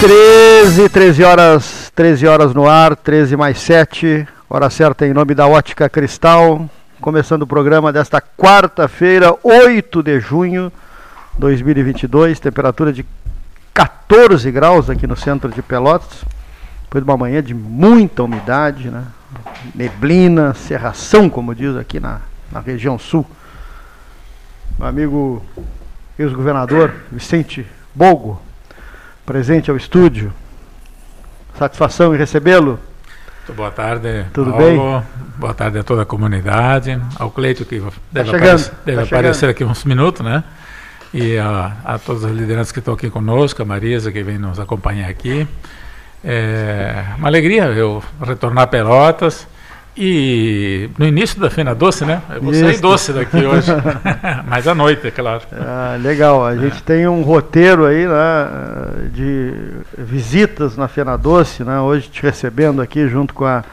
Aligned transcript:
13, 0.00 0.88
13 0.88 1.24
horas, 1.24 1.92
13 1.94 2.26
horas 2.26 2.54
no 2.54 2.66
ar, 2.66 2.96
13 2.96 3.36
mais 3.36 3.58
7, 3.60 4.26
hora 4.48 4.70
certa 4.70 5.06
em 5.06 5.12
nome 5.12 5.34
da 5.34 5.46
Ótica 5.46 5.90
Cristal. 5.90 6.70
Começando 7.02 7.42
o 7.42 7.46
programa 7.46 7.92
desta 7.92 8.18
quarta-feira, 8.18 9.36
8 9.42 10.02
de 10.02 10.18
junho 10.18 10.72
de 11.34 11.40
2022, 11.40 12.40
temperatura 12.40 12.94
de 12.94 13.04
14 13.74 14.50
graus 14.50 14.88
aqui 14.88 15.06
no 15.06 15.14
centro 15.14 15.50
de 15.50 15.60
Pelotas. 15.60 16.24
Depois 16.84 17.04
de 17.04 17.10
uma 17.10 17.18
manhã 17.18 17.42
de 17.42 17.52
muita 17.52 18.22
umidade, 18.22 18.88
né? 18.88 19.04
neblina, 19.74 20.54
serração, 20.54 21.28
como 21.28 21.54
diz 21.54 21.76
aqui 21.76 22.00
na, 22.00 22.22
na 22.50 22.60
região 22.60 22.98
sul. 22.98 23.26
Meu 24.78 24.88
amigo 24.88 25.44
ex-governador 26.18 26.90
Vicente 27.12 27.66
Bogo, 27.94 28.40
presente 29.30 29.70
ao 29.70 29.76
estúdio. 29.76 30.32
Satisfação 31.56 32.12
em 32.12 32.18
recebê-lo. 32.18 32.80
Boa 33.54 33.70
tarde, 33.70 34.26
Tudo 34.32 34.50
Paulo. 34.50 34.66
bem? 34.66 35.02
Boa 35.36 35.54
tarde 35.54 35.78
a 35.78 35.84
toda 35.84 36.02
a 36.02 36.04
comunidade, 36.04 37.00
ao 37.16 37.30
Cleito 37.30 37.64
que 37.64 37.80
deve, 38.10 38.28
chegando, 38.28 38.42
aparecer, 38.42 38.70
tá 38.70 38.76
deve 38.84 39.04
chegando. 39.04 39.18
aparecer 39.20 39.48
aqui 39.48 39.62
uns 39.62 39.84
minutos, 39.84 40.26
né? 40.26 40.42
E 41.14 41.38
a, 41.38 41.76
a 41.84 41.96
todas 41.96 42.24
as 42.24 42.32
lideranças 42.32 42.72
que 42.72 42.80
estão 42.80 42.92
aqui 42.92 43.08
conosco, 43.08 43.62
a 43.62 43.64
Marisa 43.64 44.10
que 44.10 44.20
vem 44.20 44.36
nos 44.36 44.58
acompanhar 44.58 45.08
aqui. 45.08 45.46
É 46.24 47.04
uma 47.16 47.28
alegria 47.28 47.66
eu 47.66 48.02
retornar 48.20 48.64
a 48.64 48.66
Pelotas 48.66 49.46
e 49.96 50.88
no 50.98 51.06
início 51.06 51.40
da 51.40 51.50
Fena 51.50 51.74
Doce, 51.74 52.04
né? 52.04 52.22
Eu 52.30 52.42
vou 52.42 52.54
sair 52.54 52.72
Isso. 52.72 52.82
doce 52.82 53.12
daqui 53.12 53.36
hoje, 53.44 53.70
mas 54.46 54.66
à 54.66 54.74
noite, 54.74 55.06
é 55.06 55.10
claro. 55.10 55.42
Ah, 55.52 55.96
legal, 56.00 56.46
a 56.46 56.56
gente 56.56 56.82
tem 56.82 57.06
um 57.08 57.22
roteiro 57.22 57.84
aí 57.84 58.06
né, 58.06 59.10
de 59.12 59.52
visitas 59.98 60.76
na 60.76 60.88
Fena 60.88 61.16
Doce, 61.16 61.64
né, 61.64 61.80
hoje 61.80 62.08
te 62.08 62.22
recebendo 62.22 62.80
aqui 62.80 63.08
junto 63.08 63.34
com 63.34 63.44
a 63.44 63.64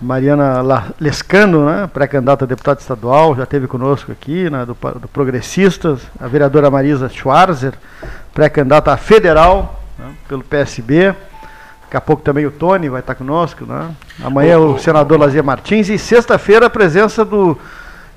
Mariana 0.00 0.62
Lescano, 1.00 1.66
né, 1.66 1.88
pré-candidata 1.92 2.44
a 2.44 2.48
deputada 2.48 2.80
estadual, 2.80 3.34
já 3.34 3.44
esteve 3.44 3.66
conosco 3.66 4.12
aqui, 4.12 4.48
né, 4.50 4.64
do, 4.64 4.76
do 4.98 5.08
Progressistas, 5.08 6.00
a 6.20 6.28
vereadora 6.28 6.70
Marisa 6.70 7.08
Schwarzer, 7.08 7.72
pré-candidata 8.34 8.96
federal 8.96 9.82
né, 9.98 10.12
pelo 10.28 10.44
PSB. 10.44 11.14
Daqui 11.90 11.96
a 11.96 12.00
pouco 12.00 12.22
também 12.22 12.46
o 12.46 12.52
Tony 12.52 12.88
vai 12.88 13.00
estar 13.00 13.16
conosco, 13.16 13.66
né? 13.66 13.90
Amanhã 14.22 14.60
o, 14.60 14.74
O- 14.74 14.78
senador 14.78 15.18
Lazier 15.18 15.42
Martins 15.42 15.88
e 15.88 15.98
sexta-feira 15.98 16.66
a 16.66 16.70
presença 16.70 17.24
do 17.24 17.58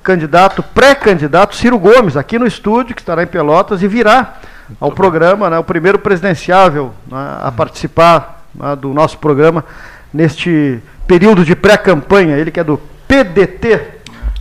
candidato, 0.03 0.61
pré-candidato 0.61 1.56
Ciro 1.56 1.79
Gomes, 1.79 2.16
aqui 2.16 2.38
no 2.38 2.45
estúdio, 2.45 2.94
que 2.94 3.01
estará 3.01 3.23
em 3.23 3.25
Pelotas 3.28 3.81
e 3.81 3.88
virá 3.88 4.35
ao 4.79 4.91
programa, 4.91 5.50
né, 5.50 5.57
o 5.57 5.63
primeiro 5.63 5.97
presidenciável 5.97 6.94
né, 7.09 7.38
a 7.41 7.51
participar 7.51 8.44
né, 8.53 8.75
do 8.75 8.94
nosso 8.94 9.17
programa 9.17 9.66
neste 10.13 10.79
período 11.07 11.44
de 11.44 11.55
pré-campanha. 11.55 12.38
Ele 12.38 12.51
que 12.51 12.59
é 12.59 12.63
do 12.63 12.79
PDT. 13.07 13.81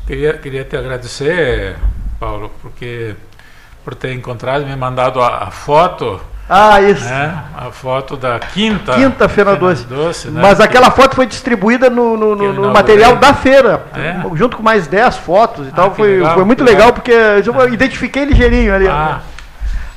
Queria, 0.06 0.34
queria 0.34 0.62
te 0.64 0.76
agradecer, 0.76 1.76
Paulo, 2.20 2.50
porque 2.60 3.14
por 3.82 3.94
ter 3.94 4.12
encontrado 4.12 4.66
me 4.66 4.76
mandado 4.76 5.22
a, 5.22 5.44
a 5.44 5.50
foto, 5.50 6.20
Ah, 6.50 6.81
isso. 6.82 7.04
né? 7.04 7.44
Foto 7.72 8.16
da 8.16 8.38
quinta. 8.38 8.93
Quinta 8.93 9.28
Feira 9.28 9.56
Doce. 9.56 10.28
né? 10.31 10.41
Mas 10.41 10.60
aquela 10.60 10.91
foto 10.91 11.16
foi 11.16 11.27
distribuída 11.27 11.91
no, 11.91 12.16
no- 12.16 12.53
no- 12.53 12.72
material 12.72 13.16
da 13.16 13.34
feira, 13.34 13.84
É? 13.94 14.16
junto 14.34 14.56
com 14.56 14.62
mais 14.62 14.87
10 14.87 15.16
fotos 15.16 15.66
e 15.66 15.71
Ah, 15.71 15.77
tal. 15.77 15.94
Foi, 15.94 16.16
legal, 16.16 16.34
foi 16.34 16.44
muito 16.44 16.62
legal, 16.62 16.87
legal. 16.87 16.93
porque 16.93 17.11
eu 17.12 17.72
identifiquei 17.75 18.25
ligeirinho 18.25 18.72
ali. 18.75 18.87
Ah, 18.88 19.21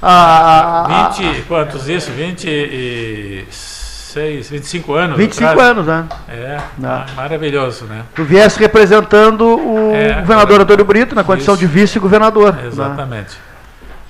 A- 0.02 0.10
a- 0.10 1.06
a- 1.06 1.10
20, 1.10 1.42
quantos 1.48 1.88
isso? 1.90 2.12
26, 2.12 4.50
25 4.50 4.94
anos. 4.94 5.18
25 5.18 5.52
atrás? 5.52 5.70
anos, 5.72 5.86
né? 5.88 6.04
É, 6.30 6.58
ah, 6.84 7.06
maravilhoso, 7.16 7.86
né? 7.86 8.02
Tu 8.14 8.24
viesse 8.24 8.60
representando 8.60 9.42
o 9.46 9.92
É, 9.96 10.20
governador 10.22 10.60
é. 10.60 10.64
Antônio 10.64 10.86
Brito 10.86 11.16
na 11.16 11.24
condição 11.24 11.56
Isso. 11.56 11.62
de 11.62 11.68
vice-governador. 11.68 12.54
né? 12.54 13.26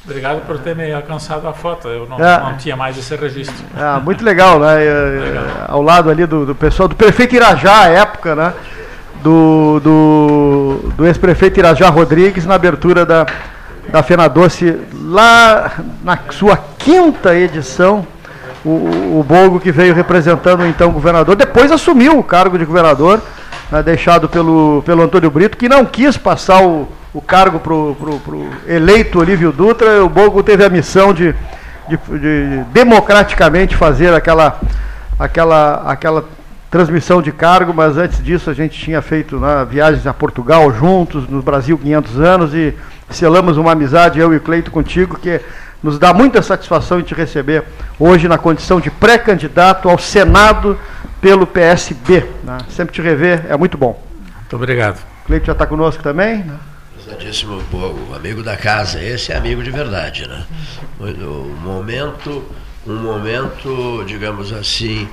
Obrigado 0.05 0.45
por 0.45 0.59
ter 0.59 0.75
me 0.75 0.93
alcançado 0.93 1.47
a 1.47 1.53
foto. 1.53 1.87
Eu 1.87 2.05
não, 2.07 2.19
É. 2.23 2.39
não 2.39 2.57
tinha 2.57 2.75
mais 2.75 2.95
esse 2.97 3.15
registro. 3.15 3.55
Ah, 3.75 3.99
muito 4.03 4.23
legal, 4.23 4.59
né? 4.59 4.83
Eh, 4.85 5.19
Legal. 5.25 5.43
Ao 5.67 5.81
lado 5.81 6.09
ali 6.11 6.25
do, 6.27 6.45
do 6.45 6.53
pessoal, 6.53 6.87
do 6.87 6.95
prefeito 6.95 7.35
Irajá, 7.35 7.81
à 7.81 7.87
época, 7.87 8.35
né? 8.35 8.53
Do, 9.23 9.79
do, 9.83 10.91
do 10.95 11.07
ex-prefeito 11.07 11.59
Irajá 11.59 11.89
Rodrigues, 11.89 12.45
na 12.45 12.53
abertura 12.53 13.03
da, 13.03 13.25
da 13.89 14.03
Fena 14.03 14.27
Doce, 14.27 14.77
lá 14.93 15.71
na 16.03 16.19
sua 16.29 16.55
quinta 16.77 17.35
edição. 17.35 18.05
O, 18.63 19.19
o 19.19 19.25
Bogo 19.27 19.59
que 19.59 19.71
veio 19.71 19.93
representando 19.93 20.61
o 20.61 20.67
então 20.67 20.91
governador, 20.91 21.35
depois 21.35 21.71
assumiu 21.71 22.17
o 22.17 22.23
cargo 22.23 22.57
de 22.57 22.65
governador, 22.65 23.21
né, 23.71 23.83
deixado 23.83 24.27
pelo, 24.27 24.81
pelo 24.83 25.03
Antônio 25.03 25.29
Brito, 25.29 25.55
que 25.55 25.69
não 25.69 25.85
quis 25.85 26.17
passar 26.17 26.63
o, 26.63 26.87
o 27.15 27.21
cargo 27.21 27.61
para 27.61 27.73
o 27.73 28.49
eleito 28.67 29.19
Olívio 29.19 29.53
Dutra. 29.53 30.03
O 30.03 30.09
Bogo 30.09 30.43
teve 30.43 30.65
a 30.65 30.69
missão 30.69 31.13
de, 31.13 31.33
de, 31.87 31.97
de 31.97 32.63
democraticamente 32.73 33.73
fazer 33.73 34.13
aquela, 34.13 34.59
aquela, 35.17 35.83
aquela 35.89 36.25
transmissão 36.69 37.21
de 37.21 37.31
cargo, 37.31 37.73
mas 37.73 37.95
antes 37.95 38.21
disso 38.21 38.49
a 38.49 38.53
gente 38.53 38.77
tinha 38.77 39.01
feito 39.01 39.39
né, 39.39 39.65
viagens 39.67 40.05
a 40.05 40.13
Portugal 40.13 40.69
juntos, 40.73 41.25
no 41.29 41.41
Brasil 41.41 41.77
500 41.77 42.19
anos, 42.19 42.53
e 42.53 42.75
selamos 43.09 43.55
uma 43.55 43.71
amizade, 43.71 44.19
eu 44.19 44.33
e 44.33 44.37
o 44.37 44.41
Cleito, 44.41 44.69
contigo, 44.69 45.17
que 45.17 45.39
nos 45.81 45.97
dá 45.97 46.13
muita 46.13 46.41
satisfação 46.41 46.99
em 46.99 47.03
te 47.03 47.15
receber 47.15 47.63
hoje 47.97 48.27
na 48.27 48.37
condição 48.37 48.81
de 48.81 48.91
pré-candidato 48.91 49.87
ao 49.87 49.97
Senado 49.97 50.77
pelo 51.21 51.47
PSB. 51.47 52.25
né? 52.43 52.57
Sempre 52.69 52.93
te 52.93 53.01
rever, 53.01 53.45
é 53.47 53.55
muito 53.55 53.77
bom. 53.77 54.03
Muito 54.41 54.55
obrigado. 54.57 54.97
O 54.97 55.27
Cleito 55.27 55.45
já 55.45 55.53
está 55.53 55.65
conosco 55.65 56.03
também? 56.03 56.39
né? 56.39 56.55
Pesadíssimo 57.05 57.61
Bogo, 57.71 58.15
amigo 58.15 58.41
da 58.41 58.57
casa, 58.57 58.99
esse 59.01 59.31
é 59.31 59.37
amigo 59.37 59.61
de 59.61 59.69
verdade, 59.69 60.27
né? 60.27 60.43
Um 60.99 61.55
momento, 61.61 62.43
um 62.87 62.95
momento, 62.95 64.03
digamos 64.07 64.51
assim, 64.51 65.07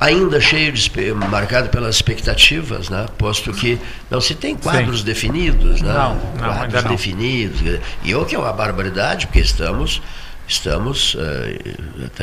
ainda 0.00 0.40
cheio 0.40 0.72
de 0.72 0.90
marcado 1.12 1.68
pelas 1.68 1.96
expectativas, 1.96 2.88
né? 2.88 3.06
Posto 3.18 3.52
que 3.52 3.78
não 4.10 4.22
se 4.22 4.34
tem 4.34 4.56
quadros 4.56 5.00
Sim. 5.00 5.04
definidos, 5.04 5.82
né? 5.82 5.92
Não, 5.92 6.14
não, 6.14 6.54
quadros 6.54 6.82
não. 6.82 6.90
definidos. 6.92 7.60
E 8.02 8.14
o 8.14 8.24
que 8.24 8.34
é 8.34 8.38
uma 8.38 8.52
barbaridade, 8.52 9.26
porque 9.26 9.40
estamos 9.40 10.00
estamos 10.48 11.14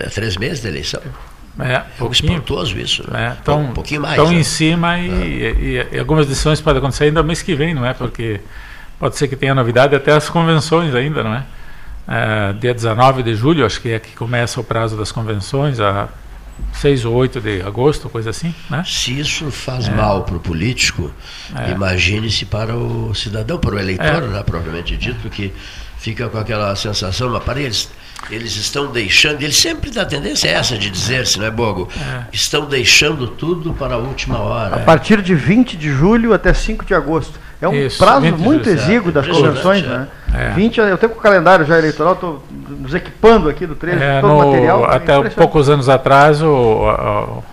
a 0.05 0.09
três 0.09 0.35
meses 0.35 0.63
da 0.63 0.69
eleição. 0.69 1.01
É, 1.59 1.83
É 1.99 2.03
um 2.03 2.11
espantoso 2.11 2.75
isso. 2.79 3.03
É, 3.09 3.13
né? 3.13 3.37
tão, 3.43 3.65
um 3.65 3.73
pouquinho 3.73 4.01
mais. 4.01 4.15
tão 4.15 4.29
né? 4.31 4.35
em 4.39 4.43
cima 4.43 4.97
e, 4.97 5.09
e- 5.11 5.87
e 5.91 5.99
algumas 5.99 6.25
decisões 6.25 6.59
podem 6.59 6.79
acontecer 6.79 7.03
ainda 7.05 7.21
mês 7.21 7.43
que 7.43 7.53
vem, 7.53 7.75
não 7.75 7.85
é? 7.85 7.93
Porque 7.93 8.39
pode 8.99 9.17
ser 9.17 9.27
que 9.27 9.35
tenha 9.35 9.55
novidade 9.55 9.95
até 9.95 10.11
as 10.11 10.29
convenções 10.29 10.93
ainda, 10.93 11.23
não 11.23 11.33
é? 11.33 11.43
É, 12.07 12.53
dia 12.53 12.73
19 12.73 13.21
de 13.23 13.35
julho, 13.35 13.65
acho 13.65 13.79
que 13.81 13.89
é 13.91 13.99
que 13.99 14.15
começa 14.15 14.59
o 14.59 14.63
prazo 14.63 14.97
das 14.97 15.11
convenções, 15.11 15.79
a 15.79 16.09
6 16.73 17.05
ou 17.05 17.13
8 17.15 17.39
de 17.39 17.61
agosto, 17.61 18.09
coisa 18.09 18.31
assim, 18.31 18.53
né? 18.69 18.83
Se 18.85 19.17
isso 19.17 19.49
faz 19.51 19.87
mal 19.87 20.23
para 20.23 20.35
o 20.35 20.39
político, 20.39 21.11
É. 21.55 21.71
imagine-se 21.71 22.45
para 22.45 22.75
o 22.75 23.13
cidadão, 23.13 23.57
para 23.57 23.75
o 23.75 23.79
eleitor, 23.79 24.05
É. 24.23 24.27
né, 24.27 24.43
propriamente 24.43 24.97
dito, 24.97 25.29
que 25.29 25.53
fica 25.99 26.27
com 26.27 26.37
aquela 26.37 26.75
sensação, 26.75 27.29
mas 27.29 27.43
para 27.43 27.59
eles, 27.61 27.89
eles 28.29 28.55
estão 28.55 28.91
deixando, 28.91 29.41
eles 29.43 29.57
sempre 29.57 29.91
da 29.91 30.05
tendência 30.05 30.47
é 30.49 30.53
essa 30.53 30.77
de 30.77 30.89
dizer-se, 30.89 31.37
não 31.37 31.45
é, 31.45 31.51
Bogo? 31.51 31.87
É. 31.95 32.23
Estão 32.33 32.65
deixando 32.65 33.27
tudo 33.27 33.73
para 33.73 33.93
a 33.93 33.97
última 33.97 34.39
hora. 34.39 34.75
A 34.75 34.79
partir 34.79 35.21
de 35.21 35.35
20 35.35 35.77
de 35.77 35.91
julho 35.91 36.33
até 36.33 36.53
5 36.53 36.83
de 36.85 36.93
agosto. 36.93 37.39
É 37.61 37.67
um 37.67 37.73
Isso, 37.73 37.97
prazo 37.97 38.21
20 38.21 38.35
de 38.35 38.41
muito 38.41 38.69
exíguo 38.69 39.11
das 39.11 39.27
convenções, 39.27 39.83
é. 39.83 39.87
né? 39.87 40.07
É. 40.33 40.49
20, 40.51 40.77
eu 40.79 40.97
tenho 40.97 41.11
com 41.11 41.19
o 41.19 41.21
calendário 41.21 41.65
já 41.65 41.77
eleitoral, 41.77 42.13
estou 42.13 42.43
nos 42.69 42.93
equipando 42.93 43.49
aqui 43.49 43.65
do 43.65 43.75
13, 43.75 44.01
É, 44.01 44.21
todo 44.21 44.31
o 44.31 44.37
no- 44.37 44.45
material. 44.51 44.85
é 44.91 44.95
até 44.95 45.29
poucos 45.31 45.69
anos 45.69 45.89
atrás, 45.89 46.41
o, 46.41 46.47
o- 46.47 47.43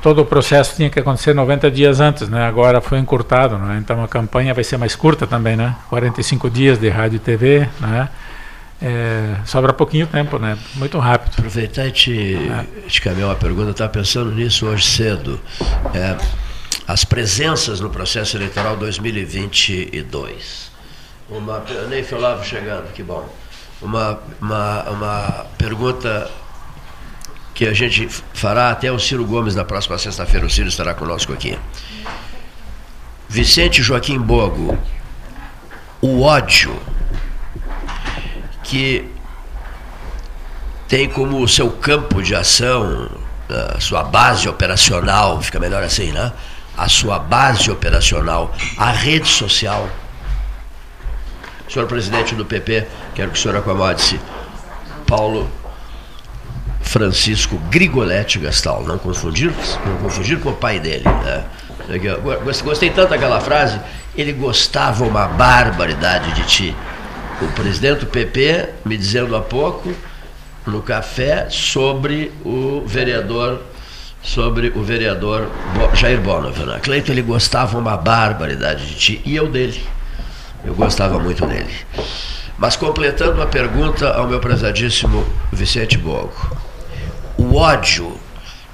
todo 0.00 0.22
o 0.22 0.24
processo 0.24 0.74
tinha 0.76 0.88
que 0.88 0.98
acontecer 1.00 1.34
90 1.34 1.70
dias 1.70 2.00
antes, 2.00 2.28
né? 2.30 2.46
Agora 2.46 2.80
foi 2.80 2.98
encurtado, 2.98 3.58
né? 3.58 3.76
Então 3.82 4.02
a 4.02 4.08
campanha 4.08 4.54
vai 4.54 4.64
ser 4.64 4.78
mais 4.78 4.96
curta 4.96 5.26
também, 5.26 5.54
né? 5.56 5.74
45 5.90 6.48
dias 6.48 6.78
de 6.78 6.88
rádio 6.88 7.16
e 7.16 7.18
TV, 7.18 7.68
né? 7.80 8.08
É, 8.80 9.34
sobra 9.44 9.72
pouquinho 9.72 10.06
tempo, 10.06 10.38
né? 10.38 10.56
Muito 10.74 10.98
rápido. 10.98 11.32
Aproveitar 11.38 11.86
e 11.86 11.90
te, 11.90 12.38
te 12.86 13.00
caminhar 13.00 13.28
uma 13.28 13.34
pergunta, 13.34 13.68
eu 13.68 13.70
estava 13.72 13.90
pensando 13.90 14.30
nisso 14.30 14.66
hoje 14.66 14.84
cedo. 14.84 15.40
É, 15.94 16.14
as 16.86 17.04
presenças 17.04 17.80
no 17.80 17.90
processo 17.90 18.36
eleitoral 18.36 18.76
2022. 18.76 20.70
Uma, 21.28 21.64
Neif 21.88 22.14
Olavo 22.14 22.44
chegando, 22.44 22.92
que 22.92 23.02
bom. 23.02 23.28
Uma, 23.82 24.20
uma, 24.40 24.82
uma 24.90 25.46
pergunta 25.58 26.30
que 27.52 27.66
a 27.66 27.72
gente 27.72 28.08
fará 28.32 28.70
até 28.70 28.92
o 28.92 28.98
Ciro 28.98 29.24
Gomes 29.24 29.54
na 29.54 29.64
próxima 29.64 29.98
sexta-feira. 29.98 30.46
O 30.46 30.50
Ciro 30.50 30.68
estará 30.68 30.94
conosco 30.94 31.32
aqui. 31.32 31.58
Vicente 33.28 33.82
Joaquim 33.82 34.18
Bogo, 34.18 34.78
o 36.00 36.22
ódio 36.22 36.80
que 38.62 39.10
tem 40.86 41.08
como 41.08 41.46
seu 41.48 41.70
campo 41.70 42.22
de 42.22 42.34
ação, 42.34 43.10
sua 43.80 44.04
base 44.04 44.48
operacional, 44.48 45.42
fica 45.42 45.58
melhor 45.58 45.82
assim, 45.82 46.12
né? 46.12 46.32
A 46.76 46.88
sua 46.88 47.18
base 47.18 47.70
operacional, 47.70 48.54
a 48.76 48.90
rede 48.90 49.28
social. 49.28 49.88
Senhor 51.68 51.86
presidente 51.88 52.34
do 52.34 52.44
PP, 52.44 52.86
quero 53.14 53.30
que 53.30 53.38
o 53.38 53.40
senhor 53.40 53.56
acomode-se. 53.56 54.20
Paulo 55.06 55.50
Francisco 56.80 57.56
Grigoletti 57.70 58.38
Gastal, 58.38 58.84
não 58.84 58.98
confundir, 58.98 59.52
não 59.84 59.96
confundir 59.98 60.38
com 60.40 60.50
o 60.50 60.56
pai 60.56 60.78
dele. 60.78 61.04
Né? 61.04 61.44
Gostei 62.64 62.90
tanto 62.90 63.10
daquela 63.10 63.40
frase, 63.40 63.80
ele 64.16 64.32
gostava 64.32 65.04
uma 65.04 65.26
barbaridade 65.26 66.32
de 66.32 66.44
ti. 66.44 66.76
O 67.40 67.48
presidente 67.48 68.00
do 68.00 68.06
PP 68.06 68.70
me 68.84 68.96
dizendo 68.96 69.36
há 69.36 69.40
pouco, 69.40 69.92
no 70.66 70.80
café, 70.80 71.48
sobre 71.50 72.32
o 72.44 72.82
vereador 72.86 73.62
sobre 74.26 74.72
o 74.74 74.82
vereador 74.82 75.48
Jair 75.94 76.20
Bonner. 76.20 76.52
Né? 76.66 76.80
Cleiton, 76.82 77.12
ele 77.12 77.22
gostava 77.22 77.78
uma 77.78 77.96
barbaridade 77.96 78.84
de 78.84 78.94
ti 78.96 79.22
e 79.24 79.36
eu 79.36 79.48
dele. 79.48 79.80
Eu 80.64 80.74
gostava 80.74 81.18
muito 81.18 81.46
dele. 81.46 81.72
Mas 82.58 82.74
completando 82.74 83.40
a 83.40 83.46
pergunta 83.46 84.10
ao 84.10 84.26
meu 84.26 84.40
prezadíssimo 84.40 85.24
Vicente 85.52 85.96
Bogo, 85.96 86.56
o 87.38 87.54
ódio 87.54 88.18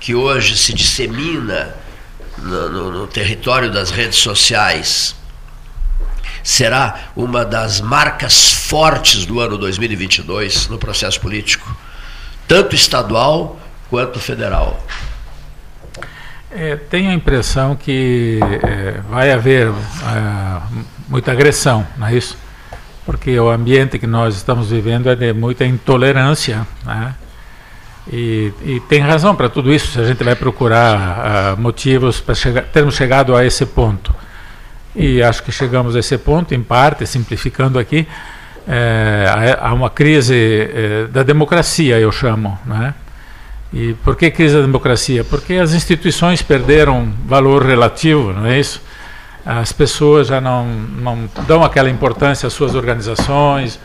que 0.01 0.15
hoje 0.15 0.57
se 0.57 0.73
dissemina 0.73 1.75
no, 2.39 2.69
no, 2.71 2.91
no 2.91 3.07
território 3.07 3.71
das 3.71 3.91
redes 3.91 4.19
sociais 4.19 5.15
será 6.43 7.11
uma 7.15 7.45
das 7.45 7.81
marcas 7.81 8.51
fortes 8.53 9.27
do 9.27 9.39
ano 9.39 9.59
2022 9.59 10.69
no 10.69 10.79
processo 10.79 11.21
político, 11.21 11.77
tanto 12.49 12.75
estadual 12.75 13.61
quanto 13.91 14.19
federal. 14.19 14.83
É, 16.55 16.77
tenho 16.77 17.11
a 17.11 17.15
impressão 17.15 17.75
que 17.75 18.39
é, 18.63 19.01
vai 19.09 19.33
haver 19.33 19.69
é, 19.69 19.73
muita 21.09 21.33
agressão, 21.33 21.87
não 21.97 22.07
é 22.07 22.15
isso? 22.15 22.37
Porque 23.07 23.39
o 23.39 23.51
ambiente 23.51 23.99
que 23.99 24.07
nós 24.07 24.37
estamos 24.37 24.71
vivendo 24.71 25.09
é 25.09 25.15
de 25.15 25.33
muita 25.33 25.65
intolerância, 25.65 26.67
né? 26.85 27.15
E, 28.11 28.53
e, 28.65 28.81
tem 28.81 29.01
razão 29.01 29.35
para 29.35 29.49
tudo 29.49 29.73
isso, 29.73 29.93
se 29.93 30.01
a 30.01 30.05
gente 30.05 30.25
vai 30.25 30.35
procurar 30.35 31.55
uh, 31.57 31.61
motivos 31.61 32.21
para 32.21 32.35
termos 32.63 32.97
chegado 32.97 33.37
a 33.37 33.45
esse 33.47 33.65
ponto. 33.65 34.13
E 34.95 35.23
acho 35.23 35.43
que 35.43 35.53
chegamos 35.53 35.95
a 35.95 36.01
esse 36.01 36.19
ponto, 36.19 36.53
em 36.53 36.63
parte, 36.63 37.07
simplificando 37.07 37.79
aqui, 37.79 38.07
é, 38.67 39.57
há 39.61 39.73
uma 39.73 39.89
crise 39.89 40.35
é, 40.35 41.07
da 41.13 41.23
democracia, 41.23 41.99
eu 41.99 42.11
chamo. 42.11 42.59
Né? 42.67 42.93
E 43.73 43.95
por 44.05 44.17
que 44.17 44.31
crise 44.31 44.55
da 44.55 44.61
democracia? 44.63 45.25
Porque 45.25 45.55
as 45.55 45.73
instituições 45.73 46.43
perderam 46.43 47.11
valor 47.27 47.65
relativo, 47.65 48.33
não 48.33 48.47
é 48.47 48.59
isso? 48.59 48.83
As 49.45 49.73
pessoas 49.73 50.29
já 50.29 50.41
não, 50.41 50.67
não 50.67 51.29
dão 51.47 51.65
aquela 51.65 51.89
importância 51.89 52.47
às 52.47 52.53
suas 52.53 52.75
organizações, 52.75 53.81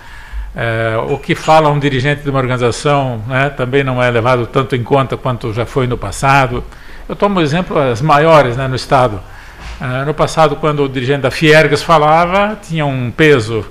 é, 0.60 0.98
o 0.98 1.20
que 1.20 1.36
fala 1.36 1.70
um 1.70 1.78
dirigente 1.78 2.24
de 2.24 2.30
uma 2.32 2.40
organização 2.40 3.24
né, 3.28 3.48
também 3.52 3.84
não 3.84 4.02
é 4.02 4.10
levado 4.10 4.48
tanto 4.48 4.76
em 4.76 4.84
conta 4.84 5.16
quanto 5.16 5.54
já 5.54 5.68
foi 5.68 5.86
no 5.86 5.96
passado. 5.98 6.64
Eu 7.08 7.16
tomo 7.16 7.40
exemplo 7.40 7.78
as 7.78 8.02
maiores 8.02 8.58
né, 8.58 8.68
no 8.68 8.76
Estado. 8.76 9.22
É, 9.80 10.04
no 10.04 10.16
passado, 10.16 10.56
quando 10.56 10.84
o 10.84 10.90
dirigente 10.90 11.22
da 11.22 11.30
Fiergas 11.30 11.84
falava, 11.84 12.58
tinha 12.60 12.88
um 12.88 13.12
peso. 13.12 13.64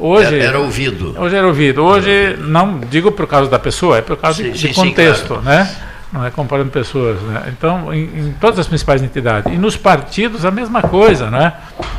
Hoje 0.00 0.34
era, 0.34 0.44
era 0.44 0.58
ouvido. 0.58 1.14
Hoje 1.18 1.36
era 1.36 1.46
ouvido. 1.46 1.84
Hoje, 1.84 2.10
era 2.10 2.30
ouvido. 2.30 2.48
não 2.48 2.80
digo 2.80 3.12
por 3.12 3.26
causa 3.26 3.50
da 3.50 3.58
pessoa, 3.58 3.98
é 3.98 4.02
por 4.02 4.16
causa 4.16 4.42
sim, 4.42 4.50
de, 4.50 4.58
de 4.58 4.68
sim, 4.68 4.74
contexto. 4.74 5.34
Sim, 5.36 5.42
claro. 5.42 5.44
né? 5.44 5.76
não 6.12 6.24
é 6.24 6.30
comparando 6.30 6.70
pessoas. 6.70 7.20
Né? 7.22 7.52
Então, 7.56 7.92
em, 7.94 8.04
em, 8.04 8.34
todas 8.40 8.58
as 8.58 8.66
principais 8.66 9.02
entidades. 9.02 9.52
E 9.52 9.56
nos 9.56 9.76
partidos, 9.76 10.44
a 10.44 10.50
mesma 10.50 10.82
coisa. 10.82 11.30
Né? 11.30 11.52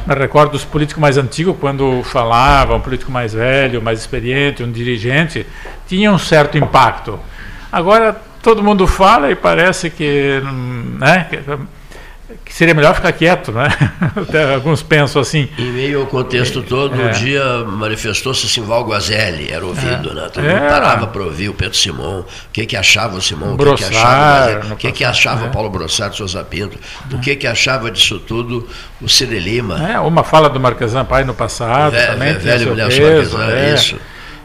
Eu 0.08 0.16
recordo 0.16 0.52
dos 0.52 0.66
políticos 0.66 1.02
mais 1.02 1.18
antigos, 1.18 1.56
quando 1.60 2.04
falavam, 2.04 2.78
um 2.78 2.82
político 2.82 3.12
mais 3.12 3.34
velho, 3.34 3.82
mais 3.82 4.00
experiente, 4.00 4.64
um 4.64 4.72
dirigente, 4.72 5.46
tinha 5.88 6.12
um 6.12 6.18
certo 6.18 6.58
impacto. 6.58 7.20
Agora, 7.72 8.20
todo 8.42 8.62
mundo 8.62 8.86
fala 8.86 9.32
e 9.32 9.36
parece 9.36 9.90
que. 9.90 10.42
Né, 11.00 11.28
que 11.30 11.40
que 12.44 12.54
seria 12.54 12.74
melhor 12.74 12.96
ficar 12.96 13.12
quieto, 13.12 13.52
né? 13.52 13.68
Até 14.16 14.54
alguns 14.54 14.82
pensam 14.84 15.22
assim. 15.22 15.50
Em 15.58 15.72
meio 15.72 16.02
ao 16.02 16.08
contexto 16.08 16.60
é, 16.60 16.62
todo, 16.62 17.02
é. 17.02 17.06
um 17.06 17.12
dia 17.12 17.44
manifestou-se 17.66 18.48
Simval 18.48 18.86
Guazelli, 18.86 19.52
era 19.52 19.66
ouvido, 19.66 20.12
é. 20.12 20.14
né? 20.14 20.30
Todo 20.34 20.44
mundo 20.44 20.56
é. 20.56 20.70
parava 20.70 21.08
para 21.08 21.24
ouvir 21.24 21.50
o 21.50 21.54
Pedro 21.54 21.78
Simão, 21.78 22.22
o 22.22 22.26
que, 22.52 22.66
que 22.66 22.76
achava 22.76 23.18
o 23.18 23.22
Simão, 23.22 23.56
o 23.56 23.58
que, 23.58 23.76
que 23.76 23.84
achava, 23.84 24.74
o 24.74 24.76
que, 24.76 24.92
que 24.92 25.04
achava 25.04 25.46
é. 25.46 25.50
Paulo 25.50 25.70
Brossard, 25.70 26.16
Souza 26.16 26.44
Pinto, 26.44 26.78
o 27.12 27.20
que, 27.20 27.36
que 27.36 27.48
achava 27.48 27.90
disso 27.90 28.20
tudo 28.20 28.68
o 29.02 29.08
Cine 29.08 29.40
Lima. 29.40 29.92
É, 29.92 30.00
uma 30.00 30.24
fala 30.24 30.50
do 30.50 30.60
Marquesan 30.60 31.06
Pai 31.06 31.24
no 31.24 31.34
passado, 31.34 31.94
Vé, 31.94 32.08
também. 32.08 32.34
Velho 32.34 32.76
Marquesan, 32.76 33.52
é. 33.52 33.74
isso. 33.74 33.98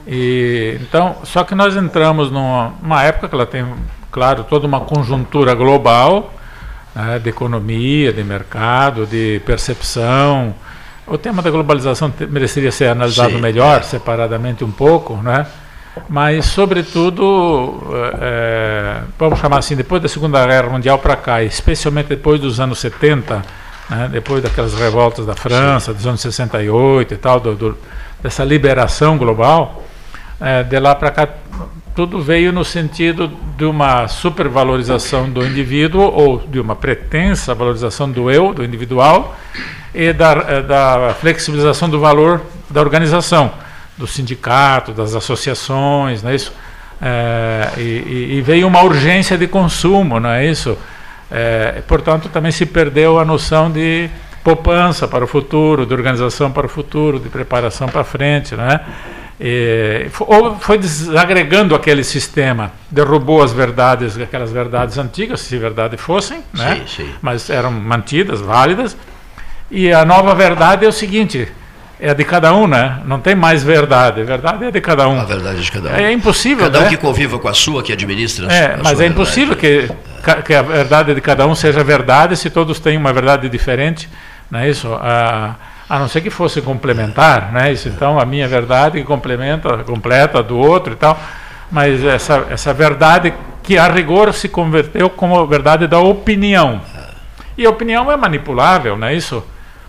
E, 0.07 0.79
então, 0.81 1.17
só 1.25 1.43
que 1.43 1.55
nós 1.55 1.77
entramos 1.77 2.31
numa, 2.31 2.75
numa 2.81 3.03
época 3.03 3.29
que 3.29 3.35
ela 3.35 3.47
tem, 3.47 3.67
claro, 4.11 4.45
toda 4.45 4.67
uma 4.67 4.81
conjuntura 4.81 5.53
global, 5.55 6.33
né, 6.97 7.19
de 7.19 7.29
economia, 7.29 8.13
de 8.13 8.25
mercado, 8.25 9.07
de 9.07 9.41
percepção. 9.45 10.55
O 11.07 11.19
tema 11.19 11.43
da 11.43 11.51
globalização 11.51 12.13
mereceria 12.31 12.73
ser 12.73 12.87
analisado 12.89 13.35
Sim, 13.35 13.41
melhor, 13.41 13.81
é. 13.81 13.83
separadamente 13.83 14.65
um 14.65 14.71
pouco, 14.71 15.17
né? 15.17 15.47
mas, 16.09 16.47
sobretudo, 16.47 17.83
é, 18.21 19.01
vamos 19.19 19.39
chamar 19.39 19.59
assim, 19.59 19.75
depois 19.75 20.03
da 20.03 20.09
Segunda 20.09 20.45
Guerra 20.47 20.69
Mundial 20.69 20.99
para 20.99 21.17
cá, 21.17 21.43
especialmente 21.43 22.09
depois 22.09 22.41
dos 22.41 22.61
anos 22.61 22.79
70, 22.81 23.43
né, 23.89 24.09
depois 24.13 24.43
daquelas 24.43 24.75
revoltas 24.75 25.25
da 25.25 25.35
França, 25.35 25.93
Sim. 25.93 25.97
dos 25.97 26.07
anos 26.07 26.21
68 26.21 27.15
e 27.15 27.17
tal, 27.17 27.41
do, 27.41 27.55
do, 27.55 27.79
dessa 28.23 28.45
liberação 28.45 29.17
global, 29.17 29.85
é, 30.41 30.63
de 30.63 30.79
lá 30.79 30.95
para 30.95 31.11
cá 31.11 31.29
tudo 31.97 32.21
veio 32.21 32.53
no 32.53 32.63
sentido 32.63 33.33
de 33.57 33.65
uma 33.65 34.07
supervalorização 34.07 35.31
do 35.31 35.43
indivíduo 35.43 36.03
ou 36.03 36.39
de 36.39 36.61
uma 36.61 36.77
pretensa 36.77 37.55
valorização 37.55 38.11
do 38.11 38.31
eu, 38.31 38.53
do 38.53 38.63
individual, 38.63 39.35
e 39.95 40.13
da, 40.13 40.33
eh, 40.33 40.63
da 40.63 41.15
flexibilização 41.19 41.89
do 41.89 41.99
valor 41.99 42.43
da 42.69 42.83
organização, 42.83 43.51
do 43.97 44.07
sindicato, 44.07 44.93
das 44.93 45.15
associações, 45.15 46.23
não 46.23 46.31
é 46.31 46.35
isso? 46.35 46.53
É, 47.01 47.71
e, 47.79 48.37
e, 48.37 48.43
veio 48.43 48.67
uma 48.67 48.83
urgência 48.83 49.39
de 49.39 49.47
consumo, 49.47 50.21
não 50.21 50.31
é 50.31 50.47
isso? 50.47 50.77
É, 51.31 51.83
portanto, 51.89 52.29
também 52.29 52.53
se 52.53 52.67
perdeu 52.67 53.19
a 53.19 53.25
noção 53.25 53.71
de 53.71 54.09
poupança 54.45 55.09
para 55.09 55.25
o 55.25 55.27
futuro, 55.27 55.87
de 55.87 55.95
organização 55.95 56.51
para 56.51 56.67
o 56.67 56.69
futuro, 56.69 57.19
de 57.19 57.29
preparação 57.29 57.89
para 57.89 58.05
frente, 58.05 58.55
não 58.55 58.65
é? 58.65 58.81
E, 59.39 60.07
ou 60.21 60.59
foi 60.59 60.79
desagregando 60.79 61.75
aquele 61.75 62.03
sistema, 62.03 62.73
derrubou 62.91 63.43
as 63.43 63.53
verdades, 63.53 64.19
aquelas 64.19 64.51
verdades 64.51 64.97
antigas, 64.97 65.41
se 65.41 65.59
verdade 65.59 65.97
fossem, 65.99 66.43
né? 66.55 66.83
Sim, 66.87 67.05
sim. 67.05 67.15
mas 67.21 67.51
eram 67.51 67.71
mantidas, 67.71 68.41
válidas. 68.41 68.97
E 69.71 69.93
a 69.93 70.05
nova 70.05 70.35
verdade 70.35 70.87
é 70.87 70.89
o 70.89 70.93
seguinte: 70.93 71.49
é 72.01 72.11
a 72.11 72.15
de 72.15 72.25
cada 72.25 72.55
um, 72.55 72.67
né? 72.67 73.01
Não 73.05 73.21
tem 73.21 73.35
mais 73.35 73.63
verdade. 73.63 74.21
A 74.21 74.25
verdade 74.25 74.65
é 74.65 74.71
de 74.71 74.81
cada 74.81 75.09
um. 75.09 75.21
A 75.21 75.25
verdade 75.25 75.59
é 75.59 75.63
de 75.63 75.73
cada 75.73 75.91
um. 75.91 75.95
É 75.95 76.13
impossível. 76.13 76.65
Cada 76.65 76.81
né? 76.81 76.87
um 76.87 76.89
que 76.89 76.97
conviva 76.97 77.39
com 77.39 77.49
a 77.49 77.55
sua, 77.55 77.83
que 77.83 77.93
administra. 77.93 78.53
É, 78.53 78.79
mas 78.83 79.01
é 79.01 79.07
impossível 79.07 79.57
que, 79.57 79.91
que 80.45 80.55
a 80.55 80.63
verdade 80.63 81.15
de 81.15 81.21
cada 81.21 81.47
um 81.47 81.55
seja 81.55 81.83
verdade 81.83 82.37
se 82.37 82.49
todos 82.49 82.81
têm 82.81 82.97
uma 82.97 83.13
verdade 83.13 83.49
diferente. 83.49 84.09
Não 84.51 84.61
é 84.61 84.71
isso? 84.71 84.93
A, 84.95 85.57
a 85.89 85.99
não 85.99 86.09
ser 86.09 86.21
que 86.21 86.31
fosse 86.31 86.61
complementar, 86.61 87.53
né? 87.53 87.73
Isso, 87.73 87.89
então 87.89 88.19
a 88.19 88.25
minha 88.25 88.49
verdade 88.49 89.03
complementa, 89.05 89.79
completa 89.85 90.41
a 90.41 90.43
do 90.43 90.59
outro 90.59 90.93
e 90.93 90.97
tal, 90.97 91.19
mas 91.71 92.03
essa, 92.05 92.47
essa 92.51 92.75
verdade 92.75 93.33
que 93.63 93.79
a 93.79 93.89
rigor 93.89 94.33
se 94.33 94.49
converteu 94.49 95.09
como 95.09 95.39
a 95.39 95.47
verdade 95.47 95.87
da 95.87 95.99
opinião. 95.99 96.81
E 97.57 97.65
a 97.65 97.71
opinião 97.71 98.11
é 98.11 98.17
manipulável, 98.17 98.97
não 98.97 99.07
é 99.07 99.15
isso? 99.15 99.45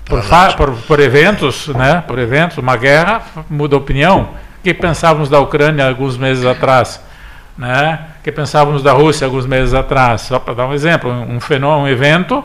Por, 0.05 0.23
por, 0.55 0.71
por, 0.87 0.99
eventos, 0.99 1.67
né? 1.67 2.03
Por 2.07 2.17
eventos, 2.17 2.57
uma 2.57 2.77
guerra 2.77 3.21
muda 3.49 3.75
a 3.75 3.79
opinião. 3.79 4.29
O 4.59 4.63
que 4.63 4.73
pensávamos 4.73 5.29
da 5.29 5.39
Ucrânia 5.39 5.87
alguns 5.87 6.17
meses 6.17 6.45
atrás, 6.45 7.01
né? 7.57 7.99
O 8.19 8.23
que 8.23 8.31
pensávamos 8.31 8.81
da 8.81 8.93
Rússia 8.93 9.25
alguns 9.25 9.45
meses 9.45 9.73
atrás? 9.73 10.21
Só 10.21 10.39
para 10.39 10.53
dar 10.53 10.67
um 10.67 10.73
exemplo, 10.73 11.11
um 11.11 11.39
fenômeno, 11.39 11.83
um 11.83 11.87
evento 11.87 12.43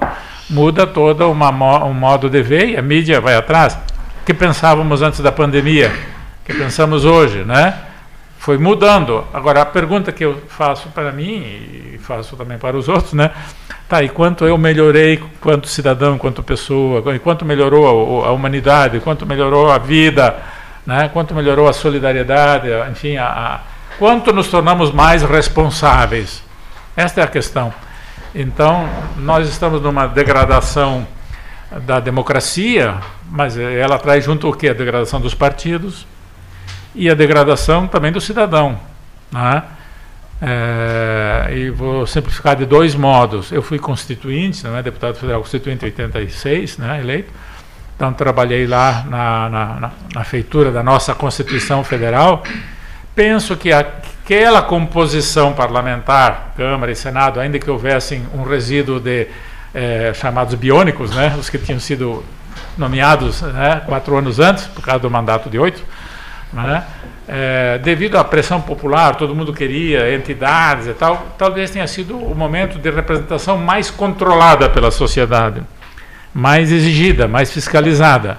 muda 0.53 0.87
todo 0.87 1.29
uma, 1.31 1.51
um 1.85 1.95
modo 1.95 2.29
de 2.29 2.43
ver 2.43 2.69
e 2.69 2.77
a 2.77 2.83
mídia 2.83 3.21
vai 3.21 3.35
atrás. 3.35 3.75
O 4.21 4.25
que 4.25 4.35
pensávamos 4.35 5.03
antes 5.03 5.21
da 5.21 5.33
pandemia? 5.33 5.91
O 6.43 6.45
que 6.45 6.55
pensamos 6.55 7.05
hoje, 7.05 7.43
né? 7.45 7.75
Foi 8.39 8.59
mudando. 8.59 9.25
Agora, 9.33 9.63
a 9.63 9.67
pergunta 9.67 10.13
que 10.13 10.25
eu 10.25 10.43
faço 10.49 10.89
para 10.91 11.11
mim 11.11 11.43
e 11.95 11.99
faço 11.99 12.37
também 12.37 12.59
para 12.59 12.77
os 12.77 12.89
outros, 12.89 13.15
né? 13.15 13.31
Tá, 13.89 14.03
e 14.03 14.09
quanto 14.09 14.45
eu 14.45 14.57
melhorei 14.59 15.23
quanto 15.41 15.69
cidadão, 15.69 16.19
quanto 16.19 16.43
pessoa, 16.43 17.03
quanto 17.23 17.45
melhorou 17.45 18.25
a, 18.25 18.29
a 18.29 18.33
humanidade, 18.33 19.01
quanto 19.01 19.27
melhorou 19.27 19.71
a 19.71 19.79
vida, 19.79 20.37
né? 20.87 21.11
quanto 21.13 21.35
melhorou 21.35 21.69
a 21.69 21.73
solidariedade, 21.73 22.69
enfim, 22.91 23.17
a, 23.17 23.61
quanto 23.99 24.33
nos 24.33 24.49
tornamos 24.49 24.91
mais 24.91 25.23
responsáveis? 25.23 26.43
Esta 26.97 27.21
é 27.21 27.25
a 27.25 27.27
questão. 27.27 27.73
Então, 28.35 28.89
nós 29.19 29.49
estamos 29.49 29.83
numa 29.83 30.07
degradação 30.07 31.07
da 31.87 32.01
democracia, 32.01 32.97
mas 33.31 33.59
ela 33.59 33.99
traz 33.99 34.25
junto 34.25 34.49
o 34.49 34.53
que? 34.55 34.69
A 34.69 34.75
degradação 34.75 35.21
dos 35.21 35.35
partidos 35.35 36.07
e 36.95 37.11
a 37.11 37.15
degradação 37.15 37.87
também 37.87 38.11
do 38.11 38.21
cidadão. 38.21 38.79
Né? 39.31 39.63
É, 40.41 41.53
e 41.55 41.71
vou 41.71 42.07
simplificar 42.07 42.57
de 42.57 42.67
dois 42.67 42.95
modos. 42.95 43.53
Eu 43.53 43.63
fui 43.63 43.79
constituinte, 43.79 44.65
não 44.65 44.77
é 44.77 44.83
deputado 44.83 45.15
federal 45.15 45.41
constituinte 45.41 45.85
em 45.85 45.89
86, 45.89 46.79
né, 46.79 47.01
eleito. 47.01 47.33
Então 47.95 48.13
trabalhei 48.13 48.67
lá 48.67 49.05
na, 49.09 49.49
na, 49.49 49.91
na, 50.15 50.25
feitura 50.25 50.73
da 50.73 50.83
nossa 50.83 51.15
Constituição 51.15 51.85
Federal. 51.85 52.43
Penso 53.15 53.57
que 53.57 53.71
aquela 54.25 54.63
composição 54.63 55.53
parlamentar, 55.53 56.53
Câmara 56.57 56.93
e 56.93 56.97
Senado, 56.97 57.41
ainda 57.41 57.59
que 57.59 57.69
houvessem 57.69 58.25
um 58.33 58.45
resíduo 58.45 59.01
de 59.01 59.27
é, 59.75 60.13
chamados 60.15 60.55
biônicos, 60.55 61.11
né, 61.11 61.35
os 61.39 61.51
que 61.51 61.59
tinham 61.59 61.81
sido 61.81 62.25
nomeados 62.79 63.43
né, 63.43 63.83
quatro 63.85 64.17
anos 64.17 64.39
antes, 64.39 64.65
por 64.67 64.83
causa 64.83 65.01
do 65.01 65.11
mandato 65.11 65.51
de 65.51 65.59
oito, 65.59 65.83
né, 66.53 66.85
é, 67.27 67.79
devido 67.79 68.17
à 68.17 68.23
pressão 68.23 68.61
popular, 68.61 69.17
todo 69.17 69.35
mundo 69.35 69.53
queria, 69.53 70.15
entidades 70.15 70.87
e 70.87 70.95
tal, 70.95 71.35
talvez 71.37 71.71
tenha 71.73 71.87
sido 71.89 72.17
o 72.17 72.35
momento 72.35 72.79
de 72.79 72.91
representação 72.91 73.59
mais 73.59 73.91
controlada 73.91 74.71
pela 74.71 74.93
sociedade, 74.93 75.63
mais 76.33 76.71
exigida, 76.71 77.27
mais 77.27 77.53
fiscalizada. 77.53 78.39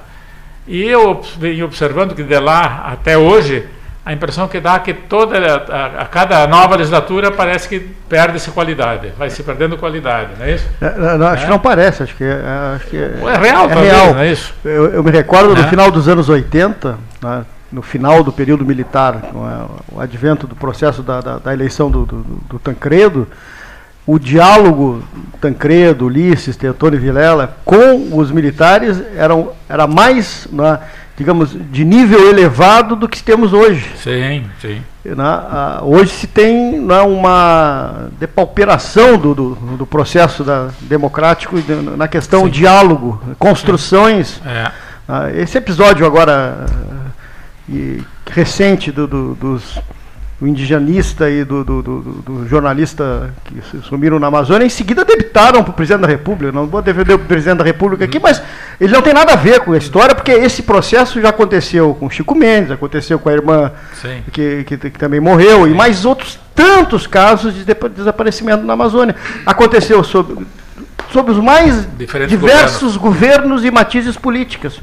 E 0.66 0.82
eu 0.82 1.22
venho 1.38 1.66
observando 1.66 2.16
que 2.16 2.24
de 2.24 2.40
lá 2.40 2.86
até 2.88 3.18
hoje, 3.18 3.68
a 4.06 4.12
impressão 4.12 4.48
que 4.50 4.60
dá 4.60 4.76
é 4.76 4.80
que 4.80 4.94
toda 4.94 5.38
a, 5.38 6.02
a 6.02 6.06
cada 6.06 6.46
nova 6.46 6.76
legislatura 6.76 7.32
parece 7.32 7.70
que 7.70 7.80
perde-se 7.80 8.52
qualidade, 8.52 9.14
vai 9.18 9.30
se 9.30 9.42
perdendo 9.44 9.78
qualidade, 9.78 10.32
não 10.38 10.46
é 10.46 10.56
isso? 10.56 10.68
É, 10.82 11.18
não, 11.18 11.28
acho 11.28 11.44
é? 11.44 11.46
que 11.46 11.52
não 11.52 11.60
parece, 11.60 12.04
acho 12.04 12.16
que 12.16 12.24
é, 12.24 12.42
acho 12.76 12.88
que 12.88 12.98
é, 12.98 13.02
é 13.02 13.38
real, 13.38 13.70
é, 13.70 13.74
real. 13.74 14.14
não 14.14 14.20
é 14.20 14.32
isso? 14.32 14.54
Eu, 14.66 14.94
eu 14.94 15.04
me 15.04 15.12
recordo 15.12 15.56
no 15.56 15.64
final 15.70 15.90
dos 15.90 16.10
anos 16.10 16.28
80, 16.28 16.98
né, 17.22 17.46
no 17.72 17.82
final 17.82 18.24
do 18.24 18.32
período 18.32 18.66
militar, 18.66 19.22
o 19.92 20.00
advento 20.00 20.46
do 20.46 20.56
processo 20.56 21.02
da, 21.02 21.22
da, 21.22 21.38
da 21.40 21.54
eleição 21.54 21.90
do, 21.90 22.06
do, 22.06 22.18
do, 22.50 22.60
Tancredo, 22.60 23.28
o 24.06 24.20
diálogo 24.20 25.02
Tancredo, 25.40 26.06
Ulisses, 26.06 26.58
Teotônio 26.58 26.98
e 26.98 27.02
Vilela 27.02 27.58
com 27.64 28.16
os 28.18 28.32
militares 28.32 29.02
eram, 29.16 29.54
era 29.68 29.88
mais, 29.88 30.46
né, 30.52 30.78
digamos, 31.18 31.56
de 31.72 31.86
nível 31.86 32.30
elevado 32.30 32.96
do 32.96 33.08
que 33.08 33.22
temos 33.22 33.54
hoje. 33.54 33.90
Sim, 33.98 34.46
sim. 34.60 34.82
Né, 35.06 35.26
hoje 35.82 36.12
se 36.12 36.28
tem 36.28 36.80
né, 36.80 37.02
uma 37.02 38.08
depauperação 38.20 39.18
do, 39.18 39.36
do, 39.36 39.56
do 39.78 39.86
processo 39.86 40.44
da, 40.44 40.70
democrático 40.82 41.58
na 41.98 42.08
questão 42.08 42.46
sim. 42.46 42.50
diálogo, 42.50 43.22
construções. 43.38 44.42
É. 44.46 44.72
Esse 45.42 45.58
episódio 45.58 46.06
agora 46.06 46.66
e, 47.68 48.02
recente 48.32 48.92
do, 48.92 49.08
do, 49.08 49.36
dos, 49.36 49.80
do 50.44 50.48
indigenista 50.50 51.30
e 51.30 51.46
do, 51.46 51.64
do, 51.64 51.82
do, 51.82 52.48
jornalista 52.50 53.34
que 53.46 53.62
sumiram 53.88 54.20
na 54.20 54.28
Amazônia, 54.28 54.66
em 54.66 54.70
seguida 54.70 55.06
debitaram 55.06 55.64
para 55.64 55.72
o 55.72 55.74
presidente 55.74 56.02
da 56.02 56.08
República. 56.08 56.52
Não 56.52 56.68
vou 56.68 56.82
defender 56.82 57.14
o 57.14 57.20
presidente 57.20 57.60
da 57.60 57.64
República 57.64 58.04
aqui, 58.04 58.20
mas 58.20 58.44
ele 58.78 58.92
não 58.92 59.02
tem 59.02 59.14
nada 59.14 59.32
a 59.32 59.36
ver 59.38 59.62
com 59.62 59.72
a 59.72 59.78
história, 59.78 60.14
porque 60.14 60.34
esse 60.34 60.64
processo 60.64 61.22
já 61.22 61.30
aconteceu 61.30 61.96
com 61.98 62.10
Chico 62.10 62.36
Mendes, 62.36 62.72
aconteceu 62.72 63.18
com 63.18 63.30
a 63.30 63.32
irmã 63.32 63.72
que, 64.34 64.66
que, 64.66 64.78
que, 64.78 65.00
também 65.00 65.22
morreu, 65.22 65.64
Sim. 65.64 65.72
e 65.72 65.74
mais 65.74 66.04
outros 66.04 66.38
tantos 66.54 67.08
casos 67.08 67.54
de 67.54 67.66
desaparecimento 67.96 68.66
na 68.66 68.74
Amazônia. 68.74 69.16
Aconteceu 69.46 70.04
sob, 70.04 70.46
sob 71.14 71.32
os 71.32 71.38
mais 71.38 71.88
Diferentes 71.98 72.38
diversos 72.38 72.98
governos. 72.98 72.98
governos 72.98 73.66
e 73.66 73.72
matizes 73.72 74.18
políticas 74.18 74.82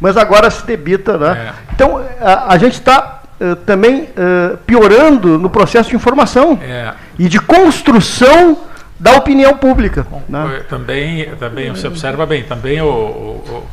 mas 0.00 0.16
agora 0.16 0.48
se 0.48 0.64
debita. 0.64 1.18
Né? 1.18 1.48
É. 1.48 1.72
Então, 1.74 2.04
a, 2.20 2.54
a 2.54 2.58
gente 2.58 2.74
está 2.74 3.17
uh, 3.40 3.56
também 3.56 4.02
uh, 4.02 4.56
piorando 4.66 5.38
no 5.38 5.50
processo 5.50 5.90
de 5.90 5.96
informação 5.96 6.58
é. 6.62 6.92
e 7.18 7.28
de 7.28 7.40
construção 7.40 8.58
da 8.98 9.16
opinião 9.16 9.56
pública. 9.56 10.06
Bom, 10.10 10.22
né? 10.28 10.62
Também, 10.68 11.30
também 11.38 11.70
você 11.70 11.86
observa 11.86 12.26
bem, 12.26 12.42
também 12.42 12.80
o, 12.80 12.86
o, 12.86 13.66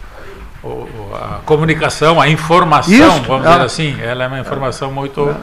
o, 0.63 1.15
a 1.15 1.39
comunicação, 1.45 2.21
a 2.21 2.29
informação, 2.29 2.93
Isso, 2.93 3.21
vamos 3.23 3.47
dizer 3.47 3.61
assim, 3.61 3.97
ela 4.01 4.23
é 4.23 4.27
uma 4.27 4.39
informação 4.39 4.91
muito 4.91 5.35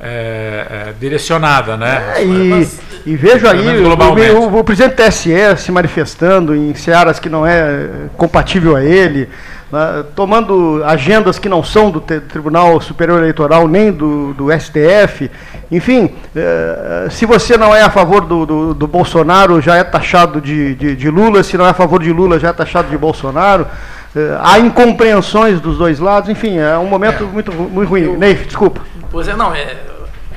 é, 0.00 0.86
é, 0.88 0.94
direcionada, 0.98 1.76
né? 1.76 2.14
É, 2.16 2.24
e, 2.24 2.26
Mas, 2.26 2.80
e, 3.04 3.14
vejo 3.16 3.46
aí 3.46 3.82
o, 3.82 3.88
o, 3.88 4.58
o, 4.58 4.64
presidente 4.64 4.94
do 4.94 5.04
TSE 5.04 5.56
se 5.58 5.70
manifestando 5.70 6.56
em 6.56 6.74
searas 6.74 7.20
que 7.20 7.28
não 7.28 7.46
é 7.46 7.86
compatível 8.16 8.76
a 8.76 8.82
ele, 8.82 9.28
né, 9.70 10.04
tomando 10.16 10.82
agendas 10.84 11.38
que 11.38 11.48
não 11.48 11.62
são 11.62 11.90
do 11.90 12.00
Tribunal 12.00 12.80
Superior 12.80 13.18
Eleitoral 13.18 13.68
nem 13.68 13.92
do, 13.92 14.34
do 14.34 14.46
STF. 14.52 15.30
Enfim, 15.70 16.10
eh, 16.34 17.06
se 17.10 17.24
você 17.24 17.56
não 17.56 17.74
é 17.74 17.82
a 17.82 17.90
favor 17.90 18.22
do, 18.22 18.44
do, 18.44 18.74
do 18.74 18.86
Bolsonaro, 18.88 19.60
já 19.60 19.76
é 19.76 19.84
taxado 19.84 20.40
de, 20.40 20.74
de, 20.74 20.96
de, 20.96 21.10
Lula, 21.10 21.44
se 21.44 21.56
não 21.56 21.64
é 21.64 21.70
a 21.70 21.74
favor 21.74 22.02
de 22.02 22.12
Lula, 22.12 22.40
já 22.40 22.48
é 22.48 22.52
taxado 22.52 22.90
de 22.90 22.98
Bolsonaro. 22.98 23.66
Eh, 24.14 24.38
há 24.42 24.58
incompreensões 24.58 25.60
dos 25.60 25.78
dois 25.78 26.00
lados, 26.00 26.28
enfim, 26.28 26.58
é 26.58 26.76
um 26.76 26.86
momento 26.86 27.22
é. 27.22 27.26
muito, 27.26 27.52
muito 27.52 27.88
ruim. 27.88 28.02
Eu, 28.02 28.18
Ney, 28.18 28.34
desculpa. 28.34 28.80
Pois 29.12 29.28
é, 29.28 29.36
não, 29.36 29.54
é, 29.54 29.76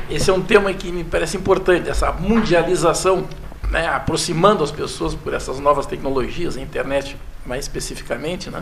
esse 0.10 0.30
é 0.30 0.34
um 0.34 0.42
tema 0.42 0.72
que 0.74 0.92
me 0.92 1.04
parece 1.04 1.36
importante, 1.36 1.90
essa 1.90 2.12
mundialização, 2.12 3.26
né, 3.72 3.88
aproximando 3.88 4.64
as 4.64 4.72
pessoas 4.72 5.16
por 5.16 5.34
essas 5.34 5.60
novas 5.60 5.88
tecnologias, 5.88 6.56
a 6.56 6.62
internet 6.62 7.18
mais 7.46 7.66
especificamente, 7.66 8.50
né? 8.52 8.62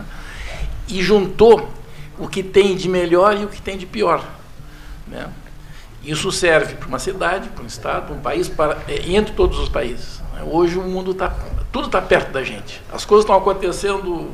E 0.88 1.02
juntou 1.02 1.68
o 2.18 2.28
que 2.28 2.42
tem 2.42 2.76
de 2.76 2.88
melhor 2.88 3.36
e 3.36 3.44
o 3.44 3.48
que 3.48 3.60
tem 3.60 3.76
de 3.76 3.86
pior. 3.86 4.24
Né? 5.06 5.28
Isso 6.04 6.30
serve 6.32 6.74
para 6.74 6.88
uma 6.88 6.98
cidade, 6.98 7.48
para 7.48 7.62
um 7.62 7.66
estado, 7.66 8.06
para 8.06 8.14
um 8.14 8.20
país, 8.20 8.48
para, 8.48 8.78
é, 8.88 9.10
entre 9.10 9.34
todos 9.34 9.58
os 9.58 9.68
países. 9.68 10.20
Né? 10.34 10.42
Hoje 10.44 10.78
o 10.78 10.82
mundo 10.82 11.12
está, 11.12 11.34
tudo 11.70 11.86
está 11.86 12.00
perto 12.00 12.32
da 12.32 12.42
gente. 12.42 12.82
As 12.92 13.04
coisas 13.04 13.24
estão 13.24 13.36
acontecendo 13.36 14.30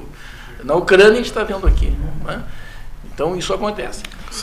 na 0.64 0.75
Ucrânia, 0.75 1.12
a 1.12 1.17
gente 1.17 1.26
está 1.26 1.45
vendo 1.45 1.67
aqui. 1.67 1.93
Né? 2.25 2.43
Então 3.12 3.37
isso 3.37 3.52
acontece. 3.52 4.02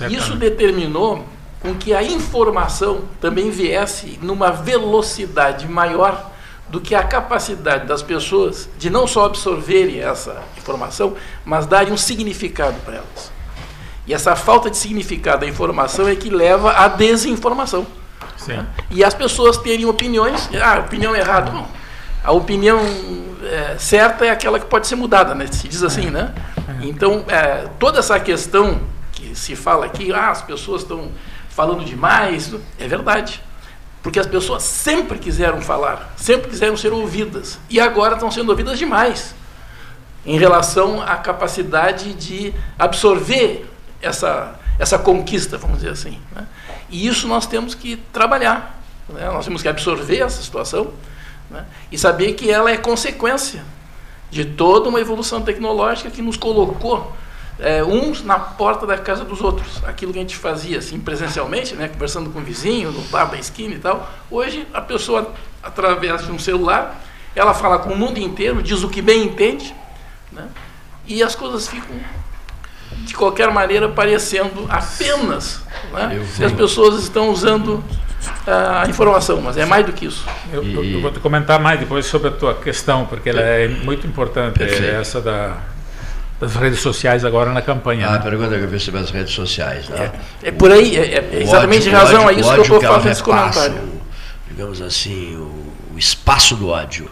Isso 0.09 0.35
determinou 0.35 1.25
com 1.61 1.73
que 1.73 1.93
a 1.93 2.03
informação 2.03 3.03
também 3.19 3.49
viesse 3.49 4.19
numa 4.21 4.51
velocidade 4.51 5.67
maior 5.67 6.31
do 6.69 6.81
que 6.81 6.95
a 6.95 7.03
capacidade 7.03 7.85
das 7.85 8.01
pessoas 8.01 8.67
de 8.77 8.89
não 8.89 9.05
só 9.07 9.25
absorverem 9.25 10.01
essa 10.01 10.41
informação, 10.57 11.15
mas 11.43 11.65
darem 11.65 11.93
um 11.93 11.97
significado 11.97 12.75
para 12.83 12.95
elas. 12.95 13.31
E 14.07 14.13
essa 14.13 14.35
falta 14.35 14.69
de 14.69 14.77
significado 14.77 15.41
da 15.41 15.47
informação 15.47 16.07
é 16.07 16.15
que 16.15 16.29
leva 16.29 16.71
à 16.71 16.87
desinformação. 16.87 17.85
Né? 18.47 18.65
E 18.91 19.03
as 19.03 19.13
pessoas 19.13 19.57
terem 19.57 19.85
opiniões, 19.85 20.49
ah, 20.61 20.79
opinião 20.79 21.15
errada. 21.15 21.51
Não. 21.51 21.67
A 22.23 22.31
opinião 22.31 22.79
é, 23.43 23.75
certa 23.77 24.25
é 24.25 24.29
aquela 24.29 24.59
que 24.59 24.65
pode 24.65 24.87
ser 24.87 24.95
mudada, 24.95 25.33
né? 25.33 25.47
se 25.47 25.67
diz 25.67 25.83
assim. 25.83 26.09
Né? 26.09 26.33
É. 26.67 26.85
Então, 26.85 27.23
é, 27.27 27.67
toda 27.79 27.99
essa 27.99 28.19
questão 28.19 28.79
que 29.11 29.35
se 29.35 29.55
fala 29.55 29.85
aqui, 29.85 30.13
ah, 30.13 30.29
as 30.29 30.41
pessoas 30.41 30.81
estão 30.81 31.11
falando 31.49 31.85
demais, 31.85 32.53
é 32.79 32.87
verdade. 32.87 33.41
Porque 34.05 34.19
as 34.19 34.27
pessoas 34.27 34.61
sempre 34.61 35.17
quiseram 35.17 35.59
falar, 35.61 36.13
sempre 36.15 36.47
quiseram 36.47 36.77
ser 36.77 36.93
ouvidas. 36.93 37.57
E 37.67 37.79
agora 37.79 38.13
estão 38.13 38.29
sendo 38.29 38.49
ouvidas 38.49 38.77
demais 38.77 39.33
em 40.23 40.37
relação 40.37 41.01
à 41.01 41.15
capacidade 41.15 42.13
de 42.13 42.53
absorver 42.77 43.67
essa, 43.99 44.59
essa 44.77 44.99
conquista, 44.99 45.57
vamos 45.57 45.77
dizer 45.77 45.89
assim. 45.89 46.19
Né? 46.35 46.45
E 46.87 47.07
isso 47.07 47.27
nós 47.27 47.47
temos 47.47 47.73
que 47.73 47.95
trabalhar. 48.13 48.79
Né? 49.09 49.25
Nós 49.25 49.43
temos 49.43 49.63
que 49.63 49.67
absorver 49.67 50.19
essa 50.19 50.39
situação 50.39 50.93
né? 51.49 51.65
e 51.91 51.97
saber 51.97 52.33
que 52.33 52.51
ela 52.51 52.69
é 52.69 52.77
consequência 52.77 53.63
de 54.29 54.45
toda 54.45 54.87
uma 54.87 54.99
evolução 54.99 55.41
tecnológica 55.41 56.11
que 56.11 56.21
nos 56.21 56.37
colocou 56.37 57.11
é, 57.59 57.83
uns 57.83 58.23
na 58.23 58.37
porta 58.37 58.85
da 58.85 58.97
casa 58.97 59.23
dos 59.23 59.41
outros. 59.41 59.83
Aquilo 59.85 60.11
que 60.11 60.19
a 60.19 60.21
gente 60.21 60.35
fazia 60.35 60.79
assim 60.79 60.99
presencialmente, 60.99 61.75
né, 61.75 61.87
conversando 61.87 62.29
com 62.29 62.39
o 62.39 62.43
vizinho, 62.43 62.91
no 62.91 63.01
bar 63.03 63.25
da 63.25 63.37
esquina 63.37 63.75
e 63.75 63.79
tal. 63.79 64.09
Hoje 64.29 64.67
a 64.73 64.81
pessoa, 64.81 65.33
através 65.63 66.25
de 66.25 66.31
um 66.31 66.39
celular, 66.39 67.01
ela 67.35 67.53
fala 67.53 67.79
com 67.79 67.91
o 67.91 67.97
mundo 67.97 68.17
inteiro, 68.17 68.61
diz 68.61 68.83
o 68.83 68.89
que 68.89 69.01
bem 69.01 69.23
entende, 69.23 69.73
né, 70.31 70.47
e 71.07 71.21
as 71.21 71.35
coisas 71.35 71.67
ficam 71.67 71.95
de 72.91 73.13
qualquer 73.13 73.51
maneira 73.51 73.89
parecendo 73.89 74.65
apenas 74.69 75.61
né, 75.91 76.25
que 76.35 76.43
as 76.43 76.51
pessoas 76.51 77.01
estão 77.03 77.29
usando 77.29 77.83
a 78.47 78.87
informação, 78.87 79.41
mas 79.41 79.57
é 79.57 79.65
mais 79.65 79.85
do 79.85 79.91
que 79.91 80.05
isso. 80.05 80.25
Eu, 80.51 80.63
eu, 80.63 81.01
vou 81.01 81.11
te 81.11 81.19
comentar 81.19 81.59
mais 81.59 81.79
depois 81.79 82.05
sobre 82.05 82.29
a 82.29 82.31
tua 82.31 82.55
questão, 82.55 83.05
porque 83.05 83.29
ela 83.29 83.41
é 83.41 83.67
muito 83.67 84.07
importante, 84.07 84.63
essa 84.63 85.21
da 85.21 85.57
das 86.39 86.55
redes 86.55 86.79
sociais 86.79 87.23
agora 87.23 87.51
na 87.51 87.61
campanha. 87.61 88.07
Ah, 88.07 88.11
né? 88.11 88.17
a 88.17 88.21
pergunta 88.21 88.57
que 88.57 88.63
eu 88.63 88.67
vi 88.67 88.79
sobre 88.79 89.01
as 89.01 89.09
redes 89.09 89.33
sociais. 89.33 89.87
Né? 89.89 90.11
É, 90.43 90.49
é 90.49 90.51
por 90.51 90.71
aí, 90.71 90.95
é, 90.95 91.29
é 91.31 91.41
exatamente 91.41 91.87
em 91.87 91.91
razão 91.91 92.27
a 92.27 92.33
isso 92.33 92.51
que 92.53 92.59
eu 92.59 92.63
estou 92.63 92.81
fazendo 92.81 93.11
esse 93.11 93.23
comentário. 93.23 93.75
O, 93.75 94.01
digamos 94.49 94.81
assim, 94.81 95.35
o, 95.35 95.73
o 95.95 95.97
espaço 95.97 96.55
do 96.55 96.69
ódio. 96.69 97.09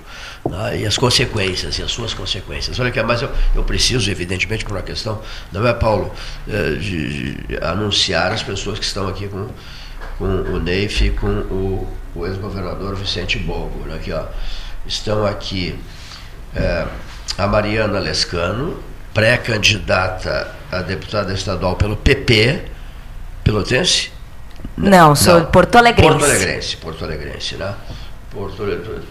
Né? 0.49 0.81
E 0.81 0.85
as 0.85 0.97
consequências, 0.97 1.79
e 1.79 1.83
as 1.83 1.91
suas 1.91 2.13
consequências. 2.13 2.77
Olha 2.79 2.91
que 2.91 3.01
mas 3.01 3.21
eu, 3.21 3.29
eu 3.55 3.63
preciso, 3.63 4.09
evidentemente, 4.11 4.65
por 4.65 4.73
uma 4.73 4.83
questão, 4.83 5.21
não 5.51 5.65
é, 5.65 5.73
Paulo, 5.73 6.11
eh, 6.47 6.71
de, 6.71 7.33
de 7.35 7.57
anunciar 7.63 8.31
as 8.31 8.43
pessoas 8.43 8.77
que 8.77 8.85
estão 8.85 9.07
aqui 9.07 9.27
com, 9.29 9.47
com 10.17 10.25
o 10.25 10.59
Neif 10.59 11.05
e 11.05 11.11
com 11.11 11.27
o, 11.27 11.87
o 12.13 12.27
ex-governador 12.27 12.95
Vicente 12.95 13.39
Bogo. 13.39 13.85
Né? 13.87 13.95
Aqui, 13.95 14.11
ó, 14.11 14.25
estão 14.85 15.25
aqui 15.25 15.79
é, 16.55 16.85
a 17.37 17.47
Mariana 17.47 17.99
Lescano, 17.99 18.83
pré-candidata 19.13 20.51
a 20.71 20.81
deputada 20.81 21.33
estadual 21.33 21.75
pelo 21.75 21.95
PP, 21.95 22.63
pelotense? 23.43 24.11
Não, 24.75 25.15
sou 25.15 25.39
Não. 25.39 25.45
Porto 25.47 25.77
Alegrense. 25.77 26.09
Porto 26.09 26.25
Alegrense, 26.25 26.77
Porto 26.77 27.03
Alegrense, 27.05 27.55
né? 27.55 27.73
Porto, 28.31 28.63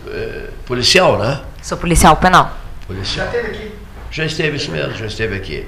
é, 0.08 0.48
policial, 0.66 1.18
né? 1.18 1.40
Sou 1.62 1.78
policial 1.78 2.16
penal. 2.16 2.52
Policial. 2.86 3.26
Já 3.26 3.38
esteve 3.38 3.56
aqui. 3.56 3.72
Já 4.10 4.24
esteve, 4.24 4.56
isso 4.56 4.70
mesmo, 4.70 4.94
já 4.94 5.06
esteve 5.06 5.36
aqui. 5.36 5.66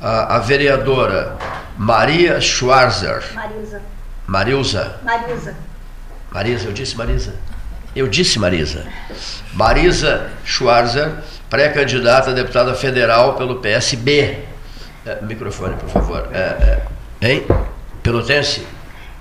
A, 0.00 0.36
a 0.36 0.38
vereadora 0.38 1.36
Maria 1.76 2.40
Schwarzer. 2.40 3.22
Marisa. 3.34 3.82
Marilza. 4.26 4.96
Marisa. 5.02 5.54
Marisa, 6.32 6.66
eu 6.66 6.72
disse 6.72 6.96
Marisa. 6.96 7.34
Eu 7.96 8.06
disse 8.06 8.38
Marisa. 8.38 8.84
Marisa 9.54 10.30
Schwarzer, 10.44 11.10
pré-candidata 11.48 12.30
a 12.30 12.34
deputada 12.34 12.74
federal 12.74 13.36
pelo 13.36 13.56
PSB. 13.56 14.44
É, 15.06 15.22
microfone, 15.22 15.76
por 15.76 15.88
favor. 15.88 16.28
É, 16.30 16.82
é, 17.22 17.26
hein? 17.26 17.46
Pelotense? 18.02 18.66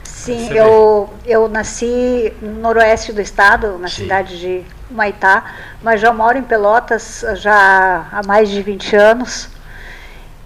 Sim, 0.04 0.50
eu, 0.52 1.10
eu 1.26 1.48
nasci 1.48 2.34
no 2.42 2.60
noroeste 2.60 3.14
do 3.14 3.22
estado, 3.22 3.78
na 3.78 3.88
Sim. 3.88 4.04
cidade 4.04 4.38
de 4.38 4.64
Maitá, 4.92 5.56
mas 5.82 6.02
já 6.02 6.12
moro 6.12 6.38
em 6.38 6.44
Pelotas 6.44 7.24
já 7.36 8.08
há 8.12 8.22
mais 8.28 8.50
de 8.50 8.62
20 8.62 8.94
anos. 8.94 9.48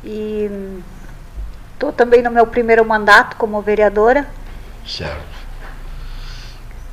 E 0.04 0.52
estou 1.74 1.92
também 1.92 2.22
no 2.22 2.30
meu 2.30 2.46
primeiro 2.46 2.86
mandato 2.86 3.36
como 3.38 3.60
vereadora. 3.60 4.28
Certo. 4.86 5.39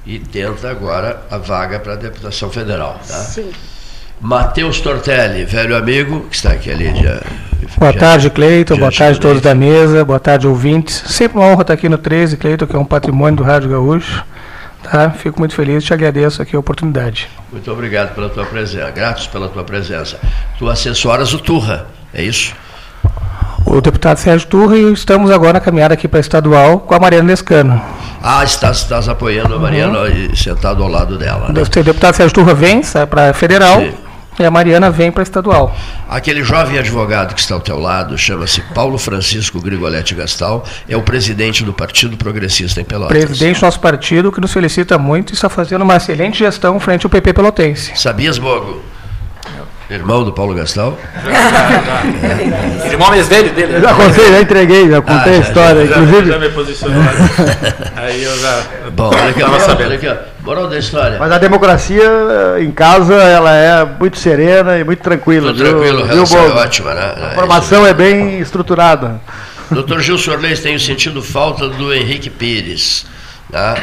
E 0.07 0.21
tenta 0.21 0.71
agora 0.71 1.23
a 1.31 1.37
vaga 1.37 1.81
para 1.81 1.95
a 1.95 1.97
deputação 1.97 2.49
federal, 2.49 3.01
tá? 3.07 3.15
Sim. 3.15 3.51
Matheus 4.21 4.81
Tortelli, 4.81 5.45
velho 5.45 5.77
amigo, 5.77 6.21
que 6.31 6.37
está 6.37 6.53
aqui 6.53 6.71
ali. 6.71 6.87
Já, 6.95 7.21
boa 7.77 7.93
já, 7.93 7.99
tarde, 7.99 8.31
Cleiton. 8.31 8.77
Boa 8.77 8.93
tarde 8.93 9.19
a 9.19 9.23
todos 9.23 9.43
da 9.43 9.55
mesa. 9.55 10.05
Boa 10.05 10.21
tarde, 10.21 10.47
ouvintes. 10.47 11.03
Sempre 11.09 11.39
uma 11.39 11.49
honra 11.49 11.63
estar 11.63 11.75
aqui 11.75 11.89
no 11.89 11.99
13, 11.99 12.37
Cleiton, 12.37 12.67
que 12.67 12.77
é 12.77 12.79
um 12.79 12.85
patrimônio 12.85 13.37
do 13.37 13.43
Rádio 13.43 13.69
Gaúcho. 13.69 14.25
Tá? 14.83 15.11
Fico 15.11 15.41
muito 15.41 15.55
feliz 15.55 15.83
e 15.83 15.87
te 15.87 15.93
agradeço 15.93 16.41
aqui 16.41 16.55
a 16.55 16.59
oportunidade. 16.59 17.29
Muito 17.51 17.71
obrigado 17.71 18.15
pela 18.15 18.29
tua 18.31 18.47
presença. 18.47 18.91
Gratos 18.93 19.27
pela 19.27 19.49
tua 19.49 19.65
presença. 19.65 20.19
Tu 20.59 20.69
assessoras 20.69 21.35
o 21.35 21.39
Turra, 21.39 21.87
é 22.15 22.23
isso? 22.23 22.55
O 23.67 23.81
deputado 23.81 24.19
Sérgio 24.19 24.47
Turra 24.47 24.77
e 24.77 24.93
estamos 24.93 25.31
agora 25.31 25.55
na 25.55 25.61
caminhada 25.61 25.95
aqui 25.95 26.07
para 26.07 26.21
estadual 26.21 26.79
com 26.79 26.95
a 26.95 27.01
Mariana 27.01 27.29
Lescano. 27.29 27.83
Ah, 28.23 28.45
estás, 28.45 28.79
estás 28.79 29.09
apoiando 29.09 29.55
a 29.55 29.59
Mariana 29.59 30.01
uhum. 30.01 30.35
sentado 30.35 30.83
ao 30.83 30.89
lado 30.89 31.17
dela. 31.19 31.53
Né? 31.53 31.61
O 31.61 31.83
deputado 31.83 32.15
Sérgio 32.15 32.35
Turra 32.35 32.55
vem 32.55 32.81
para 33.09 33.33
federal. 33.33 33.81
Sim. 33.81 34.07
E 34.39 34.45
a 34.45 34.51
Mariana 34.51 34.91
vem 34.91 35.11
para 35.11 35.23
estadual. 35.23 35.75
Aquele 36.07 36.45
jovem 36.45 36.79
advogado 36.79 37.35
que 37.35 37.41
está 37.41 37.55
ao 37.55 37.61
teu 37.61 37.79
lado 37.79 38.19
chama-se 38.19 38.61
Paulo 38.75 38.99
Francisco 38.99 39.59
Grigoletti 39.63 40.15
Gastal, 40.15 40.63
é 40.87 40.95
o 40.95 41.01
presidente 41.01 41.65
do 41.65 41.73
Partido 41.73 42.19
Progressista 42.19 42.79
em 42.79 42.85
Pelotas. 42.85 43.17
Presidente 43.17 43.61
do 43.61 43.63
nosso 43.63 43.81
partido, 43.81 44.31
que 44.31 44.39
nos 44.39 44.53
felicita 44.53 44.99
muito 44.99 45.33
e 45.33 45.35
está 45.35 45.49
fazendo 45.49 45.81
uma 45.83 45.97
excelente 45.97 46.39
gestão 46.39 46.79
frente 46.79 47.07
ao 47.07 47.11
PP 47.11 47.33
Pelotense. 47.33 47.93
Sabias, 47.97 48.37
Bogo? 48.37 48.83
Irmão 49.89 50.25
do 50.25 50.33
Paulo 50.33 50.53
Gastal? 50.55 50.99
é. 52.85 52.89
Irmão 52.89 53.09
mais 53.09 53.29
velho 53.29 53.53
dele. 53.53 53.77
Eu 53.77 53.81
já 53.81 53.95
contei, 53.95 54.29
já 54.31 54.41
entreguei, 54.41 54.91
já 54.91 55.01
contei 55.01 55.35
ah, 55.35 55.37
a 55.37 55.41
história. 55.41 55.87
Já, 55.87 55.97
inclusive. 55.97 56.31
Já 56.33 56.39
me 56.39 56.49
posicionou. 56.49 57.03
Aí 57.97 58.23
eu 58.25 58.39
já. 58.39 58.63
Bom, 58.93 59.11
olha 59.15 59.31
aqui, 59.31 59.43
olha 59.43 59.95
aqui, 59.95 60.21
moral 60.43 60.69
da 60.69 60.79
história. 60.79 61.19
Mas 61.21 61.31
a 61.31 61.39
democracia 61.39 62.05
em 62.59 62.73
casa 62.73 63.15
ela 63.15 63.55
é 63.55 63.85
muito 63.85 64.19
serena 64.19 64.77
e 64.77 64.83
muito 64.83 65.03
tranquila. 65.03 65.53
Muito 65.53 65.59
tranquilo, 65.63 66.03
a 66.03 66.07
relação 66.07 66.41
é 66.41 66.49
ótima, 66.51 66.95
né? 66.95 67.15
A 67.31 67.35
formação 67.35 67.87
é 67.87 67.95
bem 67.95 68.41
estruturada. 68.41 69.21
Doutor 69.71 70.01
Gil 70.01 70.19
Sorleis, 70.19 70.61
tenho 70.61 70.79
sentido 70.79 71.23
falta 71.23 71.69
do 71.69 71.93
Henrique 71.93 72.31
Pires. 72.31 73.07
Tá? 73.51 73.77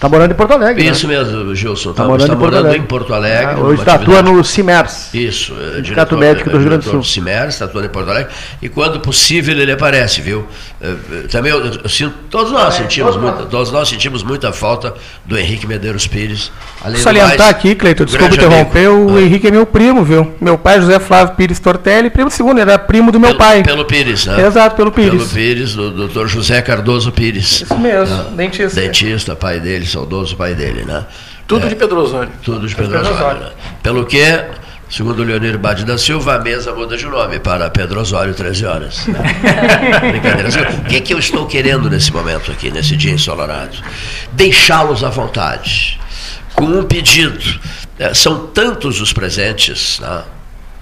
Está 0.00 0.08
morando 0.08 0.30
em 0.30 0.34
Porto 0.34 0.52
Alegre. 0.54 0.88
Isso 0.88 1.06
né? 1.06 1.18
mesmo, 1.18 1.54
Gilson. 1.54 1.90
Está 1.90 2.04
tá 2.04 2.08
morando, 2.08 2.26
tá 2.28 2.32
em, 2.32 2.38
Porto 2.38 2.54
morando 2.54 2.74
em 2.74 2.82
Porto 2.82 3.12
Alegre. 3.12 3.54
Ah, 3.54 3.60
hoje 3.60 3.80
está 3.80 3.94
atuando 3.96 4.32
no 4.32 4.42
CIMERS. 4.42 5.10
Isso, 5.12 5.54
é, 5.60 5.76
Sindicato 5.76 6.16
Médico 6.16 6.48
do 6.48 6.56
Rio 6.56 6.68
Grande 6.68 6.84
do 6.86 6.90
Sul. 6.90 7.04
CIMERS, 7.04 7.52
está 7.52 7.66
atuando 7.66 7.86
em 7.86 7.90
Porto 7.90 8.08
Alegre. 8.08 8.32
E 8.62 8.70
quando 8.70 8.98
possível 9.00 9.54
ele 9.60 9.70
aparece, 9.70 10.22
viu? 10.22 10.46
É, 10.80 10.86
é, 10.86 11.28
também 11.28 11.52
eu, 11.52 11.62
eu 11.62 11.88
sinto, 11.90 12.14
todos 12.30 12.50
nós 12.50 12.72
sentimos 12.72 13.14
muita, 13.14 13.42
todos 13.44 13.70
nós 13.70 13.90
sentimos 13.90 14.22
muita 14.22 14.54
falta 14.54 14.94
do 15.26 15.36
Henrique 15.36 15.66
Medeiros 15.66 16.06
Pires. 16.06 16.50
Além 16.82 17.02
Salientar 17.02 17.36
mais, 17.36 17.50
aqui, 17.50 17.74
Cleiton, 17.74 18.06
desculpa 18.06 18.34
interromper, 18.34 18.88
o 18.88 19.18
ah. 19.18 19.20
Henrique 19.20 19.48
é 19.48 19.50
meu 19.50 19.66
primo, 19.66 20.02
viu? 20.02 20.34
Meu 20.40 20.56
pai 20.56 20.80
José 20.80 20.98
Flávio 20.98 21.34
Pires 21.34 21.58
Tortelli, 21.58 22.08
primo 22.08 22.30
segundo, 22.30 22.58
era 22.58 22.78
primo 22.78 23.12
do 23.12 23.20
meu 23.20 23.32
pelo, 23.32 23.38
pai. 23.38 23.62
Pelo 23.62 23.84
Pires, 23.84 24.24
né? 24.24 24.46
Exato, 24.46 24.76
pelo 24.76 24.90
Pires. 24.90 25.10
Pelo 25.10 25.28
Pires, 25.28 25.74
do 25.74 25.90
doutor 25.90 26.26
José 26.26 26.62
Cardoso 26.62 27.12
Pires. 27.12 27.60
Isso 27.60 27.78
mesmo, 27.78 28.14
ah, 28.14 28.30
dentista. 28.34 28.80
Dentista, 28.80 29.36
pai 29.36 29.60
dele, 29.60 29.89
saudoso 29.90 30.36
pai 30.36 30.54
dele 30.54 30.84
né? 30.84 31.04
Tudo 31.50 31.66
é, 31.66 31.68
de 31.68 31.74
Pedro 31.74 32.00
Osório. 32.00 32.32
Tudo 32.44 32.68
de 32.68 32.76
Pedro, 32.76 32.92
Pedro 32.92 33.12
Osório. 33.12 33.40
Né? 33.40 33.50
Pelo 33.82 34.06
que, 34.06 34.22
segundo 34.88 35.18
o 35.18 35.24
Leonir 35.24 35.58
Bade 35.58 35.84
da 35.84 35.98
Silva, 35.98 36.36
a 36.36 36.38
mesa 36.38 36.72
muda 36.72 36.96
de 36.96 37.04
nome 37.06 37.40
para 37.40 37.68
Pedro 37.68 38.00
Osório, 38.00 38.32
13 38.32 38.66
horas. 38.66 39.06
Né? 39.10 40.10
Brincadeira. 40.12 40.70
O 40.78 40.84
que, 40.84 40.94
é 40.94 41.00
que 41.00 41.12
eu 41.12 41.18
estou 41.18 41.48
querendo 41.48 41.90
nesse 41.90 42.12
momento 42.12 42.52
aqui, 42.52 42.70
nesse 42.70 42.96
dia 42.96 43.10
ensolarado? 43.10 43.76
Deixá-los 44.30 45.02
à 45.02 45.10
vontade, 45.10 45.98
com 46.54 46.66
um 46.66 46.84
pedido. 46.84 47.60
É, 47.98 48.14
são 48.14 48.46
tantos 48.46 49.00
os 49.00 49.12
presentes, 49.12 49.98
né? 49.98 50.22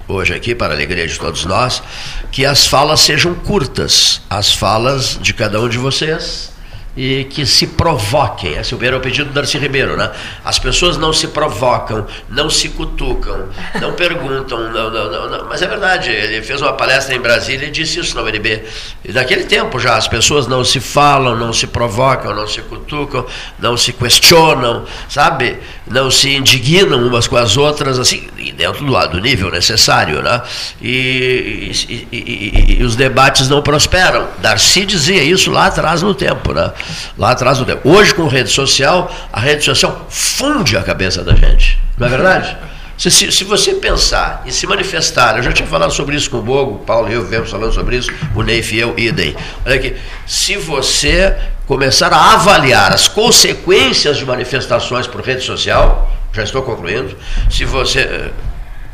hoje 0.06 0.34
aqui, 0.34 0.54
para 0.54 0.74
a 0.74 0.76
alegria 0.76 1.08
de 1.08 1.18
todos 1.18 1.46
nós, 1.46 1.82
que 2.30 2.44
as 2.44 2.66
falas 2.66 3.00
sejam 3.00 3.34
curtas, 3.34 4.20
as 4.28 4.52
falas 4.52 5.18
de 5.18 5.32
cada 5.32 5.58
um 5.62 5.68
de 5.68 5.78
vocês 5.78 6.57
e 6.98 7.22
que 7.22 7.46
se 7.46 7.64
provoquem. 7.64 8.54
Esse 8.54 8.74
é 8.74 8.76
o 8.76 9.00
pedido 9.00 9.28
do 9.28 9.32
Darcy 9.32 9.56
Ribeiro, 9.56 9.96
né? 9.96 10.10
As 10.44 10.58
pessoas 10.58 10.96
não 10.96 11.12
se 11.12 11.28
provocam, 11.28 12.04
não 12.28 12.50
se 12.50 12.70
cutucam, 12.70 13.50
não 13.80 13.92
perguntam, 13.92 14.68
não, 14.72 14.90
não, 14.90 15.30
não, 15.30 15.48
mas 15.48 15.62
é 15.62 15.68
verdade. 15.68 16.10
Ele 16.10 16.42
fez 16.42 16.60
uma 16.60 16.72
palestra 16.72 17.14
em 17.14 17.20
Brasília 17.20 17.68
e 17.68 17.70
disse 17.70 18.00
isso 18.00 18.16
na 18.16 18.22
UNB. 18.22 18.64
E 19.04 19.12
naquele 19.12 19.44
tempo 19.44 19.78
já 19.78 19.96
as 19.96 20.08
pessoas 20.08 20.48
não 20.48 20.64
se 20.64 20.80
falam, 20.80 21.36
não 21.36 21.52
se 21.52 21.68
provocam, 21.68 22.34
não 22.34 22.48
se 22.48 22.60
cutucam, 22.62 23.24
não 23.60 23.76
se 23.76 23.92
questionam, 23.92 24.84
sabe? 25.08 25.56
Não 25.86 26.10
se 26.10 26.34
indignam 26.34 27.06
umas 27.06 27.28
com 27.28 27.36
as 27.36 27.56
outras, 27.56 27.96
assim, 28.00 28.26
dentro 28.56 28.84
do, 28.84 29.06
do 29.06 29.20
nível 29.20 29.52
necessário, 29.52 30.20
né? 30.20 30.42
E, 30.82 31.70
e, 31.88 32.08
e, 32.10 32.76
e 32.80 32.82
os 32.82 32.96
debates 32.96 33.48
não 33.48 33.62
prosperam. 33.62 34.26
Darcy 34.38 34.84
dizia 34.84 35.22
isso 35.22 35.52
lá 35.52 35.66
atrás 35.66 36.02
no 36.02 36.12
tempo, 36.12 36.52
né? 36.52 36.72
Lá 37.16 37.30
atrás 37.30 37.58
do 37.58 37.64
tempo. 37.64 37.88
Hoje, 37.88 38.14
com 38.14 38.26
rede 38.26 38.50
social, 38.50 39.14
a 39.32 39.40
rede 39.40 39.64
social 39.64 40.06
funde 40.08 40.76
a 40.76 40.82
cabeça 40.82 41.22
da 41.22 41.34
gente. 41.34 41.78
Não 41.96 42.06
é 42.06 42.10
verdade? 42.10 42.56
Se, 42.98 43.12
se, 43.12 43.30
se, 43.30 43.44
você 43.44 43.74
pensar 43.74 44.42
e 44.44 44.50
se 44.50 44.66
manifestar, 44.66 45.36
eu 45.36 45.42
já 45.44 45.52
tinha 45.52 45.68
falado 45.68 45.92
sobre 45.92 46.16
isso 46.16 46.28
com 46.28 46.38
o 46.38 46.42
Bogo, 46.42 46.74
o 46.74 46.78
Paulo 46.78 47.08
e 47.08 47.12
eu 47.12 47.24
vemos 47.24 47.48
falando 47.48 47.72
sobre 47.72 47.96
isso, 47.96 48.10
o 48.34 48.42
Neif 48.42 48.74
e 48.74 48.80
eu, 48.80 48.92
idem. 48.98 49.36
Olha 49.64 49.76
aqui, 49.76 49.94
se 50.26 50.56
você 50.56 51.36
começar 51.64 52.12
a 52.12 52.34
avaliar 52.34 52.92
as 52.92 53.06
consequências 53.06 54.16
de 54.16 54.26
manifestações 54.26 55.06
por 55.06 55.20
rede 55.20 55.44
social, 55.44 56.10
já 56.32 56.42
estou 56.42 56.60
concluindo, 56.62 57.16
se 57.48 57.64
você 57.64 58.32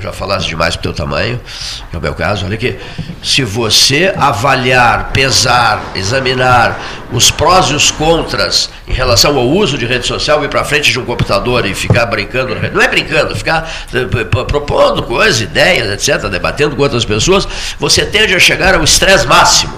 já 0.00 0.12
falasse 0.12 0.46
demais 0.46 0.76
para 0.76 0.80
o 0.80 0.82
teu 0.82 0.92
tamanho, 0.92 1.40
que 1.88 1.96
é 1.96 1.98
o 1.98 2.02
meu 2.02 2.14
caso, 2.14 2.44
olha 2.44 2.54
aqui. 2.54 2.76
Se 3.22 3.42
você 3.44 4.12
avaliar, 4.16 5.10
pesar, 5.12 5.80
examinar 5.94 6.78
os 7.12 7.30
prós 7.30 7.66
e 7.66 7.74
os 7.74 7.90
contras 7.90 8.68
em 8.88 8.92
relação 8.92 9.36
ao 9.36 9.48
uso 9.48 9.78
de 9.78 9.86
rede 9.86 10.06
social, 10.06 10.44
ir 10.44 10.48
para 10.48 10.64
frente 10.64 10.90
de 10.90 10.98
um 10.98 11.04
computador 11.04 11.64
e 11.64 11.74
ficar 11.74 12.06
brincando, 12.06 12.54
não 12.72 12.82
é 12.82 12.88
brincando, 12.88 13.34
ficar 13.36 13.70
eh, 13.94 14.24
propondo 14.24 15.02
coisas, 15.04 15.40
ideias, 15.40 15.88
etc., 16.08 16.28
debatendo 16.28 16.74
com 16.74 16.82
outras 16.82 17.04
pessoas, 17.04 17.46
você 17.78 18.04
tende 18.04 18.34
a 18.34 18.38
chegar 18.38 18.74
ao 18.74 18.82
estresse 18.82 19.26
máximo. 19.26 19.74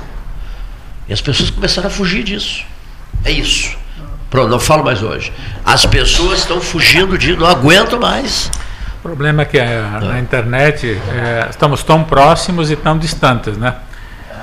E 1.09 1.13
as 1.13 1.21
pessoas 1.21 1.51
começaram 1.51 1.89
a 1.89 1.91
fugir 1.91 2.25
disso. 2.25 2.65
É 3.25 3.31
isso. 3.31 3.77
Pronto, 4.31 4.49
não 4.49 4.59
falo 4.59 4.83
mais 4.83 5.03
hoje. 5.03 5.33
As 5.65 5.87
pessoas 5.87 6.41
estão 6.41 6.61
fugindo 6.61 7.17
de, 7.17 7.37
não 7.37 7.47
aguento 7.47 7.99
mais. 8.01 8.51
Problema 9.07 9.43
é 9.43 9.45
que 9.45 9.61
a, 9.61 10.01
na 10.01 10.19
internet 10.19 11.01
é, 11.13 11.47
estamos 11.49 11.85
tão 11.85 12.03
próximos 12.03 12.73
e 12.73 12.77
tão 12.77 12.99
distantes, 12.99 13.57
né? 13.57 13.77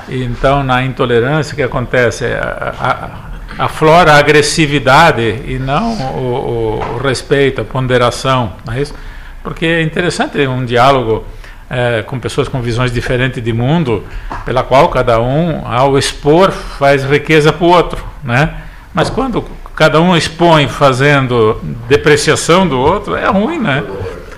Então, 0.08 0.64
na 0.64 0.84
intolerância, 0.84 1.52
o 1.52 1.56
que 1.58 1.64
acontece? 1.64 2.26
A, 2.26 3.34
a, 3.60 3.66
aflora 3.66 4.14
a 4.14 4.18
agressividade 4.18 5.42
e 5.46 5.60
não 5.60 5.94
o, 6.16 6.80
o, 6.80 6.96
o 6.96 6.98
respeito, 6.98 7.62
a 7.62 7.66
ponderação, 7.66 8.54
não 8.66 8.74
é 8.74 8.82
isso? 8.82 8.96
Porque 9.44 9.66
é 9.66 9.82
interessante 9.82 10.38
um 10.48 10.64
diálogo 10.64 11.26
é, 11.70 12.02
com 12.04 12.18
pessoas 12.18 12.48
com 12.48 12.62
visões 12.62 12.92
diferentes 12.92 13.44
de 13.44 13.52
mundo, 13.52 14.06
pela 14.46 14.64
qual 14.64 14.88
cada 14.88 15.20
um, 15.20 15.68
ao 15.68 15.98
expor, 15.98 16.52
faz 16.52 17.04
riqueza 17.04 17.52
para 17.52 17.66
o 17.66 17.70
outro, 17.70 18.04
né? 18.24 18.56
Mas 18.94 19.10
quando 19.10 19.44
cada 19.76 20.00
um 20.00 20.16
expõe 20.16 20.68
fazendo 20.68 21.60
depreciação 21.90 22.66
do 22.66 22.80
outro, 22.80 23.16
é 23.16 23.28
ruim, 23.28 23.60
né? 23.60 23.84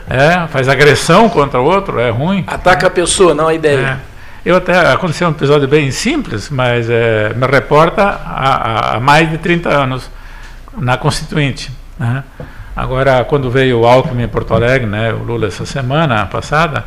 É, 0.09 0.47
faz 0.47 0.69
agressão 0.69 1.27
contra 1.29 1.59
o 1.59 1.65
outro, 1.65 1.99
é 1.99 2.09
ruim. 2.09 2.43
Ataca 2.47 2.87
a 2.87 2.89
pessoa, 2.89 3.33
não 3.33 3.47
a 3.47 3.53
ideia. 3.53 3.99
É. 4.11 4.15
Eu 4.45 4.57
até 4.57 4.91
aconteceu 4.91 5.27
um 5.27 5.31
episódio 5.31 5.67
bem 5.67 5.89
simples, 5.89 6.51
mas 6.51 6.87
é, 6.87 7.33
me 7.33 7.47
reporta 7.47 8.03
há, 8.03 8.95
há, 8.95 8.99
mais 8.99 9.29
de 9.29 9.39
30 9.39 9.69
anos 9.69 10.11
na 10.77 10.97
Constituinte. 10.97 11.71
Né? 11.97 12.23
Agora, 12.75 13.23
quando 13.23 13.49
veio 13.49 13.79
o 13.79 13.87
Alckmin 13.87 14.23
em 14.23 14.27
Porto 14.27 14.53
Alegre, 14.53 14.85
né, 14.85 15.11
o 15.11 15.23
Lula 15.23 15.47
essa 15.47 15.65
semana 15.65 16.27
passada, 16.27 16.85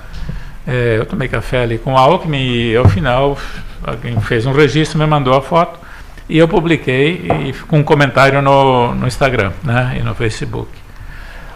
é, 0.64 0.98
eu 0.98 1.06
tomei 1.06 1.26
café 1.26 1.62
ali 1.62 1.78
com 1.78 1.94
o 1.94 1.96
Alckmin 1.96 2.38
e 2.38 2.76
ao 2.76 2.88
final 2.88 3.36
alguém 3.82 4.20
fez 4.20 4.46
um 4.46 4.52
registro, 4.52 4.96
me 4.96 5.06
mandou 5.06 5.34
a 5.34 5.42
foto 5.42 5.80
e 6.28 6.38
eu 6.38 6.46
publiquei 6.46 7.26
e, 7.48 7.52
com 7.66 7.78
um 7.80 7.82
comentário 7.82 8.40
no, 8.40 8.94
no 8.94 9.06
Instagram 9.08 9.50
né, 9.64 9.96
e 9.98 10.02
no 10.02 10.14
Facebook. 10.14 10.68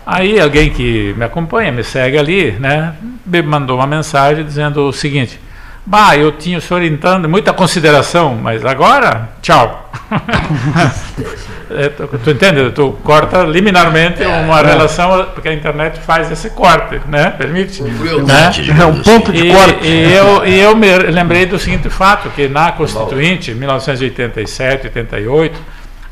Aí 0.04 0.40
alguém 0.40 0.70
que 0.70 1.14
me 1.16 1.24
acompanha, 1.24 1.70
me 1.70 1.84
segue 1.84 2.18
ali, 2.18 2.52
né, 2.52 2.94
me 3.24 3.42
mandou 3.42 3.78
uma 3.78 3.86
mensagem 3.86 4.44
dizendo 4.44 4.88
o 4.88 4.92
seguinte: 4.92 5.38
Bah, 5.84 6.16
eu 6.16 6.30
tinha 6.30 6.58
o 6.58 6.60
senhor 6.60 6.80
entrando, 6.82 7.28
muita 7.28 7.52
consideração, 7.52 8.36
mas 8.36 8.64
agora, 8.64 9.30
tchau. 9.42 9.90
é, 11.70 11.88
tu, 11.88 12.06
tu 12.22 12.30
entende? 12.30 12.70
Tu 12.70 12.92
corta 13.02 13.42
liminarmente 13.42 14.22
uma 14.22 14.60
é. 14.60 14.66
relação, 14.66 15.26
porque 15.34 15.48
a 15.48 15.52
internet 15.52 15.98
faz 15.98 16.30
esse 16.30 16.50
corte, 16.50 17.00
né? 17.08 17.30
Permite? 17.30 17.82
Né? 17.82 18.52
É 18.80 18.86
um 18.86 19.02
ponto 19.02 19.32
de 19.32 19.48
e, 19.48 19.52
corte. 19.52 19.84
E 19.84 20.12
eu, 20.12 20.46
e 20.46 20.60
eu 20.60 20.76
me 20.76 20.96
lembrei 20.98 21.46
do 21.46 21.58
seguinte 21.58 21.90
fato, 21.90 22.30
que 22.30 22.46
na 22.46 22.70
Constituinte, 22.70 23.52
1987, 23.52 24.86
88, 24.86 25.60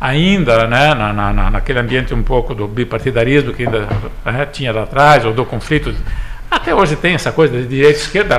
ainda 0.01 0.67
né, 0.67 0.95
na, 0.95 1.13
na, 1.13 1.51
naquele 1.51 1.79
ambiente 1.79 2.15
um 2.15 2.23
pouco 2.23 2.55
do 2.55 2.67
bipartidarismo 2.67 3.53
que 3.53 3.65
ainda 3.65 3.87
né, 4.25 4.47
tinha 4.47 4.73
lá 4.73 4.85
atrás, 4.85 5.25
ou 5.25 5.33
do 5.33 5.45
conflito 5.45 5.95
até 6.51 6.75
hoje 6.75 6.97
tem 6.97 7.15
essa 7.15 7.31
coisa 7.31 7.57
de 7.57 7.67
direita 7.67 7.99
e 7.99 8.03
esquerda, 8.03 8.37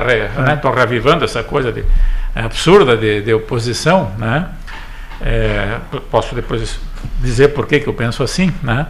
estão 0.52 0.74
né? 0.74 0.80
revivando 0.80 1.24
essa 1.24 1.42
coisa 1.42 1.72
de, 1.72 1.82
é, 2.34 2.42
absurda 2.42 2.94
de, 2.94 3.22
de, 3.22 3.32
oposição. 3.32 4.12
Né? 4.18 4.48
É, 5.22 5.78
posso 6.10 6.34
depois 6.34 6.78
dizer 7.20 7.48
por 7.48 7.66
que, 7.66 7.80
que 7.80 7.86
eu 7.86 7.94
penso 7.94 8.22
assim. 8.22 8.52
Né? 8.62 8.86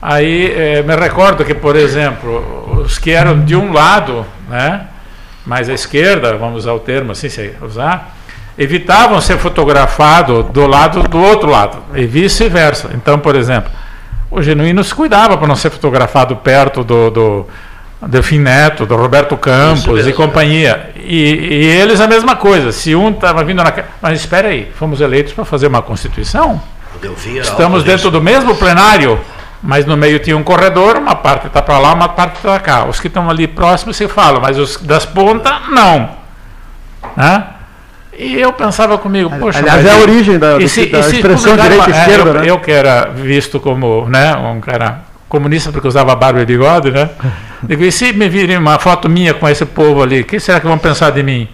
Aí 0.00 0.52
é, 0.52 0.82
me 0.82 0.96
recordo 0.96 1.44
que, 1.44 1.52
por 1.52 1.76
exemplo, 1.76 2.80
os 2.82 2.98
que 2.98 3.10
eram 3.10 3.44
de 3.44 3.54
um 3.54 3.72
lado, 3.72 4.24
né, 4.48 4.86
mais 5.44 5.68
à 5.68 5.74
esquerda, 5.74 6.34
vamos 6.36 6.60
usar 6.60 6.72
o 6.72 6.80
termo 6.80 7.12
assim, 7.12 7.28
se 7.28 7.54
usar, 7.60 8.16
evitavam 8.58 9.20
ser 9.20 9.38
fotografados 9.38 10.46
do 10.46 10.66
lado 10.66 11.02
do 11.02 11.18
outro 11.18 11.50
lado, 11.50 11.78
e 11.94 12.06
vice-versa. 12.06 12.90
Então, 12.94 13.18
por 13.18 13.36
exemplo, 13.36 13.70
o 14.30 14.42
Genuíno 14.42 14.82
se 14.82 14.94
cuidava 14.94 15.36
para 15.36 15.46
não 15.46 15.56
ser 15.56 15.70
fotografado 15.70 16.36
perto 16.36 16.82
do, 16.82 17.10
do 17.10 17.46
Delfim 18.06 18.38
Neto, 18.38 18.86
do 18.86 18.96
Roberto 18.96 19.36
Campos 19.36 20.06
e 20.06 20.12
companhia. 20.12 20.90
E, 20.96 21.32
e, 21.32 21.64
eles 21.66 22.00
a 22.00 22.06
mesma 22.06 22.36
coisa. 22.36 22.72
Se 22.72 22.94
um 22.94 23.10
estava 23.10 23.44
vindo 23.44 23.62
na. 23.62 23.72
Mas 24.00 24.20
espera 24.20 24.48
aí, 24.48 24.70
fomos 24.74 25.00
eleitos 25.00 25.32
para 25.32 25.44
fazer 25.44 25.66
uma 25.66 25.82
Constituição. 25.82 26.60
Estamos 27.40 27.84
dentro 27.84 28.10
do 28.10 28.22
mesmo 28.22 28.54
plenário, 28.56 29.20
mas 29.62 29.84
no 29.84 29.96
meio 29.96 30.18
tinha 30.18 30.36
um 30.36 30.42
corredor, 30.42 30.96
uma 30.96 31.14
parte 31.14 31.46
está 31.46 31.60
para 31.60 31.78
lá, 31.78 31.92
uma 31.92 32.08
parte 32.08 32.36
está 32.36 32.50
para 32.50 32.60
cá. 32.60 32.84
Os 32.86 32.98
que 32.98 33.06
estão 33.06 33.28
ali 33.28 33.46
próximos 33.46 33.96
se 33.96 34.08
falam, 34.08 34.40
mas 34.40 34.58
os 34.58 34.78
das 34.78 35.04
pontas, 35.04 35.54
não. 35.68 36.10
Né? 37.16 37.44
E 38.18 38.40
eu 38.40 38.52
pensava 38.52 38.96
comigo, 38.98 39.30
poxa. 39.38 39.58
Aliás, 39.58 39.84
é 39.84 39.92
a 39.92 39.98
origem 39.98 40.38
da, 40.38 40.60
se, 40.68 40.86
da 40.86 41.00
expressão 41.00 41.56
direita 41.56 41.90
e 41.90 41.92
é, 41.92 41.98
esquerda, 41.98 42.30
eu, 42.30 42.34
né? 42.34 42.50
Eu 42.50 42.58
que 42.60 42.70
era 42.70 43.06
visto 43.06 43.60
como 43.60 44.08
né, 44.08 44.34
um 44.36 44.60
cara 44.60 45.02
comunista 45.28 45.70
porque 45.70 45.86
usava 45.86 46.14
barba 46.14 46.40
e 46.40 46.46
bigode, 46.46 46.90
né? 46.90 47.10
Digo, 47.62 47.82
e 47.84 47.92
se 47.92 48.12
me 48.12 48.28
virem 48.28 48.56
uma 48.56 48.78
foto 48.78 49.08
minha 49.08 49.34
com 49.34 49.48
esse 49.48 49.64
povo 49.66 50.02
ali, 50.02 50.20
o 50.20 50.24
que 50.24 50.38
será 50.40 50.60
que 50.60 50.66
vão 50.66 50.78
pensar 50.78 51.10
de 51.10 51.22
mim? 51.22 51.48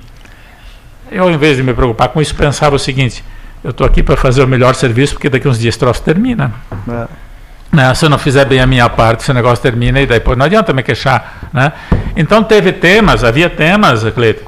Eu, 1.10 1.30
em 1.30 1.36
vez 1.36 1.56
de 1.56 1.62
me 1.62 1.74
preocupar 1.74 2.08
com 2.08 2.20
isso, 2.20 2.34
pensava 2.34 2.76
o 2.76 2.78
seguinte: 2.78 3.24
eu 3.64 3.70
estou 3.70 3.86
aqui 3.86 4.02
para 4.02 4.16
fazer 4.16 4.42
o 4.42 4.48
melhor 4.48 4.74
serviço, 4.74 5.14
porque 5.14 5.28
daqui 5.28 5.48
uns 5.48 5.58
dias 5.58 5.74
esse 5.74 5.78
troço 5.78 6.02
termina. 6.02 6.52
É. 6.88 7.06
Né? 7.72 7.94
Se 7.94 8.04
eu 8.04 8.10
não 8.10 8.18
fizer 8.18 8.44
bem 8.44 8.60
a 8.60 8.66
minha 8.66 8.88
parte, 8.88 9.22
esse 9.22 9.32
negócio 9.32 9.62
termina 9.62 10.00
e 10.00 10.06
daí 10.06 10.18
depois 10.18 10.36
não 10.36 10.46
adianta 10.46 10.72
me 10.72 10.82
queixar. 10.82 11.48
Né? 11.52 11.72
Então 12.16 12.44
teve 12.44 12.72
temas, 12.72 13.24
havia 13.24 13.48
temas, 13.48 14.04
Cleito, 14.10 14.44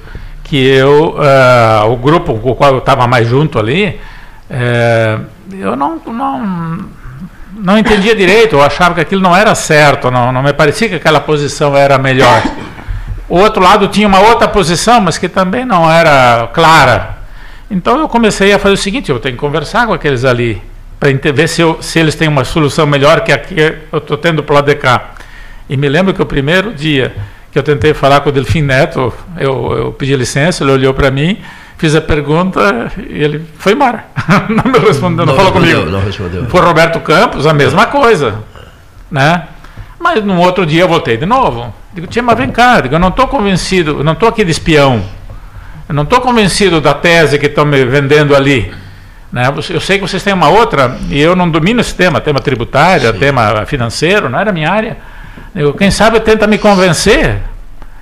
que 0.55 0.65
eu, 0.65 1.17
uh, 1.17 1.91
o 1.91 1.97
grupo 1.97 2.39
com 2.39 2.51
o 2.51 2.55
qual 2.55 2.75
eu 2.75 2.79
estava 2.79 3.09
mais 3.09 3.27
junto 3.27 3.59
ali, 3.59 3.99
uh, 4.49 5.25
eu 5.53 5.75
não, 5.75 6.01
não 6.07 6.79
não 7.57 7.77
entendia 7.77 8.15
direito, 8.15 8.55
eu 8.55 8.63
achava 8.63 8.95
que 8.95 9.01
aquilo 9.01 9.21
não 9.21 9.35
era 9.35 9.53
certo, 9.57 10.13
não, 10.13 10.31
não 10.31 10.45
me 10.45 10.53
parecia 10.53 10.89
que 10.89 10.95
aquela 10.95 11.19
posição 11.19 11.77
era 11.77 11.99
melhor. 11.99 12.41
O 13.29 13.37
outro 13.37 13.61
lado 13.61 13.89
tinha 13.89 14.07
uma 14.07 14.21
outra 14.21 14.47
posição, 14.47 15.01
mas 15.01 15.19
que 15.19 15.29
também 15.29 15.65
não 15.65 15.91
era 15.91 16.49
clara. 16.53 17.19
Então 17.69 17.99
eu 17.99 18.09
comecei 18.09 18.53
a 18.53 18.59
fazer 18.59 18.75
o 18.75 18.77
seguinte: 18.77 19.11
eu 19.11 19.19
tenho 19.19 19.35
que 19.35 19.41
conversar 19.41 19.89
com 19.89 19.93
aqueles 19.93 20.25
ali, 20.25 20.63
para 21.01 21.11
ver 21.33 21.49
se, 21.49 21.63
eu, 21.63 21.83
se 21.83 21.99
eles 21.99 22.15
têm 22.15 22.29
uma 22.29 22.45
solução 22.45 22.87
melhor 22.87 23.23
que 23.23 23.33
a 23.33 23.39
que 23.39 23.59
eu 23.91 23.99
estou 23.99 24.17
tendo 24.17 24.41
para 24.45 24.53
o 24.53 24.55
lado 24.55 24.67
de 24.67 24.77
cá. 24.77 25.15
E 25.69 25.77
me 25.77 25.89
lembro 25.89 26.15
que 26.15 26.23
o 26.23 26.27
primeiro 26.27 26.73
dia 26.73 27.13
que 27.55 27.59
eu 27.59 27.63
tentei 27.63 27.95
falar 27.95 28.21
com 28.21 28.29
o 28.29 28.33
Delfim 28.33 28.61
Neto, 28.61 29.15
eu, 29.39 29.73
eu 29.73 29.93
pedi 29.93 30.15
licença, 30.15 30.63
ele 30.63 30.73
olhou 30.73 30.93
para 30.93 31.11
mim 31.11 31.39
fiz 31.77 31.95
a 31.95 32.01
pergunta 32.01 32.91
e 32.97 33.23
ele 33.23 33.45
foi 33.59 33.73
embora. 33.73 34.07
não 34.49 34.73
me 34.73 34.79
respondeu, 34.79 35.27
não, 35.27 35.35
não 35.35 35.37
falou 35.37 35.53
comigo. 35.53 35.85
Não 35.87 36.01
respondeu. 36.01 36.47
Foi 36.47 36.61
Roberto 36.61 37.01
Campos, 37.01 37.47
a 37.47 37.53
mesma 37.53 37.87
coisa. 37.87 38.37
Né? 39.11 39.45
Mas 39.99 40.25
no 40.25 40.41
outro 40.41 40.65
dia 40.65 40.83
eu 40.83 40.89
voltei 40.89 41.17
de 41.17 41.27
novo. 41.27 41.75
Digo, 41.93 42.07
tia, 42.07 42.23
mas 42.23 42.37
vem 42.37 42.51
cá, 42.51 42.81
digo, 42.81 42.95
eu 42.95 42.99
não 42.99 43.09
estou 43.09 43.29
convencido, 43.29 43.99
eu 43.99 44.05
não 44.05 44.13
estou 44.13 44.29
aqui 44.29 44.45
de 44.45 44.51
espião. 44.51 45.03
Eu 45.89 45.95
não 45.95 46.03
estou 46.05 46.21
convencido 46.21 46.81
da 46.81 46.95
tese 46.95 47.39
que 47.39 47.47
estão 47.47 47.65
me 47.65 47.85
vendendo 47.85 48.35
ali. 48.35 48.73
Né? 49.31 49.53
Eu 49.69 49.81
sei 49.81 49.99
que 49.99 50.09
vocês 50.09 50.23
têm 50.23 50.33
uma 50.33 50.49
outra, 50.49 50.97
e 51.11 51.21
eu 51.21 51.37
não 51.37 51.51
domino 51.51 51.81
esse 51.81 51.95
tema, 51.95 52.21
tema 52.21 52.41
tributário, 52.41 53.13
Sim. 53.13 53.19
tema 53.19 53.67
financeiro, 53.67 54.29
não 54.29 54.39
era 54.39 54.53
minha 54.53 54.71
área. 54.71 54.97
Quem 55.79 55.91
sabe 55.91 56.21
tenta 56.21 56.47
me 56.47 56.59
convencer. 56.59 57.39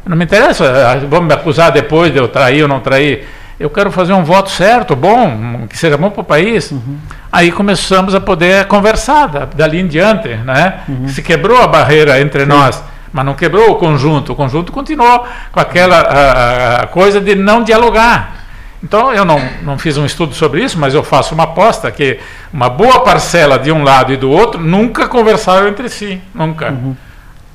Não 0.05 0.17
me 0.17 0.25
interessa, 0.25 0.99
vão 1.09 1.23
me 1.23 1.33
acusar 1.33 1.71
depois 1.71 2.13
de 2.13 2.19
eu 2.19 2.27
trair 2.27 2.63
ou 2.63 2.69
não 2.69 2.81
trair 2.81 3.25
eu 3.63 3.71
quero 3.71 3.93
fazer 3.93 4.13
um 4.13 4.25
voto 4.25 4.51
certo, 4.51 4.97
bom, 4.97 5.69
que 5.69 5.79
seja 5.79 5.97
bom 5.97 6.11
para 6.11 6.21
o 6.21 6.25
país. 6.25 6.73
Uhum. 6.73 6.99
Aí 7.31 7.53
começamos 7.53 8.13
a 8.13 8.21
poder 8.21 8.67
conversar 8.67 9.29
da, 9.29 9.45
dali 9.45 9.79
em 9.79 9.87
diante, 9.87 10.29
né? 10.29 10.81
Uhum. 10.89 11.07
Se 11.07 11.23
quebrou 11.23 11.63
a 11.63 11.69
barreira 11.69 12.21
entre 12.21 12.41
Sim. 12.41 12.49
nós, 12.49 12.83
mas 13.13 13.25
não 13.25 13.35
quebrou 13.35 13.71
o 13.71 13.75
conjunto. 13.77 14.33
O 14.33 14.35
conjunto 14.35 14.73
continuou 14.73 15.25
com 15.53 15.61
aquela 15.61 15.97
a, 15.97 16.83
a 16.83 16.87
coisa 16.89 17.21
de 17.21 17.37
não 17.37 17.63
dialogar. 17.63 18.35
Então 18.83 19.13
eu 19.15 19.25
não, 19.25 19.41
não 19.63 19.79
fiz 19.79 19.97
um 19.97 20.05
estudo 20.05 20.35
sobre 20.35 20.65
isso, 20.65 20.77
mas 20.77 20.93
eu 20.93 21.05
faço 21.05 21.33
uma 21.33 21.45
aposta 21.45 21.89
que 21.93 22.19
uma 22.53 22.69
boa 22.69 23.05
parcela 23.05 23.61
de 23.61 23.71
um 23.71 23.85
lado 23.85 24.13
e 24.13 24.17
do 24.17 24.29
outro 24.29 24.61
nunca 24.61 25.07
conversaram 25.07 25.69
entre 25.69 25.89
si, 25.89 26.21
nunca. 26.35 26.71
Uhum 26.71 26.97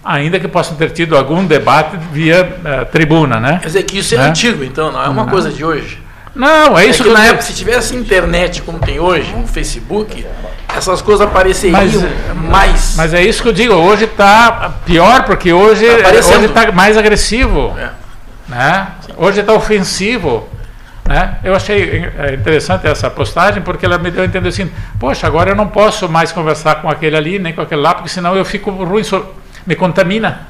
ainda 0.07 0.39
que 0.39 0.47
possam 0.47 0.77
ter 0.77 0.91
tido 0.91 1.17
algum 1.17 1.45
debate 1.45 1.97
via 2.13 2.43
uh, 2.43 2.85
tribuna, 2.85 3.39
né? 3.39 3.59
Quer 3.61 3.67
dizer 3.67 3.83
que 3.83 3.99
isso 3.99 4.15
é 4.15 4.17
né? 4.17 4.29
antigo, 4.29 4.63
então, 4.63 4.91
não 4.91 5.03
é 5.03 5.09
uma 5.09 5.23
não. 5.23 5.29
coisa 5.29 5.51
de 5.51 5.65
hoje. 5.65 6.01
Não, 6.33 6.77
é 6.77 6.85
isso 6.85 7.01
é 7.01 7.05
que, 7.05 7.11
que 7.11 7.17
na 7.17 7.25
época, 7.25 7.41
se 7.41 7.53
tivesse 7.53 7.95
internet 7.95 8.61
como 8.61 8.79
tem 8.79 8.99
hoje, 8.99 9.33
o 9.35 9.45
Facebook, 9.47 10.25
essas 10.73 11.01
coisas 11.01 11.27
apareceriam 11.27 11.79
mas, 11.81 12.45
mais. 12.49 12.93
Mas 12.95 13.13
é 13.13 13.21
isso 13.21 13.41
que 13.41 13.49
eu 13.49 13.53
digo, 13.53 13.73
hoje 13.73 14.05
está 14.05 14.71
pior, 14.85 15.23
porque 15.25 15.51
hoje 15.51 15.83
está 15.85 16.65
tá 16.65 16.71
mais 16.71 16.95
agressivo. 16.95 17.75
É. 17.77 17.89
Né? 18.47 18.87
Hoje 19.17 19.41
está 19.41 19.51
ofensivo. 19.51 20.47
Né? 21.05 21.37
Eu 21.43 21.55
achei 21.55 22.05
é, 22.17 22.33
interessante 22.35 22.85
essa 22.85 23.09
postagem 23.09 23.61
porque 23.61 23.85
ela 23.85 23.97
me 23.97 24.11
deu 24.11 24.23
a 24.23 24.25
entender 24.25 24.49
assim: 24.49 24.69
poxa, 24.99 25.25
agora 25.25 25.51
eu 25.51 25.55
não 25.55 25.67
posso 25.67 26.07
mais 26.07 26.31
conversar 26.31 26.75
com 26.75 26.89
aquele 26.89 27.17
ali, 27.17 27.39
nem 27.39 27.53
com 27.53 27.61
aquele 27.61 27.81
lá, 27.81 27.93
porque 27.95 28.09
senão 28.09 28.35
eu 28.35 28.45
fico 28.45 28.71
ruim 28.71 29.03
me 29.67 29.75
contamina. 29.75 30.47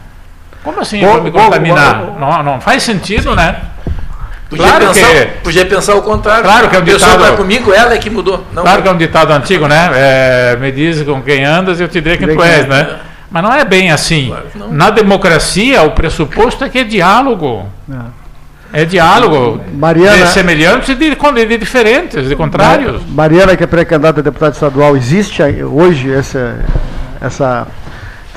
Como 0.64 0.80
assim 0.80 1.02
vou, 1.02 1.22
me 1.22 1.32
contaminar? 1.32 1.98
Vou, 1.98 2.12
vou, 2.12 2.20
não, 2.20 2.44
não 2.44 2.62
faz 2.62 2.84
sentido, 2.84 3.36
né? 3.36 3.56
Podia, 4.50 4.66
claro 4.66 4.88
pensar, 4.88 5.08
que, 5.08 5.26
podia 5.44 5.66
pensar 5.66 5.96
o 5.96 6.02
contrário. 6.02 6.44
Claro 6.44 6.70
que 6.70 6.76
é 6.76 6.80
um 6.80 6.84
ditado. 6.84 7.24
Está 7.24 7.36
comigo, 7.36 7.74
ela 7.74 7.94
é 7.94 7.98
que 7.98 8.10
mudou. 8.10 8.46
Não 8.54 8.64
claro 8.64 8.82
que 8.82 8.88
é 8.88 8.92
um 8.92 8.98
ditado 8.98 9.32
antigo, 9.34 9.68
né? 9.68 9.90
É, 9.94 10.58
me 10.58 10.72
diz 10.72 11.02
com 11.04 11.22
quem 11.22 11.44
andas 11.44 11.80
e 11.80 11.84
eu 11.84 11.90
te 11.90 12.00
direi 12.00 12.18
quem 12.18 12.34
tu 12.34 12.42
és, 12.42 12.66
né? 12.66 12.98
Mas 13.30 13.44
não 13.44 13.54
é 13.54 13.66
bem 13.66 13.92
assim. 13.92 14.28
Claro 14.28 14.72
Na 14.72 14.90
democracia, 14.90 15.82
o 15.82 15.92
pressuposto 15.92 16.64
é 16.64 16.70
que 16.70 16.80
é 16.80 16.84
diálogo. 16.86 17.68
É, 18.74 18.82
é 18.82 18.86
diálogo 18.86 19.62
Mariana, 19.74 20.26
de 20.26 20.32
semelhantes 20.32 20.90
e 20.90 20.96
de, 20.96 21.16
de, 21.16 21.58
diferentes, 21.58 22.30
de 22.30 22.36
contrários. 22.36 23.02
Mariana, 23.10 23.58
que 23.58 23.64
é 23.64 23.68
pré-candidata 23.68 24.22
a 24.22 24.24
deputada 24.24 24.54
estadual, 24.54 24.96
existe 24.96 25.42
hoje 25.64 26.14
essa, 26.14 26.58
essa 27.20 27.68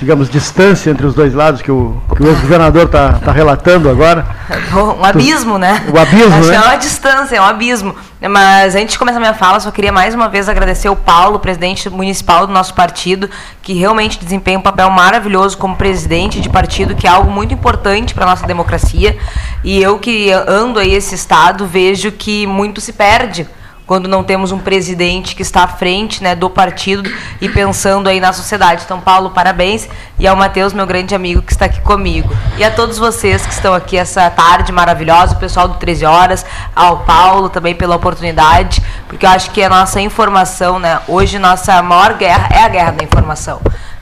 digamos, 0.01 0.31
distância 0.31 0.91
entre 0.91 1.07
os 1.07 1.15
dois 1.15 1.35
lados 1.35 1.61
que 1.61 1.71
o, 1.71 2.01
que 2.17 2.23
o 2.23 2.29
ex-governador 2.29 2.87
está 2.87 3.13
tá 3.13 3.31
relatando 3.31 3.89
agora? 3.89 4.27
Um 4.73 5.05
abismo, 5.05 5.59
né? 5.59 5.85
O 5.93 5.99
abismo, 5.99 6.35
Acho 6.35 6.49
né? 6.49 6.57
é 6.57 6.61
uma 6.61 6.77
distância, 6.77 7.37
é 7.37 7.41
um 7.41 7.45
abismo. 7.45 7.95
Mas 8.29 8.75
antes 8.75 8.93
de 8.93 8.99
começar 8.99 9.19
a 9.19 9.21
minha 9.21 9.35
fala, 9.35 9.61
só 9.61 9.71
queria 9.71 9.93
mais 9.93 10.15
uma 10.15 10.29
vez 10.29 10.49
agradecer 10.49 10.89
o 10.89 10.97
Paulo, 10.97 11.39
presidente 11.39 11.89
municipal 11.89 12.47
do 12.47 12.53
nosso 12.53 12.75
partido, 12.75 13.29
que 13.63 13.75
realmente 13.75 14.19
desempenha 14.19 14.59
um 14.59 14.63
papel 14.63 14.91
maravilhoso 14.91 15.57
como 15.57 15.77
presidente 15.77 16.41
de 16.41 16.49
partido, 16.49 16.95
que 16.95 17.07
é 17.07 17.11
algo 17.11 17.31
muito 17.31 17.53
importante 17.53 18.15
para 18.15 18.25
a 18.25 18.29
nossa 18.29 18.47
democracia. 18.47 19.17
E 19.63 19.81
eu 19.81 19.99
que 19.99 20.31
ando 20.31 20.79
aí 20.79 20.93
esse 20.95 21.15
estado, 21.15 21.67
vejo 21.67 22.11
que 22.11 22.47
muito 22.47 22.81
se 22.81 22.93
perde 22.93 23.47
quando 23.91 24.07
não 24.07 24.23
temos 24.23 24.53
um 24.53 24.59
presidente 24.61 25.35
que 25.35 25.43
está 25.43 25.65
à 25.65 25.67
frente 25.67 26.23
né, 26.23 26.37
do 26.37 26.49
partido 26.49 27.11
e 27.41 27.49
pensando 27.49 28.09
aí 28.09 28.21
na 28.21 28.33
sociedade. 28.33 28.83
Então, 28.85 29.01
Paulo, 29.01 29.31
parabéns. 29.31 29.89
E 30.17 30.29
ao 30.29 30.37
Matheus, 30.37 30.73
meu 30.73 30.87
grande 30.87 31.13
amigo, 31.13 31.43
que 31.43 31.51
está 31.51 31.65
aqui 31.65 31.81
comigo. 31.81 32.33
E 32.57 32.63
a 32.63 32.71
todos 32.71 32.99
vocês 32.99 33.45
que 33.45 33.53
estão 33.53 33.75
aqui 33.75 33.97
essa 33.97 34.31
tarde 34.31 34.71
maravilhosa, 34.71 35.35
o 35.35 35.41
pessoal 35.41 35.67
do 35.67 35.75
13 35.75 36.07
Horas, 36.07 36.47
ao 36.73 36.99
Paulo 36.99 37.49
também 37.49 37.75
pela 37.75 37.97
oportunidade, 37.97 38.81
porque 39.09 39.27
eu 39.27 39.31
acho 39.31 39.51
que 39.51 39.61
a 39.61 39.69
nossa 39.69 40.01
informação, 40.01 40.79
né, 40.79 41.01
hoje 41.09 41.37
nossa 41.41 41.83
maior 41.83 42.15
guerra 42.15 42.49
é 42.53 42.63
a 42.63 42.69
guerra 42.69 42.93
da 42.93 43.03
informação. 43.03 43.61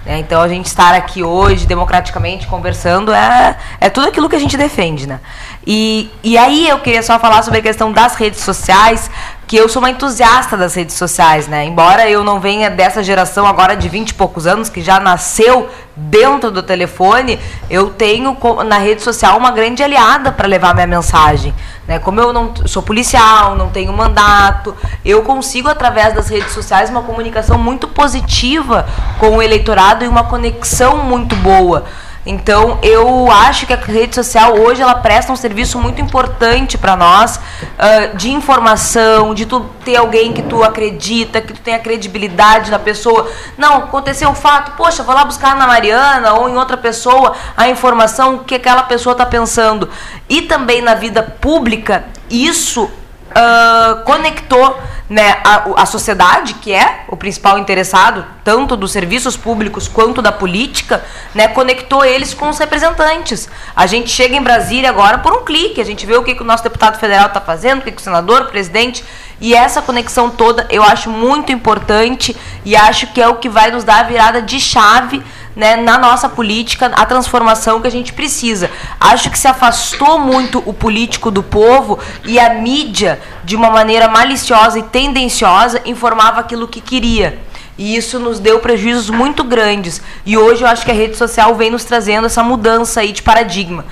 Né? 0.09 0.19
Então, 0.19 0.41
a 0.41 0.49
gente 0.49 0.67
estar 0.67 0.95
aqui 0.95 1.23
hoje, 1.23 1.67
democraticamente, 1.67 2.47
conversando, 2.47 3.13
é, 3.13 3.57
é 3.81 3.91
tudo 3.91 4.09
aquilo 4.09 4.29
que 4.29 4.37
a 4.37 4.39
gente 4.39 4.57
defende. 4.57 5.07
Né? 5.07 5.21
E, 5.67 6.11
e 6.23 6.39
aí 6.39 6.67
eu 6.67 6.79
queria 6.79 7.03
só 7.03 7.19
falar 7.19 7.43
sobre 7.43 7.61
a 7.61 7.63
questão 7.63 7.93
das 7.93 8.15
redes 8.15 8.41
sociais, 8.41 9.11
que 9.49 9.57
eu 9.57 9.67
sou 9.67 9.81
uma 9.81 9.89
entusiasta 9.89 10.59
das 10.59 10.75
redes 10.75 10.95
sociais, 10.95 11.49
né? 11.49 11.65
Embora 11.65 12.07
eu 12.07 12.23
não 12.23 12.39
venha 12.39 12.69
dessa 12.69 13.03
geração 13.03 13.47
agora 13.47 13.75
de 13.75 13.89
20 13.89 14.11
e 14.11 14.15
poucos 14.15 14.47
anos, 14.47 14.69
que 14.69 14.83
já 14.83 15.01
nasceu 15.01 15.71
dentro 15.97 16.51
do 16.51 16.63
telefone, 16.63 17.41
eu 17.71 17.89
tenho 17.89 18.37
na 18.67 18.77
rede 18.77 19.01
social 19.01 19.39
uma 19.39 19.51
grande 19.51 19.83
aliada 19.83 20.31
para 20.31 20.47
levar 20.47 20.75
minha 20.75 20.87
mensagem. 20.87 21.55
Né? 21.87 21.99
Como 21.99 22.21
eu 22.21 22.31
não 22.31 22.53
sou 22.67 22.83
policial, 22.83 23.57
não 23.57 23.71
tenho 23.71 23.91
mandato, 23.91 24.77
eu 25.03 25.23
consigo, 25.23 25.67
através 25.67 26.15
das 26.15 26.29
redes 26.29 26.53
sociais, 26.53 26.91
uma 26.91 27.03
comunicação 27.03 27.57
muito 27.57 27.89
positiva 27.89 28.87
com 29.19 29.39
o 29.39 29.43
eleitorado 29.43 30.05
e 30.05 30.09
uma 30.09 30.25
conexão 30.25 30.99
muito 30.99 31.35
boa. 31.37 31.87
Então, 32.31 32.79
eu 32.83 33.31
acho 33.31 33.67
que 33.67 33.73
a 33.73 33.77
rede 33.77 34.15
social 34.15 34.55
hoje 34.55 34.83
ela 34.83 34.97
presta 34.97 35.33
um 35.33 35.37
serviço 35.37 35.79
muito 35.79 36.03
importante 36.03 36.77
para 36.77 36.95
nós 36.95 37.37
uh, 37.37 38.15
de 38.19 38.31
informação, 38.31 39.33
de 39.33 39.47
tu 39.47 39.61
ter 39.83 39.97
alguém 39.97 40.35
que 40.35 40.43
tu 40.43 40.63
acredita, 40.63 41.41
que 41.41 41.55
tu 41.55 41.61
tenha 41.61 41.79
credibilidade 41.79 42.71
na 42.71 42.79
pessoa. 42.79 43.31
Não, 43.57 43.79
aconteceu 43.79 44.29
um 44.29 44.35
fato, 44.35 44.73
poxa, 44.77 45.03
vou 45.03 45.15
lá 45.15 45.25
buscar 45.25 45.57
na 45.57 45.67
Mariana 45.67 46.35
ou 46.35 46.51
em 46.51 46.57
outra 46.59 46.77
pessoa 46.77 47.35
a 47.57 47.67
informação 47.71 48.41
que 48.41 48.57
aquela 48.57 48.83
pessoa 48.83 49.13
está 49.13 49.25
pensando. 49.25 49.89
E 50.29 50.43
também 50.43 50.83
na 50.83 50.95
vida 50.95 51.23
pública, 51.23 52.05
isso 52.29 52.91
uh, 53.31 54.03
conectou 54.05 54.79
né, 55.09 55.41
a, 55.45 55.83
a 55.83 55.87
sociedade, 55.87 56.55
que 56.55 56.73
é 56.73 57.05
o 57.09 57.17
principal 57.17 57.59
interessado, 57.59 58.25
tanto 58.45 58.77
dos 58.77 58.93
serviços 58.93 59.37
públicos 59.37 59.89
quanto 59.89 60.21
da 60.21 60.31
política, 60.31 61.03
né, 61.35 61.49
conectou 61.49 62.05
eles 62.05 62.35
com 62.35 62.49
os 62.49 62.59
representantes. 62.59 63.49
A 63.75 63.87
gente 63.87 64.11
chega 64.11 64.37
em 64.37 64.43
Brasília 64.43 64.91
agora 64.91 65.19
por 65.19 65.33
um 65.33 65.45
clique, 65.45 65.81
a 65.81 65.85
gente 65.85 66.05
vê 66.05 66.17
o 66.17 66.23
que, 66.23 66.35
que 66.35 66.43
o 66.43 66.47
nosso 66.47 66.63
deputado 66.63 66.99
federal 66.99 67.27
está 67.27 67.41
fazendo, 67.41 67.81
o 67.81 67.83
que, 67.83 67.93
que 67.93 68.01
o 68.01 68.05
senador, 68.05 68.43
o 68.43 68.47
presidente, 68.47 69.03
e 69.41 69.55
essa 69.55 69.81
conexão 69.81 70.31
toda 70.31 70.67
eu 70.69 70.83
acho 70.83 71.09
muito 71.09 71.53
importante 71.53 72.37
e 72.65 72.75
acho 72.75 73.07
que 73.09 73.21
é 73.21 73.29
o 73.29 73.37
que 73.37 73.49
vai 73.49 73.71
nos 73.71 73.85
dar 73.85 74.01
a 74.01 74.03
virada 74.03 74.43
de 74.43 74.61
chave 74.61 75.23
né, 75.55 75.77
na 75.77 75.99
nossa 75.99 76.29
política, 76.29 76.87
a 76.87 77.05
transformação 77.05 77.81
que 77.81 77.89
a 77.89 77.91
gente 77.91 78.13
precisa. 78.13 78.71
Acho 79.01 79.31
que 79.31 79.39
se 79.39 79.49
afastou 79.49 80.19
muito 80.19 80.63
o 80.65 80.73
político 80.73 81.31
do 81.31 81.43
povo 81.43 81.99
e 82.25 82.39
a 82.39 82.55
mídia, 82.55 83.21
de 83.45 83.57
uma 83.57 83.71
maneira 83.71 84.09
maliciosa 84.09 84.79
e 84.79 84.83
tendenciosa, 84.83 85.81
informava 85.85 86.41
aquilo 86.41 86.69
que 86.69 86.81
queria. 86.81 87.39
E 87.77 87.97
isso 87.97 88.19
nos 88.19 88.41
deu 88.41 88.59
prejuízos 88.59 89.09
muito 89.09 89.45
grandes. 89.45 90.03
E 90.27 90.37
hoje 90.37 90.63
eu 90.63 90.69
acho 90.69 90.85
que 90.85 90.91
a 90.91 90.95
rede 90.95 91.17
social 91.17 91.55
vem 91.55 91.71
nos 91.71 91.85
trazendo 91.85 92.27
essa 92.27 92.43
mudança 92.43 93.01
aí 93.01 93.13
de 93.13 93.23
paradigma. 93.23 93.85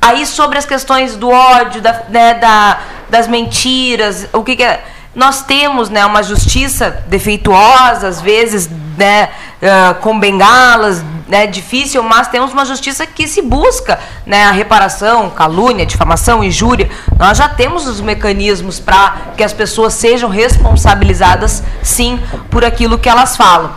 Aí 0.00 0.26
sobre 0.26 0.58
as 0.58 0.66
questões 0.66 1.16
do 1.16 1.30
ódio, 1.30 1.80
da, 1.80 2.02
né, 2.08 2.34
da, 2.34 2.78
das 3.08 3.26
mentiras, 3.26 4.28
o 4.32 4.44
que, 4.44 4.54
que 4.54 4.62
é 4.62 4.84
nós 5.14 5.42
temos 5.42 5.88
né, 5.88 6.04
uma 6.04 6.22
justiça 6.22 7.02
defeituosa, 7.06 8.08
às 8.08 8.20
vezes, 8.20 8.68
né, 8.98 9.30
uh, 9.62 9.94
com 10.00 10.18
bengalas, 10.18 11.04
né, 11.28 11.46
difícil, 11.46 12.02
mas 12.02 12.28
temos 12.28 12.52
uma 12.52 12.64
justiça 12.64 13.06
que 13.06 13.26
se 13.26 13.40
busca 13.40 13.98
né, 14.26 14.44
a 14.44 14.50
reparação, 14.50 15.30
calúnia, 15.30 15.86
difamação, 15.86 16.42
injúria. 16.42 16.90
Nós 17.18 17.38
já 17.38 17.48
temos 17.48 17.86
os 17.86 18.00
mecanismos 18.00 18.80
para 18.80 19.16
que 19.36 19.42
as 19.42 19.52
pessoas 19.52 19.94
sejam 19.94 20.28
responsabilizadas, 20.28 21.62
sim, 21.82 22.20
por 22.50 22.64
aquilo 22.64 22.98
que 22.98 23.08
elas 23.08 23.36
falam. 23.36 23.72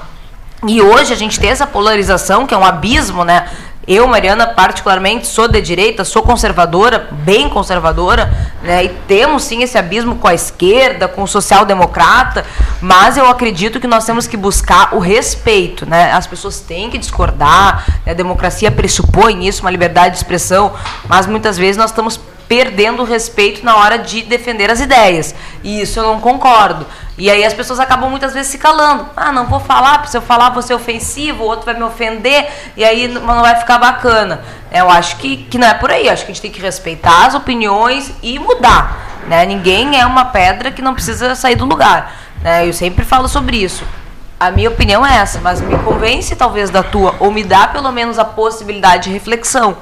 E 0.67 0.81
hoje 0.81 1.13
a 1.13 1.15
gente 1.15 1.39
tem 1.39 1.51
essa 1.51 1.67
polarização, 1.67 2.47
que 2.47 2.53
é 2.53 2.57
um 2.57 2.65
abismo, 2.65 3.23
né? 3.23 3.47
Eu, 3.87 4.05
Mariana, 4.05 4.47
particularmente, 4.47 5.27
sou 5.27 5.47
de 5.47 5.61
direita, 5.61 6.03
sou 6.03 6.21
conservadora, 6.21 7.07
bem 7.09 7.47
conservadora, 7.47 8.29
né? 8.61 8.85
E 8.85 8.89
temos 9.07 9.43
sim 9.43 9.61
esse 9.61 9.77
abismo 9.77 10.15
com 10.15 10.27
a 10.27 10.33
esquerda, 10.33 11.07
com 11.07 11.23
o 11.23 11.27
social-democrata, 11.27 12.45
mas 12.81 13.17
eu 13.17 13.27
acredito 13.27 13.79
que 13.79 13.87
nós 13.87 14.05
temos 14.05 14.27
que 14.27 14.35
buscar 14.35 14.95
o 14.95 14.99
respeito, 14.99 15.85
né? 15.85 16.11
As 16.11 16.25
pessoas 16.25 16.59
têm 16.59 16.89
que 16.89 16.97
discordar, 16.97 17.85
né? 18.05 18.11
a 18.11 18.15
democracia 18.15 18.71
pressupõe 18.71 19.47
isso, 19.47 19.61
uma 19.61 19.71
liberdade 19.71 20.11
de 20.11 20.17
expressão, 20.17 20.73
mas 21.07 21.27
muitas 21.27 21.57
vezes 21.57 21.77
nós 21.77 21.91
estamos 21.91 22.19
perdendo 22.47 23.01
o 23.01 23.05
respeito 23.05 23.63
na 23.63 23.75
hora 23.75 23.97
de 23.97 24.23
defender 24.23 24.71
as 24.71 24.79
ideias. 24.79 25.35
E 25.63 25.81
isso 25.81 25.99
eu 25.99 26.03
não 26.03 26.19
concordo. 26.19 26.85
E 27.17 27.31
aí 27.31 27.43
as 27.43 27.53
pessoas 27.53 27.79
acabam 27.79 28.09
muitas 28.09 28.33
vezes 28.33 28.51
se 28.51 28.59
calando. 28.59 29.07
Ah, 29.15 29.31
não 29.31 29.47
vou 29.47 29.59
falar, 29.59 29.97
porque 29.97 30.11
se 30.11 30.17
eu 30.17 30.21
falar 30.21 30.51
vou 30.51 30.61
ser 30.61 30.75
ofensivo, 30.75 31.43
o 31.43 31.47
outro 31.47 31.65
vai 31.65 31.73
me 31.73 31.83
ofender, 31.83 32.47
e 32.75 32.85
aí 32.85 33.07
não 33.07 33.41
vai 33.41 33.55
ficar 33.55 33.79
bacana. 33.79 34.43
Eu 34.71 34.89
acho 34.89 35.17
que, 35.17 35.37
que 35.37 35.57
não 35.57 35.67
é 35.67 35.73
por 35.73 35.89
aí. 35.89 36.05
Eu 36.05 36.13
acho 36.13 36.25
que 36.25 36.31
a 36.31 36.33
gente 36.33 36.41
tem 36.41 36.51
que 36.51 36.61
respeitar 36.61 37.25
as 37.25 37.33
opiniões 37.33 38.11
e 38.21 38.37
mudar. 38.37 39.19
Né? 39.27 39.45
Ninguém 39.45 39.99
é 39.99 40.05
uma 40.05 40.25
pedra 40.25 40.71
que 40.71 40.81
não 40.81 40.93
precisa 40.93 41.33
sair 41.33 41.55
do 41.55 41.65
lugar. 41.65 42.13
Né? 42.41 42.67
Eu 42.67 42.73
sempre 42.73 43.03
falo 43.03 43.27
sobre 43.27 43.57
isso. 43.57 43.83
A 44.39 44.51
minha 44.51 44.69
opinião 44.69 45.03
é 45.03 45.17
essa, 45.17 45.39
mas 45.41 45.59
me 45.59 45.75
convence 45.79 46.35
talvez 46.35 46.69
da 46.69 46.83
tua, 46.83 47.15
ou 47.19 47.31
me 47.31 47.43
dá 47.43 47.67
pelo 47.67 47.91
menos 47.91 48.19
a 48.19 48.25
possibilidade 48.25 49.05
de 49.05 49.09
reflexão. 49.09 49.75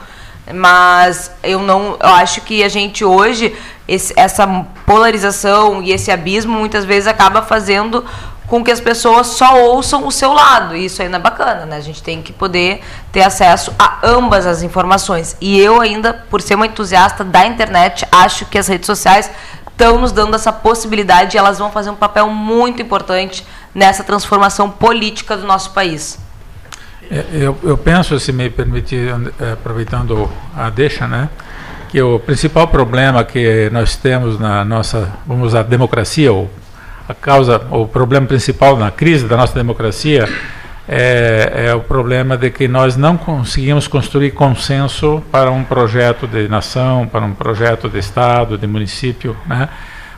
Mas 0.54 1.32
eu 1.44 1.60
não, 1.60 1.98
eu 2.00 2.10
acho 2.10 2.42
que 2.42 2.64
a 2.64 2.70
gente 2.70 3.04
hoje 3.04 3.56
esse, 3.88 4.14
essa 4.16 4.48
polarização 4.86 5.82
e 5.82 5.92
esse 5.92 6.12
abismo 6.12 6.58
muitas 6.58 6.86
vezes 6.86 7.08
acaba 7.08 7.42
fazendo 7.42 8.06
com 8.48 8.64
que 8.64 8.72
as 8.72 8.80
pessoas 8.80 9.28
só 9.28 9.60
ouçam 9.60 10.06
o 10.06 10.12
seu 10.12 10.32
lado. 10.32 10.76
E 10.76 10.86
isso 10.86 11.04
não 11.10 11.18
é 11.18 11.22
bacana, 11.22 11.66
né? 11.66 11.78
A 11.78 11.82
gente 11.82 12.02
tem 12.02 12.22
que 12.22 12.32
poder 12.32 12.82
ter 13.12 13.24
acesso 13.24 13.74
a 13.78 14.00
ambas 14.04 14.46
as 14.46 14.62
informações. 14.62 15.36
E 15.42 15.60
eu 15.60 15.82
ainda, 15.82 16.14
por 16.14 16.42
ser 16.42 16.56
uma 16.56 16.68
entusiasta 16.68 17.24
da 17.24 17.46
internet, 17.46 18.08
acho 18.12 18.46
que 18.46 18.58
as 18.58 18.68
redes 18.68 18.86
sociais 18.86 19.32
estão 19.68 20.00
nos 20.00 20.12
dando 20.12 20.36
essa 20.36 20.54
possibilidade 20.54 21.36
e 21.36 21.40
elas 21.40 21.58
vão 21.58 21.72
fazer 21.72 21.90
um 21.90 21.96
papel 21.96 22.30
muito 22.30 22.82
importante 22.82 23.46
nessa 23.74 24.04
transformação 24.04 24.70
política 24.70 25.36
do 25.36 25.46
nosso 25.46 25.72
país. 25.72 26.25
É, 27.10 27.26
eu, 27.34 27.58
eu 27.64 27.78
penso, 27.78 28.20
se 28.20 28.32
me 28.32 28.50
permitir, 28.50 29.10
é, 29.40 29.54
aproveitando 29.54 30.30
a 30.56 30.70
deixa, 30.70 31.08
né, 31.08 31.30
que 31.90 32.02
o 32.02 32.20
principal 32.20 32.68
problema 32.68 33.24
que 33.24 33.70
nós 33.72 33.96
temos 33.96 34.40
na 34.40 34.66
nossa, 34.66 35.12
vamos 35.26 35.48
usar, 35.48 35.64
democracia, 35.64 36.32
ou 36.32 36.50
a 37.08 37.14
causa, 37.14 37.62
o 37.72 37.88
problema 37.88 38.26
principal 38.26 38.76
na 38.78 38.90
crise 38.90 39.28
da 39.28 39.38
nossa 39.38 39.54
democracia 39.54 40.28
é, 40.88 41.68
é, 41.68 41.76
o 41.76 41.80
problema 41.80 42.38
de 42.38 42.52
que 42.52 42.68
nós 42.68 42.96
não 42.96 43.18
conseguimos 43.18 43.88
construir 43.88 44.32
consenso 44.32 45.24
para 45.32 45.52
um 45.52 45.64
projeto 45.64 46.28
de 46.28 46.48
nação, 46.48 47.08
para 47.08 47.26
um 47.26 47.34
projeto 47.34 47.90
de 47.90 47.98
Estado, 47.98 48.58
de 48.58 48.68
município, 48.68 49.36
né? 49.48 49.68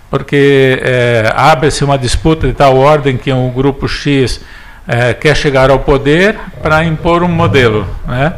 porque 0.10 0.80
é, 0.82 1.32
abre-se 1.36 1.84
uma 1.84 1.97
disputa 1.97 2.47
de 2.47 2.54
tal 2.54 2.78
ordem 2.78 3.17
que 3.17 3.32
um 3.32 3.50
grupo 3.50 3.88
X 3.88 4.41
é, 4.88 5.13
quer 5.13 5.36
chegar 5.36 5.69
ao 5.69 5.80
poder 5.80 6.38
para 6.62 6.84
impor 6.86 7.23
um 7.23 7.28
modelo. 7.28 7.86
Né? 8.08 8.34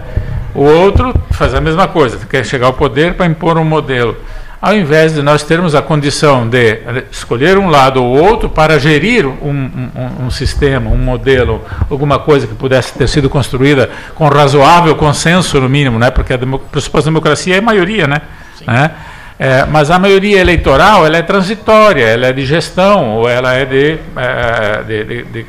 O 0.56 0.64
outro 0.64 1.14
faz 1.32 1.54
a 1.54 1.62
mesma 1.62 1.88
coisa, 1.88 2.20
quer 2.26 2.44
chegar 2.44 2.68
ao 2.68 2.74
poder 2.74 3.14
para 3.14 3.26
impor 3.26 3.58
um 3.58 3.64
modelo. 3.64 4.18
ao 4.62 4.76
invés 4.76 5.14
de 5.14 5.22
nós 5.22 5.44
termos 5.44 5.74
a 5.74 5.82
condição 5.82 6.50
de 6.50 6.82
escolher 7.12 7.58
um 7.58 7.70
lado 7.70 8.04
ou 8.04 8.18
outro 8.18 8.50
para 8.50 8.78
gerir 8.78 9.26
um, 9.26 9.32
um, 9.42 10.26
um, 10.26 10.30
sistema, 10.30 10.90
um 10.90 10.98
modelo, 10.98 11.64
alguma 11.90 12.20
coisa 12.20 12.46
que 12.46 12.56
pudesse 12.56 12.94
ter 12.94 13.08
sido 13.08 13.30
construída 13.30 13.90
com 14.16 14.28
razoável 14.28 14.96
consenso, 14.96 15.62
no 15.62 15.70
mínimo, 15.70 15.98
né? 15.98 16.12
porque 16.12 16.34
a 16.34 16.38
pressuposto 16.38 17.06
da 17.06 17.12
democracia 17.12 17.56
é 17.56 17.60
a 17.60 17.62
maioria, 17.62 18.06
né? 18.06 18.22
né? 18.68 18.92
É, 19.40 19.66
mas 19.66 19.90
a 19.90 19.98
maioria 19.98 20.42
eleitoral 20.42 21.06
ela 21.06 21.16
é 21.16 21.22
transitória, 21.22 22.04
ela 22.04 22.28
é 22.28 22.34
de 22.34 22.46
gestão, 22.46 23.12
ou 23.12 23.30
ela 23.30 23.54
é 23.54 23.64
de, 23.64 23.98
é, 24.18 24.84
de, 24.84 25.04
de, 25.06 25.24
de, 25.24 25.46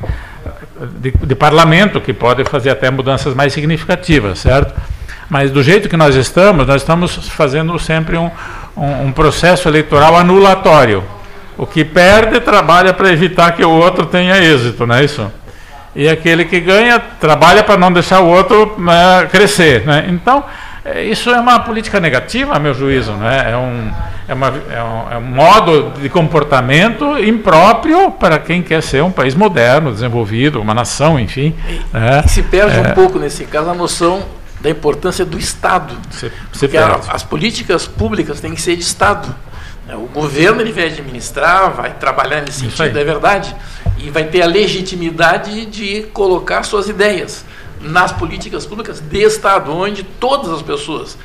de, 0.98 1.10
de 1.10 1.34
parlamento, 1.34 2.00
que 2.00 2.12
pode 2.12 2.44
fazer 2.44 2.70
até 2.70 2.90
mudanças 2.90 3.34
mais 3.34 3.52
significativas, 3.52 4.38
certo? 4.38 4.74
Mas 5.28 5.50
do 5.50 5.62
jeito 5.62 5.88
que 5.88 5.96
nós 5.96 6.16
estamos, 6.16 6.66
nós 6.66 6.82
estamos 6.82 7.28
fazendo 7.28 7.78
sempre 7.78 8.16
um, 8.16 8.30
um, 8.76 9.06
um 9.06 9.12
processo 9.12 9.68
eleitoral 9.68 10.16
anulatório. 10.16 11.04
O 11.56 11.66
que 11.66 11.84
perde 11.84 12.40
trabalha 12.40 12.92
para 12.92 13.12
evitar 13.12 13.52
que 13.52 13.64
o 13.64 13.70
outro 13.70 14.06
tenha 14.06 14.38
êxito, 14.38 14.86
não 14.86 14.94
é 14.94 15.04
isso? 15.04 15.30
E 15.94 16.08
aquele 16.08 16.44
que 16.44 16.58
ganha 16.60 16.98
trabalha 16.98 17.62
para 17.62 17.76
não 17.76 17.92
deixar 17.92 18.20
o 18.20 18.26
outro 18.26 18.76
né, 18.78 19.28
crescer. 19.30 19.84
Né? 19.84 20.06
Então, 20.08 20.44
isso 20.98 21.30
é 21.30 21.38
uma 21.38 21.60
política 21.60 22.00
negativa, 22.00 22.54
a 22.54 22.58
meu 22.58 22.74
juízo. 22.74 23.12
Né? 23.12 23.52
É, 23.52 23.56
um, 23.56 23.90
é, 24.28 24.34
uma, 24.34 24.48
é, 24.48 24.82
um, 24.82 25.12
é 25.12 25.18
um 25.18 25.22
modo 25.22 25.92
de 26.00 26.08
comportamento 26.08 27.18
impróprio 27.18 28.10
para 28.12 28.38
quem 28.38 28.62
quer 28.62 28.82
ser 28.82 29.02
um 29.02 29.10
país 29.10 29.34
moderno, 29.34 29.92
desenvolvido, 29.92 30.60
uma 30.60 30.74
nação, 30.74 31.18
enfim. 31.18 31.54
E, 31.68 31.96
né? 31.96 32.22
e 32.24 32.28
se 32.28 32.42
perde 32.42 32.78
um 32.78 32.84
é. 32.84 32.92
pouco, 32.92 33.18
nesse 33.18 33.44
caso, 33.44 33.70
a 33.70 33.74
noção 33.74 34.22
da 34.60 34.70
importância 34.70 35.24
do 35.24 35.38
Estado. 35.38 35.96
Se, 36.10 36.30
se 36.52 36.60
porque 36.60 36.76
a, 36.76 37.00
as 37.08 37.22
políticas 37.22 37.86
públicas 37.86 38.40
têm 38.40 38.54
que 38.54 38.60
ser 38.60 38.76
de 38.76 38.82
Estado. 38.82 39.34
É, 39.88 39.96
o 39.96 40.06
governo 40.06 40.60
ele 40.60 40.72
vai 40.72 40.86
administrar, 40.86 41.72
vai 41.72 41.94
trabalhar 41.94 42.42
nesse 42.42 42.60
sentido, 42.60 42.98
é 42.98 43.04
verdade, 43.04 43.54
e 43.98 44.10
vai 44.10 44.24
ter 44.24 44.42
a 44.42 44.46
legitimidade 44.46 45.66
de 45.66 46.02
colocar 46.12 46.62
suas 46.62 46.88
ideias 46.88 47.44
nas 47.80 48.12
políticas 48.12 48.66
públicas 48.66 49.00
de 49.00 49.22
Estado, 49.22 49.72
onde 49.72 50.02
todas 50.02 50.50
as 50.50 50.62
pessoas, 50.62 51.16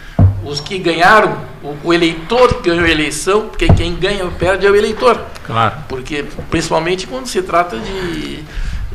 os 0.43 0.59
que 0.59 0.77
ganharam, 0.77 1.37
o, 1.83 1.93
eleitor 1.93 2.61
que 2.61 2.69
ganhou 2.69 2.85
a 2.85 2.89
eleição, 2.89 3.49
porque 3.49 3.67
quem 3.73 3.95
ganha 3.95 4.23
ou 4.23 4.31
perde 4.31 4.65
é 4.65 4.69
o 4.69 4.75
eleitor. 4.75 5.19
Claro. 5.45 5.75
Porque, 5.87 6.25
principalmente 6.49 7.07
quando 7.07 7.27
se 7.27 7.41
trata 7.41 7.77
de 7.77 8.43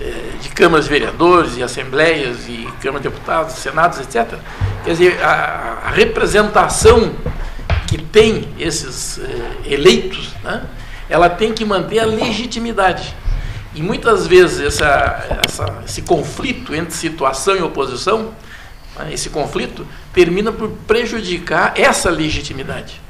eh, 0.01 0.39
de 0.41 0.49
câmaras 0.49 0.87
de 0.87 0.91
vereadores 0.91 1.59
e 1.59 1.63
assembleias 1.63 2.49
e 2.49 2.67
câmara 2.81 3.03
de 3.03 3.11
deputados, 3.11 3.57
senados, 3.57 4.01
etc. 4.01 4.39
Quer 4.83 4.93
dizer, 4.93 5.23
a, 5.23 5.83
a 5.85 5.91
representação 5.91 7.15
que 7.87 7.99
tem 7.99 8.49
esses 8.59 9.19
eh, 9.19 9.75
eleitos, 9.75 10.31
né, 10.43 10.63
ela 11.07 11.29
tem 11.29 11.53
que 11.53 11.67
manter 11.67 11.99
a 11.99 12.07
legitimidade. 12.07 13.15
E 13.75 13.83
muitas 13.83 14.27
vezes 14.27 14.61
essa, 14.61 15.41
essa, 15.47 15.83
esse 15.85 16.03
conflito 16.03 16.75
entre 16.75 16.93
situação 16.93 17.57
e 17.57 17.63
oposição, 17.63 18.31
né, 18.99 19.13
esse 19.13 19.31
conflito, 19.31 19.87
termina 20.13 20.51
por 20.51 20.69
prejudicar 20.87 21.73
essa 21.77 22.11
legitimidade. 22.11 23.01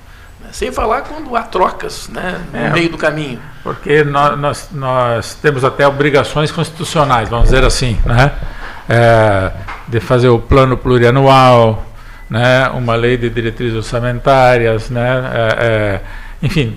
Sem 0.53 0.73
falar 0.73 1.03
quando 1.03 1.35
há 1.37 1.43
trocas 1.43 2.09
né, 2.09 2.41
no 2.53 2.59
é, 2.59 2.71
meio 2.71 2.91
do 2.91 2.99
caminho. 2.99 3.41
Porque 3.63 4.03
nós, 4.03 4.39
nós, 4.39 4.69
nós, 4.73 5.35
temos 5.35 5.65
até 5.65 5.87
obrigações 5.87 6.51
constitucionais, 6.51 7.29
vamos 7.29 7.47
dizer 7.47 7.65
assim, 7.65 7.99
né? 8.05 8.33
É, 8.89 9.53
de 9.87 10.01
fazer 10.01 10.29
o 10.29 10.41
plano 10.41 10.77
plurianual, 10.77 11.87
né? 12.29 12.69
uma 12.71 12.97
lei 12.97 13.17
de 13.17 13.31
diretrizes 13.31 13.77
orçamentárias, 13.77 14.91
né? 14.91 15.31
É, 15.33 15.67
é 15.67 16.01
enfim. 16.43 16.77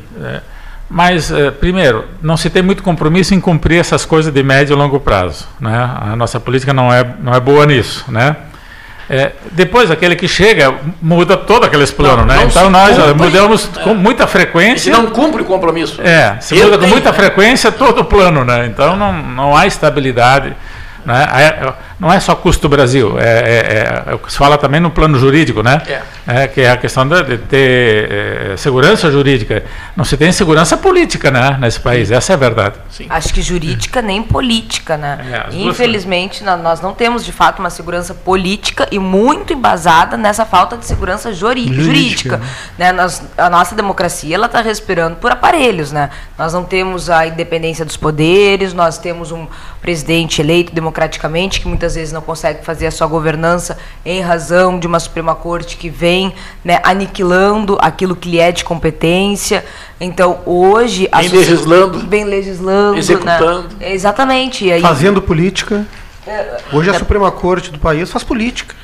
Mas, 0.90 1.32
é, 1.32 1.50
primeiro, 1.50 2.06
não 2.22 2.38
se 2.38 2.50
tem 2.50 2.62
muito 2.62 2.84
compromisso 2.84 3.34
em 3.34 3.40
cumprir 3.40 3.80
essas 3.80 4.06
coisas 4.06 4.32
de 4.32 4.44
médio 4.44 4.74
e 4.74 4.78
longo 4.78 5.00
prazo. 5.00 5.48
Né? 5.60 5.76
A 5.76 6.16
nossa 6.16 6.40
política 6.40 6.74
não 6.74 6.94
é, 6.94 7.04
não 7.20 7.34
é 7.34 7.40
boa 7.40 7.66
nisso. 7.66 8.06
Né? 8.10 8.36
É, 9.10 9.32
depois, 9.52 9.92
aquele 9.92 10.16
que 10.16 10.28
chega 10.28 10.74
muda 11.02 11.36
todo 11.36 11.66
aqueles 11.66 11.92
planos, 11.92 12.26
né? 12.26 12.46
Então 12.46 12.70
nós 12.70 12.98
cumpre, 12.98 13.14
mudamos 13.14 13.70
é. 13.76 13.82
com 13.82 13.94
muita 13.94 14.26
frequência. 14.28 14.90
E 14.90 14.94
não 14.94 15.08
cumpre 15.08 15.42
o 15.42 15.46
compromisso. 15.46 16.02
É, 16.02 16.38
se 16.40 16.56
muda 16.56 16.78
com 16.78 16.88
muita 16.88 17.12
frequência 17.12 17.72
todo 17.72 18.00
o 18.00 18.06
plano, 18.06 18.46
né? 18.46 18.66
Então 18.66 18.96
não, 18.96 19.12
não 19.12 19.58
há 19.58 19.68
estabilidade. 19.68 20.56
Né? 21.06 21.26
Não 22.00 22.12
é 22.12 22.20
só 22.20 22.36
custo 22.36 22.68
Brasil, 22.68 23.18
é, 23.20 23.24
é, 23.24 24.12
é, 24.12 24.14
o 24.14 24.20
que 24.20 24.32
se 24.32 24.38
fala 24.38 24.58
também 24.58 24.80
no 24.82 24.92
plano 24.92 25.18
jurídico, 25.18 25.64
né? 25.64 25.82
É. 25.88 26.44
é 26.44 26.48
que 26.48 26.62
é 26.62 26.72
a 26.72 26.78
questão 26.78 27.08
de, 27.08 27.24
de 27.24 27.38
ter 27.38 28.12
é, 28.12 28.58
segurança 28.58 29.12
jurídica. 29.12 29.64
Não 29.96 30.04
se 30.04 30.18
tem 30.18 30.32
segurança 30.32 30.76
política 30.76 31.32
né, 31.32 31.58
nesse 31.60 31.80
país, 31.80 32.12
essa 32.12 32.34
é 32.34 32.36
a 32.36 32.38
verdade. 32.38 32.76
Sim. 32.90 33.06
Acho 33.10 33.34
que 33.34 33.42
jurídica 33.42 34.02
nem 34.02 34.22
política, 34.22 34.98
né? 34.98 35.48
É, 35.52 35.56
Infelizmente, 35.56 36.44
nós 36.44 36.82
não 36.82 36.94
temos 36.94 37.24
de 37.24 37.32
fato 37.32 37.60
uma 37.60 37.70
segurança 37.70 38.14
política 38.14 38.88
e 38.92 39.00
muito 39.00 39.54
embasada 39.54 40.18
nessa 40.18 40.46
falta 40.46 40.76
de 40.76 40.86
segurança 40.86 41.32
jurídica. 41.32 41.82
jurídica 41.82 42.42
né? 42.78 42.92
Nós, 42.92 43.22
a 43.38 43.50
nossa 43.50 43.76
democracia 43.76 44.36
ela 44.36 44.48
está 44.48 44.62
respirando 44.62 45.16
por 45.18 45.32
aparelhos, 45.32 45.92
né? 45.92 46.10
Nós 46.38 46.54
não 46.54 46.64
temos 46.64 47.10
a 47.10 47.26
independência 47.28 47.86
dos 47.86 47.98
poderes, 47.98 48.74
nós 48.74 48.98
temos 48.98 49.32
um 49.32 49.48
presidente 49.82 50.42
eleito 50.42 50.74
democraticamente 50.94 51.60
que 51.60 51.68
muitas 51.68 51.96
vezes 51.96 52.14
não 52.14 52.22
consegue 52.22 52.64
fazer 52.64 52.86
a 52.86 52.92
sua 52.92 53.08
governança 53.08 53.78
em 54.06 54.22
razão 54.22 54.80
de 54.80 54.86
uma 54.86 55.00
Suprema 55.00 55.34
Corte 55.34 55.76
que 55.76 55.90
vem 55.90 56.34
né, 56.64 56.80
aniquilando 56.84 57.78
aquilo 57.82 58.16
que 58.16 58.30
lhe 58.30 58.40
é 58.40 58.52
de 58.52 58.64
competência. 58.64 59.66
Então, 60.00 60.40
hoje... 60.46 61.10
Vem 61.12 61.30
legislando. 61.30 62.00
Vem 62.08 62.24
legislando. 62.24 62.98
Executando. 62.98 63.76
Né? 63.80 63.94
Exatamente. 63.94 64.72
Aí, 64.72 64.82
Fazendo 64.82 65.22
política. 65.22 65.86
É, 66.28 66.58
hoje 66.72 66.90
a 66.90 66.94
é, 66.94 67.00
Suprema 67.00 67.32
Corte 67.32 67.72
do 67.72 67.80
país 67.80 68.10
faz 68.12 68.24
política. 68.24 68.76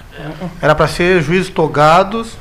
Era 0.61 0.75
para 0.75 0.87
ser 0.87 1.21
juízes 1.21 1.49
togados 1.49 2.37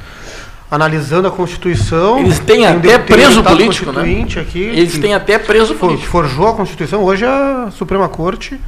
analisando 0.71 1.29
a 1.29 1.31
Constituição. 1.31 2.19
Eles 2.19 2.39
têm 2.39 2.67
até 2.67 2.99
preso 2.99 3.43
político, 3.43 3.93
né? 3.93 4.27
Aqui, 4.41 4.61
Eles 4.61 4.99
têm 4.99 5.15
até 5.15 5.39
preso 5.39 5.75
político. 5.75 6.09
Forjou 6.09 6.49
a 6.49 6.55
Constituição. 6.55 7.03
Hoje 7.03 7.25
a 7.25 7.71
Suprema 7.71 8.09
Corte 8.09 8.61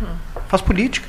faz 0.51 0.61
política. 0.61 1.09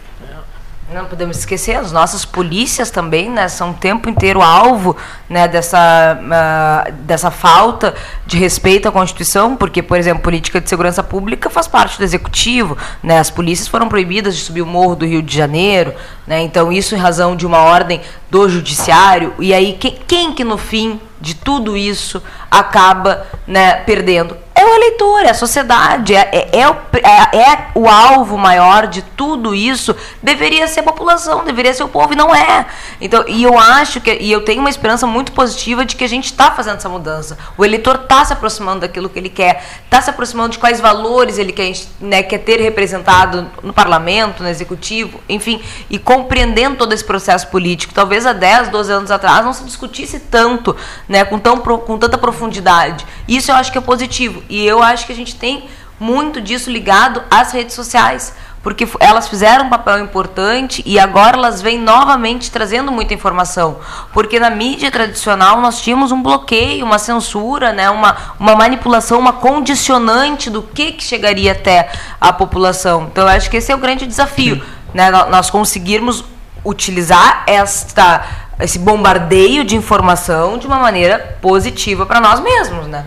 Não 0.94 1.06
podemos 1.06 1.38
esquecer, 1.38 1.78
as 1.78 1.94
nossas 1.94 2.26
polícias 2.26 2.92
também 2.92 3.30
né, 3.30 3.48
são 3.48 3.72
o 3.72 3.74
tempo 3.74 4.10
inteiro 4.10 4.42
alvo 4.42 4.98
né, 5.30 5.48
dessa, 5.48 6.20
uh, 6.20 6.92
dessa 6.92 7.32
falta 7.32 7.96
de 8.28 8.38
respeito 8.38 8.90
à 8.90 8.92
Constituição, 8.92 9.56
porque, 9.56 9.82
por 9.82 9.98
exemplo, 9.98 10.22
política 10.22 10.60
de 10.60 10.68
segurança 10.68 11.02
pública 11.02 11.50
faz 11.50 11.66
parte 11.66 11.98
do 11.98 12.04
Executivo. 12.04 12.78
Né, 13.02 13.20
as 13.20 13.30
polícias 13.30 13.70
foram 13.70 13.88
proibidas 13.88 14.36
de 14.36 14.42
subir 14.42 14.62
o 14.62 14.66
morro 14.66 14.98
do 14.98 15.06
Rio 15.06 15.22
de 15.22 15.34
Janeiro, 15.34 15.94
né, 16.28 16.42
então 16.42 16.70
isso 16.74 16.94
em 16.94 16.98
razão 16.98 17.38
de 17.38 17.46
uma 17.46 17.60
ordem 17.60 18.02
do 18.30 18.50
Judiciário. 18.50 19.34
E 19.40 19.54
aí, 19.54 19.78
quem, 19.80 19.98
quem 20.06 20.34
que 20.34 20.44
no 20.44 20.58
fim 20.58 21.00
de 21.22 21.36
tudo 21.36 21.78
isso 21.78 22.22
acaba 22.50 23.26
né, 23.48 23.76
perdendo? 23.76 24.36
É 24.62 24.66
o 24.66 24.76
eleitor, 24.76 25.26
é 25.26 25.32
a 25.32 25.34
sociedade, 25.34 26.16
é, 26.16 26.30
é, 26.32 26.60
é, 26.60 26.70
o, 26.70 26.76
é, 26.94 27.38
é, 27.38 27.68
o 27.74 27.88
alvo 27.88 28.38
maior 28.38 28.88
de 28.88 29.02
tudo 29.02 29.56
isso, 29.56 29.96
deveria 30.22 30.68
ser 30.68 30.82
a 30.82 30.84
população, 30.84 31.44
deveria 31.44 31.74
ser 31.74 31.84
o 31.84 31.88
povo, 31.88 32.14
e 32.14 32.16
não 32.16 32.34
é. 32.34 32.66
Então, 33.00 33.26
e 33.28 33.44
eu 33.44 33.58
acho 33.58 34.00
que, 34.00 34.14
e 34.14 34.32
eu 34.32 34.44
tenho 34.44 34.60
uma 34.60 34.70
esperança 34.70 35.08
muito 35.08 35.32
positiva 35.32 35.84
de 35.84 35.96
que 35.96 36.04
a 36.04 36.10
gente 36.10 36.26
está 36.26 36.52
fazendo 36.52 36.78
essa 36.78 36.90
mudança. 36.90 37.38
O 37.58 37.66
eleitor 37.66 37.96
está 37.96 38.24
se 38.24 38.34
aproximando 38.34 38.82
daquilo 38.82 39.10
que 39.10 39.18
ele 39.18 39.30
quer, 39.30 39.64
está 39.84 40.02
se 40.02 40.10
aproximando 40.10 40.50
de 40.50 40.60
quais 40.60 40.80
valores 40.80 41.38
ele 41.38 41.52
quer, 41.52 41.74
né, 42.00 42.22
quer 42.22 42.40
ter 42.40 42.60
representado 42.62 43.50
no 43.64 43.74
parlamento, 43.74 44.44
no 44.44 44.50
executivo, 44.50 45.20
enfim, 45.28 45.62
e 45.90 45.98
compreendendo 45.98 46.78
todo 46.78 46.94
esse 46.94 47.04
processo 47.04 47.48
político. 47.48 47.94
Talvez 47.94 48.26
há 48.26 48.34
10, 48.34 48.70
12 48.70 48.92
anos 48.92 49.12
atrás 49.12 49.44
não 49.44 49.54
se 49.54 49.64
discutisse 49.64 50.20
tanto, 50.20 50.76
né, 51.10 51.26
com, 51.26 51.40
tão, 51.40 51.58
com 51.58 51.98
tanta 51.98 52.18
profundidade. 52.18 53.06
Isso 53.28 53.52
eu 53.52 53.56
acho 53.56 53.72
que 53.72 53.78
é 53.78 53.82
positivo. 53.82 54.44
E 54.52 54.68
eu 54.68 54.84
acho 54.84 55.06
que 55.06 55.14
a 55.14 55.16
gente 55.16 55.36
tem 55.38 55.70
muito 55.98 56.42
disso 56.42 56.70
ligado 56.70 57.24
às 57.32 57.54
redes 57.54 57.74
sociais, 57.74 58.36
porque 58.62 58.86
elas 59.00 59.30
fizeram 59.30 59.66
um 59.66 59.70
papel 59.70 60.00
importante 60.00 60.84
e 60.86 61.00
agora 61.00 61.38
elas 61.38 61.62
vêm 61.62 61.80
novamente 61.80 62.52
trazendo 62.52 62.92
muita 62.92 63.14
informação. 63.14 63.80
Porque 64.12 64.40
na 64.40 64.50
mídia 64.50 64.92
tradicional 64.92 65.62
nós 65.62 65.80
tínhamos 65.80 66.12
um 66.12 66.22
bloqueio, 66.22 66.86
uma 66.86 67.00
censura, 67.00 67.72
né, 67.72 67.90
uma, 67.90 68.36
uma 68.38 68.54
manipulação, 68.54 69.20
uma 69.20 69.34
condicionante 69.34 70.50
do 70.50 70.62
que, 70.62 70.92
que 70.92 71.04
chegaria 71.04 71.54
até 71.54 71.90
a 72.20 72.34
população. 72.34 73.08
Então 73.10 73.24
eu 73.24 73.30
acho 73.30 73.50
que 73.50 73.56
esse 73.56 73.72
é 73.72 73.76
o 73.76 73.80
grande 73.80 74.06
desafio, 74.06 74.62
né, 74.94 75.10
nós 75.10 75.50
conseguirmos 75.50 76.26
utilizar 76.66 77.44
esta, 77.48 78.26
esse 78.60 78.78
bombardeio 78.78 79.64
de 79.64 79.78
informação 79.78 80.58
de 80.58 80.68
uma 80.68 80.78
maneira 80.78 81.38
positiva 81.42 82.06
para 82.06 82.20
nós 82.20 82.42
mesmos, 82.42 82.86
né? 82.88 83.06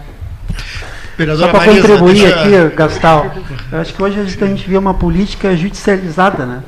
Só 1.36 1.48
para 1.48 1.64
contribuir 1.64 2.26
aqui, 2.26 2.76
Gastal, 2.76 3.32
eu 3.70 3.80
acho 3.80 3.94
que 3.94 4.02
hoje 4.02 4.20
a 4.20 4.24
gente 4.24 4.68
vê 4.68 4.76
uma 4.76 4.94
política 4.94 5.56
judicializada, 5.56 6.44
né? 6.44 6.62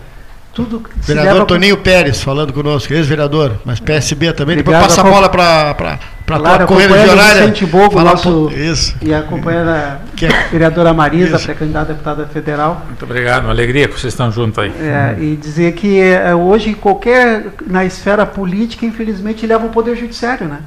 Tudo 0.57 0.83
vereador 1.03 1.45
Toninho 1.45 1.77
com... 1.77 1.83
Pérez 1.83 2.23
falando 2.23 2.51
conosco, 2.51 2.91
ex-vereador, 2.91 3.61
mas 3.63 3.79
PSB 3.79 4.33
também. 4.33 4.59
Obrigado, 4.59 4.81
Depois 4.81 4.97
passa 4.97 5.07
a 5.07 5.13
bola 5.13 5.29
para 5.29 5.75
Para 5.75 6.39
claro, 6.39 6.65
acompanhando 6.65 7.13
o 7.13 7.45
Vicente 7.45 7.67
Bogo, 7.67 8.01
nosso, 8.01 8.51
isso. 8.57 8.97
e 9.03 9.13
a 9.13 9.21
companheira 9.21 10.01
que 10.17 10.25
é, 10.25 10.49
vereadora 10.51 10.95
Marisa, 10.95 11.39
pré-candidata 11.39 11.91
a 11.91 11.93
deputada 11.93 12.27
federal. 12.29 12.87
Muito 12.87 13.05
obrigado, 13.05 13.43
uma 13.43 13.51
alegria 13.51 13.87
que 13.87 14.01
vocês 14.01 14.15
estão 14.15 14.33
juntos 14.33 14.59
aí. 14.59 14.73
É, 14.81 15.15
e 15.21 15.37
dizer 15.37 15.75
que 15.75 16.01
é, 16.01 16.35
hoje 16.35 16.73
qualquer, 16.73 17.49
na 17.67 17.85
esfera 17.85 18.25
política, 18.25 18.87
infelizmente, 18.87 19.47
leva 19.47 19.67
o 19.67 19.69
poder 19.69 19.95
judiciário, 19.95 20.49
né? 20.49 20.61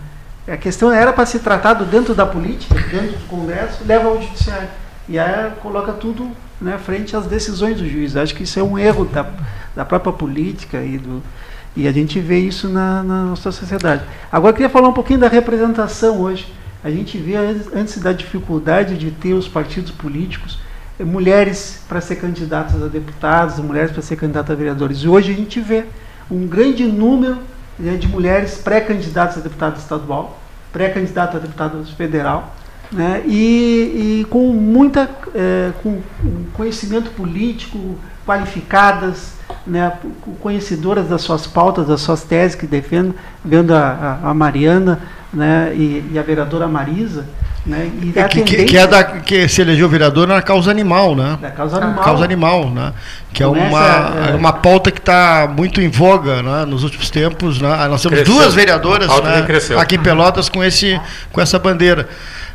A 0.51 0.57
questão 0.57 0.91
era 0.91 1.13
para 1.13 1.25
ser 1.25 1.39
tratado 1.39 1.85
dentro 1.85 2.15
da 2.15 2.25
política, 2.25 2.75
dentro 2.75 3.17
do 3.17 3.27
Congresso, 3.27 3.83
leva 3.85 4.07
ao 4.07 4.21
judiciário. 4.21 4.69
E 5.07 5.19
aí 5.19 5.51
coloca 5.61 5.93
tudo 5.93 6.29
né, 6.59 6.77
frente 6.77 7.15
às 7.15 7.25
decisões 7.25 7.77
do 7.77 7.87
juiz. 7.87 8.15
Acho 8.15 8.33
que 8.33 8.43
isso 8.43 8.59
é 8.59 8.63
um 8.63 8.77
erro 8.77 9.05
da, 9.05 9.25
da 9.75 9.85
própria 9.85 10.13
política 10.13 10.81
e 10.81 10.97
do, 10.97 11.21
e 11.75 11.87
a 11.87 11.91
gente 11.91 12.19
vê 12.19 12.39
isso 12.39 12.67
na, 12.67 13.03
na 13.03 13.23
nossa 13.25 13.51
sociedade. 13.51 14.03
Agora, 14.31 14.51
eu 14.51 14.55
queria 14.55 14.69
falar 14.69 14.89
um 14.89 14.93
pouquinho 14.93 15.19
da 15.19 15.27
representação 15.27 16.19
hoje. 16.19 16.51
A 16.83 16.89
gente 16.89 17.17
vê, 17.17 17.35
antes 17.73 17.97
da 17.99 18.11
dificuldade 18.11 18.97
de 18.97 19.11
ter 19.11 19.33
os 19.33 19.47
partidos 19.47 19.91
políticos, 19.91 20.59
eh, 20.99 21.03
mulheres 21.03 21.83
para 21.87 22.01
ser 22.01 22.15
candidatas 22.15 22.81
a 22.81 22.87
deputados, 22.87 23.59
mulheres 23.59 23.91
para 23.91 24.01
ser 24.01 24.15
candidatas 24.15 24.51
a 24.51 24.55
vereadores. 24.55 24.99
E 24.99 25.07
hoje 25.07 25.31
a 25.31 25.35
gente 25.35 25.59
vê 25.59 25.85
um 26.31 26.47
grande 26.47 26.85
número 26.85 27.37
né, 27.77 27.95
de 27.95 28.07
mulheres 28.07 28.55
pré-candidatas 28.55 29.37
a 29.37 29.41
deputado 29.41 29.77
estadual, 29.77 30.38
pré-candidata 30.71 31.37
a 31.37 31.39
deputado 31.39 31.83
federal, 31.95 32.55
né, 32.91 33.21
e, 33.25 34.21
e, 34.21 34.25
com 34.29 34.47
muita 34.51 35.09
é, 35.35 35.71
com 35.83 36.01
conhecimento 36.53 37.11
político, 37.11 37.95
qualificadas, 38.25 39.33
né, 39.65 39.93
conhecedoras 40.41 41.07
das 41.07 41.21
suas 41.21 41.45
pautas, 41.45 41.87
das 41.87 42.01
suas 42.01 42.23
teses 42.23 42.55
que 42.55 42.65
defendem, 42.65 43.13
vendo 43.43 43.73
a, 43.73 44.19
a, 44.23 44.29
a 44.29 44.33
Mariana 44.33 44.99
né, 45.33 45.71
e, 45.75 46.11
e, 46.11 46.19
a 46.19 46.23
vereadora 46.23 46.67
Marisa. 46.67 47.25
Né, 47.69 47.91
e 48.01 48.19
é, 48.19 48.23
que, 48.27 48.41
que, 48.41 48.65
que, 48.65 48.77
é 48.79 48.87
da, 48.87 49.03
que 49.03 49.47
se 49.47 49.61
elegeu 49.61 49.87
vereador 49.87 50.27
na 50.27 50.41
causa 50.41 50.71
animal, 50.71 51.15
né? 51.15 51.37
Da 51.39 51.51
causa 51.51 51.77
animal. 51.77 52.03
Causa 52.03 52.23
animal, 52.23 52.69
né? 52.71 52.93
Que 53.31 53.43
Começa, 53.43 53.63
é 53.63 53.69
uma, 53.69 54.29
é, 54.31 54.35
uma 54.35 54.53
pauta 54.53 54.89
que 54.89 54.97
está 54.97 55.47
muito 55.55 55.79
em 55.79 55.87
voga 55.87 56.41
né, 56.41 56.65
nos 56.65 56.83
últimos 56.83 57.11
tempos. 57.11 57.61
Né? 57.61 57.69
Nós 57.87 58.01
temos 58.01 58.21
cresceu. 58.21 58.33
duas 58.33 58.55
vereadoras 58.55 59.07
né, 59.07 59.45
aqui 59.77 59.97
em 59.97 59.99
Pelotas 59.99 60.49
com, 60.49 60.63
esse, 60.63 60.99
com 61.31 61.39
essa 61.39 61.59
bandeira. 61.59 62.09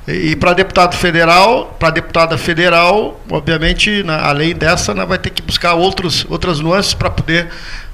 E 0.08 0.34
para 0.34 0.52
deputado 0.52 0.96
federal, 0.96 1.76
para 1.78 1.90
deputada 1.90 2.36
federal, 2.36 3.20
obviamente, 3.30 4.02
na, 4.02 4.26
além 4.26 4.52
dessa, 4.52 4.92
né, 4.92 5.06
vai 5.06 5.16
ter 5.16 5.30
que 5.30 5.42
buscar 5.42 5.74
outros, 5.74 6.26
outras 6.28 6.58
nuances 6.58 6.92
para 6.92 7.08
poder 7.08 7.48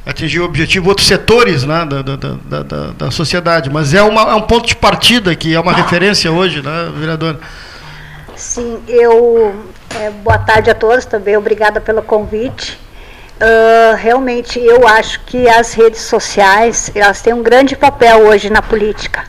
atingir 0.04 0.40
o 0.40 0.44
objetivo, 0.44 0.88
outros 0.88 1.06
setores 1.06 1.64
né, 1.64 1.84
da, 1.84 2.02
da, 2.02 2.16
da, 2.16 2.62
da, 2.62 2.86
da 2.92 3.10
sociedade. 3.10 3.70
Mas 3.70 3.94
é, 3.94 4.02
uma, 4.02 4.22
é 4.22 4.34
um 4.34 4.42
ponto 4.42 4.66
de 4.66 4.76
partida 4.76 5.34
que 5.34 5.54
é 5.54 5.60
uma 5.60 5.72
referência 5.72 6.30
hoje, 6.30 6.62
né, 6.62 6.92
vereadora? 6.96 7.38
Sim, 8.36 8.78
eu. 8.88 9.54
É, 10.00 10.10
boa 10.10 10.38
tarde 10.38 10.70
a 10.70 10.74
todos 10.74 11.04
também, 11.04 11.36
obrigada 11.36 11.80
pelo 11.80 12.02
convite. 12.02 12.78
Uh, 13.40 13.96
realmente, 13.96 14.58
eu 14.58 14.86
acho 14.86 15.20
que 15.20 15.48
as 15.48 15.72
redes 15.72 16.02
sociais 16.02 16.90
elas 16.94 17.22
têm 17.22 17.32
um 17.32 17.42
grande 17.42 17.74
papel 17.74 18.26
hoje 18.26 18.50
na 18.50 18.60
política 18.60 19.24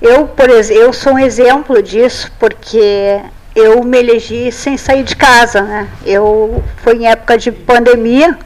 eu, 0.00 0.26
por 0.28 0.48
exemplo, 0.48 0.82
eu 0.82 0.92
sou 0.92 1.14
um 1.14 1.18
exemplo 1.18 1.82
disso 1.82 2.30
porque 2.38 3.20
eu 3.54 3.82
me 3.82 3.98
elegi 3.98 4.52
sem 4.52 4.76
sair 4.76 5.02
de 5.02 5.16
casa, 5.16 5.60
né? 5.62 5.88
Eu 6.06 6.62
foi 6.76 6.96
em 6.96 7.08
época 7.08 7.36
de 7.36 7.50
pandemia 7.50 8.38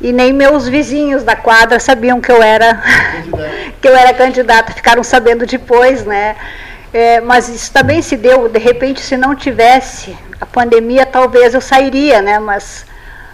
e 0.00 0.12
nem 0.12 0.32
meus 0.32 0.66
vizinhos 0.66 1.22
da 1.22 1.36
quadra 1.36 1.78
sabiam 1.78 2.20
que 2.20 2.30
eu 2.32 2.42
era 2.42 2.82
que 3.80 3.88
eu 3.88 3.96
era 3.96 4.14
candidata, 4.14 4.72
ficaram 4.72 5.02
sabendo 5.02 5.46
depois, 5.46 6.04
né? 6.04 6.36
É, 6.92 7.20
mas 7.20 7.48
isso 7.48 7.72
também 7.72 8.02
se 8.02 8.16
deu, 8.16 8.48
de 8.48 8.58
repente, 8.58 9.00
se 9.00 9.16
não 9.16 9.34
tivesse 9.34 10.16
a 10.40 10.46
pandemia, 10.46 11.06
talvez 11.06 11.54
eu 11.54 11.60
sairia, 11.60 12.20
né? 12.20 12.38
Mas 12.38 12.84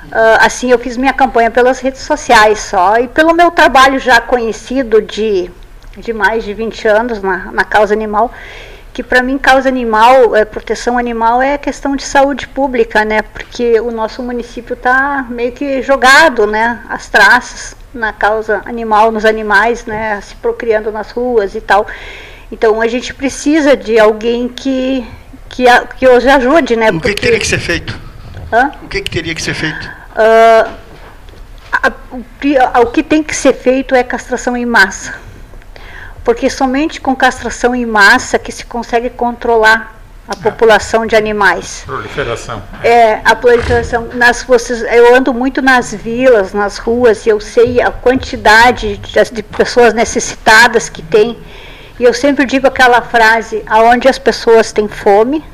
uh, 0.07 0.39
assim 0.41 0.71
eu 0.71 0.79
fiz 0.79 0.97
minha 0.97 1.13
campanha 1.13 1.51
pelas 1.51 1.81
redes 1.81 2.03
sociais 2.03 2.59
só 2.59 2.99
e 2.99 3.09
pelo 3.09 3.35
meu 3.35 3.51
trabalho 3.51 3.99
já 3.99 4.21
conhecido 4.21 5.01
de 5.01 5.51
de 5.97 6.13
mais 6.13 6.45
de 6.45 6.53
20 6.53 6.89
anos 6.89 7.23
na, 7.23 7.51
na 7.53 7.65
causa 7.65 7.95
animal, 7.95 8.31
que 8.97 9.03
para 9.03 9.23
mim 9.23 9.37
causa 9.37 9.69
animal, 9.69 10.35
é, 10.35 10.43
proteção 10.43 10.97
animal 10.97 11.43
é 11.43 11.59
questão 11.59 11.95
de 11.95 12.03
saúde 12.03 12.49
pública, 12.49 13.05
né? 13.05 13.21
Porque 13.21 13.79
o 13.79 13.91
nosso 13.91 14.23
município 14.23 14.73
está 14.73 15.27
meio 15.29 15.53
que 15.53 15.83
jogado, 15.83 16.47
né? 16.47 16.81
As 16.89 17.07
traças 17.07 17.77
na 17.93 18.11
causa 18.15 18.63
animal, 18.65 19.13
nos 19.13 19.27
animais, 19.27 19.85
né? 19.85 20.19
Se 20.23 20.35
procriando 20.37 20.91
nas 20.91 21.11
ruas 21.11 21.55
e 21.55 21.61
tal. 21.61 21.87
Então 22.51 22.81
a 22.81 22.87
gente 22.87 23.13
precisa 23.13 23.77
de 23.77 23.99
alguém 23.99 24.49
que 24.49 25.07
que, 25.51 25.65
que 25.99 26.09
os 26.09 26.27
ajude, 26.27 26.75
né? 26.75 26.91
O 26.91 26.99
que, 26.99 27.13
que 27.13 27.21
teria 27.21 27.39
que 27.39 27.47
ser 27.47 27.59
feito? 27.59 28.01
Hã? 28.51 28.73
O 28.83 28.89
que, 28.89 29.03
que 29.03 29.11
teria 29.11 29.35
que 29.35 29.43
ser 29.43 29.53
feito? 29.53 29.87
Uh, 30.13 30.71
a, 31.71 31.93
a, 32.73 32.81
o 32.81 32.87
que 32.87 33.03
tem 33.03 33.23
que 33.23 33.37
ser 33.37 33.53
feito 33.53 33.95
é 33.95 34.03
castração 34.03 34.57
em 34.57 34.65
massa 34.65 35.26
porque 36.27 36.51
somente 36.51 37.01
com 37.01 37.15
castração 37.15 37.73
em 37.73 37.87
massa 37.87 38.37
que 38.37 38.51
se 38.51 38.67
consegue 38.67 39.09
controlar 39.09 39.95
a 40.27 40.33
ah. 40.33 40.37
população 40.37 41.07
de 41.07 41.15
animais. 41.15 41.85
Proliferação. 41.87 42.61
É, 42.83 43.21
a 43.25 43.37
proliferação. 43.37 44.09
Nas, 44.13 44.43
vocês, 44.43 44.83
eu 44.83 45.15
ando 45.15 45.33
muito 45.33 45.63
nas 45.63 45.95
vilas, 45.95 46.53
nas 46.53 46.79
ruas, 46.79 47.25
e 47.27 47.29
eu 47.29 47.39
sei 47.39 47.81
a 47.81 47.93
quantidade 47.93 48.97
de, 48.97 49.31
de 49.31 49.43
pessoas 49.45 49.95
necessitadas 49.95 50.89
que 50.89 51.01
tem. 51.01 51.39
E 51.97 52.03
eu 52.03 52.13
sempre 52.13 52.45
digo 52.45 52.67
aquela 52.67 53.01
frase: 53.03 53.63
aonde 53.65 54.09
as 54.09 54.19
pessoas 54.19 54.73
têm 54.73 54.89
fome, 54.89 55.45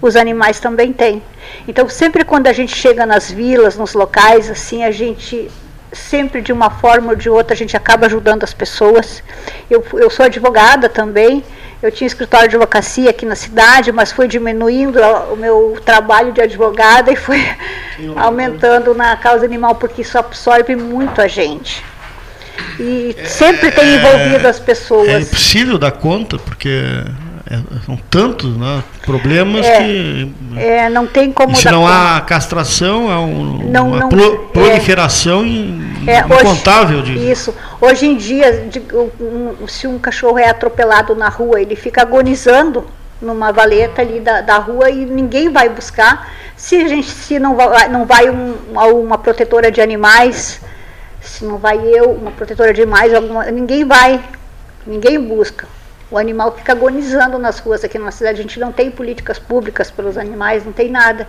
os 0.00 0.16
animais 0.16 0.58
também 0.58 0.90
têm. 0.90 1.22
Então, 1.68 1.86
sempre 1.86 2.24
quando 2.24 2.46
a 2.46 2.52
gente 2.54 2.74
chega 2.74 3.04
nas 3.04 3.30
vilas, 3.30 3.76
nos 3.76 3.92
locais, 3.92 4.48
assim, 4.48 4.84
a 4.84 4.90
gente 4.90 5.50
sempre 5.92 6.40
de 6.40 6.52
uma 6.52 6.70
forma 6.70 7.10
ou 7.10 7.16
de 7.16 7.28
outra 7.28 7.54
a 7.54 7.56
gente 7.56 7.76
acaba 7.76 8.06
ajudando 8.06 8.44
as 8.44 8.52
pessoas. 8.52 9.22
Eu, 9.70 9.84
eu 9.94 10.10
sou 10.10 10.26
advogada 10.26 10.88
também, 10.88 11.44
eu 11.82 11.92
tinha 11.92 12.06
escritório 12.06 12.48
de 12.48 12.56
advocacia 12.56 13.10
aqui 13.10 13.24
na 13.24 13.36
cidade, 13.36 13.92
mas 13.92 14.10
foi 14.10 14.26
diminuindo 14.26 15.00
o 15.32 15.36
meu 15.36 15.80
trabalho 15.84 16.32
de 16.32 16.40
advogada 16.40 17.12
e 17.12 17.16
foi 17.16 17.40
aumentando 18.16 18.94
na 18.94 19.16
causa 19.16 19.44
animal, 19.44 19.76
porque 19.76 20.02
isso 20.02 20.18
absorve 20.18 20.74
muito 20.74 21.20
a 21.20 21.28
gente. 21.28 21.84
E 22.80 23.16
sempre 23.24 23.70
tem 23.70 23.84
é, 23.84 23.96
envolvido 23.96 24.48
as 24.48 24.58
pessoas. 24.58 25.08
É 25.08 25.20
impossível 25.20 25.78
dar 25.78 25.92
conta, 25.92 26.38
porque 26.38 26.82
é, 27.50 27.60
são 27.86 27.96
tantos 28.10 28.54
né, 28.58 28.84
problemas 29.06 29.64
é, 29.64 29.78
que. 29.78 30.34
É, 30.54 30.88
não 30.90 31.06
tem 31.06 31.32
como. 31.32 31.56
se 31.56 31.70
não 31.70 31.86
há 31.86 32.20
castração, 32.20 33.10
há 33.10 33.22
um, 33.22 33.70
não, 33.70 33.88
uma 33.88 34.00
não, 34.00 34.08
proliferação 34.52 35.42
é, 36.06 36.18
incontável 36.20 36.98
hoje, 36.98 37.14
de. 37.14 37.30
Isso. 37.30 37.54
Hoje 37.80 38.06
em 38.06 38.16
dia, 38.18 38.66
de, 38.68 38.82
um, 38.94 39.66
se 39.66 39.86
um 39.86 39.98
cachorro 39.98 40.38
é 40.38 40.50
atropelado 40.50 41.14
na 41.14 41.30
rua, 41.30 41.58
ele 41.58 41.74
fica 41.74 42.02
agonizando 42.02 42.84
numa 43.20 43.50
valeta 43.50 44.02
ali 44.02 44.20
da, 44.20 44.42
da 44.42 44.58
rua 44.58 44.90
e 44.90 45.06
ninguém 45.06 45.50
vai 45.50 45.70
buscar. 45.70 46.30
Se 46.54 46.76
a 46.76 46.86
gente 46.86 47.08
se 47.08 47.38
não 47.38 47.56
vai, 47.56 47.88
não 47.88 48.04
vai 48.04 48.28
um, 48.28 48.56
uma 49.00 49.16
protetora 49.16 49.72
de 49.72 49.80
animais, 49.80 50.60
se 51.18 51.46
não 51.46 51.56
vai 51.56 51.78
eu, 51.78 52.10
uma 52.10 52.30
protetora 52.30 52.74
de 52.74 52.82
animais, 52.82 53.14
alguma, 53.14 53.46
ninguém 53.46 53.86
vai, 53.86 54.22
ninguém 54.86 55.18
busca. 55.18 55.77
O 56.10 56.16
animal 56.16 56.52
fica 56.56 56.72
agonizando 56.72 57.38
nas 57.38 57.58
ruas 57.58 57.84
aqui 57.84 57.98
na 57.98 58.10
cidade. 58.10 58.40
A 58.40 58.42
gente 58.42 58.58
não 58.58 58.72
tem 58.72 58.90
políticas 58.90 59.38
públicas 59.38 59.90
para 59.90 60.06
os 60.06 60.16
animais, 60.16 60.64
não 60.64 60.72
tem 60.72 60.90
nada. 60.90 61.26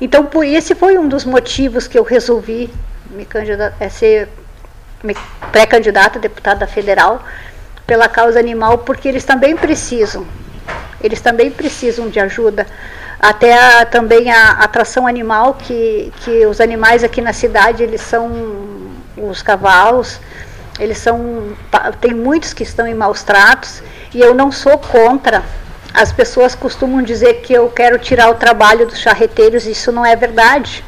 Então, 0.00 0.26
por 0.26 0.44
esse 0.44 0.74
foi 0.74 0.98
um 0.98 1.08
dos 1.08 1.24
motivos 1.24 1.88
que 1.88 1.98
eu 1.98 2.02
resolvi 2.02 2.70
me 3.10 3.26
é, 3.80 3.88
ser 3.88 4.28
pré-candidata 5.50 6.18
a 6.18 6.22
deputada 6.22 6.66
federal 6.66 7.22
pela 7.86 8.08
causa 8.08 8.38
animal, 8.38 8.78
porque 8.78 9.08
eles 9.08 9.24
também 9.24 9.56
precisam. 9.56 10.26
Eles 11.00 11.20
também 11.20 11.50
precisam 11.50 12.08
de 12.08 12.20
ajuda. 12.20 12.66
Até 13.18 13.54
a, 13.54 13.86
também 13.86 14.30
a 14.30 14.50
atração 14.50 15.06
animal, 15.06 15.54
que, 15.54 16.12
que 16.20 16.44
os 16.46 16.60
animais 16.60 17.02
aqui 17.02 17.22
na 17.22 17.32
cidade, 17.32 17.82
eles 17.82 18.02
são 18.02 18.30
os 19.16 19.40
cavalos, 19.40 20.20
eles 20.78 20.98
são 20.98 21.56
tem 22.00 22.14
muitos 22.14 22.52
que 22.52 22.62
estão 22.62 22.86
em 22.86 22.94
maus 22.94 23.22
tratos 23.22 23.82
e 24.14 24.20
eu 24.20 24.34
não 24.34 24.52
sou 24.52 24.78
contra. 24.78 25.42
As 25.92 26.12
pessoas 26.12 26.54
costumam 26.54 27.02
dizer 27.02 27.40
que 27.40 27.52
eu 27.52 27.70
quero 27.70 27.98
tirar 27.98 28.30
o 28.30 28.34
trabalho 28.34 28.86
dos 28.86 28.98
charreteiros, 28.98 29.66
isso 29.66 29.90
não 29.90 30.04
é 30.04 30.14
verdade. 30.14 30.84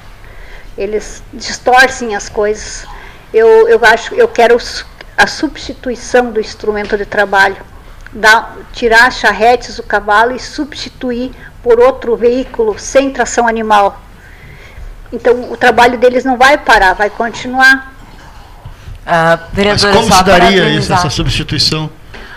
Eles 0.77 1.23
distorcem 1.33 2.15
as 2.15 2.29
coisas. 2.29 2.87
Eu, 3.33 3.69
eu 3.69 3.81
acho, 3.83 4.15
eu 4.15 4.29
quero 4.29 4.59
a 5.17 5.27
substituição 5.27 6.31
do 6.31 6.41
instrumento 6.41 6.97
de 6.97 7.07
trabalho, 7.07 7.57
da, 8.13 8.53
tirar 8.73 9.07
as 9.07 9.17
charretes 9.17 9.77
do 9.77 9.83
cavalo 9.83 10.37
e 10.37 10.39
substituir 10.39 11.33
por 11.63 11.81
outro 11.81 12.15
veículo 12.15 12.79
sem 12.79 13.11
tração 13.11 13.49
animal. 13.49 14.01
Então 15.13 15.51
o 15.51 15.57
trabalho 15.57 15.99
deles 15.99 16.25
não 16.25 16.37
vai 16.37 16.59
parar, 16.59 16.93
vai 16.93 17.09
continuar. 17.09 17.98
Uh, 19.09 19.41
Mas 19.65 19.85
como 19.85 20.13
se 20.13 20.23
daria 20.23 20.69
isso, 20.69 20.93
essa 20.93 21.09
substituição? 21.09 21.91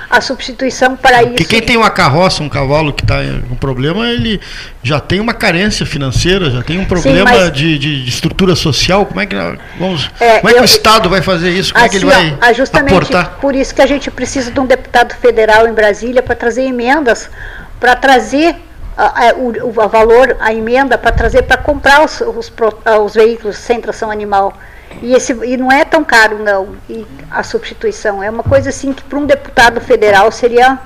a 0.09 0.19
substituição 0.19 0.97
para 0.97 1.21
isso. 1.23 1.31
Porque 1.31 1.45
quem 1.45 1.61
tem 1.61 1.77
uma 1.77 1.89
carroça, 1.89 2.43
um 2.43 2.49
cavalo 2.49 2.91
que 2.91 3.01
está 3.01 3.19
com 3.47 3.55
problema, 3.55 4.09
ele 4.09 4.41
já 4.83 4.99
tem 4.99 5.21
uma 5.21 5.33
carência 5.33 5.85
financeira, 5.85 6.51
já 6.51 6.61
tem 6.61 6.77
um 6.77 6.83
problema 6.83 7.29
Sim, 7.29 7.37
mas... 7.37 7.51
de, 7.53 7.79
de, 7.79 8.03
de, 8.03 8.09
estrutura 8.09 8.53
social. 8.53 9.05
Como 9.05 9.21
é 9.21 9.25
que, 9.25 9.35
vamos, 9.79 10.11
é, 10.19 10.39
como 10.39 10.49
é 10.49 10.53
que 10.53 10.59
eu, 10.59 10.63
o 10.63 10.65
Estado 10.65 11.09
vai 11.09 11.21
fazer 11.21 11.51
isso? 11.51 11.73
Como 11.73 11.85
assim, 11.85 11.95
é 11.95 11.99
que 11.99 12.05
ele 12.05 12.13
assim, 12.13 12.35
vai 12.35 12.51
ó, 12.51 12.53
justamente 12.53 12.93
aportar? 12.93 13.37
Por 13.39 13.55
isso 13.55 13.73
que 13.73 13.81
a 13.81 13.87
gente 13.87 14.11
precisa 14.11 14.51
de 14.51 14.59
um 14.59 14.65
deputado 14.65 15.15
federal 15.15 15.65
em 15.65 15.73
Brasília 15.73 16.21
para 16.21 16.35
trazer 16.35 16.63
emendas, 16.63 17.29
para 17.79 17.95
trazer 17.95 18.57
o, 19.37 19.69
o, 19.69 19.71
valor, 19.71 20.35
a 20.39 20.53
emenda 20.53 20.97
para 20.97 21.11
trazer 21.11 21.43
para 21.43 21.57
comprar 21.57 22.03
os, 22.03 22.19
os, 22.21 22.51
os, 23.05 23.13
veículos 23.13 23.55
sem 23.57 23.79
tração 23.79 24.11
animal. 24.11 24.53
E, 25.01 25.13
esse, 25.13 25.33
e 25.33 25.57
não 25.57 25.71
é 25.71 25.85
tão 25.85 26.03
caro, 26.03 26.39
não, 26.39 26.75
e 26.89 27.05
a 27.29 27.43
substituição. 27.43 28.21
É 28.21 28.29
uma 28.29 28.43
coisa 28.43 28.69
assim 28.69 28.93
que 28.93 29.03
para 29.03 29.19
um 29.19 29.25
deputado 29.25 29.79
federal 29.81 30.31
seria. 30.31 30.79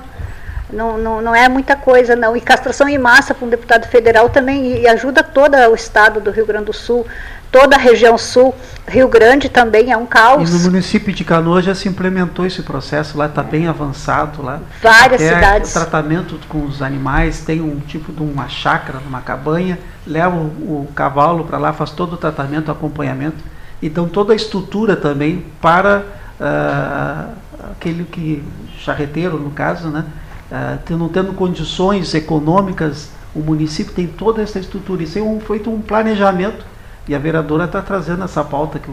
Não, 0.72 0.98
não, 0.98 1.22
não 1.22 1.34
é 1.34 1.48
muita 1.48 1.76
coisa, 1.76 2.16
não. 2.16 2.36
E 2.36 2.40
castração 2.40 2.88
em 2.88 2.98
massa 2.98 3.32
para 3.32 3.46
um 3.46 3.48
deputado 3.48 3.86
federal 3.86 4.28
também 4.28 4.80
e 4.80 4.88
ajuda 4.88 5.22
todo 5.22 5.54
o 5.54 5.74
estado 5.76 6.20
do 6.20 6.32
Rio 6.32 6.44
Grande 6.44 6.66
do 6.66 6.72
Sul 6.72 7.06
toda 7.50 7.76
a 7.76 7.78
região 7.78 8.18
sul, 8.18 8.54
Rio 8.86 9.08
Grande 9.08 9.48
também 9.48 9.90
é 9.90 9.96
um 9.96 10.04
caos. 10.06 10.48
E 10.48 10.52
no 10.52 10.60
município 10.60 11.12
de 11.12 11.24
Canoa 11.24 11.62
já 11.62 11.74
se 11.74 11.88
implementou 11.88 12.44
esse 12.46 12.62
processo, 12.62 13.16
lá 13.16 13.26
está 13.26 13.42
bem 13.42 13.66
avançado 13.66 14.42
lá. 14.42 14.60
Várias 14.82 15.22
Até 15.22 15.34
cidades. 15.34 15.70
O 15.70 15.74
tratamento 15.74 16.38
com 16.48 16.64
os 16.64 16.82
animais, 16.82 17.40
tem 17.40 17.62
um 17.62 17.80
tipo 17.80 18.12
de 18.12 18.22
uma 18.22 18.48
chácara, 18.48 18.98
uma 19.06 19.22
cabanha, 19.22 19.78
leva 20.06 20.36
o, 20.36 20.82
o 20.82 20.88
cavalo 20.94 21.44
para 21.44 21.56
lá, 21.56 21.72
faz 21.72 21.90
todo 21.90 22.12
o 22.12 22.16
tratamento, 22.16 22.70
acompanhamento. 22.70 23.42
Então 23.82 24.08
toda 24.08 24.32
a 24.32 24.36
estrutura 24.36 24.96
também 24.96 25.44
para 25.60 26.04
uh, 26.40 27.34
aquele 27.72 28.04
que, 28.04 28.42
charreteiro 28.78 29.38
no 29.38 29.50
caso, 29.50 29.88
né? 29.88 30.04
Uh, 30.50 30.96
não 30.96 31.08
tendo 31.08 31.32
condições 31.32 32.14
econômicas, 32.14 33.10
o 33.34 33.40
município 33.40 33.92
tem 33.92 34.06
toda 34.06 34.42
essa 34.42 34.58
estrutura. 34.58 35.02
Isso 35.02 35.18
é 35.18 35.22
um, 35.22 35.40
feito 35.40 35.70
um 35.70 35.80
planejamento 35.80 36.64
e 37.08 37.14
a 37.14 37.18
vereadora 37.18 37.64
está 37.64 37.82
trazendo 37.82 38.24
essa 38.24 38.42
pauta 38.42 38.78
que, 38.78 38.90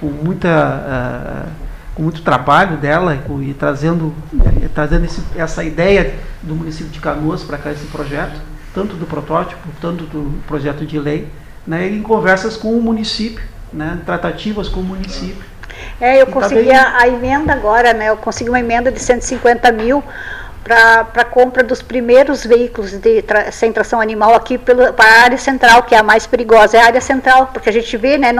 com, 0.00 0.06
muita, 0.06 0.48
uh, 0.48 1.50
com 1.94 2.02
muito 2.02 2.22
trabalho 2.22 2.76
dela 2.78 3.14
e, 3.14 3.50
e 3.50 3.54
trazendo, 3.54 4.06
uh, 4.32 4.68
trazendo 4.74 5.04
esse, 5.04 5.22
essa 5.36 5.62
ideia 5.62 6.14
do 6.42 6.54
município 6.54 6.90
de 6.90 7.00
Canoas 7.00 7.42
para 7.42 7.58
cá, 7.58 7.70
esse 7.70 7.86
projeto, 7.86 8.40
tanto 8.74 8.96
do 8.96 9.06
protótipo, 9.06 9.68
tanto 9.80 10.04
do 10.04 10.42
projeto 10.46 10.84
de 10.84 10.98
lei, 10.98 11.28
né, 11.66 11.88
em 11.88 12.02
conversas 12.02 12.56
com 12.56 12.76
o 12.76 12.82
município, 12.82 13.44
né, 13.74 13.98
tratativas 14.06 14.68
com 14.68 14.80
o 14.80 14.84
município. 14.84 15.44
É, 16.00 16.20
eu 16.20 16.26
tá 16.26 16.32
consegui 16.32 16.70
tá 16.70 16.94
a, 16.96 17.02
a 17.02 17.08
emenda 17.08 17.52
agora, 17.52 17.92
né? 17.92 18.08
Eu 18.08 18.16
consegui 18.16 18.48
uma 18.48 18.60
emenda 18.60 18.90
de 18.90 19.00
150 19.00 19.70
mil 19.72 20.02
para 20.62 21.06
a 21.14 21.24
compra 21.24 21.62
dos 21.62 21.82
primeiros 21.82 22.46
veículos 22.46 22.92
de 22.92 23.20
tra 23.20 23.52
sem 23.52 23.70
tração 23.70 24.00
animal 24.00 24.34
aqui 24.34 24.56
para 24.56 24.94
a 24.96 25.22
área 25.22 25.36
central, 25.36 25.82
que 25.82 25.94
é 25.94 25.98
a 25.98 26.02
mais 26.02 26.26
perigosa, 26.26 26.78
é 26.78 26.80
a 26.80 26.86
área 26.86 27.00
central, 27.02 27.50
porque 27.52 27.68
a 27.68 27.72
gente 27.72 27.94
vê, 27.98 28.16
né, 28.16 28.32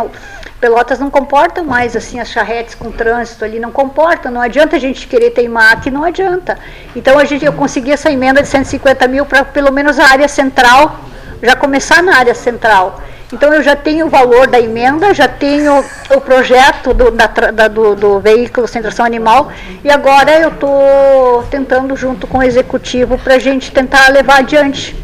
Pelotas 0.58 0.98
não 0.98 1.10
comportam 1.10 1.62
mais 1.62 1.94
assim 1.94 2.18
as 2.18 2.28
charretes 2.28 2.74
com 2.74 2.90
trânsito 2.90 3.44
ali, 3.44 3.60
não 3.60 3.70
comportam, 3.70 4.32
não 4.32 4.40
adianta 4.40 4.76
a 4.76 4.78
gente 4.78 5.06
querer 5.06 5.30
teimar 5.30 5.82
que 5.82 5.90
não 5.90 6.02
adianta. 6.02 6.58
Então 6.96 7.18
a 7.18 7.24
gente, 7.26 7.44
eu 7.44 7.52
consegui 7.52 7.92
essa 7.92 8.10
emenda 8.10 8.40
de 8.40 8.48
150 8.48 9.06
mil 9.06 9.26
para 9.26 9.44
pelo 9.44 9.70
menos 9.70 9.98
a 9.98 10.06
área 10.06 10.26
central, 10.26 11.00
já 11.42 11.54
começar 11.54 12.02
na 12.02 12.16
área 12.16 12.34
central. 12.34 13.02
Então 13.34 13.52
eu 13.52 13.64
já 13.64 13.74
tenho 13.74 14.06
o 14.06 14.08
valor 14.08 14.46
da 14.46 14.60
emenda, 14.60 15.12
já 15.12 15.26
tenho 15.26 15.84
o 16.14 16.20
projeto 16.20 16.94
do, 16.94 17.10
da, 17.10 17.26
da, 17.26 17.66
do, 17.66 17.96
do 17.96 18.20
veículo 18.20 18.68
sem 18.68 18.80
tração 18.80 19.04
animal 19.04 19.50
e 19.82 19.90
agora 19.90 20.38
eu 20.38 20.50
estou 20.50 21.42
tentando 21.50 21.96
junto 21.96 22.28
com 22.28 22.38
o 22.38 22.42
executivo 22.44 23.18
para 23.18 23.34
a 23.34 23.38
gente 23.40 23.72
tentar 23.72 24.08
levar 24.12 24.38
adiante. 24.38 24.96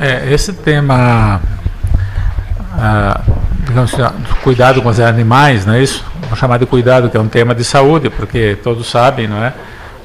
É, 0.00 0.32
esse 0.32 0.52
tema, 0.52 1.40
ah, 2.76 3.20
digamos 3.60 3.94
assim, 3.94 4.12
cuidado 4.42 4.82
com 4.82 4.88
os 4.88 4.98
animais, 4.98 5.64
não 5.64 5.74
é 5.74 5.82
isso? 5.84 6.04
Vou 6.28 6.36
chamar 6.36 6.58
de 6.58 6.66
cuidado, 6.66 7.08
que 7.08 7.16
é 7.16 7.20
um 7.20 7.28
tema 7.28 7.54
de 7.54 7.62
saúde, 7.62 8.10
porque 8.10 8.58
todos 8.60 8.90
sabem, 8.90 9.28
não 9.28 9.36
é? 9.36 9.52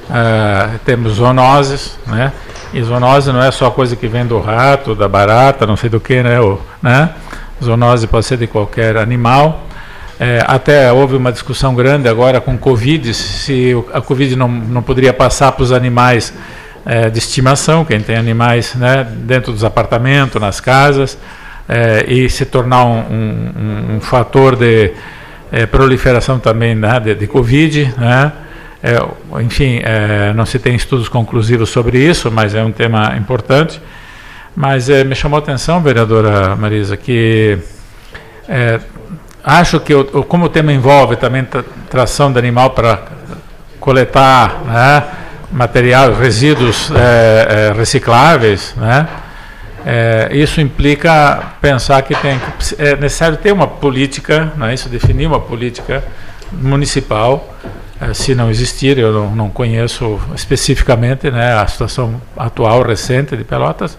Ah, 0.08 0.70
temos 0.84 1.14
zoonoses, 1.14 1.98
né? 2.06 2.30
Zoonose 2.78 3.32
não 3.32 3.42
é 3.42 3.50
só 3.50 3.70
coisa 3.70 3.96
que 3.96 4.06
vem 4.06 4.24
do 4.24 4.38
rato, 4.38 4.94
da 4.94 5.08
barata, 5.08 5.66
não 5.66 5.76
sei 5.76 5.90
do 5.90 5.98
que, 5.98 6.22
né? 6.22 6.36
Né? 6.82 7.10
Zoonose 7.62 8.06
pode 8.06 8.26
ser 8.26 8.36
de 8.36 8.46
qualquer 8.46 8.96
animal. 8.96 9.66
É, 10.18 10.44
até 10.46 10.92
houve 10.92 11.16
uma 11.16 11.32
discussão 11.32 11.74
grande 11.74 12.06
agora 12.06 12.40
com 12.40 12.56
Covid, 12.56 13.12
se 13.14 13.72
a 13.92 14.00
Covid 14.00 14.36
não, 14.36 14.48
não 14.48 14.82
poderia 14.82 15.14
passar 15.14 15.50
para 15.52 15.62
os 15.62 15.72
animais 15.72 16.32
é, 16.84 17.08
de 17.08 17.18
estimação, 17.18 17.84
quem 17.84 18.00
tem 18.00 18.16
animais 18.16 18.74
né, 18.74 19.06
dentro 19.10 19.50
dos 19.50 19.64
apartamentos, 19.64 20.40
nas 20.40 20.60
casas, 20.60 21.18
é, 21.68 22.04
e 22.06 22.28
se 22.28 22.44
tornar 22.44 22.84
um, 22.84 22.98
um, 22.98 23.96
um 23.96 24.00
fator 24.00 24.56
de 24.56 24.92
é, 25.50 25.66
proliferação 25.66 26.38
também 26.38 26.74
né, 26.74 27.00
de, 27.00 27.14
de 27.14 27.26
Covid, 27.26 27.94
né? 27.96 28.32
É, 28.82 28.98
enfim, 29.42 29.80
é, 29.82 30.32
não 30.32 30.46
se 30.46 30.58
tem 30.58 30.74
estudos 30.74 31.08
conclusivos 31.08 31.68
sobre 31.68 31.98
isso, 31.98 32.30
mas 32.30 32.54
é 32.54 32.62
um 32.64 32.72
tema 32.72 33.14
importante. 33.16 33.80
Mas 34.56 34.88
é, 34.88 35.04
me 35.04 35.14
chamou 35.14 35.36
a 35.36 35.40
atenção, 35.40 35.82
vereadora 35.82 36.56
Marisa, 36.56 36.96
que 36.96 37.58
é, 38.48 38.80
acho 39.44 39.78
que 39.80 39.92
como 40.28 40.46
o 40.46 40.48
tema 40.48 40.72
envolve 40.72 41.16
também 41.16 41.46
tração 41.88 42.32
de 42.32 42.38
animal 42.38 42.70
para 42.70 43.02
coletar 43.78 44.62
né, 44.64 45.04
material, 45.52 46.14
resíduos 46.14 46.90
é, 46.90 47.70
é, 47.70 47.72
recicláveis, 47.72 48.74
né, 48.76 49.08
isso 50.30 50.60
implica 50.60 51.54
pensar 51.58 52.02
que 52.02 52.14
tem 52.14 52.38
é 52.78 52.96
necessário 52.96 53.38
ter 53.38 53.50
uma 53.50 53.66
política, 53.66 54.52
né, 54.56 54.74
isso 54.74 54.90
definir 54.90 55.26
uma 55.26 55.40
política 55.40 56.04
municipal 56.52 57.56
se 58.14 58.34
não 58.34 58.50
existir, 58.50 58.98
eu 58.98 59.12
não, 59.12 59.36
não, 59.36 59.50
conheço 59.50 60.18
especificamente 60.34 61.30
né, 61.30 61.52
a 61.54 61.66
situação 61.66 62.20
atual, 62.36 62.82
recente 62.82 63.36
de 63.36 63.44
Pelotas, 63.44 63.98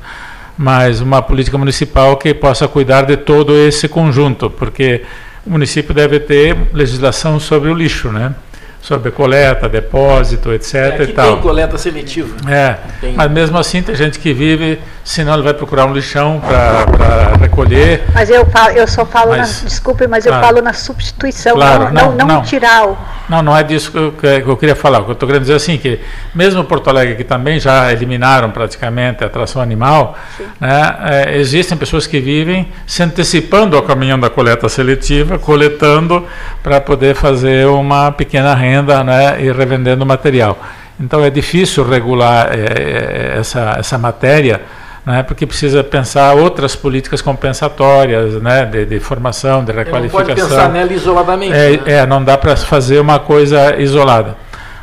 mas 0.57 1.01
uma 1.01 1.21
política 1.21 1.57
municipal 1.57 2.17
que 2.17 2.33
possa 2.33 2.67
cuidar 2.67 3.03
de 3.03 3.17
todo 3.17 3.55
esse 3.55 3.87
conjunto, 3.87 4.49
porque 4.49 5.03
o 5.45 5.51
município 5.51 5.93
deve 5.93 6.19
ter 6.19 6.57
legislação 6.73 7.39
sobre 7.39 7.69
o 7.69 7.73
lixo, 7.73 8.11
né? 8.11 8.33
sobre 8.81 9.11
coleta, 9.11 9.69
depósito, 9.69 10.51
etc. 10.51 10.75
É, 10.75 11.03
e 11.03 11.07
tal. 11.07 11.33
Tem 11.33 11.41
coleta 11.41 11.77
seletiva. 11.77 12.35
É, 12.49 12.77
tem. 12.99 13.13
mas 13.13 13.31
mesmo 13.31 13.57
assim 13.57 13.81
tem 13.81 13.95
gente 13.95 14.17
que 14.17 14.33
vive, 14.33 14.79
senão 15.03 15.33
ele 15.33 15.43
vai 15.43 15.53
procurar 15.53 15.85
um 15.85 15.93
lixão 15.93 16.41
para 16.41 17.37
recolher. 17.39 18.03
Mas 18.13 18.29
eu 18.29 18.45
falo, 18.45 18.71
eu 18.71 18.87
só 18.87 19.05
falo, 19.05 19.31
mas, 19.31 19.61
na, 19.61 19.69
desculpe, 19.69 20.07
mas 20.07 20.25
eu 20.25 20.33
falo 20.33 20.61
na 20.61 20.73
substituição, 20.73 21.55
claro, 21.55 21.85
não, 21.85 22.11
não, 22.11 22.15
não, 22.15 22.27
não, 22.27 22.41
tirar 22.41 22.87
o. 22.87 22.97
Não, 23.29 23.41
não 23.41 23.57
é 23.57 23.63
disso 23.63 23.91
que 23.91 23.97
eu, 23.97 24.11
que 24.11 24.49
eu 24.49 24.57
queria 24.57 24.75
falar. 24.75 24.99
O 24.99 25.05
que 25.05 25.11
eu 25.11 25.13
estou 25.13 25.27
querendo 25.27 25.43
dizer 25.43 25.55
assim, 25.55 25.77
que 25.77 25.99
mesmo 26.35 26.63
Porto 26.63 26.89
Alegre, 26.89 27.15
que 27.15 27.23
também 27.23 27.59
já 27.59 27.91
eliminaram 27.91 28.51
praticamente 28.51 29.23
a 29.23 29.29
tração 29.29 29.61
animal, 29.61 30.17
né, 30.59 30.95
é, 31.05 31.37
existem 31.37 31.77
pessoas 31.77 32.05
que 32.05 32.19
vivem 32.19 32.71
se 32.85 33.01
antecipando 33.03 33.77
ao 33.77 33.83
caminhão 33.83 34.19
da 34.19 34.29
coleta 34.29 34.67
seletiva, 34.67 35.39
coletando 35.39 36.25
para 36.61 36.81
poder 36.81 37.15
fazer 37.15 37.67
uma 37.67 38.11
pequena 38.11 38.53
renda 38.53 38.71
renda 38.71 39.03
né, 39.03 39.41
e 39.43 39.51
revendendo 39.51 40.05
material. 40.05 40.57
Então 40.99 41.23
é 41.23 41.29
difícil 41.29 41.87
regular 41.87 42.49
é, 42.51 43.37
essa, 43.39 43.75
essa 43.79 43.97
matéria, 43.97 44.61
né, 45.05 45.23
porque 45.23 45.45
precisa 45.45 45.83
pensar 45.83 46.33
outras 46.35 46.75
políticas 46.75 47.21
compensatórias, 47.21 48.41
né, 48.41 48.65
de, 48.65 48.85
de 48.85 48.99
formação, 48.99 49.63
de 49.63 49.71
requalificação. 49.71 50.27
Não 50.27 50.35
pode 50.35 50.49
pensar 50.49 50.69
nela 50.69 50.93
isoladamente. 50.93 51.53
É, 51.53 51.71
né? 51.71 51.81
é 51.85 52.05
não 52.05 52.23
dá 52.23 52.37
para 52.37 52.55
fazer 52.55 52.99
uma 52.99 53.19
coisa 53.19 53.75
isolada. 53.79 54.35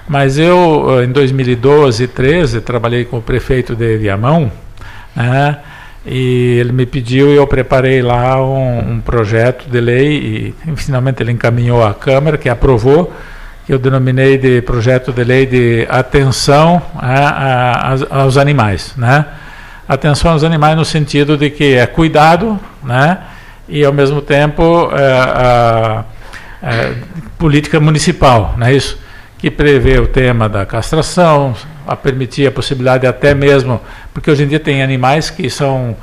Mas 0.08 0.38
eu, 0.38 1.04
em 1.04 1.12
2012 1.12 2.02
e 2.02 2.06
2013, 2.06 2.60
trabalhei 2.62 3.04
com 3.04 3.18
o 3.18 3.22
prefeito 3.22 3.76
de 3.76 3.98
Viamão, 3.98 4.50
né, 5.14 5.58
e 6.04 6.56
ele 6.58 6.72
me 6.72 6.86
pediu 6.86 7.30
e 7.30 7.36
eu 7.36 7.46
preparei 7.46 8.00
lá 8.00 8.42
um, 8.42 8.94
um 8.94 9.00
projeto 9.00 9.68
de 9.68 9.80
lei 9.80 10.54
e 10.66 10.76
finalmente 10.76 11.22
ele 11.22 11.32
encaminhou 11.32 11.84
à 11.84 11.92
Câmara, 11.92 12.38
que 12.38 12.48
aprovou, 12.48 13.12
que 13.66 13.74
eu 13.74 13.78
denominei 13.78 14.38
de 14.38 14.62
projeto 14.62 15.12
de 15.12 15.22
lei 15.22 15.44
de 15.44 15.86
atenção 15.90 16.80
a, 16.96 17.92
a, 17.92 18.22
aos 18.22 18.38
animais, 18.38 18.94
né? 18.96 19.26
Atenção 19.88 20.32
aos 20.32 20.44
animais 20.44 20.76
no 20.76 20.84
sentido 20.84 21.34
de 21.34 21.48
que 21.48 21.74
é 21.74 21.86
cuidado, 21.86 22.60
né? 22.82 23.20
E 23.66 23.82
ao 23.82 23.92
mesmo 23.92 24.20
tempo 24.20 24.90
é, 24.92 25.12
a, 25.12 26.04
política 27.38 27.80
municipal, 27.80 28.54
não 28.58 28.66
é 28.66 28.74
isso? 28.74 28.98
Que 29.38 29.50
prevê 29.50 29.98
o 29.98 30.06
tema 30.06 30.46
da 30.46 30.66
castração, 30.66 31.54
a 31.86 31.96
permitir 31.96 32.46
a 32.46 32.52
possibilidade 32.52 33.06
até 33.06 33.32
mesmo, 33.32 33.80
porque 34.12 34.30
hoje 34.30 34.44
em 34.44 34.48
dia 34.48 34.60
tem 34.60 34.82
animais 34.82 35.30
que 35.30 35.48
são 35.48 35.96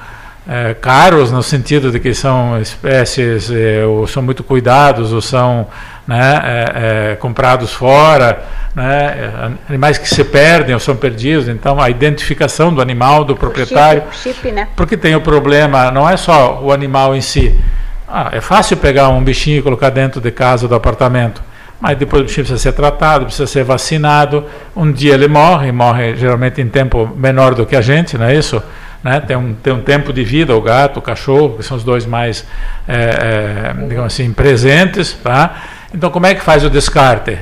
é, 0.48 0.74
caros 0.76 1.32
no 1.32 1.42
sentido 1.42 1.92
de 1.92 2.00
que 2.00 2.14
são 2.14 2.60
espécies 2.62 3.50
é, 3.50 3.84
ou 3.86 4.06
são 4.06 4.22
muito 4.22 4.44
cuidados 4.44 5.12
ou 5.12 5.22
são 5.22 5.68
né, 6.08 6.42
é, 6.44 7.12
é 7.12 7.16
comprados 7.16 7.74
fora, 7.74 8.44
né, 8.76 9.54
animais 9.68 9.98
que 9.98 10.08
se 10.08 10.24
perdem 10.24 10.74
ou 10.74 10.80
são 10.80 10.96
perdidos. 10.96 11.48
Então 11.48 11.82
a 11.82 11.90
identificação 11.90 12.74
do 12.74 12.82
animal 12.82 13.26
do 13.26 13.36
proprietário, 13.36 14.04
o 14.10 14.14
chip, 14.14 14.36
chip, 14.36 14.52
né? 14.52 14.68
porque 14.76 14.96
tem 14.96 15.16
o 15.16 15.22
problema 15.22 15.90
não 15.92 16.08
é 16.08 16.16
só 16.16 16.62
o 16.62 16.72
animal 16.72 17.16
em 17.16 17.22
si. 17.22 17.60
Ah, 18.08 18.30
é 18.32 18.40
fácil 18.40 18.78
pegar 18.78 19.10
um 19.10 19.24
bichinho 19.24 19.58
e 19.58 19.62
colocar 19.64 19.90
dentro 19.90 20.22
de 20.22 20.30
casa 20.30 20.68
do 20.68 20.76
apartamento 20.76 21.42
mas 21.80 21.98
depois 21.98 22.22
o 22.22 22.26
bichinho 22.26 22.46
precisa 22.46 22.62
ser 22.62 22.74
tratado, 22.74 23.26
precisa 23.26 23.48
ser 23.48 23.64
vacinado. 23.64 24.46
Um 24.76 24.92
dia 24.92 25.14
ele 25.14 25.28
morre, 25.28 25.72
morre 25.72 26.16
geralmente 26.16 26.62
em 26.62 26.68
tempo 26.68 27.12
menor 27.16 27.54
do 27.54 27.66
que 27.66 27.76
a 27.76 27.82
gente, 27.82 28.18
não 28.18 28.26
é 28.26 28.36
isso? 28.36 28.62
Né? 29.04 29.20
Tem, 29.20 29.36
um, 29.36 29.54
tem 29.54 29.72
um 29.72 29.82
tempo 29.82 30.12
de 30.12 30.24
vida, 30.24 30.56
o 30.56 30.62
gato, 30.62 30.98
o 30.98 31.02
cachorro, 31.02 31.58
que 31.58 31.64
são 31.64 31.78
os 31.78 31.84
dois 31.84 32.06
mais, 32.06 32.44
é, 32.88 33.74
é, 33.78 33.88
digamos 33.88 34.14
assim, 34.14 34.34
presentes. 34.34 35.14
Tá? 35.14 35.56
Então, 35.94 36.10
como 36.10 36.26
é 36.26 36.34
que 36.34 36.42
faz 36.42 36.64
o 36.64 36.70
descarte? 36.70 37.38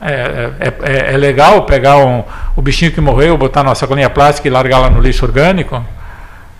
É, 0.00 0.50
é, 0.58 0.72
é, 0.82 1.14
é 1.14 1.16
legal 1.16 1.62
pegar 1.62 1.96
um, 1.98 2.24
o 2.56 2.60
bichinho 2.60 2.90
que 2.90 3.00
morreu, 3.00 3.38
botar 3.38 3.62
numa 3.62 3.74
sacolinha 3.74 4.10
plástica 4.10 4.48
e 4.48 4.50
largar 4.50 4.80
lá 4.80 4.90
no 4.90 5.00
lixo 5.00 5.24
orgânico? 5.24 5.84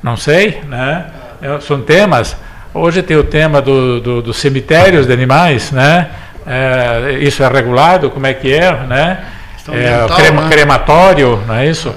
Não 0.02 0.16
sei, 0.16 0.60
né? 0.68 1.06
É, 1.42 1.58
são 1.60 1.82
temas. 1.82 2.36
Hoje 2.72 3.02
tem 3.02 3.16
o 3.16 3.24
tema 3.24 3.60
do, 3.60 4.00
do, 4.00 4.22
dos 4.22 4.36
cemitérios 4.36 5.06
de 5.06 5.12
animais, 5.12 5.72
né? 5.72 6.08
É, 6.46 7.18
isso 7.20 7.42
é 7.42 7.48
regulado? 7.48 8.10
Como 8.10 8.26
é 8.26 8.34
que 8.34 8.52
é? 8.52 8.72
Né? 8.72 9.24
É, 9.68 10.14
crema, 10.14 10.42
né? 10.42 10.48
Crematório, 10.48 11.42
não 11.46 11.54
é 11.56 11.66
isso? 11.66 11.94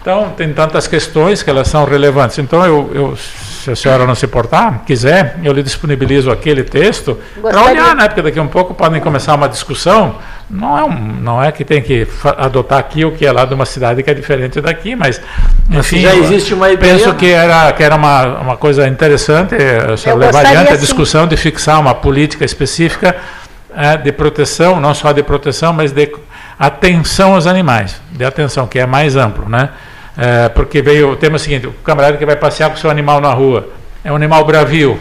Então, 0.00 0.30
tem 0.36 0.52
tantas 0.52 0.88
questões 0.88 1.42
que 1.42 1.48
elas 1.48 1.68
são 1.68 1.84
relevantes. 1.84 2.36
Então, 2.38 2.66
eu, 2.66 2.90
eu 2.92 3.16
se 3.62 3.70
a 3.70 3.76
senhora 3.76 4.04
não 4.04 4.14
se 4.16 4.26
importar, 4.26 4.82
quiser, 4.84 5.38
eu 5.44 5.52
lhe 5.52 5.62
disponibilizo 5.62 6.32
aquele 6.32 6.64
texto 6.64 7.16
para 7.40 7.62
olhar, 7.62 7.94
né? 7.94 8.08
Porque 8.08 8.20
daqui 8.20 8.36
a 8.36 8.42
um 8.42 8.48
pouco 8.48 8.74
podem 8.74 9.00
começar 9.00 9.36
uma 9.36 9.48
discussão. 9.48 10.16
Não 10.50 10.76
é, 10.76 10.82
um, 10.82 10.90
não 10.90 11.42
é 11.42 11.52
que 11.52 11.64
tem 11.64 11.80
que 11.80 12.06
adotar 12.36 12.80
aqui 12.80 13.04
o 13.04 13.12
que 13.12 13.24
é 13.24 13.30
lá 13.30 13.44
de 13.44 13.54
uma 13.54 13.64
cidade 13.64 14.02
que 14.02 14.10
é 14.10 14.14
diferente 14.14 14.60
daqui, 14.60 14.96
mas 14.96 15.20
enfim, 15.70 16.00
já 16.00 16.14
existe 16.16 16.52
uma 16.52 16.72
ideia. 16.72 16.94
Penso 16.94 17.14
que 17.14 17.30
era, 17.30 17.72
que 17.72 17.82
era 17.84 17.94
uma, 17.94 18.40
uma 18.40 18.56
coisa 18.56 18.88
interessante, 18.88 19.54
eh, 19.54 19.94
eu 20.06 20.16
levar 20.16 20.44
adiante 20.44 20.72
a 20.72 20.76
discussão 20.76 21.28
de 21.28 21.36
fixar 21.36 21.80
uma 21.80 21.94
política 21.94 22.44
específica 22.44 23.14
de 24.02 24.12
proteção, 24.12 24.80
não 24.80 24.94
só 24.94 25.12
de 25.12 25.22
proteção, 25.22 25.72
mas 25.72 25.92
de 25.92 26.12
atenção 26.58 27.34
aos 27.34 27.46
animais, 27.46 28.00
de 28.10 28.24
atenção, 28.24 28.66
que 28.66 28.78
é 28.78 28.86
mais 28.86 29.16
amplo, 29.16 29.48
né? 29.48 29.70
É, 30.16 30.48
porque 30.50 30.82
veio 30.82 31.12
o 31.12 31.16
tema 31.16 31.38
seguinte, 31.38 31.66
o 31.66 31.72
camarada 31.72 32.16
que 32.16 32.26
vai 32.26 32.36
passear 32.36 32.68
com 32.68 32.76
o 32.76 32.78
seu 32.78 32.90
animal 32.90 33.20
na 33.20 33.32
rua, 33.32 33.68
é 34.04 34.12
um 34.12 34.16
animal 34.16 34.44
bravio, 34.44 35.00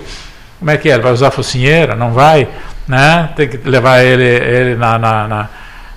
como 0.59 0.71
é 0.71 0.77
que 0.77 0.89
é? 0.89 0.93
Ele 0.93 1.01
vai 1.01 1.11
usar 1.11 1.31
focinheira? 1.31 1.95
Não 1.95 2.11
vai? 2.11 2.47
Né? 2.87 3.29
Tem 3.35 3.49
que 3.49 3.57
levar 3.67 4.03
ele, 4.03 4.23
ele 4.23 4.75
na, 4.75 4.97
na, 4.99 5.27
na, 5.27 5.49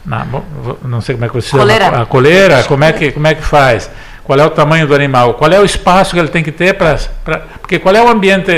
na 0.04 0.26
não 0.82 1.00
sei 1.00 1.14
como 1.14 1.26
é 1.26 1.28
que 1.28 1.40
se 1.42 1.48
chama, 1.48 1.62
coleira. 1.62 1.88
a 1.88 2.06
coleira, 2.06 2.62
como 2.64 2.82
é 2.82 2.92
que, 2.92 3.12
como 3.12 3.26
é 3.26 3.34
que 3.34 3.42
faz? 3.42 3.90
Qual 4.24 4.38
é 4.38 4.44
o 4.44 4.50
tamanho 4.50 4.86
do 4.86 4.94
animal, 4.94 5.34
qual 5.34 5.52
é 5.52 5.60
o 5.60 5.64
espaço 5.64 6.14
que 6.14 6.18
ele 6.18 6.28
tem 6.28 6.42
que 6.42 6.50
ter 6.50 6.74
para. 6.74 6.96
Porque 7.60 7.78
qual 7.78 7.94
é 7.94 8.02
o 8.02 8.08
ambiente 8.08 8.52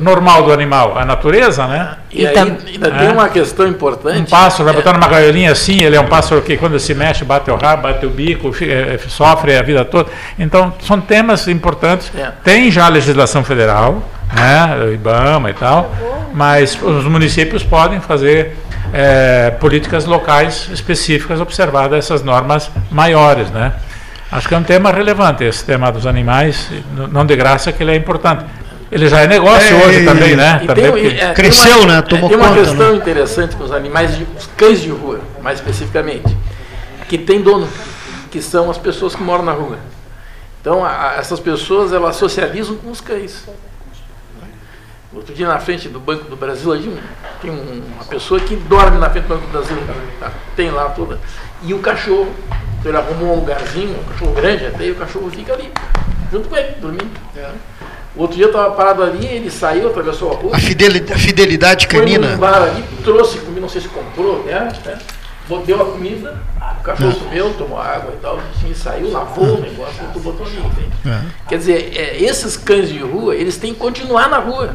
normal 0.00 0.44
do 0.44 0.52
animal? 0.52 0.96
A 0.96 1.04
natureza, 1.04 1.66
né? 1.66 1.96
E, 2.12 2.24
aí, 2.24 2.38
ainda 2.38 2.86
é. 2.86 2.98
tem 2.98 3.08
uma 3.10 3.28
questão 3.28 3.66
importante. 3.66 4.20
Um 4.20 4.24
pássaro, 4.24 4.64
vai 4.64 4.74
é. 4.74 4.76
botar 4.76 4.92
numa 4.92 5.08
gaiolinha 5.08 5.50
assim, 5.50 5.82
ele 5.82 5.96
é 5.96 6.00
um 6.00 6.06
pássaro 6.06 6.40
que 6.42 6.56
quando 6.56 6.78
se 6.78 6.94
mexe, 6.94 7.24
bate 7.24 7.50
o 7.50 7.56
rabo, 7.56 7.82
bate 7.82 8.06
o 8.06 8.10
bico, 8.10 8.52
é, 8.62 8.96
sofre 9.08 9.56
a 9.56 9.62
vida 9.62 9.84
toda. 9.84 10.08
Então, 10.38 10.72
são 10.80 11.00
temas 11.00 11.48
importantes. 11.48 12.12
É. 12.16 12.30
Tem 12.44 12.70
já 12.70 12.86
a 12.86 12.88
legislação 12.88 13.42
federal, 13.42 14.04
né? 14.32 14.84
O 14.86 14.92
IBAMA 14.92 15.50
e 15.50 15.54
tal, 15.54 15.92
mas 16.32 16.80
os 16.80 17.04
municípios 17.06 17.64
podem 17.64 18.00
fazer. 18.00 18.56
É, 18.94 19.50
políticas 19.58 20.04
locais 20.04 20.68
específicas 20.70 21.40
observadas 21.40 21.96
essas 21.96 22.22
normas 22.22 22.70
maiores, 22.90 23.50
né? 23.50 23.72
Acho 24.32 24.48
que 24.48 24.54
é 24.54 24.56
um 24.56 24.62
tema 24.62 24.90
relevante 24.90 25.44
esse 25.44 25.62
tema 25.62 25.92
dos 25.92 26.06
animais, 26.06 26.70
não 27.12 27.26
de 27.26 27.36
graça 27.36 27.70
que 27.70 27.82
ele 27.82 27.92
é 27.92 27.96
importante. 27.96 28.46
Ele 28.90 29.06
já 29.06 29.20
é 29.20 29.26
negócio 29.26 29.76
é, 29.76 29.86
hoje 29.86 30.04
também, 30.06 30.34
né? 30.34 30.58
Também 30.66 30.90
tem, 30.90 31.20
é, 31.20 31.34
cresceu, 31.34 31.80
uma, 31.80 31.96
né? 31.96 32.02
Tomou 32.02 32.30
tem 32.30 32.38
uma 32.38 32.48
conta, 32.48 32.60
questão 32.60 32.92
né? 32.92 32.96
interessante 32.96 33.56
com 33.56 33.64
os 33.64 33.72
animais, 33.72 34.16
de, 34.16 34.26
os 34.36 34.46
cães 34.56 34.80
de 34.80 34.88
rua, 34.88 35.20
mais 35.42 35.58
especificamente, 35.58 36.34
que 37.10 37.18
tem 37.18 37.42
dono, 37.42 37.68
que 38.30 38.40
são 38.40 38.70
as 38.70 38.78
pessoas 38.78 39.14
que 39.14 39.22
moram 39.22 39.44
na 39.44 39.52
rua. 39.52 39.78
Então, 40.62 40.82
a, 40.82 41.16
essas 41.18 41.38
pessoas 41.38 41.92
elas 41.92 42.16
socializam 42.16 42.76
com 42.76 42.90
os 42.90 43.02
cães. 43.02 43.46
Outro 45.14 45.34
dia 45.34 45.46
na 45.46 45.58
frente 45.58 45.90
do 45.90 46.00
Banco 46.00 46.24
do 46.24 46.36
Brasil, 46.36 46.72
ali, 46.72 46.98
tem 47.42 47.50
uma 47.50 48.04
pessoa 48.04 48.40
que 48.40 48.56
dorme 48.56 48.96
na 48.96 49.10
frente 49.10 49.24
do 49.24 49.28
Banco 49.28 49.46
do 49.46 49.52
Brasil, 49.52 49.76
tá, 50.18 50.32
tem 50.56 50.70
lá 50.70 50.88
toda. 50.88 51.20
E 51.62 51.74
o 51.74 51.80
cachorro 51.80 52.34
então 52.82 52.90
ele 52.90 52.98
arrumou 52.98 53.36
um 53.36 53.40
lugarzinho, 53.40 53.96
um 53.96 54.12
cachorro 54.12 54.32
grande 54.32 54.66
até, 54.66 54.86
e 54.86 54.90
o 54.90 54.96
cachorro 54.96 55.30
fica 55.30 55.52
ali, 55.52 55.70
junto 56.32 56.48
com 56.48 56.56
ele, 56.56 56.74
dormindo. 56.80 57.10
É. 57.36 57.48
O 58.16 58.22
outro 58.22 58.36
dia 58.36 58.46
eu 58.46 58.50
estava 58.50 58.74
parado 58.74 59.04
ali, 59.04 59.24
ele 59.24 59.50
saiu, 59.50 59.88
atravessou 59.88 60.32
a 60.32 60.34
rua. 60.34 60.56
A 60.56 60.58
fidelidade, 60.58 61.12
a 61.12 61.16
fidelidade 61.16 61.86
canina. 61.86 62.26
Foi 62.26 62.36
bar 62.36 62.62
ali, 62.62 62.84
trouxe 63.04 63.38
comida, 63.38 63.60
não 63.60 63.68
sei 63.68 63.82
se 63.82 63.88
comprou, 63.88 64.42
né? 64.44 64.72
né? 64.84 64.98
Deu 65.66 65.82
a 65.82 65.84
comida, 65.84 66.40
o 66.80 66.82
cachorro 66.82 67.10
é. 67.10 67.24
comeu, 67.24 67.54
tomou 67.54 67.78
água 67.78 68.14
e 68.16 68.20
tal, 68.20 68.40
e 68.68 68.74
saiu, 68.74 69.12
lavou 69.12 69.58
o 69.58 69.60
negócio, 69.60 70.02
botou, 70.04 70.22
botou 70.22 70.46
ali, 70.46 70.56
entende? 70.56 70.90
É. 71.06 71.20
Quer 71.48 71.58
dizer, 71.58 71.92
é, 71.94 72.22
esses 72.22 72.56
cães 72.56 72.88
de 72.88 72.98
rua, 72.98 73.34
eles 73.36 73.58
têm 73.58 73.72
que 73.72 73.78
continuar 73.78 74.28
na 74.28 74.38
rua. 74.38 74.74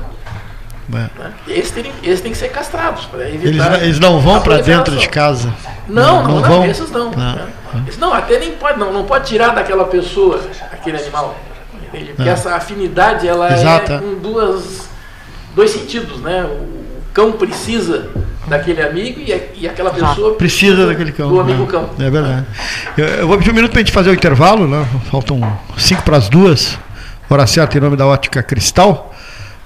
É. 0.93 1.19
Né? 1.19 1.33
Eles, 1.47 1.71
têm, 1.71 1.91
eles 2.01 2.21
têm 2.21 2.31
que 2.31 2.37
ser 2.37 2.49
castrados 2.49 3.05
para 3.05 3.27
evitar. 3.29 3.73
Eles, 3.73 3.83
eles 3.83 3.99
não 3.99 4.19
vão 4.19 4.39
para 4.39 4.61
dentro 4.61 4.95
de 4.95 5.09
casa. 5.09 5.53
Não, 5.87 6.23
não, 6.23 6.23
não, 6.23 6.41
não 6.41 6.49
vão. 6.49 6.65
esses 6.65 6.91
não. 6.91 7.11
Não. 7.11 7.35
Né? 7.35 7.47
Não, 7.97 8.13
até 8.13 8.39
nem 8.39 8.51
pode, 8.53 8.79
não, 8.79 8.91
não 8.91 9.05
pode 9.05 9.27
tirar 9.27 9.53
daquela 9.53 9.85
pessoa 9.85 10.41
aquele 10.71 10.97
animal. 10.97 11.37
Entende? 11.87 12.13
Porque 12.15 12.29
essa 12.29 12.55
afinidade 12.55 13.27
ela 13.27 13.51
Exato. 13.53 13.93
é 13.93 13.99
com 13.99 14.15
duas, 14.15 14.89
dois 15.55 15.71
sentidos, 15.71 16.19
né? 16.19 16.43
O 16.43 17.01
cão 17.13 17.31
precisa 17.33 18.09
daquele 18.47 18.81
amigo 18.81 19.19
e, 19.19 19.61
e 19.61 19.67
aquela 19.67 19.91
pessoa 19.91 20.35
precisa, 20.35 20.73
precisa 20.75 20.87
daquele 20.87 21.11
cão. 21.11 21.29
Do 21.29 21.39
amigo 21.39 21.63
né? 21.63 21.67
cão. 21.69 21.89
É 21.99 22.09
verdade. 22.09 22.45
Eu, 22.97 23.05
eu, 23.05 23.27
vou 23.27 23.37
pedir 23.37 23.51
um 23.51 23.53
minuto 23.53 23.71
para 23.71 23.79
a 23.79 23.83
gente 23.83 23.93
fazer 23.93 24.09
o 24.09 24.13
intervalo, 24.13 24.67
né? 24.67 24.85
Faltam 25.09 25.41
cinco 25.77 26.03
para 26.03 26.17
as 26.17 26.29
duas. 26.29 26.77
Hora 27.29 27.45
certa 27.45 27.77
em 27.77 27.81
nome 27.81 27.97
da 27.97 28.05
Ótica 28.05 28.41
Cristal. 28.41 29.13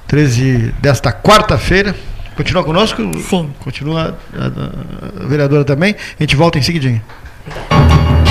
13 0.07 0.73
desta 0.81 1.13
quarta-feira. 1.13 1.95
Continua 2.35 2.63
conosco? 2.63 3.01
Sim. 3.19 3.53
Continua 3.59 4.17
a, 4.33 5.21
a, 5.21 5.23
a 5.23 5.27
vereadora 5.27 5.63
também. 5.63 5.95
A 6.19 6.23
gente 6.23 6.35
volta 6.35 6.57
em 6.57 6.61
seguidinho. 6.61 7.01
감사합니다. 7.49 8.30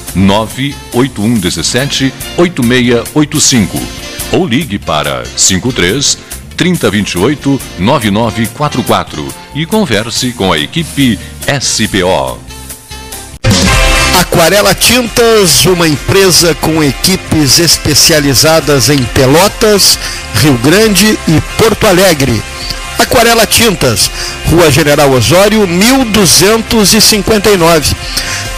98117 0.15 2.13
8685 2.37 3.77
ou 4.31 4.47
ligue 4.47 4.79
para 4.79 5.25
53 5.35 6.17
3028 6.55 7.59
9944 7.79 9.27
e 9.55 9.65
converse 9.65 10.31
com 10.31 10.53
a 10.53 10.59
equipe 10.59 11.19
SPO. 11.59 12.39
Aquarela 14.19 14.75
Tintas, 14.75 15.65
uma 15.65 15.87
empresa 15.87 16.53
com 16.55 16.83
equipes 16.83 17.59
especializadas 17.59 18.89
em 18.89 19.01
Pelotas, 19.03 19.97
Rio 20.41 20.57
Grande 20.59 21.17
e 21.27 21.41
Porto 21.57 21.87
Alegre. 21.87 22.41
Aquarela 22.99 23.47
Tintas, 23.47 24.11
Rua 24.49 24.69
General 24.71 25.09
Osório, 25.11 25.67
1259. 25.67 27.95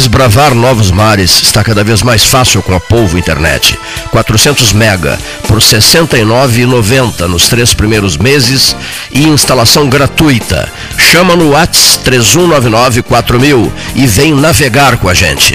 Desbravar 0.00 0.54
novos 0.54 0.90
mares 0.90 1.42
está 1.42 1.62
cada 1.62 1.84
vez 1.84 2.02
mais 2.02 2.24
fácil 2.24 2.62
com 2.62 2.74
a 2.74 2.80
Polvo 2.80 3.18
Internet. 3.18 3.78
400 4.10 4.72
mega 4.72 5.18
por 5.46 5.58
R$ 5.58 5.62
69,90 5.62 7.28
nos 7.28 7.50
três 7.50 7.74
primeiros 7.74 8.16
meses 8.16 8.74
e 9.12 9.24
instalação 9.24 9.90
gratuita. 9.90 10.66
Chama 10.96 11.36
no 11.36 11.50
Whats 11.50 12.00
31994000 12.02 13.70
e 13.94 14.06
vem 14.06 14.32
navegar 14.32 14.96
com 14.96 15.06
a 15.06 15.12
gente. 15.12 15.54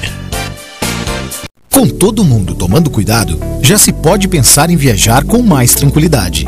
Com 1.73 1.89
todo 1.89 2.23
mundo 2.23 2.53
tomando 2.53 2.91
cuidado, 2.91 3.39
já 3.63 3.79
se 3.79 3.91
pode 3.91 4.27
pensar 4.27 4.69
em 4.69 4.77
viajar 4.77 5.23
com 5.23 5.41
mais 5.41 5.73
tranquilidade. 5.73 6.47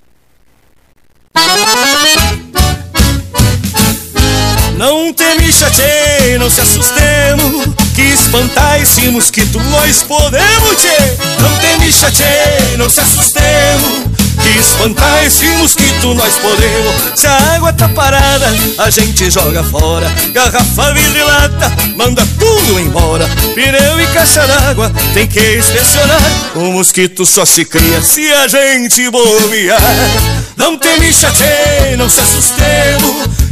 Não 4.77 5.13
teme 5.13 5.51
não 6.39 6.49
se 6.49 6.61
assustemos 6.61 7.67
Que 7.93 8.01
espantar 8.01 8.81
esse 8.81 9.09
mosquito 9.09 9.59
nós 9.65 10.01
podemos, 10.03 10.77
tchê 10.77 10.97
Não 11.39 11.57
teme 11.59 11.91
não 12.77 12.89
se 12.89 12.99
assustemos 12.99 14.30
Que 14.43 14.59
espantar 14.59 15.23
esse 15.25 15.45
mosquito 15.57 16.13
nós 16.13 16.33
podemos. 16.35 17.19
Se 17.19 17.27
a 17.27 17.55
água 17.55 17.71
tá 17.73 17.87
parada, 17.89 18.47
a 18.77 18.89
gente 18.89 19.29
joga 19.29 19.63
fora. 19.63 20.11
Garrafa, 20.33 20.93
vidro 20.93 21.17
e 21.17 21.23
lata, 21.23 21.71
manda 21.95 22.25
tudo 22.39 22.79
embora. 22.79 23.27
Pneu 23.53 23.99
e 23.99 24.07
caixa 24.07 24.45
d'água, 24.47 24.91
tem 25.13 25.27
que 25.27 25.57
inspecionar. 25.57 26.21
O 26.55 26.71
mosquito 26.71 27.25
só 27.25 27.45
se 27.45 27.65
cria 27.65 28.01
se 28.01 28.31
a 28.31 28.47
gente 28.47 29.09
bobear. 29.09 29.81
Não 30.57 30.77
teme 30.77 31.13
chatei, 31.13 31.95
não 31.97 32.09
se 32.09 32.19
assustemos 32.19 33.50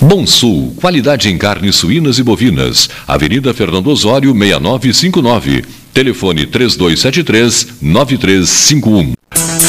Bom 0.00 0.26
Sul, 0.26 0.74
qualidade 0.76 1.28
em 1.28 1.36
carnes 1.38 1.76
suínas 1.76 2.18
e 2.18 2.22
bovinas. 2.22 2.90
Avenida 3.06 3.54
Fernando 3.54 3.86
Osório, 3.88 4.34
6959. 4.34 5.64
Telefone 5.92 6.46
3273-9351. 6.46 9.12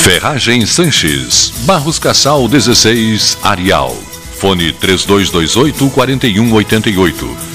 Ferragem 0.04 0.66
Sanches. 0.66 1.52
Barros 1.66 2.00
Cassal 2.00 2.48
16, 2.48 3.38
Arial. 3.44 3.94
Fone 4.40 4.72
3228-4188. 4.74 7.55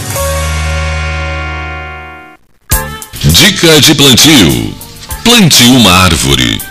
Dica 3.31 3.79
de 3.79 3.95
plantio. 3.95 4.73
Plante 5.23 5.63
uma 5.63 5.89
árvore. 5.89 6.61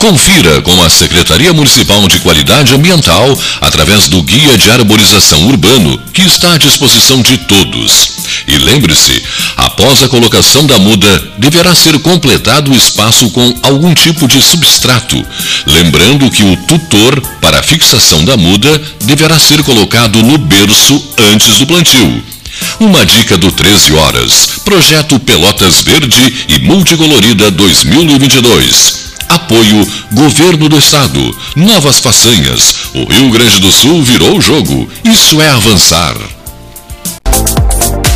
Confira 0.00 0.60
com 0.62 0.82
a 0.82 0.90
Secretaria 0.90 1.52
Municipal 1.52 2.08
de 2.08 2.18
Qualidade 2.18 2.74
Ambiental 2.74 3.38
através 3.60 4.08
do 4.08 4.20
Guia 4.22 4.58
de 4.58 4.68
Arborização 4.70 5.46
Urbano, 5.46 5.96
que 6.12 6.22
está 6.22 6.54
à 6.54 6.58
disposição 6.58 7.22
de 7.22 7.38
todos. 7.38 8.10
E 8.48 8.58
lembre-se, 8.58 9.22
após 9.56 10.02
a 10.02 10.08
colocação 10.08 10.66
da 10.66 10.78
muda, 10.78 11.32
deverá 11.38 11.72
ser 11.74 11.96
completado 12.00 12.72
o 12.72 12.76
espaço 12.76 13.30
com 13.30 13.54
algum 13.62 13.94
tipo 13.94 14.26
de 14.26 14.42
substrato. 14.42 15.24
Lembrando 15.66 16.30
que 16.30 16.42
o 16.42 16.56
tutor 16.66 17.20
para 17.40 17.60
a 17.60 17.62
fixação 17.62 18.24
da 18.24 18.36
muda 18.36 18.82
deverá 19.04 19.38
ser 19.38 19.62
colocado 19.62 20.20
no 20.22 20.36
berço 20.36 21.00
antes 21.32 21.58
do 21.58 21.66
plantio. 21.66 22.37
Uma 22.80 23.04
dica 23.04 23.36
do 23.36 23.50
13 23.50 23.92
Horas. 23.94 24.46
Projeto 24.64 25.18
Pelotas 25.20 25.80
Verde 25.80 26.46
e 26.48 26.58
Multicolorida 26.60 27.50
2022. 27.50 29.08
Apoio 29.28 29.86
Governo 30.12 30.68
do 30.68 30.78
Estado. 30.78 31.38
Novas 31.56 32.00
façanhas. 32.00 32.74
O 32.94 33.04
Rio 33.04 33.30
Grande 33.30 33.60
do 33.60 33.70
Sul 33.70 34.02
virou 34.02 34.38
o 34.38 34.40
jogo. 34.40 34.88
Isso 35.04 35.40
é 35.40 35.50
avançar. 35.50 36.16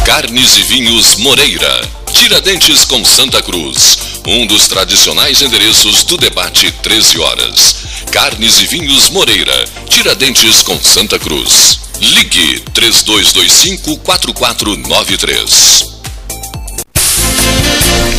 Carnes 0.05 0.57
e 0.57 0.63
Vinhos 0.63 1.17
Moreira. 1.17 1.89
Tiradentes 2.13 2.85
com 2.85 3.05
Santa 3.05 3.43
Cruz. 3.43 3.99
Um 4.27 4.47
dos 4.47 4.69
tradicionais 4.69 5.43
endereços 5.43 6.05
do 6.05 6.17
debate 6.17 6.71
13 6.83 7.19
horas. 7.19 7.77
Carnes 8.11 8.61
e 8.61 8.67
Vinhos 8.67 9.11
Moreira. 9.11 9.65
Tiradentes 9.89 10.63
com 10.63 10.79
Santa 10.81 11.19
Cruz. 11.19 11.81
Ligue 12.03 12.59
3225 12.75 13.99
4493. 13.99 15.87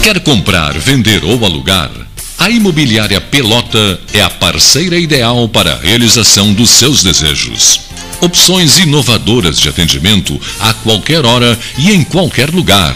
Quer 0.02 0.22
comprar, 0.22 0.80
vender 0.80 1.26
ou 1.26 1.44
alugar? 1.44 1.92
A 2.40 2.50
Imobiliária 2.50 3.20
Pelota 3.20 4.00
é 4.14 4.22
a 4.22 4.30
parceira 4.30 4.98
ideal 4.98 5.50
para 5.50 5.74
a 5.74 5.78
realização 5.78 6.54
dos 6.54 6.70
seus 6.70 7.04
desejos. 7.04 7.82
Opções 8.22 8.80
inovadoras 8.80 9.60
de 9.60 9.68
atendimento 9.68 10.40
a 10.62 10.74
qualquer 10.76 11.26
hora 11.26 11.60
e 11.78 11.92
em 11.92 12.06
qualquer 12.06 12.52
lugar. 12.52 12.96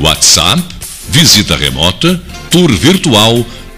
WhatsApp, 0.00 0.62
visita 1.10 1.54
remota, 1.54 2.18
tour 2.50 2.72
virtual, 2.72 3.44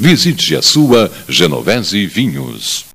Visite 0.00 0.54
a 0.54 0.62
sua 0.62 1.10
Genovese 1.28 2.06
Vinhos. 2.06 2.86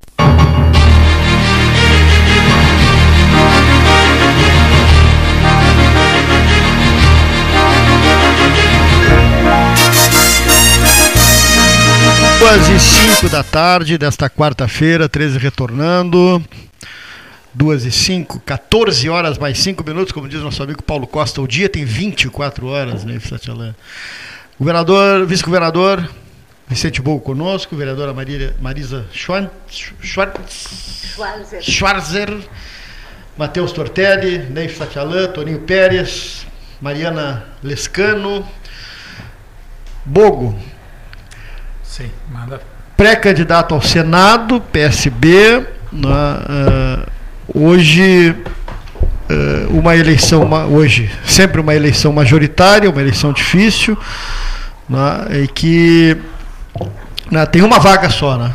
Duas 12.39 12.69
e 12.69 12.79
cinco 12.79 13.27
da 13.27 13.43
tarde 13.43 13.97
desta 13.97 14.29
quarta-feira, 14.29 15.09
13 15.09 15.37
retornando. 15.37 16.41
2 17.55 17.85
e 17.85 17.91
5, 17.91 18.39
14 18.39 19.09
horas 19.09 19.37
mais 19.37 19.59
5 19.59 19.83
minutos, 19.83 20.11
como 20.11 20.27
diz 20.27 20.41
nosso 20.41 20.63
amigo 20.63 20.81
Paulo 20.81 21.05
Costa. 21.05 21.39
O 21.39 21.47
dia 21.47 21.69
tem 21.69 21.85
24 21.85 22.65
horas, 22.65 23.03
né, 23.03 23.19
Satyalan? 23.19 23.75
Governador, 24.57 25.27
vice-governador 25.27 26.09
Vicente 26.67 27.01
Bogo 27.01 27.19
conosco, 27.19 27.75
vereadora 27.75 28.13
Maria, 28.13 28.55
Marisa 28.61 29.05
Schwartz, 29.11 29.93
Schwarzer. 30.01 31.61
Schwarzer, 31.61 32.37
Matheus 33.37 33.71
Tortelli, 33.71 34.39
Neif 34.49 34.77
Satyalan, 34.77 35.27
Toninho 35.27 35.59
Pérez, 35.59 36.47
Mariana 36.81 37.45
Lescano, 37.61 38.45
Bogo. 40.05 40.57
Sim, 41.83 42.09
manda. 42.31 42.61
Pré-candidato 42.97 43.73
ao 43.75 43.81
Senado, 43.81 44.59
PSB. 44.59 45.65
Né, 45.91 46.09
uh, 46.09 47.59
hoje, 47.59 48.35
uh, 49.29 49.77
uma 49.77 49.95
eleição, 49.95 50.43
uma, 50.43 50.65
hoje, 50.65 51.11
sempre 51.25 51.61
uma 51.61 51.75
eleição 51.75 52.11
majoritária, 52.11 52.89
uma 52.89 53.01
eleição 53.01 53.31
difícil, 53.31 53.97
né, 54.89 55.43
e 55.43 55.47
que 55.47 56.17
né, 57.31 57.45
tem 57.45 57.61
uma 57.61 57.79
vaga 57.79 58.09
só, 58.09 58.37
né? 58.37 58.51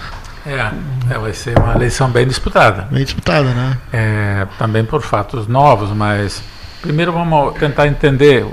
É, 0.47 1.15
é, 1.15 1.19
vai 1.19 1.33
ser 1.33 1.59
uma 1.59 1.75
eleição 1.75 2.11
bem 2.11 2.27
disputada. 2.27 2.89
Bem 2.91 3.05
disputada, 3.05 3.51
né? 3.51 3.79
É, 3.93 4.47
também 4.59 4.85
por 4.85 5.03
fatos 5.03 5.47
novos, 5.47 5.91
mas 5.91 6.43
primeiro 6.81 7.13
vamos 7.13 7.55
tentar 7.59 7.87
entender, 7.87 8.47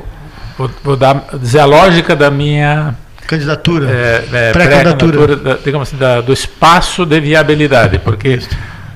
vou, 0.57 0.69
vou 0.83 0.97
dar, 0.97 1.25
dizer 1.39 1.59
a 1.59 1.65
lógica 1.65 2.15
da 2.15 2.29
minha 2.29 2.95
candidatura, 3.25 3.89
é, 3.89 4.27
é, 4.31 4.51
pré-candidatura, 4.51 5.37
pré 5.37 5.57
digamos 5.63 5.87
assim, 5.87 5.97
da, 5.97 6.21
do 6.21 6.33
espaço 6.33 7.05
de 7.05 7.19
viabilidade, 7.19 7.97
porque 7.99 8.39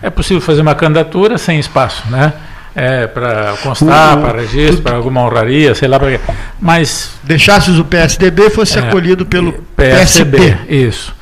é 0.01 0.09
possível 0.09 0.41
fazer 0.41 0.61
uma 0.61 0.75
candidatura 0.75 1.37
sem 1.37 1.59
espaço, 1.59 2.03
né? 2.09 2.33
É, 2.75 3.07
para 3.07 3.53
constar, 3.63 4.17
O- 4.17 4.21
para 4.21 4.39
registro, 4.41 4.81
para 4.83 4.95
alguma 4.95 5.21
honraria, 5.21 5.73
sei 5.73 5.87
lá 5.87 5.99
para 5.99 6.11
quê. 6.11 6.19
Mas 6.59 7.11
Deixasses 7.23 7.77
o 7.79 7.83
PSDB, 7.85 8.49
fosse 8.49 8.77
É, 8.77 8.81
acolhido 8.83 9.25
pelo 9.25 9.53
PSB, 9.75 10.37
PSB. 10.37 10.73
isso. 10.87 11.15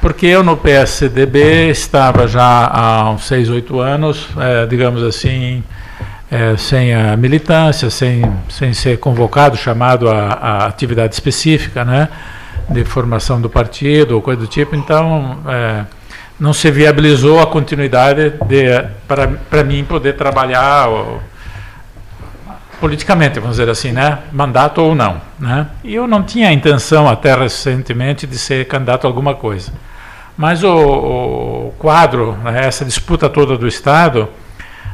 Porque 0.00 0.26
eu 0.26 0.42
no 0.42 0.56
PSDB 0.56 1.70
estava 1.70 2.26
já 2.26 2.42
há 2.72 3.10
uns 3.10 3.24
6, 3.26 3.48
8 3.48 3.78
anos, 3.80 4.26
eh, 4.38 4.66
digamos 4.68 5.02
assim, 5.02 5.62
eh, 6.30 6.54
sem 6.58 6.92
a 6.94 7.16
militância, 7.16 7.88
sem, 7.88 8.22
sem 8.48 8.72
ser 8.74 8.98
convocado, 8.98 9.56
chamado 9.56 10.08
a, 10.10 10.26
a 10.32 10.66
atividade 10.66 11.14
específica, 11.14 11.84
né, 11.84 12.08
de 12.68 12.84
formação 12.84 13.40
do 13.40 13.48
partido 13.48 14.14
ou 14.16 14.20
coisa 14.22 14.40
do 14.40 14.46
tipo. 14.48 14.74
Então, 14.74 15.38
eh, 15.48 15.84
não 16.42 16.52
se 16.52 16.68
viabilizou 16.72 17.40
a 17.40 17.46
continuidade 17.46 18.30
de 18.48 18.64
para 19.06 19.62
mim 19.62 19.84
poder 19.84 20.16
trabalhar 20.16 20.88
ou, 20.88 21.22
politicamente, 22.80 23.38
vamos 23.38 23.58
dizer 23.58 23.70
assim, 23.70 23.92
né? 23.92 24.18
Mandato 24.32 24.80
ou 24.82 24.92
não, 24.92 25.20
né? 25.38 25.68
E 25.84 25.94
eu 25.94 26.08
não 26.08 26.20
tinha 26.24 26.48
a 26.48 26.52
intenção 26.52 27.08
até 27.08 27.32
recentemente 27.32 28.26
de 28.26 28.36
ser 28.36 28.66
candidato 28.66 29.06
a 29.06 29.08
alguma 29.08 29.36
coisa. 29.36 29.72
Mas 30.36 30.64
o, 30.64 30.68
o 30.68 31.74
quadro, 31.78 32.36
né, 32.42 32.66
essa 32.66 32.84
disputa 32.84 33.28
toda 33.28 33.56
do 33.56 33.68
Estado, 33.68 34.28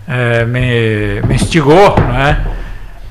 eh, 0.07 0.45
me, 0.45 1.23
me 1.27 1.35
instigou, 1.35 1.99
né? 1.99 2.45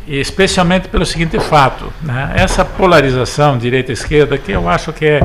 e 0.05 0.19
especialmente 0.19 0.89
pelo 0.89 1.07
seguinte 1.07 1.39
fato, 1.39 1.91
né? 2.03 2.33
essa 2.35 2.63
polarização 2.63 3.57
direita-esquerda, 3.57 4.37
que 4.37 4.51
eu 4.51 4.69
acho 4.69 4.93
que 4.93 5.05
é, 5.05 5.21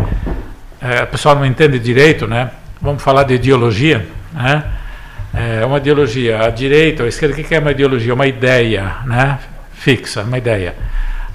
é, 0.80 1.02
o 1.02 1.06
pessoal 1.08 1.36
não 1.36 1.44
entende 1.44 1.78
direito, 1.78 2.26
né? 2.26 2.50
Vamos 2.82 3.02
falar 3.02 3.22
de 3.22 3.34
ideologia, 3.34 4.06
né? 4.32 4.64
é 5.32 5.64
uma 5.64 5.78
ideologia, 5.78 6.44
a 6.44 6.50
direita 6.50 7.02
ou 7.02 7.06
a 7.06 7.08
esquerda, 7.08 7.34
o 7.34 7.42
que 7.42 7.54
é 7.54 7.58
uma 7.58 7.70
ideologia? 7.70 8.12
Uma 8.12 8.26
ideia 8.26 8.96
né? 9.06 9.38
fixa, 9.72 10.22
uma 10.22 10.36
ideia. 10.36 10.74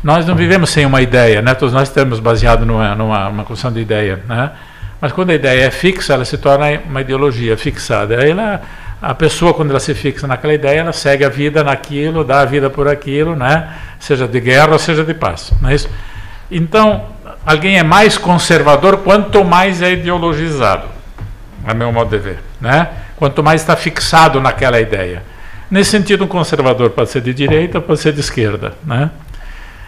Nós 0.03 0.25
não 0.25 0.35
vivemos 0.35 0.69
sem 0.69 0.85
uma 0.85 1.01
ideia, 1.01 1.41
né? 1.41 1.53
todos 1.55 1.73
nós 1.73 1.87
estamos 1.87 2.19
baseados 2.19 2.67
numa, 2.67 2.93
numa 2.93 3.29
uma 3.29 3.43
construção 3.43 3.71
de 3.71 3.79
ideia, 3.79 4.19
né? 4.27 4.51
mas 5.01 5.11
quando 5.11 5.31
a 5.31 5.33
ideia 5.33 5.65
é 5.65 5.71
fixa, 5.71 6.13
ela 6.13 6.25
se 6.25 6.37
torna 6.37 6.79
uma 6.87 7.01
ideologia 7.01 7.57
fixada. 7.57 8.21
Aí 8.21 8.31
ela 8.31 8.61
a 9.01 9.13
pessoa, 9.13 9.53
quando 9.53 9.69
ela 9.69 9.79
se 9.79 9.93
fixa 9.93 10.25
naquela 10.25 10.53
ideia, 10.53 10.79
ela 10.79 10.91
segue 10.91 11.23
a 11.23 11.29
vida 11.29 11.63
naquilo, 11.63 12.23
dá 12.23 12.41
a 12.41 12.45
vida 12.45 12.67
por 12.67 12.87
aquilo, 12.87 13.35
né? 13.35 13.69
seja 13.99 14.27
de 14.27 14.39
guerra 14.39 14.73
ou 14.73 14.79
seja 14.79 15.03
de 15.03 15.13
paz. 15.13 15.53
Não 15.61 15.69
é 15.69 15.75
isso? 15.75 15.87
Então, 16.49 17.05
alguém 17.45 17.77
é 17.77 17.83
mais 17.83 18.17
conservador 18.17 18.97
quanto 18.97 19.43
mais 19.43 19.81
é 19.83 19.91
ideologizado, 19.91 20.87
a 21.67 21.73
meu 21.73 21.91
modo 21.91 22.09
de 22.09 22.17
ver. 22.17 22.39
Né? 22.61 22.87
Quanto 23.17 23.43
mais 23.43 23.61
está 23.61 23.75
fixado 23.75 24.39
naquela 24.39 24.79
ideia. 24.79 25.21
Nesse 25.69 25.91
sentido, 25.91 26.23
um 26.23 26.27
conservador 26.27 26.91
pode 26.91 27.09
ser 27.09 27.21
de 27.21 27.33
direita, 27.33 27.81
pode 27.81 27.99
ser 27.99 28.13
de 28.13 28.21
esquerda. 28.21 28.73
Né? 28.85 29.11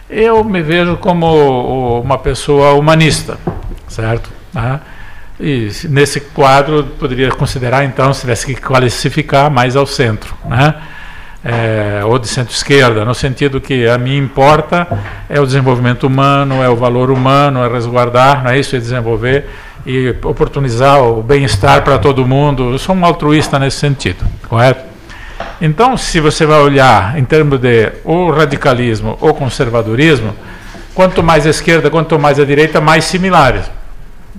Eu 0.08 0.44
me 0.44 0.62
vejo 0.62 0.96
como 0.98 2.00
uma 2.00 2.18
pessoa 2.18 2.74
humanista, 2.74 3.38
certo? 3.88 4.30
Né? 4.52 4.80
E 5.40 5.70
nesse 5.88 6.20
quadro 6.20 6.84
poderia 6.98 7.30
considerar 7.30 7.82
então, 7.84 8.12
se 8.12 8.20
tivesse 8.20 8.44
que 8.44 8.54
classificar 8.54 9.50
mais 9.50 9.74
ao 9.74 9.86
centro, 9.86 10.34
né? 10.44 10.74
É, 11.42 12.02
ou 12.04 12.18
de 12.18 12.28
centro-esquerda, 12.28 13.02
no 13.02 13.14
sentido 13.14 13.62
que 13.62 13.88
a 13.88 13.96
mim 13.96 14.18
importa 14.18 14.86
é 15.26 15.40
o 15.40 15.46
desenvolvimento 15.46 16.06
humano, 16.06 16.62
é 16.62 16.68
o 16.68 16.76
valor 16.76 17.10
humano, 17.10 17.64
é 17.64 17.68
resguardar, 17.72 18.44
não 18.44 18.50
é 18.50 18.58
isso, 18.58 18.76
é 18.76 18.78
desenvolver 18.78 19.48
e 19.86 20.14
oportunizar 20.24 21.02
o 21.02 21.22
bem-estar 21.22 21.82
para 21.82 21.98
todo 21.98 22.26
mundo. 22.26 22.72
Eu 22.72 22.78
sou 22.78 22.94
um 22.94 23.04
altruísta 23.04 23.58
nesse 23.58 23.78
sentido, 23.78 24.24
correto? 24.48 24.84
Então, 25.60 25.96
se 25.96 26.20
você 26.20 26.46
vai 26.46 26.60
olhar 26.60 27.18
em 27.18 27.24
termos 27.24 27.58
de 27.58 27.92
ou 28.04 28.30
radicalismo 28.30 29.16
ou 29.20 29.34
conservadorismo, 29.34 30.34
quanto 30.94 31.22
mais 31.22 31.46
a 31.46 31.50
esquerda, 31.50 31.90
quanto 31.90 32.18
mais 32.18 32.38
a 32.38 32.44
direita, 32.44 32.80
mais 32.80 33.04
similares 33.04 33.70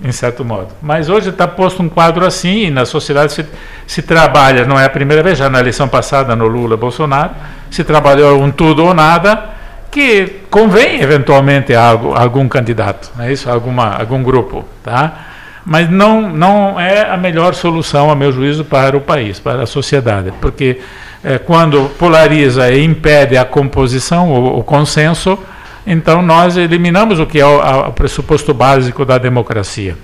em 0.02 0.12
certo 0.12 0.44
modo. 0.44 0.68
Mas 0.80 1.08
hoje 1.08 1.28
está 1.28 1.46
posto 1.46 1.82
um 1.82 1.88
quadro 1.88 2.26
assim, 2.26 2.66
e 2.66 2.70
na 2.70 2.84
sociedade 2.84 3.32
se, 3.32 3.46
se, 3.86 4.02
trabalha, 4.02 4.64
não 4.64 4.78
é 4.78 4.84
a 4.84 4.90
primeira 4.90 5.22
vez, 5.22 5.38
já 5.38 5.48
na 5.48 5.60
eleição 5.60 5.88
passada 5.88 6.34
no 6.34 6.46
Lula 6.46 6.76
Bolsonaro, 6.76 7.30
se 7.70 7.84
trabalhou 7.84 8.42
um 8.42 8.50
tudo 8.50 8.84
ou 8.84 8.94
nada, 8.94 9.50
que 9.90 10.40
convém 10.50 11.00
eventualmente 11.02 11.74
a, 11.74 11.90
algum 11.90 12.48
candidato, 12.48 13.10
é 13.18 13.32
isso? 13.32 13.50
Alguma, 13.50 13.94
algum 13.94 14.22
grupo, 14.22 14.64
tá? 14.82 15.31
Mas 15.64 15.88
não, 15.88 16.28
não 16.28 16.80
é 16.80 17.08
a 17.08 17.16
melhor 17.16 17.54
solução, 17.54 18.10
a 18.10 18.16
meu 18.16 18.32
juízo, 18.32 18.64
para 18.64 18.96
o 18.96 19.00
país, 19.00 19.38
para 19.38 19.62
a 19.62 19.66
sociedade, 19.66 20.32
porque 20.40 20.80
é, 21.22 21.38
quando 21.38 21.88
polariza 21.98 22.70
e 22.72 22.84
impede 22.84 23.36
a 23.36 23.44
composição, 23.44 24.30
o, 24.30 24.58
o 24.58 24.64
consenso, 24.64 25.38
então 25.86 26.20
nós 26.20 26.56
eliminamos 26.56 27.20
o 27.20 27.26
que 27.26 27.38
é 27.38 27.46
o, 27.46 27.88
o 27.88 27.92
pressuposto 27.92 28.52
básico 28.52 29.04
da 29.04 29.18
democracia. 29.18 29.96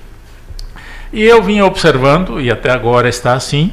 E 1.13 1.25
eu 1.25 1.43
vim 1.43 1.61
observando, 1.61 2.41
e 2.41 2.51
até 2.51 2.71
agora 2.71 3.09
está 3.09 3.33
assim, 3.33 3.73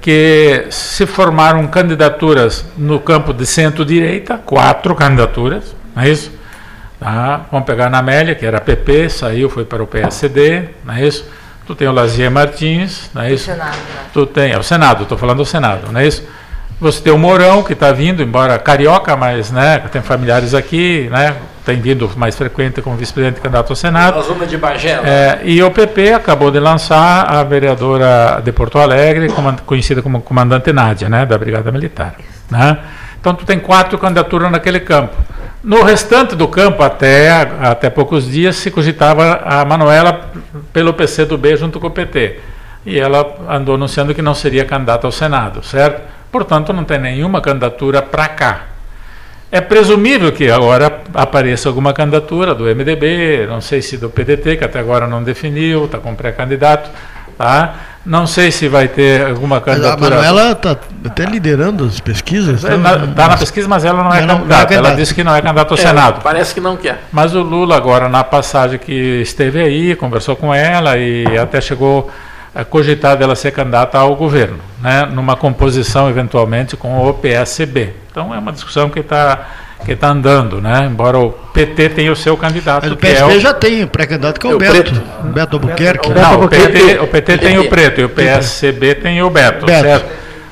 que 0.00 0.66
se 0.70 1.06
formaram 1.06 1.66
candidaturas 1.66 2.64
no 2.76 3.00
campo 3.00 3.32
de 3.32 3.46
centro-direita, 3.46 4.36
quatro 4.36 4.94
candidaturas, 4.94 5.74
não 5.94 6.02
é 6.02 6.10
isso? 6.10 6.35
Tá? 7.06 7.42
Vamos 7.52 7.64
pegar 7.66 7.88
na 7.88 7.98
Amélia, 7.98 8.34
que 8.34 8.44
era 8.44 8.60
PP, 8.60 9.08
saiu, 9.08 9.48
foi 9.48 9.64
para 9.64 9.80
o 9.80 9.86
PSD, 9.86 10.64
não 10.84 10.92
é 10.92 11.06
isso? 11.06 11.24
Tu 11.64 11.72
tem 11.76 11.86
o 11.86 11.92
Lazier 11.92 12.28
Martins, 12.32 13.08
não 13.14 13.22
é 13.22 13.32
isso? 13.32 13.48
O 13.48 13.54
Senado, 13.54 13.76
né? 13.76 14.00
Tu 14.12 14.26
tem, 14.26 14.50
é 14.50 14.58
o 14.58 14.62
Senado, 14.64 15.02
estou 15.04 15.16
falando 15.16 15.36
do 15.36 15.44
Senado, 15.44 15.92
não 15.92 16.00
é 16.00 16.06
isso? 16.08 16.24
Você 16.80 17.00
tem 17.00 17.12
o 17.12 17.16
Mourão, 17.16 17.62
que 17.62 17.74
está 17.74 17.92
vindo, 17.92 18.24
embora 18.24 18.58
carioca, 18.58 19.16
mas 19.16 19.52
né, 19.52 19.78
tem 19.78 20.02
familiares 20.02 20.52
aqui, 20.52 21.08
né, 21.08 21.36
tem 21.64 21.80
vindo 21.80 22.10
mais 22.16 22.34
frequente 22.34 22.82
como 22.82 22.96
vice-presidente 22.96 23.40
candidato 23.40 23.70
ao 23.70 23.76
Senado. 23.76 24.16
Na 24.16 24.22
zona 24.22 24.44
de 24.44 24.56
Bagé. 24.56 25.00
É, 25.04 25.40
e 25.44 25.62
o 25.62 25.70
PP 25.70 26.12
acabou 26.12 26.50
de 26.50 26.58
lançar 26.58 27.22
a 27.32 27.44
vereadora 27.44 28.42
de 28.42 28.50
Porto 28.50 28.80
Alegre, 28.80 29.28
conhecida 29.64 30.02
como 30.02 30.20
comandante 30.22 30.72
Nádia, 30.72 31.08
né, 31.08 31.24
da 31.24 31.38
Brigada 31.38 31.70
Militar. 31.70 32.16
Né? 32.50 32.78
Então, 33.20 33.32
tu 33.32 33.44
tem 33.44 33.60
quatro 33.60 33.96
candidaturas 33.96 34.50
naquele 34.50 34.80
campo. 34.80 35.16
No 35.66 35.82
restante 35.82 36.36
do 36.36 36.46
campo, 36.46 36.80
até, 36.80 37.28
até 37.60 37.90
poucos 37.90 38.30
dias, 38.30 38.54
se 38.54 38.70
cogitava 38.70 39.40
a 39.44 39.64
Manuela 39.64 40.30
pelo 40.72 40.94
PC 40.94 41.24
do 41.24 41.36
B 41.36 41.56
junto 41.56 41.80
com 41.80 41.88
o 41.88 41.90
PT. 41.90 42.38
E 42.84 42.96
ela 42.96 43.36
andou 43.50 43.74
anunciando 43.74 44.14
que 44.14 44.22
não 44.22 44.32
seria 44.32 44.64
candidata 44.64 45.08
ao 45.08 45.10
Senado, 45.10 45.64
certo? 45.64 46.02
Portanto, 46.30 46.72
não 46.72 46.84
tem 46.84 47.00
nenhuma 47.00 47.40
candidatura 47.40 48.00
para 48.00 48.28
cá. 48.28 48.60
É 49.50 49.60
presumível 49.60 50.30
que 50.30 50.48
agora 50.48 51.00
apareça 51.12 51.68
alguma 51.68 51.92
candidatura 51.92 52.54
do 52.54 52.66
MDB, 52.66 53.48
não 53.48 53.60
sei 53.60 53.82
se 53.82 53.96
do 53.96 54.08
PDT, 54.08 54.58
que 54.58 54.64
até 54.64 54.78
agora 54.78 55.08
não 55.08 55.20
definiu, 55.20 55.86
está 55.86 55.98
com 55.98 56.14
pré-candidato. 56.14 56.88
Tá? 57.36 57.74
Não 58.06 58.26
sei 58.26 58.52
se 58.52 58.68
vai 58.68 58.86
ter 58.86 59.26
alguma 59.26 59.60
candidatura. 59.60 60.14
A 60.14 60.18
Manuela 60.18 60.52
está 60.52 60.78
até 61.04 61.24
liderando 61.24 61.84
as 61.84 61.98
pesquisas. 61.98 62.62
Está 62.62 62.76
na, 62.76 62.98
tá 63.08 63.28
na, 63.28 63.36
pesquisa, 63.36 63.66
mas 63.66 63.84
ela 63.84 64.04
não 64.04 64.14
é, 64.14 64.20
não, 64.24 64.38
candidata. 64.38 64.64
Não 64.64 64.72
é 64.72 64.76
ela 64.76 64.96
disse 64.96 65.12
que 65.12 65.24
não 65.24 65.34
é 65.34 65.42
candidata 65.42 65.74
ao 65.74 65.78
é, 65.78 65.82
Senado. 65.82 66.20
Parece 66.22 66.54
que 66.54 66.60
não 66.60 66.76
quer. 66.76 67.02
Mas 67.10 67.34
o 67.34 67.42
Lula, 67.42 67.76
agora, 67.76 68.08
na 68.08 68.22
passagem 68.22 68.78
que 68.78 69.20
esteve 69.20 69.60
aí, 69.60 69.96
conversou 69.96 70.36
com 70.36 70.54
ela 70.54 70.96
e 70.96 71.36
até 71.36 71.60
chegou 71.60 72.08
é 72.56 72.64
cogitar 72.64 73.18
dela 73.18 73.36
ser 73.36 73.50
candidata 73.50 73.98
ao 73.98 74.16
governo, 74.16 74.58
né, 74.80 75.06
numa 75.12 75.36
composição 75.36 76.08
eventualmente 76.08 76.74
com 76.74 77.06
o 77.06 77.12
PSB. 77.12 77.92
Então 78.10 78.34
é 78.34 78.38
uma 78.38 78.50
discussão 78.50 78.88
que 78.88 79.00
está 79.00 79.46
que 79.84 79.92
está 79.92 80.08
andando, 80.08 80.60
né? 80.60 80.88
Embora 80.90 81.18
o 81.18 81.30
PT 81.30 81.90
tenha 81.90 82.10
o 82.10 82.16
seu 82.16 82.36
candidato. 82.36 82.84
Mas 82.84 82.92
o 82.92 82.96
PSB 82.96 83.34
é 83.34 83.36
o... 83.36 83.40
já 83.40 83.54
tem 83.54 83.84
o 83.84 83.88
pré-candidato 83.88 84.40
que 84.40 84.46
é 84.46 84.50
o, 84.50 84.56
o 84.56 84.58
Beto. 84.58 84.72
Preto. 84.72 85.02
Beto 85.24 85.56
Albuquerque. 85.56 86.10
Não, 86.10 86.44
o 86.44 86.48
PT, 86.48 86.98
o 87.00 87.06
PT 87.06 87.38
tem 87.38 87.58
o 87.58 87.68
Preto 87.68 88.00
e 88.00 88.04
o 88.04 88.08
PSB 88.08 88.94
tem 88.96 89.22
o 89.22 89.30
Beto, 89.30 89.66
Beto. 89.66 89.82
certo? 89.82 90.06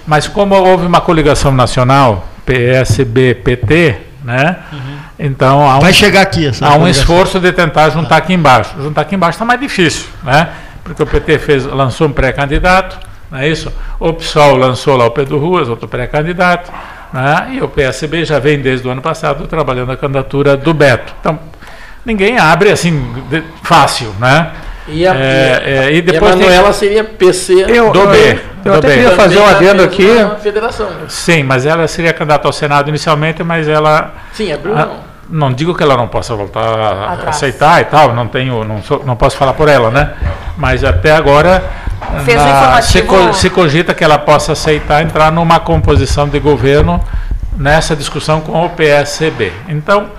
Mas 0.07 0.29
como 0.29 0.55
houve 0.55 0.87
uma 0.87 1.01
coligação 1.01 1.53
nacional, 1.53 2.29
PSB-PT, 2.45 3.97
né? 4.23 4.57
Uhum. 4.73 4.97
Então 5.19 5.69
há 5.69 5.79
um, 5.79 5.81
vai 5.81 5.93
chegar 5.93 6.21
aqui. 6.21 6.51
há 6.61 6.75
um 6.77 6.87
esforço 6.87 7.41
de 7.41 7.51
tentar 7.53 7.91
juntar 7.91 8.19
aqui 8.19 8.35
embaixo. 8.35 8.75
Juntar 8.81 9.01
aqui 9.01 9.15
embaixo 9.15 9.37
está 9.37 9.45
mais 9.45 9.61
difícil, 9.61 10.07
né? 10.23 10.49
porque 10.85 11.03
o 11.03 11.07
PT 11.07 11.39
fez, 11.39 11.65
lançou 11.65 12.07
um 12.07 12.13
pré-candidato, 12.13 12.99
não 13.31 13.39
é 13.39 13.49
isso? 13.49 13.73
O 13.99 14.13
PSOL 14.13 14.55
lançou 14.55 14.97
lá 14.97 15.07
o 15.07 15.11
Pedro 15.11 15.39
Ruas, 15.39 15.69
outro 15.69 15.89
pré-candidato, 15.89 16.71
né? 17.15 17.51
e 17.53 17.63
o 17.63 17.69
PSB 17.69 18.25
já 18.25 18.39
vem 18.39 18.61
desde 18.61 18.87
o 18.87 18.91
ano 18.91 19.01
passado 19.01 19.47
trabalhando 19.47 19.93
a 19.93 19.97
candidatura 19.97 20.57
do 20.57 20.75
Beto. 20.75 21.15
Então, 21.21 21.39
ninguém 22.05 22.39
abre 22.39 22.71
assim 22.71 23.13
de, 23.31 23.43
fácil, 23.63 24.13
né? 24.19 24.51
E, 24.89 25.07
a, 25.07 25.15
é, 25.15 25.63
é, 25.65 25.93
e 25.95 26.03
depois 26.03 26.33
e 26.33 26.35
a 26.35 26.37
Manuela 26.37 26.65
tem, 26.65 26.73
seria 26.75 27.05
PC 27.05 27.65
eu, 27.69 27.91
do 27.91 28.07
B. 28.09 28.33
Eu, 28.65 28.73
eu 28.73 28.75
até 28.75 28.89
queria 28.89 29.13
fazer 29.13 29.39
um 29.39 29.47
adendo 29.47 29.83
aqui. 29.83 30.07
Federação. 30.43 30.89
Sim, 31.09 31.43
mas 31.43 31.65
ela 31.65 31.89
seria 31.89 32.13
candidata 32.13 32.47
ao 32.47 32.53
Senado 32.53 32.89
inicialmente, 32.89 33.43
mas 33.43 33.67
ela. 33.67 34.13
Sim, 34.33 34.53
abriu 34.53 34.77
a, 34.77 34.87
não 34.87 35.14
digo 35.55 35.75
que 35.75 35.83
ela 35.83 35.97
não 35.97 36.09
possa 36.09 36.35
voltar 36.35 36.61
a 36.61 37.31
aceitar 37.31 37.81
e 37.81 37.85
tal, 37.85 38.15
não 38.15 38.27
tenho, 38.27 38.65
não, 38.65 38.83
sou, 38.83 39.03
não 39.05 39.17
posso 39.17 39.37
falar 39.37 39.55
por 39.55 39.69
ela, 39.69 39.91
né? 39.91 40.13
Mas 40.57 40.85
até 40.85 41.13
agora 41.13 41.63
na, 42.23 42.83
se, 42.83 43.05
se, 43.33 43.51
cogita 43.51 43.95
que 43.95 44.05
ela 44.05 44.19
possa 44.19 44.53
aceitar 44.53 45.03
entrar 45.03 45.33
numa 45.33 45.59
composição 45.59 46.29
de 46.29 46.39
governo 46.39 47.03
nessa 47.57 47.97
discussão 47.97 48.41
com 48.41 48.65
o 48.65 48.71
PSB. 48.71 49.53
Então, 49.69 50.11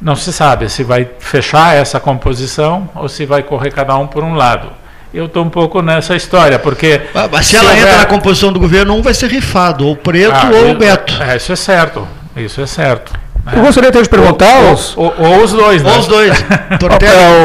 não 0.00 0.16
se 0.16 0.32
sabe 0.32 0.68
se 0.68 0.82
vai 0.82 1.08
fechar 1.18 1.74
essa 1.74 1.98
composição 2.00 2.88
ou 2.94 3.08
se 3.08 3.26
vai 3.26 3.42
correr 3.42 3.70
cada 3.70 3.96
um 3.96 4.06
por 4.06 4.22
um 4.22 4.34
lado. 4.34 4.70
Eu 5.12 5.26
estou 5.26 5.44
um 5.44 5.48
pouco 5.48 5.80
nessa 5.80 6.14
história, 6.14 6.58
porque. 6.58 7.00
Mas 7.30 7.46
se, 7.46 7.52
se 7.52 7.56
ela 7.56 7.70
houver... 7.70 7.82
entra 7.84 7.98
na 7.98 8.06
composição 8.06 8.52
do 8.52 8.60
governo, 8.60 8.94
um 8.94 9.02
vai 9.02 9.14
ser 9.14 9.30
rifado, 9.30 9.86
ou 9.86 9.92
o 9.92 9.96
preto 9.96 10.34
ah, 10.34 10.50
ou 10.52 10.72
o 10.72 10.74
Beto. 10.74 11.22
É, 11.22 11.36
isso 11.36 11.52
é 11.52 11.56
certo. 11.56 12.06
Isso 12.36 12.60
é 12.60 12.66
certo. 12.66 13.25
Eu 13.54 13.62
gostaria 13.62 13.90
até 13.90 14.02
de 14.02 14.08
perguntar 14.08 14.58
ou, 14.58 14.68
aos, 14.68 14.96
ou, 14.96 15.14
ou, 15.18 15.44
os 15.44 15.52
dois, 15.52 15.82
né? 15.82 15.92
Ou 15.92 15.98
os 15.98 16.06
dois. 16.06 16.32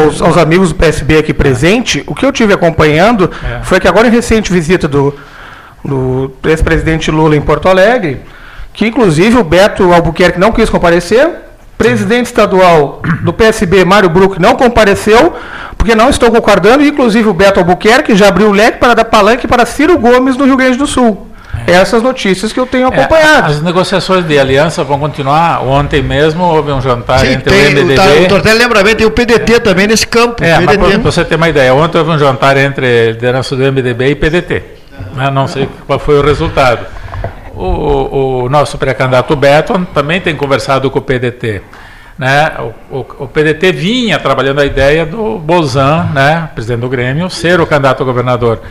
aos, 0.07 0.21
aos, 0.21 0.37
amigos 0.37 0.69
do 0.69 0.75
PSB 0.75 1.19
aqui 1.19 1.33
presente, 1.33 2.03
o 2.07 2.15
que 2.15 2.25
eu 2.25 2.31
tive 2.31 2.53
acompanhando 2.53 3.29
é. 3.43 3.63
foi 3.63 3.79
que 3.79 3.87
agora 3.87 4.07
em 4.07 4.11
recente 4.11 4.51
visita 4.51 4.87
do, 4.87 5.13
do 5.85 6.31
ex-presidente 6.45 7.11
Lula 7.11 7.35
em 7.35 7.41
Porto 7.41 7.67
Alegre, 7.67 8.21
que 8.73 8.87
inclusive 8.87 9.37
o 9.37 9.43
Beto 9.43 9.93
Albuquerque 9.93 10.39
não 10.39 10.51
quis 10.51 10.69
comparecer, 10.69 11.29
presidente 11.77 12.27
estadual 12.27 13.01
do 13.23 13.33
PSB, 13.33 13.85
Mário 13.85 14.09
Bruck, 14.09 14.39
não 14.39 14.55
compareceu, 14.55 15.33
porque 15.77 15.95
não 15.95 16.09
estou 16.09 16.31
concordando, 16.31 16.83
inclusive 16.83 17.27
o 17.27 17.33
Beto 17.33 17.59
Albuquerque 17.59 18.15
já 18.15 18.27
abriu 18.27 18.49
o 18.49 18.51
leque 18.51 18.79
para 18.79 18.93
dar 18.93 19.05
palanque 19.05 19.47
para 19.47 19.65
Ciro 19.65 19.97
Gomes 19.97 20.37
no 20.37 20.45
Rio 20.45 20.57
Grande 20.57 20.77
do 20.77 20.87
Sul. 20.87 21.30
Essas 21.68 22.01
notícias 22.01 22.51
que 22.51 22.59
eu 22.59 22.66
tenho 22.66 22.88
acompanhado. 22.88 23.47
É, 23.47 23.51
as 23.51 23.62
negociações 23.62 24.26
de 24.26 24.38
aliança 24.38 24.84
vão 24.84 24.99
continuar. 24.99 25.64
Ontem 25.64 26.01
mesmo 26.01 26.43
houve 26.43 26.72
um 26.72 26.82
jantar 26.82 27.20
Sim, 27.20 27.34
entre 27.34 27.53
tem, 27.53 27.68
o 27.68 27.72
MDB. 27.72 27.95
tá, 27.95 28.05
o 28.05 28.28
Tortelli 28.28 28.59
lembra 28.59 28.84
bem, 28.84 28.95
tem 28.95 29.05
o 29.05 29.12
PDT 29.12 29.59
também 29.59 29.88
nesse 29.88 30.07
campo. 30.07 30.43
É, 30.43 30.59
para 30.62 30.97
você 30.99 31.26
ter 31.26 31.36
uma 31.36 31.49
ideia, 31.49 31.74
ontem 31.74 31.97
houve 31.97 32.12
um 32.12 32.20
jantar 32.20 32.57
entre 32.57 32.86
a 32.86 33.12
liderança 33.12 33.55
do 33.55 33.64
MDB 33.64 34.09
e 34.09 34.16
PDT. 34.16 34.64
Né? 35.16 35.30
Não 35.32 35.47
sei 35.47 35.68
qual 35.86 35.99
foi 35.99 36.20
o 36.20 36.22
resultado. 36.24 36.86
O, 37.53 38.43
o 38.45 38.49
nosso 38.49 38.78
pré-candidato 38.78 39.36
Beto 39.36 39.88
também 39.93 40.20
tem 40.22 40.36
conversado 40.36 40.89
com 40.89 40.99
o 40.99 41.01
PDT. 41.01 41.62
Né? 42.18 42.51
O, 42.89 42.97
o, 42.97 43.05
o, 43.20 43.28
PDT 43.28 43.72
vinha 43.72 44.20
trabalhando 44.20 44.59
a 44.59 44.66
ideia 44.66 45.05
do 45.05 45.39
Bozan, 45.39 46.09
né, 46.14 46.49
presidente 46.53 46.82
do 46.82 46.89
Grêmio, 46.89 47.30
ser 47.30 47.59
o 47.59 47.66
candidato 47.66 48.03
a 48.03 48.05
governador. 48.05 48.62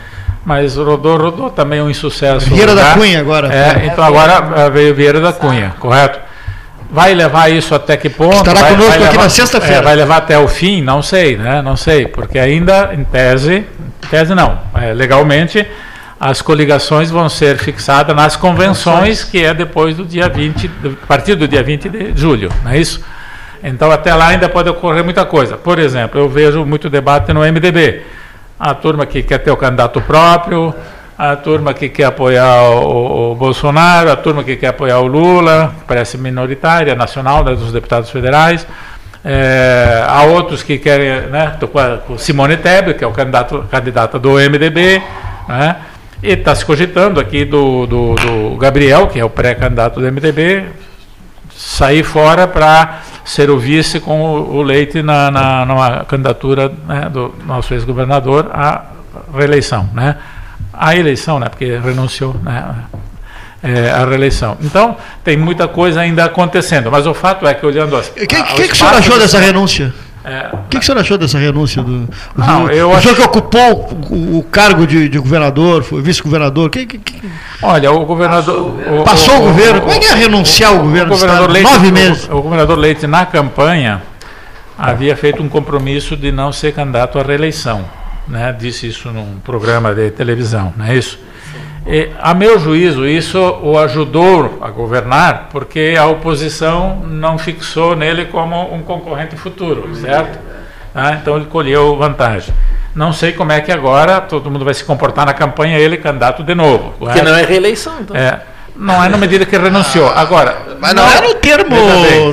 Mas 0.43 0.75
rodou, 0.75 1.17
rodou 1.17 1.49
também 1.49 1.81
um 1.81 1.89
insucesso. 1.89 2.49
Vieira 2.49 2.73
da 2.73 2.93
Cunha 2.93 3.19
agora. 3.19 3.53
É, 3.53 3.85
então 3.85 4.03
agora 4.03 4.69
veio 4.69 4.93
Vieira 4.95 5.19
da 5.19 5.31
Cunha, 5.31 5.73
correto? 5.79 6.19
Vai 6.89 7.13
levar 7.13 7.49
isso 7.49 7.73
até 7.73 7.95
que 7.95 8.09
ponto? 8.09 8.35
Estará 8.35 8.59
vai, 8.59 8.71
conosco 8.71 8.89
vai 8.89 9.03
aqui 9.03 9.11
levar, 9.11 9.23
na 9.23 9.29
sexta-feira. 9.29 9.77
É, 9.77 9.81
vai 9.81 9.95
levar 9.95 10.17
até 10.17 10.37
o 10.37 10.47
fim? 10.47 10.81
Não 10.81 11.01
sei, 11.01 11.37
né? 11.37 11.61
Não 11.61 11.77
sei, 11.77 12.05
porque 12.05 12.37
ainda, 12.37 12.91
em 12.93 13.03
tese, 13.03 13.65
em 14.03 14.07
tese 14.09 14.35
não, 14.35 14.59
é, 14.75 14.91
legalmente, 14.93 15.65
as 16.19 16.41
coligações 16.41 17.09
vão 17.09 17.29
ser 17.29 17.57
fixadas 17.57 18.13
nas 18.13 18.35
convenções, 18.35 19.23
que 19.23 19.41
é 19.43 19.53
depois 19.53 19.95
do 19.95 20.03
dia 20.03 20.27
20, 20.27 20.69
a 21.01 21.07
partir 21.07 21.35
do 21.35 21.47
dia 21.47 21.63
20 21.63 21.87
de 21.87 22.11
julho, 22.13 22.51
não 22.63 22.71
é 22.71 22.77
isso? 22.77 23.01
Então, 23.63 23.89
até 23.89 24.13
lá 24.13 24.27
ainda 24.27 24.49
pode 24.49 24.69
ocorrer 24.69 25.03
muita 25.03 25.23
coisa. 25.23 25.55
Por 25.55 25.79
exemplo, 25.79 26.19
eu 26.19 26.27
vejo 26.27 26.65
muito 26.65 26.89
debate 26.89 27.31
no 27.31 27.41
MDB. 27.41 28.01
A 28.63 28.75
turma 28.75 29.07
que 29.07 29.23
quer 29.23 29.39
ter 29.39 29.49
o 29.49 29.57
candidato 29.57 29.99
próprio, 30.01 30.71
a 31.17 31.35
turma 31.35 31.73
que 31.73 31.89
quer 31.89 32.03
apoiar 32.03 32.61
o, 32.69 33.31
o 33.31 33.35
Bolsonaro, 33.35 34.11
a 34.11 34.15
turma 34.15 34.43
que 34.43 34.55
quer 34.55 34.67
apoiar 34.67 34.99
o 34.99 35.07
Lula, 35.07 35.73
parece 35.87 36.15
minoritária, 36.15 36.93
nacional, 36.93 37.43
né, 37.43 37.55
dos 37.55 37.71
deputados 37.71 38.11
federais. 38.11 38.67
É, 39.25 40.05
há 40.07 40.21
outros 40.25 40.61
que 40.61 40.77
querem, 40.77 41.27
né, 41.31 41.57
com 42.05 42.19
Simone 42.19 42.55
Tebet, 42.55 42.99
que 42.99 43.03
é 43.03 43.07
o 43.07 43.11
candidato, 43.11 43.65
candidata 43.71 44.19
do 44.19 44.33
MDB, 44.33 45.01
né, 45.49 45.77
e 46.21 46.33
está 46.33 46.53
se 46.53 46.63
cogitando 46.63 47.19
aqui 47.19 47.43
do, 47.43 47.87
do, 47.87 48.13
do 48.13 48.57
Gabriel, 48.57 49.07
que 49.07 49.19
é 49.19 49.25
o 49.25 49.29
pré-candidato 49.29 49.99
do 49.99 50.05
MDB, 50.05 50.67
sair 51.61 52.03
fora 52.03 52.47
para 52.47 53.01
ser 53.23 53.51
o 53.51 53.59
vice 53.59 53.99
com 53.99 54.19
o, 54.21 54.55
o 54.57 54.61
Leite 54.63 55.03
na, 55.03 55.29
na 55.29 55.65
numa 55.65 56.03
candidatura 56.05 56.71
né, 56.87 57.07
do 57.09 57.33
nosso 57.45 57.73
ex-governador 57.73 58.49
à 58.51 58.85
reeleição, 59.33 59.87
né? 59.93 60.17
A 60.73 60.95
eleição, 60.95 61.39
né? 61.39 61.47
Porque 61.47 61.77
renunciou, 61.77 62.35
né? 62.41 62.75
É, 63.61 63.91
a 63.91 64.03
reeleição. 64.05 64.57
Então, 64.61 64.97
tem 65.23 65.37
muita 65.37 65.67
coisa 65.67 66.01
ainda 66.01 66.25
acontecendo, 66.25 66.89
mas 66.89 67.05
o 67.05 67.13
fato 67.13 67.45
é 67.45 67.53
que 67.53 67.63
olhando 67.63 67.95
as. 67.95 68.07
O 68.07 68.13
que, 68.13 68.25
que, 68.25 68.43
que, 68.43 68.71
o 68.73 68.75
senhor 68.75 68.95
achou 68.95 69.19
dessa 69.19 69.39
renúncia? 69.39 69.93
É, 70.23 70.49
o 70.53 70.57
que, 70.69 70.77
que 70.77 70.77
o 70.77 70.83
senhor 70.83 70.99
achou 70.99 71.17
dessa 71.17 71.39
renúncia 71.39 71.81
do. 71.81 72.07
Não, 72.35 72.65
o, 72.65 72.69
eu 72.71 72.89
o 72.89 72.93
acho- 72.93 73.01
senhor 73.03 73.15
que 73.15 73.21
ocupou 73.23 73.89
o, 74.11 74.37
o 74.37 74.43
cargo 74.43 74.85
de, 74.85 75.09
de 75.09 75.17
governador, 75.17 75.81
foi 75.83 76.01
vice-governador, 76.01 76.69
que, 76.69 76.85
que- 76.85 76.99
que- 76.99 77.21
Olha, 77.63 77.91
o 77.91 78.05
governador. 78.05 78.71
Passou 79.03 79.37
o 79.37 79.41
governo? 79.41 79.81
Como 79.81 79.93
é 79.93 79.99
que 79.99 80.05
é 80.05 80.13
renunciar 80.13 80.71
ao 80.73 80.79
governo 80.79 81.09
do 81.09 81.19
governador? 81.19 81.49
Leite, 81.49 81.71
Nove 81.71 81.87
o- 81.89 81.91
meses. 81.93 82.29
O, 82.29 82.41
governador 82.41 82.77
Leite, 82.77 83.07
na 83.07 83.25
campanha, 83.25 84.01
havia 84.77 85.15
feito 85.15 85.41
um 85.41 85.49
compromisso 85.49 86.15
de 86.15 86.31
não 86.31 86.51
ser 86.51 86.71
candidato 86.73 87.17
à 87.17 87.23
reeleição. 87.23 87.83
Né? 88.27 88.55
Disse 88.57 88.87
isso 88.87 89.09
num 89.09 89.39
programa 89.43 89.93
de 89.95 90.11
televisão, 90.11 90.71
não 90.77 90.85
é 90.85 90.95
isso? 90.95 91.17
E, 91.85 92.09
a 92.19 92.33
meu 92.33 92.59
juízo, 92.59 93.07
isso 93.07 93.39
o 93.63 93.77
ajudou 93.77 94.59
a 94.61 94.69
governar, 94.69 95.49
porque 95.51 95.95
a 95.97 96.05
oposição 96.05 97.01
não 97.03 97.37
fixou 97.37 97.95
nele 97.95 98.25
como 98.25 98.73
um 98.73 98.81
concorrente 98.81 99.35
futuro, 99.35 99.93
certo? 99.95 100.39
Ah, 100.93 101.13
então 101.13 101.37
ele 101.37 101.45
colheu 101.45 101.97
vantagem. 101.97 102.53
Não 102.93 103.13
sei 103.13 103.31
como 103.31 103.51
é 103.51 103.61
que 103.61 103.71
agora 103.71 104.19
todo 104.19 104.51
mundo 104.51 104.65
vai 104.65 104.73
se 104.73 104.83
comportar 104.83 105.25
na 105.25 105.33
campanha, 105.33 105.79
ele 105.79 105.97
candidato 105.97 106.43
de 106.43 106.53
novo. 106.53 106.93
Porque 106.99 107.19
correto? 107.19 107.25
não 107.25 107.35
é 107.35 107.45
reeleição, 107.45 108.01
então. 108.01 108.15
É, 108.15 108.41
não 108.81 109.03
é 109.03 109.07
na 109.07 109.17
medida 109.17 109.45
que 109.45 109.55
renunciou. 109.57 110.11
Agora, 110.15 110.57
Mas 110.79 110.93
não 110.93 111.07
é 111.07 111.21
no 111.21 111.35
termo. 111.35 111.75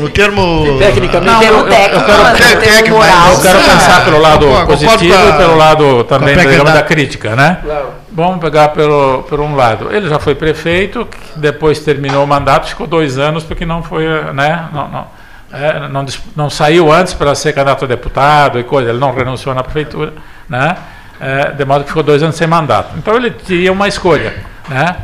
No 0.00 0.08
termo. 0.08 0.78
Tecnicamente, 0.78 1.30
Não, 1.30 1.42
eu, 1.42 1.52
eu, 1.52 1.58
eu 1.58 1.66
quero, 1.68 2.60
técnico, 2.60 2.96
eu 2.96 3.40
quero 3.42 3.58
pensar 3.60 4.04
pelo 4.04 4.18
lado 4.18 4.46
Concordo 4.46 4.66
positivo 4.66 5.14
a- 5.14 5.28
e 5.28 5.32
pelo 5.34 5.56
lado 5.56 6.04
também 6.04 6.34
digamos, 6.36 6.72
da 6.72 6.82
crítica, 6.82 7.36
né? 7.36 7.58
Claro. 7.62 7.86
Vamos 8.10 8.40
pegar 8.40 8.70
pelo, 8.70 9.22
por 9.28 9.38
um 9.40 9.54
lado. 9.54 9.88
Ele 9.94 10.08
já 10.08 10.18
foi 10.18 10.34
prefeito, 10.34 11.06
depois 11.36 11.80
terminou 11.80 12.24
o 12.24 12.26
mandato, 12.26 12.66
ficou 12.68 12.86
dois 12.86 13.18
anos 13.18 13.44
porque 13.44 13.66
não 13.66 13.82
foi, 13.82 14.04
né? 14.32 14.68
Não, 14.72 14.88
não, 14.88 15.06
é, 15.52 15.88
não, 15.88 16.06
não 16.34 16.50
saiu 16.50 16.90
antes 16.90 17.12
para 17.12 17.34
ser 17.34 17.52
candidato 17.52 17.84
a 17.84 17.88
deputado 17.88 18.58
e 18.58 18.64
coisa. 18.64 18.88
Ele 18.88 18.98
não 18.98 19.14
renunciou 19.14 19.54
na 19.54 19.62
prefeitura, 19.62 20.14
né? 20.48 20.76
É, 21.20 21.50
de 21.50 21.64
modo 21.64 21.82
que 21.82 21.88
ficou 21.90 22.02
dois 22.02 22.22
anos 22.22 22.36
sem 22.36 22.46
mandato. 22.46 22.94
Então 22.96 23.14
ele 23.16 23.30
tinha 23.30 23.70
uma 23.70 23.86
escolha, 23.86 24.34
né? 24.68 24.96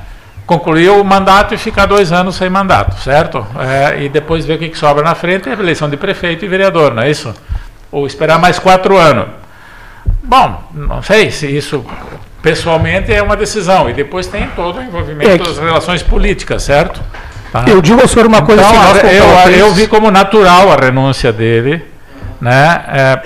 Concluir 0.46 0.90
o 0.90 1.02
mandato 1.02 1.54
e 1.54 1.58
ficar 1.58 1.86
dois 1.86 2.12
anos 2.12 2.36
sem 2.36 2.50
mandato, 2.50 3.00
certo? 3.00 3.46
É, 3.58 4.02
e 4.02 4.08
depois 4.10 4.44
ver 4.44 4.54
o 4.54 4.58
que, 4.58 4.68
que 4.68 4.76
sobra 4.78 5.02
na 5.02 5.14
frente, 5.14 5.48
é 5.48 5.52
a 5.52 5.58
eleição 5.58 5.88
de 5.88 5.96
prefeito 5.96 6.44
e 6.44 6.48
vereador, 6.48 6.92
não 6.94 7.02
é 7.02 7.10
isso? 7.10 7.34
Ou 7.90 8.06
esperar 8.06 8.38
mais 8.38 8.58
quatro 8.58 8.96
anos. 8.98 9.26
Bom, 10.22 10.62
não 10.74 11.02
sei 11.02 11.30
se 11.30 11.46
isso 11.46 11.84
pessoalmente 12.42 13.10
é 13.12 13.22
uma 13.22 13.36
decisão. 13.36 13.88
E 13.88 13.94
depois 13.94 14.26
tem 14.26 14.46
todo 14.54 14.78
o 14.78 14.82
envolvimento 14.82 15.30
É 15.30 15.38
que- 15.38 15.44
das 15.44 15.58
relações 15.58 16.02
políticas, 16.02 16.62
certo? 16.62 17.00
Tá? 17.50 17.64
Eu 17.66 17.80
digo 17.80 18.00
ao 18.02 18.08
senhor 18.08 18.26
uma 18.26 18.42
coisa 18.42 18.62
Então, 18.62 18.74
nós 18.74 18.98
como 19.00 19.12
eu, 19.12 19.50
eu 19.56 19.72
vi 19.72 19.86
como 19.86 20.10
natural 20.10 20.70
a 20.72 20.76
renúncia 20.76 21.32
dele, 21.32 21.84
né, 22.40 23.16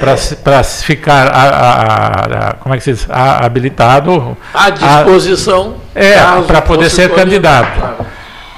para 0.44 0.62
ficar 0.62 1.26
a, 1.28 1.42
a- 1.42 2.48
a- 2.50 2.52
como 2.54 2.74
é 2.74 2.78
que 2.78 2.84
se 2.84 2.92
diz, 2.92 3.06
habilitado 3.10 4.36
À 4.54 4.70
disposição. 4.70 5.74
é, 5.94 6.14
para 6.46 6.60
poder 6.62 6.88
ser 6.90 7.12
candidato. 7.14 7.78
Claro. 7.78 8.06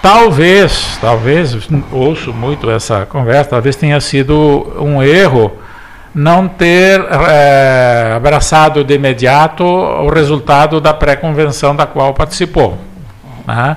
Talvez, 0.03 0.99
talvez, 1.01 1.57
ouço 1.93 2.33
muito 2.33 2.71
essa 2.71 3.05
conversa, 3.07 3.51
talvez 3.51 3.77
tenha 3.77 4.01
sido 4.01 4.73
um 4.81 5.03
erro 5.03 5.53
não 6.15 6.49
ter 6.49 7.01
eh, 7.29 8.15
abraçado 8.17 8.83
de 8.83 8.95
imediato 8.95 9.63
o 9.63 10.09
resultado 10.09 10.81
da 10.81 10.93
pré-convenção 10.95 11.77
da 11.77 11.87
qual 11.87 12.15
participou. 12.15 12.79
né? 13.47 13.77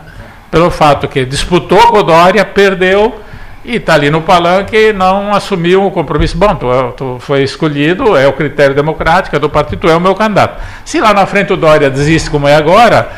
Pelo 0.49 0.71
fato 0.71 1.07
que 1.07 1.25
disputou 1.25 1.87
com 1.89 2.01
Dória, 2.03 2.45
perdeu 2.45 3.19
e 3.65 3.77
está 3.77 3.93
ali 3.93 4.09
no 4.09 4.21
palanque 4.21 4.75
e 4.75 4.93
não 4.93 5.33
assumiu 5.33 5.85
o 5.85 5.91
compromisso. 5.91 6.37
Bom, 6.37 6.55
tu, 6.55 6.67
tu 6.97 7.17
foi 7.19 7.43
escolhido, 7.43 8.17
é 8.17 8.27
o 8.27 8.33
critério 8.33 8.75
democrático 8.75 9.35
é 9.35 9.39
do 9.39 9.49
partido, 9.49 9.79
tu 9.79 9.89
é 9.89 9.95
o 9.95 10.01
meu 10.01 10.13
candidato. 10.15 10.61
Se 10.83 10.99
lá 10.99 11.13
na 11.13 11.25
frente 11.25 11.53
o 11.53 11.57
Dória 11.57 11.89
desiste 11.89 12.29
como 12.29 12.47
é 12.47 12.55
agora, 12.55 13.09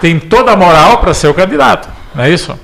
tem 0.00 0.18
toda 0.18 0.52
a 0.52 0.56
moral 0.56 0.98
para 0.98 1.14
ser 1.14 1.28
o 1.28 1.34
candidato, 1.34 1.88
não 2.14 2.24
é 2.24 2.30
isso? 2.30 2.58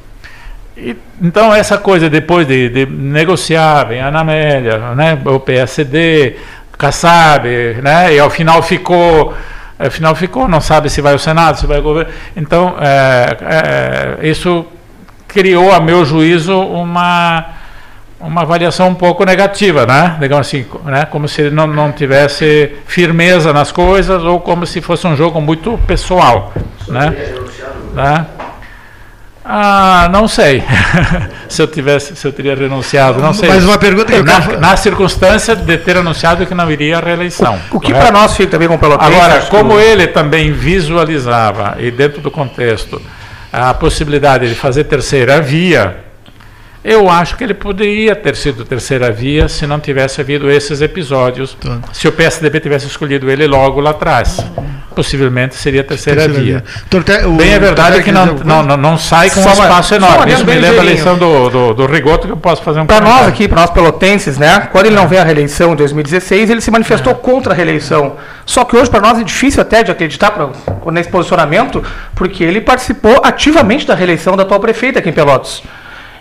E, 0.77 0.97
então 1.21 1.55
essa 1.55 1.79
coisa 1.79 2.11
depois 2.11 2.47
de, 2.47 2.69
de 2.69 2.87
negociar, 2.87 3.85
vem 3.85 4.01
a 4.01 4.09
Ana 4.09 4.21
Amélia, 4.21 4.79
né, 4.95 5.19
o 5.25 5.41
PSD, 5.41 6.37
Kassab, 6.77 7.47
né, 7.83 8.15
e 8.15 8.19
ao 8.19 8.29
final 8.29 8.63
ficou, 8.63 9.35
ao 9.79 9.91
final 9.91 10.15
ficou, 10.15 10.47
não 10.47 10.61
sabe 10.61 10.91
se 10.91 11.01
vai 11.01 11.15
ao 11.15 11.19
Senado, 11.19 11.59
se 11.59 11.67
vai 11.67 11.79
ao 11.79 11.83
governo. 11.83 12.13
Então 12.37 12.77
é, 12.81 14.19
é, 14.21 14.29
isso 14.29 14.67
criou, 15.33 15.73
a 15.73 15.81
meu 15.81 16.05
juízo, 16.05 16.59
uma 16.59 17.61
uma 18.21 18.43
avaliação 18.43 18.89
um 18.89 18.95
pouco 18.95 19.25
negativa, 19.25 19.87
né? 19.87 20.17
Digamos 20.21 20.47
assim, 20.47 20.67
né? 20.85 21.07
Como 21.07 21.27
se 21.27 21.41
ele 21.41 21.55
não, 21.55 21.67
não 21.67 21.91
tivesse 21.91 22.71
firmeza 22.87 23.53
nas 23.53 23.73
coisas 23.73 24.23
ou 24.23 24.41
como 24.41 24.67
se 24.67 24.81
fosse 24.83 25.07
um 25.07 25.17
jogo 25.17 25.41
muito 25.41 25.79
pessoal, 25.87 26.53
né? 26.87 27.15
né? 27.95 28.27
Ah, 29.43 30.09
não 30.13 30.29
sei. 30.29 30.63
se 31.49 31.63
eu 31.63 31.67
tivesse, 31.67 32.15
se 32.15 32.27
eu 32.27 32.33
teria 32.33 32.55
renunciado, 32.55 33.21
não 33.21 33.33
sei. 33.33 33.49
Mas 33.49 33.65
uma 33.65 33.79
pergunta 33.79 34.13
que 34.13 34.19
eu 34.19 34.25
na, 34.25 34.41
quero- 34.41 34.61
na 34.61 34.77
circunstância 34.77 35.57
de 35.57 35.79
ter 35.79 35.97
anunciado 35.97 36.45
que 36.45 36.55
não 36.55 36.71
iria 36.71 36.99
à 36.99 37.01
reeleição. 37.01 37.59
O 37.71 37.81
que 37.81 37.91
correto? 37.91 38.07
para 38.07 38.21
nós 38.21 38.37
fica 38.37 38.51
também 38.51 38.69
com 38.69 38.77
pelotenses... 38.77 39.17
Agora, 39.17 39.41
como 39.47 39.81
ele 39.81 40.07
também 40.07 40.53
visualizava, 40.53 41.77
e 41.81 41.91
dentro 41.91 42.21
do 42.21 42.31
contexto, 42.31 43.01
a 43.53 43.75
possibilidade 43.75 44.49
de 44.49 44.55
fazer 44.55 44.85
terceira 44.85 45.41
via, 45.41 46.05
Eu 46.83 47.11
acho 47.11 47.37
que 47.37 47.45
ele 47.45 47.53
poderia 47.53 48.17
ter 48.17 48.35
sido 48.35 48.65
terceira 48.65 49.13
via 49.13 49.49
se 49.51 49.67
não 49.67 49.79
tivesse 49.79 50.19
havido 50.21 50.51
esses 50.51 50.81
episódios. 50.81 51.55
Tá. 51.61 51.79
Se 51.93 52.09
o 52.09 52.13
PSDB 52.13 52.59
tivesse 52.59 52.87
escolhido 52.87 53.31
ele 53.31 53.47
logo 53.47 53.81
lá 53.81 53.91
atrás, 53.91 54.39
possivelmente 54.95 55.55
seria 55.57 55.85
terceira, 55.85 56.23
Terceira 56.23 56.43
via. 56.43 56.59
via. 56.61 56.65
Torte- 56.89 57.27
o- 57.27 57.33
Bem 57.33 57.53
é 57.53 57.59
verdade 57.59 57.97
Torte- 57.97 58.05
que 58.05 58.13
não, 58.13 58.27
não, 58.35 58.63
não, 58.63 58.77
não 58.79 58.97
sai 58.99 59.29
com 59.29 59.41
um 59.41 59.53
espaço 59.53 59.95
enorme. 59.95 60.33
Isso 60.33 60.47
me 60.47 60.55
lembra 60.55 60.81
a 60.81 60.85
eleição 60.85 61.19
do, 61.19 61.51
do, 61.51 61.75
do 61.75 61.87
Rigoto, 61.87 62.27
que 62.27 62.33
eu 62.33 62.37
posso 62.39 62.63
fazer 62.63 62.81
um 62.81 62.87
Para 62.87 63.05
nós 63.05 63.29
aqui, 63.29 63.47
para 63.47 63.61
nós 63.61 63.71
pelotenses, 63.71 64.39
né? 64.39 64.69
Quando 64.73 64.87
ele 64.87 64.97
não 64.97 65.07
veio 65.07 65.21
à 65.21 65.25
reeleição 65.25 65.75
em 65.75 65.77
2016, 65.77 66.49
ele 66.49 66.63
se 66.63 66.71
manifestou 66.71 67.15
contra 67.15 67.53
a 67.53 67.57
reeleição. 67.57 68.17
Só 68.47 68.65
que 68.65 68.75
hoje 68.75 68.89
para 68.91 69.01
nós 69.01 69.19
é 69.19 69.23
difícil 69.23 69.61
até 69.61 69.83
de 69.83 69.91
acreditar 69.91 70.31
pra, 70.31 70.49
nesse 70.91 71.11
posicionamento, 71.11 71.85
porque 72.15 72.43
ele 72.43 72.63
participou 72.63 73.21
ativamente 73.23 73.87
da 73.87 73.95
reeleição 73.95 74.35
da 74.35 74.45
atual 74.45 74.61
prefeita 74.61 74.99
aqui 74.99 75.11
em 75.11 75.13
Pelotas. 75.13 75.63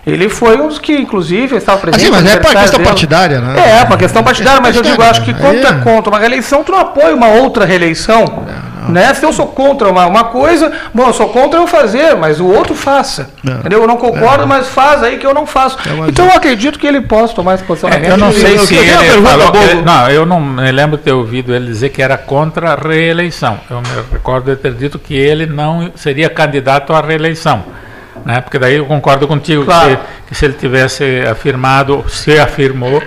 Ele 0.09 0.29
foi 0.29 0.59
um 0.59 0.67
dos 0.67 0.79
que, 0.79 0.95
inclusive, 0.97 1.55
estava 1.55 1.79
presente. 1.79 2.03
Assim, 2.03 2.11
mas 2.11 2.25
é 2.25 2.37
para 2.37 2.49
questão 2.61 2.77
dele. 2.79 2.89
partidária, 2.89 3.39
né? 3.39 3.79
É, 3.79 3.83
uma 3.83 3.97
questão 3.97 4.23
partidária, 4.23 4.61
mas 4.61 4.75
eu 4.75 4.81
digo, 4.81 5.01
acho 5.01 5.21
que 5.23 5.33
quando 5.33 5.61
tu 5.61 5.67
é 5.67 5.73
contra 5.73 6.11
uma 6.11 6.19
reeleição, 6.19 6.63
tu 6.63 6.71
não 6.71 6.79
apoia 6.79 7.15
uma 7.15 7.27
outra 7.27 7.65
reeleição. 7.65 8.45
Né? 8.87 9.13
Se 9.13 9.23
eu 9.23 9.31
sou 9.31 9.45
contra 9.47 9.87
uma, 9.89 10.07
uma 10.07 10.23
coisa, 10.23 10.71
bom, 10.93 11.05
eu 11.07 11.13
sou 11.13 11.29
contra 11.29 11.59
eu 11.59 11.67
fazer, 11.67 12.15
mas 12.15 12.39
o 12.39 12.45
outro 12.47 12.73
faça. 12.73 13.29
Entendeu? 13.43 13.81
Eu 13.81 13.87
não 13.87 13.97
concordo, 13.97 14.47
mas 14.47 14.67
faz 14.69 15.03
aí 15.03 15.17
que 15.17 15.27
eu 15.27 15.33
não 15.33 15.45
faço. 15.45 15.77
então 16.07 16.25
eu 16.25 16.31
acredito 16.33 16.79
que 16.79 16.87
ele 16.87 17.01
possa 17.01 17.35
tomar 17.35 17.55
esse 17.55 17.63
posicionamento. 17.63 18.09
É, 18.09 18.13
eu 18.13 18.17
não 18.17 18.31
sei 18.31 18.55
Eu- 18.55 18.65
se 18.65 18.75
eu 18.75 18.81
ele 18.81 18.97
pergunta, 18.97 19.29
falou. 19.29 19.51
Que- 19.51 19.75
não, 19.75 20.09
eu 20.09 20.25
não 20.25 20.39
me 20.41 20.71
lembro 20.71 20.97
de 20.97 21.03
ter 21.03 21.11
ouvido 21.11 21.53
ele 21.53 21.67
dizer 21.67 21.89
que 21.89 22.01
era 22.01 22.17
contra 22.17 22.71
a 22.71 22.75
reeleição. 22.75 23.59
Eu 23.69 23.77
me 23.81 23.87
recordo 24.11 24.49
de 24.49 24.55
ter 24.55 24.73
dito 24.73 24.97
que 24.97 25.13
ele 25.13 25.45
não 25.45 25.91
seria 25.95 26.29
candidato 26.29 26.91
à 26.93 27.01
reeleição. 27.01 27.63
Né? 28.29 28.41
Porque 28.41 28.59
daí 28.59 28.75
eu 28.75 28.85
concordo 28.85 29.27
contigo 29.27 29.65
Claro. 29.65 29.97
que, 29.97 30.27
que 30.29 30.35
se 30.35 30.45
ele 30.45 30.53
tivesse 30.53 31.21
afirmado, 31.21 32.05
se 32.07 32.37
afirmou, 32.39 33.01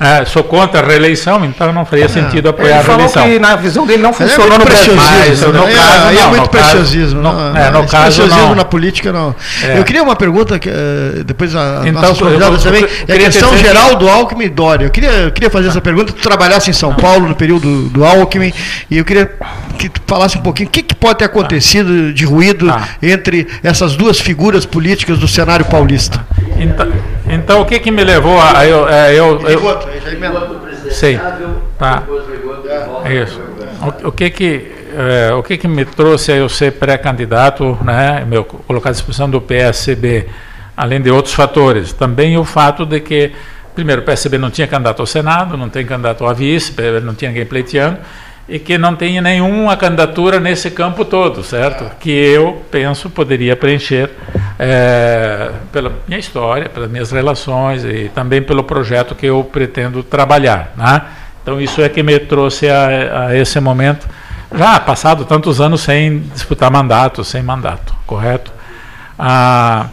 é, 0.00 0.24
sou 0.24 0.44
contra 0.44 0.80
a 0.80 0.86
reeleição, 0.86 1.44
então 1.44 1.72
não 1.72 1.84
faria 1.86 2.08
sentido 2.08 2.48
apoiar 2.48 2.70
Ele 2.70 2.78
a 2.78 2.82
falou 2.82 3.06
reeleição. 3.06 3.22
que 3.24 3.38
na 3.38 3.56
visão 3.56 3.86
dele 3.86 4.02
não 4.02 4.10
é 4.10 4.12
funcionou 4.12 4.48
muito 4.48 4.58
no 4.60 4.64
Brasil. 4.66 4.92
preciosismo, 4.94 5.52
Mas, 5.52 5.60
no 5.60 5.66
né? 5.66 5.74
caso, 5.74 6.08
é 6.08 6.12
não, 6.22 6.28
muito 6.28 6.42
no 6.42 6.48
preciosismo. 6.48 7.22
não, 7.22 7.56
é, 7.56 7.70
no 7.70 7.86
caso, 7.86 8.04
preciosismo 8.04 8.40
não. 8.48 8.54
na 8.54 8.64
política, 8.64 9.12
não. 9.12 9.34
É. 9.62 9.78
Eu 9.78 9.84
queria 9.84 10.02
uma 10.02 10.16
pergunta, 10.16 10.58
que, 10.58 10.68
eh, 10.68 11.22
depois 11.24 11.54
a, 11.56 11.82
Então, 11.86 12.02
eu- 12.20 12.30
eu- 12.40 12.58
também, 12.58 12.86
é 13.08 13.12
a 13.14 13.18
questão 13.18 13.56
geral 13.56 13.90
que- 13.90 13.96
do 13.96 14.08
Alckmin 14.08 14.44
e 14.44 14.48
Dória. 14.50 14.84
Eu 14.86 14.90
queria, 14.90 15.10
eu 15.10 15.30
queria 15.32 15.50
fazer 15.50 15.68
essa 15.68 15.80
pergunta, 15.80 16.12
tu 16.12 16.20
trabalhasse 16.22 16.70
em 16.70 16.74
São 16.74 16.94
Paulo 16.94 17.28
no 17.28 17.34
período 17.34 17.88
do 17.88 18.04
Alckmin, 18.04 18.52
e 18.90 18.98
eu 18.98 19.04
queria 19.04 19.30
que 19.78 19.88
tu 19.88 20.00
falasse 20.06 20.36
um 20.38 20.42
pouquinho 20.42 20.68
o 20.68 20.72
que, 20.72 20.82
que 20.82 20.94
pode 20.94 21.18
ter 21.18 21.24
acontecido 21.26 22.12
de 22.12 22.24
ruído 22.24 22.72
entre 23.02 23.46
essas 23.62 23.94
duas 23.96 24.18
figuras 24.20 24.64
políticas 24.66 25.18
do 25.18 25.28
cenário 25.28 25.64
paulista. 25.66 26.24
Então, 26.58 26.86
então, 27.28 27.60
o 27.60 27.66
que 27.66 27.78
que 27.78 27.90
me 27.90 28.04
levou 28.04 28.38
a, 28.38 28.58
a 28.58 28.66
eu, 28.66 28.88
é, 28.88 29.12
eu, 29.12 29.40
eu, 29.40 29.60
Sim. 30.90 31.18
Tá. 31.78 32.02
Isso. 33.10 33.40
O, 33.82 34.08
o 34.08 34.12
que 34.12 34.30
que 34.30 34.72
é, 34.96 35.32
o 35.34 35.42
que 35.42 35.58
que 35.58 35.68
me 35.68 35.84
trouxe 35.84 36.32
a 36.32 36.36
eu 36.36 36.48
ser 36.48 36.72
pré-candidato, 36.72 37.78
né, 37.82 38.24
meu 38.26 38.44
colocar 38.44 38.88
à 38.88 38.92
disposição 38.92 39.28
do 39.28 39.40
PSB, 39.40 40.26
além 40.76 41.00
de 41.00 41.10
outros 41.10 41.34
fatores, 41.34 41.92
também 41.92 42.38
o 42.38 42.44
fato 42.44 42.86
de 42.86 43.00
que 43.00 43.32
primeiro 43.74 44.00
o 44.00 44.04
PSB 44.04 44.38
não 44.38 44.50
tinha 44.50 44.66
candidato 44.66 45.00
ao 45.00 45.06
Senado, 45.06 45.56
não 45.56 45.68
tem 45.68 45.84
candidato 45.84 46.24
a 46.24 46.32
vice, 46.32 46.72
não 47.02 47.14
tinha 47.14 47.30
ninguém 47.30 47.44
pleiteando 47.44 47.98
e 48.48 48.58
que 48.58 48.78
não 48.78 48.94
tem 48.94 49.20
nenhuma 49.20 49.76
candidatura 49.76 50.38
nesse 50.38 50.70
campo 50.70 51.04
todo, 51.04 51.42
certo? 51.42 51.90
Que 51.98 52.10
eu 52.10 52.62
penso 52.70 53.10
poderia 53.10 53.56
preencher 53.56 54.10
é, 54.58 55.50
pela 55.72 55.92
minha 56.06 56.18
história, 56.18 56.68
pelas 56.68 56.90
minhas 56.90 57.10
relações 57.10 57.84
e 57.84 58.08
também 58.14 58.40
pelo 58.40 58.62
projeto 58.62 59.14
que 59.14 59.26
eu 59.26 59.42
pretendo 59.42 60.02
trabalhar, 60.02 60.72
né? 60.76 61.02
Então 61.42 61.60
isso 61.60 61.80
é 61.80 61.88
que 61.88 62.02
me 62.02 62.18
trouxe 62.18 62.68
a, 62.68 63.26
a 63.26 63.36
esse 63.36 63.58
momento, 63.60 64.08
já 64.54 64.78
passado 64.78 65.24
tantos 65.24 65.60
anos 65.60 65.80
sem 65.80 66.20
disputar 66.32 66.70
mandato, 66.70 67.24
sem 67.24 67.42
mandato, 67.42 67.94
correto? 68.06 68.52
Ah, 69.18 69.88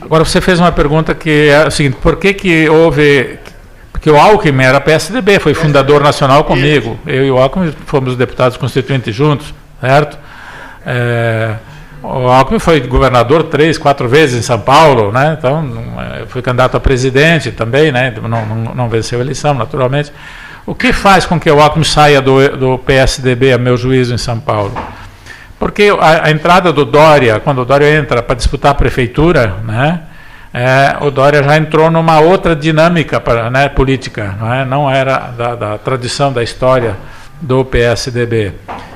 agora 0.00 0.24
você 0.24 0.40
fez 0.40 0.58
uma 0.58 0.72
pergunta 0.72 1.14
que 1.14 1.48
é 1.48 1.66
o 1.66 1.70
seguinte: 1.70 1.96
por 2.00 2.16
que 2.16 2.32
que 2.32 2.68
houve 2.68 3.38
porque 4.00 4.10
o 4.10 4.18
Alckmin 4.18 4.64
era 4.64 4.80
PSDB, 4.80 5.38
foi 5.38 5.52
fundador 5.52 6.02
nacional 6.02 6.42
comigo. 6.42 6.98
Eu 7.06 7.26
e 7.26 7.30
o 7.30 7.36
Alckmin 7.36 7.70
fomos 7.84 8.16
deputados 8.16 8.56
constituintes 8.56 9.14
juntos, 9.14 9.52
certo? 9.78 10.18
É, 10.86 11.56
o 12.02 12.26
Alckmin 12.26 12.58
foi 12.58 12.80
governador 12.80 13.42
três, 13.42 13.76
quatro 13.76 14.08
vezes 14.08 14.38
em 14.38 14.42
São 14.42 14.58
Paulo, 14.58 15.12
né? 15.12 15.36
Então, 15.38 15.70
é, 15.98 16.24
foi 16.26 16.40
candidato 16.40 16.78
a 16.78 16.80
presidente 16.80 17.50
também, 17.50 17.92
né? 17.92 18.14
Não, 18.22 18.46
não, 18.46 18.74
não 18.74 18.88
venceu 18.88 19.18
a 19.18 19.22
eleição, 19.22 19.52
naturalmente. 19.52 20.10
O 20.64 20.74
que 20.74 20.94
faz 20.94 21.26
com 21.26 21.38
que 21.38 21.50
o 21.50 21.60
Alckmin 21.60 21.84
saia 21.84 22.22
do, 22.22 22.56
do 22.56 22.78
PSDB, 22.78 23.52
a 23.52 23.58
meu 23.58 23.76
juízo, 23.76 24.14
em 24.14 24.18
São 24.18 24.40
Paulo? 24.40 24.72
Porque 25.58 25.94
a, 26.00 26.28
a 26.28 26.30
entrada 26.30 26.72
do 26.72 26.86
Dória, 26.86 27.38
quando 27.38 27.60
o 27.60 27.64
Dória 27.66 27.98
entra 27.98 28.22
para 28.22 28.34
disputar 28.34 28.70
a 28.70 28.74
prefeitura, 28.74 29.56
né? 29.62 30.04
É, 30.52 30.96
o 31.00 31.10
Dória 31.12 31.42
já 31.44 31.56
entrou 31.56 31.90
numa 31.90 32.18
outra 32.18 32.56
dinâmica 32.56 33.20
para, 33.20 33.48
né, 33.50 33.68
política, 33.68 34.34
não, 34.38 34.52
é? 34.52 34.64
não 34.64 34.90
era 34.90 35.18
da, 35.36 35.54
da, 35.54 35.78
tradição 35.78 36.32
da 36.32 36.42
história 36.42 36.96
do 37.40 37.64
PSDB. 37.64 38.52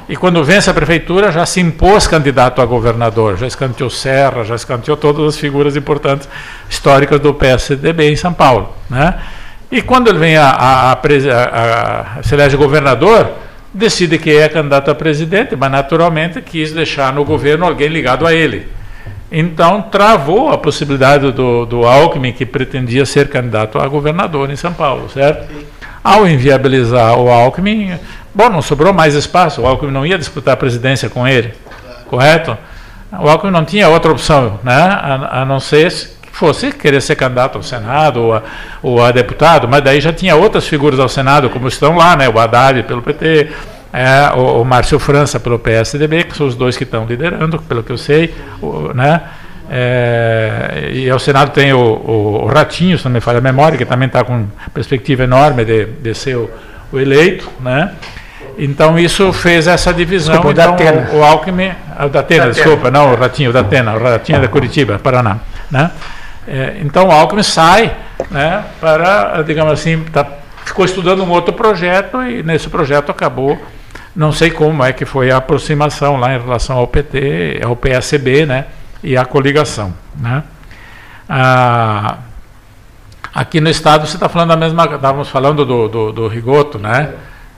E 0.08 0.16
quando 0.16 0.42
vence 0.42 0.68
a 0.68 0.74
prefeitura, 0.74 1.30
já 1.30 1.46
se 1.46 1.60
impôs 1.60 2.08
candidato 2.08 2.60
a 2.60 2.66
governador, 2.66 3.38
já 3.38 3.46
escanteou 3.46 3.88
Serra, 3.88 4.44
já 4.44 4.56
escanteou 4.56 4.96
todas 4.96 5.34
as 5.34 5.38
figuras 5.38 5.76
importantes 5.76 6.28
históricas 6.68 7.20
do 7.20 7.32
PSDB 7.32 8.10
em 8.10 8.16
São 8.16 8.32
Paulo. 8.32 8.74
Né? 8.90 9.14
E 9.70 9.80
quando 9.80 10.08
ele 10.08 10.18
vem 10.18 10.36
a, 10.36 10.48
a, 10.48 10.92
a, 10.92 12.18
a 12.18 12.22
se 12.22 12.34
elege 12.34 12.56
governador, 12.56 13.30
decide 13.72 14.18
que 14.18 14.30
é 14.30 14.48
candidato 14.48 14.90
a 14.90 14.94
presidente, 14.94 15.56
mas 15.56 15.70
naturalmente 15.70 16.42
quis 16.42 16.72
deixar 16.72 17.12
no 17.12 17.24
governo 17.24 17.64
alguém 17.64 17.88
ligado 17.88 18.26
a 18.26 18.34
ele. 18.34 18.68
Então 19.36 19.82
travou 19.82 20.52
a 20.52 20.56
possibilidade 20.56 21.32
do, 21.32 21.66
do 21.66 21.84
Alckmin, 21.84 22.32
que 22.32 22.46
pretendia 22.46 23.04
ser 23.04 23.28
candidato 23.28 23.80
a 23.80 23.88
governador 23.88 24.48
em 24.48 24.54
São 24.54 24.72
Paulo, 24.72 25.10
certo? 25.10 25.52
Ao 26.04 26.24
inviabilizar 26.28 27.18
o 27.18 27.28
Alckmin, 27.28 27.98
bom, 28.32 28.48
não 28.48 28.62
sobrou 28.62 28.92
mais 28.92 29.14
espaço, 29.14 29.62
o 29.62 29.66
Alckmin 29.66 29.90
não 29.90 30.06
ia 30.06 30.16
disputar 30.16 30.54
a 30.54 30.56
presidência 30.56 31.10
com 31.10 31.26
ele, 31.26 31.52
correto? 32.06 32.56
O 33.10 33.28
Alckmin 33.28 33.50
não 33.50 33.64
tinha 33.64 33.88
outra 33.88 34.12
opção, 34.12 34.60
né? 34.62 34.72
a, 34.72 35.40
a 35.42 35.44
não 35.44 35.58
ser 35.58 35.90
que 36.22 36.30
fosse 36.30 36.70
querer 36.70 37.02
ser 37.02 37.16
candidato 37.16 37.56
ao 37.56 37.62
Senado 37.64 38.22
ou 38.22 38.34
a, 38.34 38.42
ou 38.80 39.02
a 39.02 39.10
deputado, 39.10 39.66
mas 39.66 39.82
daí 39.82 40.00
já 40.00 40.12
tinha 40.12 40.36
outras 40.36 40.68
figuras 40.68 41.00
ao 41.00 41.08
Senado, 41.08 41.50
como 41.50 41.66
estão 41.66 41.96
lá, 41.96 42.14
né? 42.14 42.28
o 42.28 42.38
Haddad 42.38 42.84
pelo 42.84 43.02
PT, 43.02 43.50
é, 43.94 44.36
o, 44.36 44.62
o 44.62 44.64
Márcio 44.64 44.98
França 44.98 45.38
pelo 45.38 45.56
PSDB, 45.56 46.24
que 46.24 46.36
são 46.36 46.48
os 46.48 46.56
dois 46.56 46.76
que 46.76 46.82
estão 46.82 47.06
liderando, 47.06 47.60
pelo 47.60 47.80
que 47.84 47.92
eu 47.92 47.96
sei, 47.96 48.34
o, 48.60 48.92
né? 48.92 49.20
É, 49.70 50.90
e 50.92 51.08
ao 51.08 51.18
Senado 51.18 51.52
tem 51.52 51.72
o, 51.72 51.78
o, 51.78 52.42
o 52.42 52.46
Ratinho, 52.46 52.98
se 52.98 53.04
não 53.04 53.12
me 53.12 53.20
falha 53.20 53.38
a 53.38 53.40
memória, 53.40 53.78
que 53.78 53.84
também 53.84 54.06
está 54.06 54.24
com 54.24 54.46
perspectiva 54.74 55.22
enorme 55.22 55.64
de, 55.64 55.86
de 55.86 56.12
ser 56.12 56.36
o, 56.36 56.50
o, 56.92 56.98
eleito, 56.98 57.48
né? 57.60 57.92
Então 58.58 58.98
isso 58.98 59.32
fez 59.32 59.68
essa 59.68 59.94
divisão. 59.94 60.34
Desculpa, 60.34 60.48
o 60.48 60.52
então, 60.52 60.76
Datena. 60.76 61.10
o, 61.12 61.18
o 61.18 61.24
Alckmin, 61.24 61.72
o 62.04 62.08
Datena, 62.08 62.50
desculpa, 62.50 62.90
não 62.90 63.12
o 63.12 63.16
Ratinho, 63.16 63.50
o 63.50 63.52
Datena, 63.52 63.94
o 63.94 64.02
Ratinho 64.02 64.38
é 64.38 64.40
da 64.40 64.48
Curitiba, 64.48 64.98
Paraná, 64.98 65.38
né? 65.70 65.90
É, 66.48 66.78
então 66.82 67.06
o 67.06 67.12
Alckmin 67.12 67.44
sai, 67.44 67.94
né? 68.28 68.64
Para, 68.80 69.40
digamos 69.42 69.72
assim, 69.72 70.02
tá, 70.12 70.26
ficou 70.64 70.84
estudando 70.84 71.22
um 71.22 71.30
outro 71.30 71.54
projeto 71.54 72.20
e 72.22 72.42
nesse 72.42 72.68
projeto 72.68 73.10
acabou 73.10 73.56
não 74.14 74.32
sei 74.32 74.50
como 74.50 74.84
é 74.84 74.92
que 74.92 75.04
foi 75.04 75.30
a 75.30 75.38
aproximação 75.38 76.16
lá 76.16 76.34
em 76.34 76.40
relação 76.40 76.76
ao 76.76 76.86
PT, 76.86 77.60
ao 77.64 77.74
PSB, 77.74 78.46
né, 78.46 78.66
e 79.02 79.16
à 79.16 79.24
coligação, 79.24 79.92
né. 80.16 80.42
Ah, 81.28 82.18
aqui 83.34 83.60
no 83.60 83.70
estado 83.70 84.06
você 84.06 84.16
está 84.16 84.28
falando 84.28 84.52
a 84.52 84.56
mesma, 84.56 84.84
estávamos 84.84 85.28
falando 85.28 85.64
do, 85.64 85.88
do, 85.88 86.12
do 86.12 86.28
Rigoto, 86.28 86.78
né. 86.78 87.14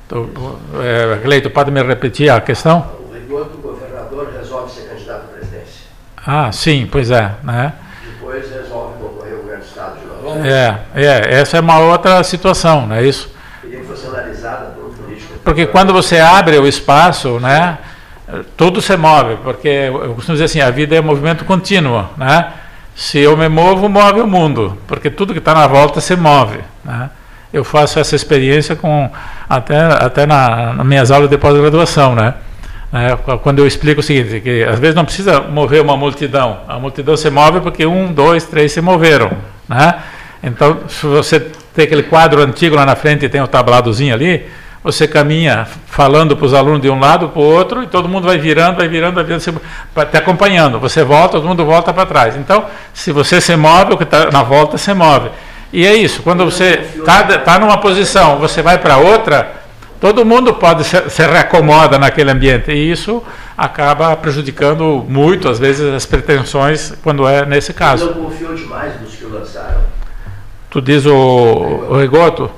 Do, 0.08 0.58
é, 0.80 1.48
pode 1.48 1.70
me 1.70 1.82
repetir 1.82 2.30
a 2.30 2.40
questão? 2.40 2.86
O 3.00 3.12
Rigoto, 3.12 3.58
governador, 3.58 4.32
resolve 4.38 4.72
ser 4.72 4.88
candidato 4.88 5.24
à 5.24 5.36
presidência. 5.36 5.86
Ah, 6.16 6.52
sim, 6.52 6.88
pois 6.90 7.10
é, 7.10 7.32
né. 7.42 7.72
Depois 8.06 8.48
resolve 8.50 8.98
concorrer 9.00 9.32
ao 9.32 9.40
governo 9.40 9.62
do 9.62 9.66
estado 9.66 9.98
de 9.98 10.06
novo. 10.06 10.46
É, 10.46 10.80
é, 10.94 11.40
essa 11.40 11.56
é 11.56 11.60
uma 11.60 11.80
outra 11.80 12.22
situação, 12.22 12.86
não 12.86 12.96
é 12.96 13.04
isso? 13.04 13.34
Queria 13.60 13.80
que 13.80 13.86
fosse 13.86 14.06
analisada 14.06 14.66
por 14.66 14.86
um 14.86 14.94
político. 14.94 15.34
Porque 15.46 15.64
quando 15.64 15.92
você 15.92 16.18
abre 16.18 16.58
o 16.58 16.66
espaço, 16.66 17.38
né, 17.38 17.78
tudo 18.56 18.82
se 18.82 18.96
move, 18.96 19.36
porque 19.44 19.68
eu 19.68 20.12
costumo 20.16 20.34
dizer 20.34 20.46
assim, 20.46 20.60
a 20.60 20.70
vida 20.70 20.96
é 20.96 21.00
movimento 21.00 21.44
contínuo, 21.44 22.04
né? 22.16 22.48
Se 22.96 23.20
eu 23.20 23.36
me 23.36 23.48
movo, 23.48 23.88
move 23.88 24.20
o 24.20 24.26
mundo, 24.26 24.76
porque 24.88 25.08
tudo 25.08 25.32
que 25.32 25.38
está 25.38 25.54
na 25.54 25.68
volta 25.68 26.00
se 26.00 26.16
move, 26.16 26.58
né? 26.84 27.10
Eu 27.52 27.62
faço 27.62 28.00
essa 28.00 28.16
experiência 28.16 28.74
com 28.74 29.08
até 29.48 29.78
até 29.84 30.26
na, 30.26 30.72
nas 30.72 30.84
minhas 30.84 31.12
aulas 31.12 31.30
de 31.30 31.38
pós-graduação, 31.38 32.16
né? 32.16 32.34
É, 32.92 33.36
quando 33.36 33.60
eu 33.60 33.68
explico 33.68 34.00
o 34.00 34.02
seguinte, 34.02 34.40
que 34.40 34.64
às 34.64 34.80
vezes 34.80 34.96
não 34.96 35.04
precisa 35.04 35.42
mover 35.42 35.80
uma 35.80 35.96
multidão, 35.96 36.58
a 36.66 36.76
multidão 36.76 37.16
se 37.16 37.30
move 37.30 37.60
porque 37.60 37.86
um, 37.86 38.12
dois, 38.12 38.44
três 38.46 38.72
se 38.72 38.80
moveram, 38.80 39.30
Né? 39.68 39.94
Então, 40.42 40.80
se 40.88 41.06
você 41.06 41.38
tem 41.72 41.84
aquele 41.84 42.02
quadro 42.02 42.42
antigo 42.42 42.74
lá 42.74 42.84
na 42.84 42.96
frente 42.96 43.24
e 43.24 43.28
tem 43.28 43.40
o 43.40 43.46
tabladozinho 43.46 44.12
ali, 44.12 44.44
você 44.82 45.08
caminha 45.08 45.66
falando 45.86 46.36
para 46.36 46.46
os 46.46 46.54
alunos 46.54 46.80
de 46.80 46.88
um 46.88 46.98
lado 46.98 47.28
para 47.28 47.40
o 47.40 47.44
outro 47.44 47.82
e 47.82 47.86
todo 47.86 48.08
mundo 48.08 48.26
vai 48.26 48.38
virando, 48.38 48.76
vai 48.76 48.88
virando, 48.88 49.14
vai 49.14 49.24
virando, 49.24 49.40
você, 49.40 49.52
te 50.06 50.16
acompanhando. 50.16 50.78
Você 50.78 51.02
volta, 51.02 51.32
todo 51.32 51.46
mundo 51.46 51.64
volta 51.64 51.92
para 51.92 52.06
trás. 52.06 52.36
Então, 52.36 52.64
se 52.94 53.10
você 53.12 53.40
se 53.40 53.56
move, 53.56 53.94
o 53.94 53.96
que 53.96 54.04
está 54.04 54.30
na 54.30 54.42
volta 54.42 54.78
se 54.78 54.92
move. 54.94 55.30
E 55.72 55.84
é 55.84 55.94
isso, 55.94 56.22
quando 56.22 56.44
você 56.44 56.86
está 56.96 57.24
tá 57.38 57.58
numa 57.58 57.78
posição, 57.78 58.38
você 58.38 58.62
vai 58.62 58.78
para 58.78 58.96
outra, 58.98 59.52
todo 60.00 60.24
mundo 60.24 60.54
pode 60.54 60.84
se, 60.84 61.10
se 61.10 61.26
reacomoda 61.26 61.98
naquele 61.98 62.30
ambiente. 62.30 62.70
E 62.70 62.90
isso 62.90 63.22
acaba 63.56 64.16
prejudicando 64.16 65.04
muito, 65.08 65.48
às 65.48 65.58
vezes, 65.58 65.92
as 65.92 66.06
pretensões 66.06 66.94
quando 67.02 67.26
é 67.26 67.44
nesse 67.44 67.72
caso. 67.72 68.06
Não 68.06 68.24
confiou 68.24 68.54
demais 68.54 69.00
nos 69.00 69.14
que 69.14 69.24
lançaram. 69.24 69.80
Tu 70.70 70.80
diz 70.80 71.06
o, 71.06 71.14
o 71.14 71.98
Rigoto? 71.98 72.50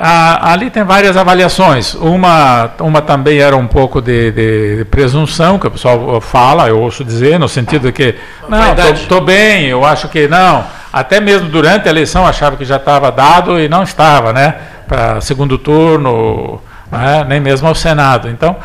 Ah, 0.00 0.52
ali 0.52 0.70
tem 0.70 0.82
várias 0.82 1.16
avaliações. 1.16 1.94
Uma, 1.94 2.70
uma 2.80 3.02
também 3.02 3.38
era 3.38 3.56
um 3.56 3.66
pouco 3.66 4.00
de, 4.00 4.30
de, 4.32 4.76
de, 4.78 4.84
presunção, 4.84 5.58
que 5.58 5.66
o 5.66 5.70
pessoal 5.70 6.20
fala, 6.20 6.68
eu 6.68 6.80
ouço 6.80 7.04
dizer, 7.04 7.38
no 7.38 7.48
sentido 7.48 7.86
de 7.86 7.92
que, 7.92 8.14
não, 8.48 8.74
estou 8.92 9.20
bem, 9.20 9.66
eu 9.66 9.84
acho 9.84 10.08
que 10.08 10.26
não. 10.28 10.64
Até 10.92 11.20
mesmo 11.20 11.48
durante 11.48 11.88
a 11.88 11.90
eleição 11.90 12.26
achava 12.26 12.56
que 12.56 12.64
já 12.64 12.76
estava 12.76 13.10
dado 13.10 13.60
e 13.60 13.68
não 13.68 13.82
estava, 13.82 14.32
né? 14.32 14.54
Para 14.86 15.20
segundo 15.20 15.58
turno, 15.58 16.60
né? 16.90 17.24
nem 17.28 17.40
mesmo 17.40 17.66
ao 17.66 17.74
Senado. 17.74 18.28
Então, 18.28 18.56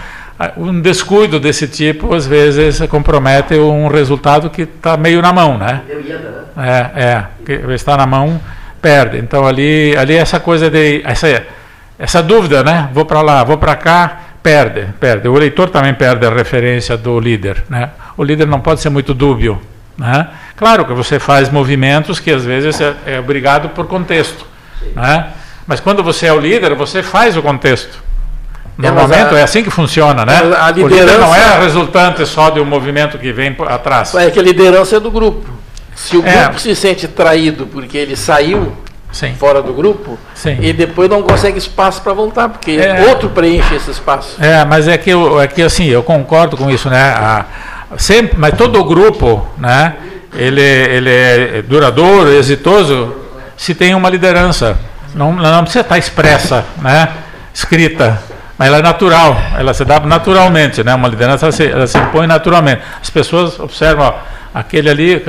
um 0.55 0.79
descuido 0.79 1.39
desse 1.39 1.67
tipo, 1.67 2.13
às 2.13 2.25
vezes, 2.25 2.79
compromete 2.87 3.55
um 3.55 3.87
resultado 3.87 4.49
que 4.49 4.61
está 4.61 4.95
meio 4.95 5.21
na 5.21 5.33
mão, 5.33 5.57
né? 5.57 5.81
É, 6.57 7.01
é, 7.03 7.23
que 7.45 7.53
está 7.73 7.97
na 7.97 8.05
mão 8.05 8.39
perde. 8.81 9.17
Então 9.17 9.45
ali, 9.45 9.95
ali 9.97 10.15
essa 10.15 10.39
coisa 10.39 10.69
de 10.69 11.01
essa, 11.05 11.43
essa 11.97 12.23
dúvida, 12.23 12.63
né? 12.63 12.89
Vou 12.93 13.05
para 13.05 13.21
lá, 13.21 13.43
vou 13.43 13.57
para 13.57 13.75
cá, 13.75 14.19
perde, 14.41 14.87
perde. 14.99 15.27
O 15.27 15.37
eleitor 15.37 15.69
também 15.69 15.93
perde 15.93 16.25
a 16.25 16.29
referência 16.29 16.97
do 16.97 17.19
líder, 17.19 17.63
né? 17.69 17.89
O 18.17 18.23
líder 18.23 18.47
não 18.47 18.59
pode 18.59 18.81
ser 18.81 18.89
muito 18.89 19.13
dúbio, 19.13 19.61
né? 19.97 20.27
Claro 20.55 20.85
que 20.85 20.93
você 20.93 21.19
faz 21.19 21.49
movimentos 21.49 22.19
que 22.19 22.31
às 22.31 22.43
vezes 22.43 22.79
é, 22.81 22.95
é 23.05 23.19
obrigado 23.19 23.69
por 23.69 23.87
contexto, 23.87 24.45
né? 24.95 25.27
Mas 25.67 25.79
quando 25.79 26.03
você 26.03 26.25
é 26.25 26.33
o 26.33 26.39
líder, 26.39 26.73
você 26.73 27.03
faz 27.03 27.37
o 27.37 27.41
contexto. 27.41 28.09
No 28.77 28.93
momento 28.93 29.35
é 29.35 29.43
assim 29.43 29.61
que 29.61 29.69
funciona, 29.69 30.25
né? 30.25 30.37
A 30.37 30.71
liderança... 30.71 30.81
O 30.81 30.87
líder 30.87 31.19
não 31.19 31.35
é 31.35 31.59
resultante 31.59 32.25
só 32.25 32.49
de 32.49 32.61
um 32.61 32.65
movimento 32.65 33.17
que 33.17 33.33
vem 33.33 33.55
atrás. 33.67 34.15
É 34.15 34.31
que 34.31 34.39
a 34.39 34.41
liderança 34.41 34.95
é 34.95 34.99
do 35.01 35.11
grupo. 35.11 35.58
Se 35.99 36.15
o 36.15 36.25
é. 36.25 36.43
grupo 36.43 36.59
se 36.59 36.73
sente 36.75 37.07
traído 37.09 37.67
porque 37.67 37.97
ele 37.97 38.15
saiu 38.15 38.71
Sim. 39.11 39.35
fora 39.37 39.61
do 39.61 39.73
grupo, 39.73 40.17
Sim. 40.33 40.57
e 40.61 40.71
depois 40.71 41.09
não 41.09 41.21
consegue 41.21 41.57
espaço 41.57 42.01
para 42.01 42.13
voltar, 42.13 42.47
porque 42.47 42.71
é. 42.71 43.05
outro 43.09 43.29
preenche 43.29 43.75
esse 43.75 43.91
espaço. 43.91 44.41
É, 44.41 44.63
mas 44.63 44.87
é 44.87 44.97
que, 44.97 45.09
eu, 45.09 45.41
é 45.41 45.47
que 45.47 45.61
assim, 45.61 45.85
eu 45.85 46.01
concordo 46.01 46.55
com 46.55 46.71
isso, 46.71 46.89
né? 46.89 47.01
A, 47.01 47.45
sempre, 47.97 48.37
mas 48.37 48.55
todo 48.55 48.79
o 48.79 48.85
grupo, 48.85 49.45
né? 49.57 49.95
Ele, 50.33 50.61
ele 50.61 51.09
é 51.09 51.61
duradouro, 51.67 52.31
exitoso, 52.31 53.15
se 53.57 53.75
tem 53.75 53.93
uma 53.93 54.09
liderança. 54.09 54.79
Não, 55.13 55.33
não 55.33 55.63
precisa 55.63 55.81
estar 55.81 55.97
expressa, 55.97 56.63
né? 56.81 57.09
escrita, 57.53 58.21
mas 58.57 58.67
ela 58.67 58.77
é 58.77 58.81
natural, 58.81 59.37
ela 59.57 59.73
se 59.73 59.83
dá 59.83 59.99
naturalmente, 59.99 60.83
né? 60.83 60.93
Uma 60.95 61.07
liderança 61.09 61.45
ela 61.45 61.51
se, 61.51 61.65
ela 61.65 61.87
se 61.87 61.97
impõe 61.97 62.27
naturalmente. 62.27 62.81
As 63.01 63.09
pessoas 63.09 63.59
observam, 63.59 64.05
ó, 64.05 64.13
aquele 64.53 64.89
ali, 64.89 65.23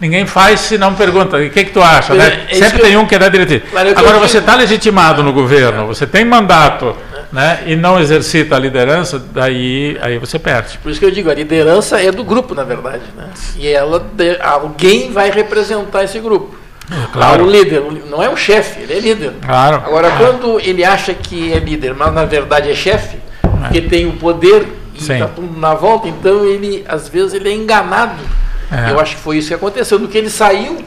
ninguém 0.00 0.26
faz 0.26 0.60
se 0.60 0.78
não 0.78 0.94
pergunta, 0.94 1.36
o 1.36 1.50
que, 1.50 1.64
que 1.64 1.70
tu 1.72 1.82
acha? 1.82 2.14
Né? 2.14 2.46
É 2.48 2.54
Sempre 2.54 2.80
tem 2.80 2.92
eu, 2.92 3.00
um 3.00 3.06
que 3.06 3.18
dá 3.18 3.28
diretriz. 3.28 3.62
Claro, 3.70 3.90
Agora, 3.96 4.18
você 4.18 4.38
está 4.38 4.54
legitimado 4.54 5.22
no 5.22 5.32
governo, 5.32 5.86
você 5.86 6.06
tem 6.06 6.24
mandato 6.24 6.94
né, 7.32 7.62
e 7.66 7.76
não 7.76 7.98
exercita 7.98 8.56
a 8.56 8.58
liderança, 8.58 9.18
daí 9.18 9.98
aí 10.00 10.18
você 10.18 10.38
perde. 10.38 10.78
Por 10.78 10.90
isso 10.90 11.00
que 11.00 11.06
eu 11.06 11.10
digo, 11.10 11.30
a 11.30 11.34
liderança 11.34 12.00
é 12.00 12.12
do 12.12 12.24
grupo, 12.24 12.54
na 12.54 12.64
verdade. 12.64 13.02
Né? 13.16 13.28
E 13.56 13.68
ela, 13.68 14.04
alguém 14.42 15.12
vai 15.12 15.30
representar 15.30 16.04
esse 16.04 16.18
grupo. 16.20 16.56
É, 16.90 17.12
claro. 17.12 17.44
O 17.44 17.50
líder, 17.50 17.82
não 18.08 18.22
é 18.22 18.28
o 18.28 18.36
chefe, 18.36 18.82
ele 18.82 18.92
é 18.92 19.00
líder. 19.00 19.32
Claro. 19.44 19.76
Agora, 19.84 20.12
quando 20.12 20.60
ele 20.60 20.84
acha 20.84 21.12
que 21.12 21.52
é 21.52 21.58
líder, 21.58 21.94
mas 21.94 22.14
na 22.14 22.24
verdade 22.24 22.70
é 22.70 22.74
chefe, 22.74 23.18
é. 23.64 23.72
que 23.72 23.80
tem 23.80 24.06
o 24.06 24.12
poder 24.12 24.66
está 25.00 25.26
tudo 25.26 25.58
na 25.58 25.74
volta, 25.74 26.08
então 26.08 26.44
ele, 26.44 26.84
às 26.88 27.08
vezes, 27.08 27.34
ele 27.34 27.48
é 27.48 27.52
enganado. 27.52 28.22
É. 28.70 28.90
Eu 28.90 29.00
acho 29.00 29.16
que 29.16 29.22
foi 29.22 29.38
isso 29.38 29.48
que 29.48 29.54
aconteceu. 29.54 29.98
Do 29.98 30.08
que 30.08 30.18
ele 30.18 30.30
saiu 30.30 30.84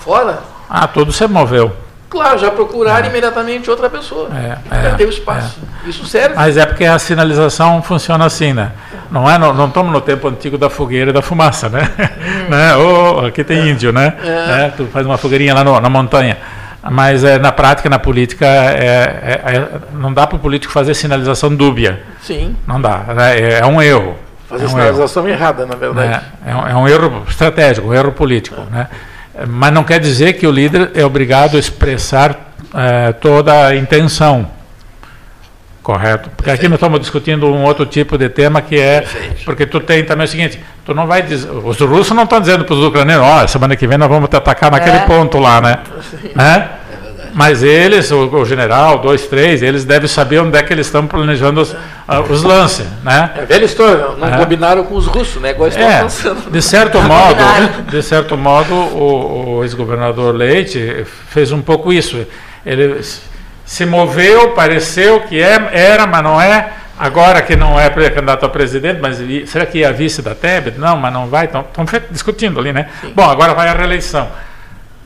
fora. 0.00 0.40
Ah, 0.68 0.86
tudo 0.86 1.12
se 1.12 1.26
moveu. 1.26 1.72
Claro, 2.10 2.38
já 2.40 2.50
procuraram 2.50 3.06
é. 3.06 3.08
imediatamente 3.08 3.70
outra 3.70 3.88
pessoa. 3.88 4.28
É, 4.34 4.56
Perdeu 4.68 5.06
é, 5.06 5.10
espaço. 5.10 5.60
É. 5.86 5.88
Isso 5.88 6.04
serve. 6.06 6.34
Mas 6.34 6.56
é 6.56 6.66
porque 6.66 6.84
a 6.84 6.98
sinalização 6.98 7.80
funciona 7.82 8.24
assim, 8.24 8.52
né? 8.52 8.72
Não 9.12 9.30
é, 9.30 9.38
não, 9.38 9.54
não 9.54 9.68
estamos 9.68 9.92
no 9.92 10.00
tempo 10.00 10.26
antigo 10.26 10.58
da 10.58 10.68
fogueira 10.68 11.10
e 11.10 11.12
da 11.12 11.22
fumaça, 11.22 11.68
né? 11.68 11.88
Hum. 12.20 12.50
né? 12.50 12.76
Oh, 12.76 13.26
aqui 13.26 13.42
tem 13.44 13.60
é. 13.60 13.68
índio, 13.68 13.92
né? 13.92 14.14
É. 14.24 14.72
Tu 14.76 14.86
faz 14.86 15.06
uma 15.06 15.16
fogueirinha 15.16 15.54
lá 15.54 15.62
no, 15.62 15.80
na 15.80 15.88
montanha. 15.88 16.36
Mas 16.88 17.24
é, 17.24 17.38
na 17.38 17.52
prática, 17.52 17.90
na 17.90 17.98
política, 17.98 18.46
é, 18.46 19.42
é, 19.44 19.56
é 19.56 19.68
não 19.92 20.12
dá 20.12 20.26
para 20.26 20.36
o 20.36 20.38
político 20.38 20.72
fazer 20.72 20.94
sinalização 20.94 21.54
dúbia. 21.54 22.02
Sim. 22.22 22.56
Não 22.66 22.80
dá. 22.80 23.04
É, 23.18 23.58
é 23.60 23.66
um 23.66 23.82
erro. 23.82 24.16
Fazer 24.48 24.64
um 24.64 24.68
sinalização 24.70 25.28
erro. 25.28 25.36
errada, 25.36 25.66
na 25.66 25.74
verdade. 25.74 26.24
É, 26.46 26.54
um, 26.54 26.66
é 26.66 26.74
um 26.76 26.88
erro 26.88 27.24
estratégico, 27.28 27.88
um 27.88 27.94
erro 27.94 28.12
político. 28.12 28.60
Né? 28.70 28.88
Mas 29.46 29.72
não 29.72 29.84
quer 29.84 30.00
dizer 30.00 30.34
que 30.34 30.46
o 30.46 30.50
líder 30.50 30.90
é 30.94 31.04
obrigado 31.04 31.56
a 31.56 31.60
expressar 31.60 32.54
toda 33.20 33.66
a 33.66 33.76
intenção. 33.76 34.46
Correto. 35.82 36.28
Porque 36.30 36.44
Perfeito. 36.44 36.60
aqui 36.60 36.68
nós 36.68 36.76
estamos 36.76 37.00
discutindo 37.00 37.46
um 37.46 37.64
outro 37.64 37.86
tipo 37.86 38.18
de 38.18 38.28
tema 38.28 38.60
que 38.60 38.78
é. 38.78 39.00
Perfeito. 39.00 39.44
Porque 39.44 39.66
tu 39.66 39.80
tem 39.80 40.04
também 40.04 40.24
o 40.24 40.28
seguinte: 40.28 40.60
tu 40.84 40.94
não 40.94 41.06
vai 41.06 41.22
dizer. 41.22 41.50
Os 41.50 41.78
russos 41.80 42.14
não 42.14 42.24
estão 42.24 42.40
dizendo 42.40 42.64
para 42.64 42.74
os 42.74 42.84
ucranianos, 42.84 43.26
ó, 43.26 43.44
oh, 43.44 43.48
semana 43.48 43.74
que 43.74 43.86
vem 43.86 43.96
nós 43.96 44.08
vamos 44.08 44.28
te 44.28 44.36
atacar 44.36 44.70
naquele 44.70 44.98
é. 44.98 45.06
ponto 45.06 45.38
lá, 45.38 45.60
né? 45.60 45.78
É? 46.38 46.80
Mas 47.32 47.62
eles, 47.62 48.10
o, 48.10 48.26
o, 48.26 48.44
general, 48.44 48.98
dois, 48.98 49.26
três, 49.26 49.62
eles 49.62 49.84
devem 49.84 50.08
saber 50.08 50.40
onde 50.40 50.58
é 50.58 50.62
que 50.62 50.72
eles 50.72 50.86
estão 50.86 51.06
planejando 51.06 51.60
os, 51.60 51.72
uh, 51.72 51.76
os 52.28 52.42
lances, 52.42 52.86
né? 53.04 53.30
É 53.36 53.44
velha 53.44 53.64
história, 53.64 54.08
não 54.18 54.28
é. 54.28 54.36
combinaram 54.36 54.84
com 54.84 54.96
os 54.96 55.06
russos, 55.06 55.40
né? 55.40 55.50
Igual 55.50 55.68
estão 55.68 55.88
é, 55.88 56.02
pensando. 56.02 56.50
De 56.50 56.60
certo 56.60 56.98
modo, 57.02 57.38
de 57.88 58.02
certo 58.02 58.36
modo, 58.36 58.74
o, 58.74 59.58
o 59.58 59.64
ex-governador 59.64 60.34
Leite 60.34 61.06
fez 61.28 61.52
um 61.52 61.60
pouco 61.60 61.92
isso. 61.92 62.26
Ele 62.66 63.00
se 63.70 63.86
moveu, 63.86 64.50
pareceu 64.50 65.20
que 65.20 65.40
é, 65.40 65.70
era, 65.72 66.04
mas 66.04 66.24
não 66.24 66.40
é. 66.40 66.70
Agora 66.98 67.40
que 67.40 67.54
não 67.54 67.78
é 67.78 67.88
candidato 67.88 68.44
a 68.44 68.48
presidente, 68.48 68.98
mas 69.00 69.18
será 69.48 69.64
que 69.64 69.84
é 69.84 69.92
vice 69.92 70.20
da 70.20 70.34
Tebet? 70.34 70.76
Não, 70.76 70.96
mas 70.96 71.12
não 71.12 71.28
vai. 71.28 71.44
Estão 71.44 71.64
discutindo 72.10 72.58
ali, 72.58 72.72
né? 72.72 72.88
Sim. 73.00 73.12
Bom, 73.14 73.22
agora 73.22 73.54
vai 73.54 73.68
a 73.68 73.72
reeleição. 73.72 74.28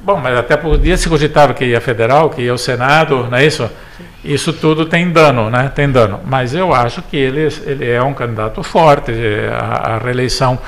Bom, 0.00 0.16
mas 0.16 0.38
até 0.38 0.56
por 0.56 0.78
dia 0.78 0.96
se 0.96 1.10
cogitava 1.10 1.52
que 1.52 1.62
ia 1.66 1.78
federal, 1.78 2.30
que 2.30 2.40
ia 2.40 2.52
ao 2.52 2.56
Senado, 2.56 3.28
não 3.30 3.36
é 3.36 3.44
isso? 3.44 3.70
Sim. 3.98 4.04
Isso 4.32 4.50
tudo 4.50 4.86
tem 4.86 5.10
dano, 5.10 5.50
né? 5.50 5.70
Tem 5.74 5.90
dano. 5.90 6.20
Mas 6.24 6.54
eu 6.54 6.72
acho 6.72 7.02
que 7.02 7.18
ele, 7.18 7.46
ele 7.66 7.90
é 7.90 8.02
um 8.02 8.14
candidato 8.14 8.62
forte 8.62 9.12
à, 9.52 9.98
reeleição 10.02 10.58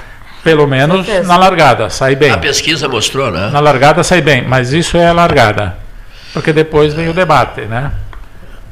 pelo 0.45 0.67
menos 0.67 1.09
na 1.25 1.39
largada, 1.39 1.89
sai 1.89 2.15
bem. 2.15 2.31
A 2.31 2.37
pesquisa 2.37 2.91
mostrou, 2.91 3.31
né? 3.31 3.49
Na 3.51 3.61
largada 3.61 4.05
sai 4.05 4.21
bem, 4.21 4.47
mas 4.47 4.75
isso 4.75 4.99
é 4.99 5.09
a 5.09 5.15
largada 5.15 5.86
porque 6.37 6.53
depois 6.53 6.93
vem 6.93 7.09
o 7.09 7.15
debate, 7.15 7.63
né? 7.63 7.93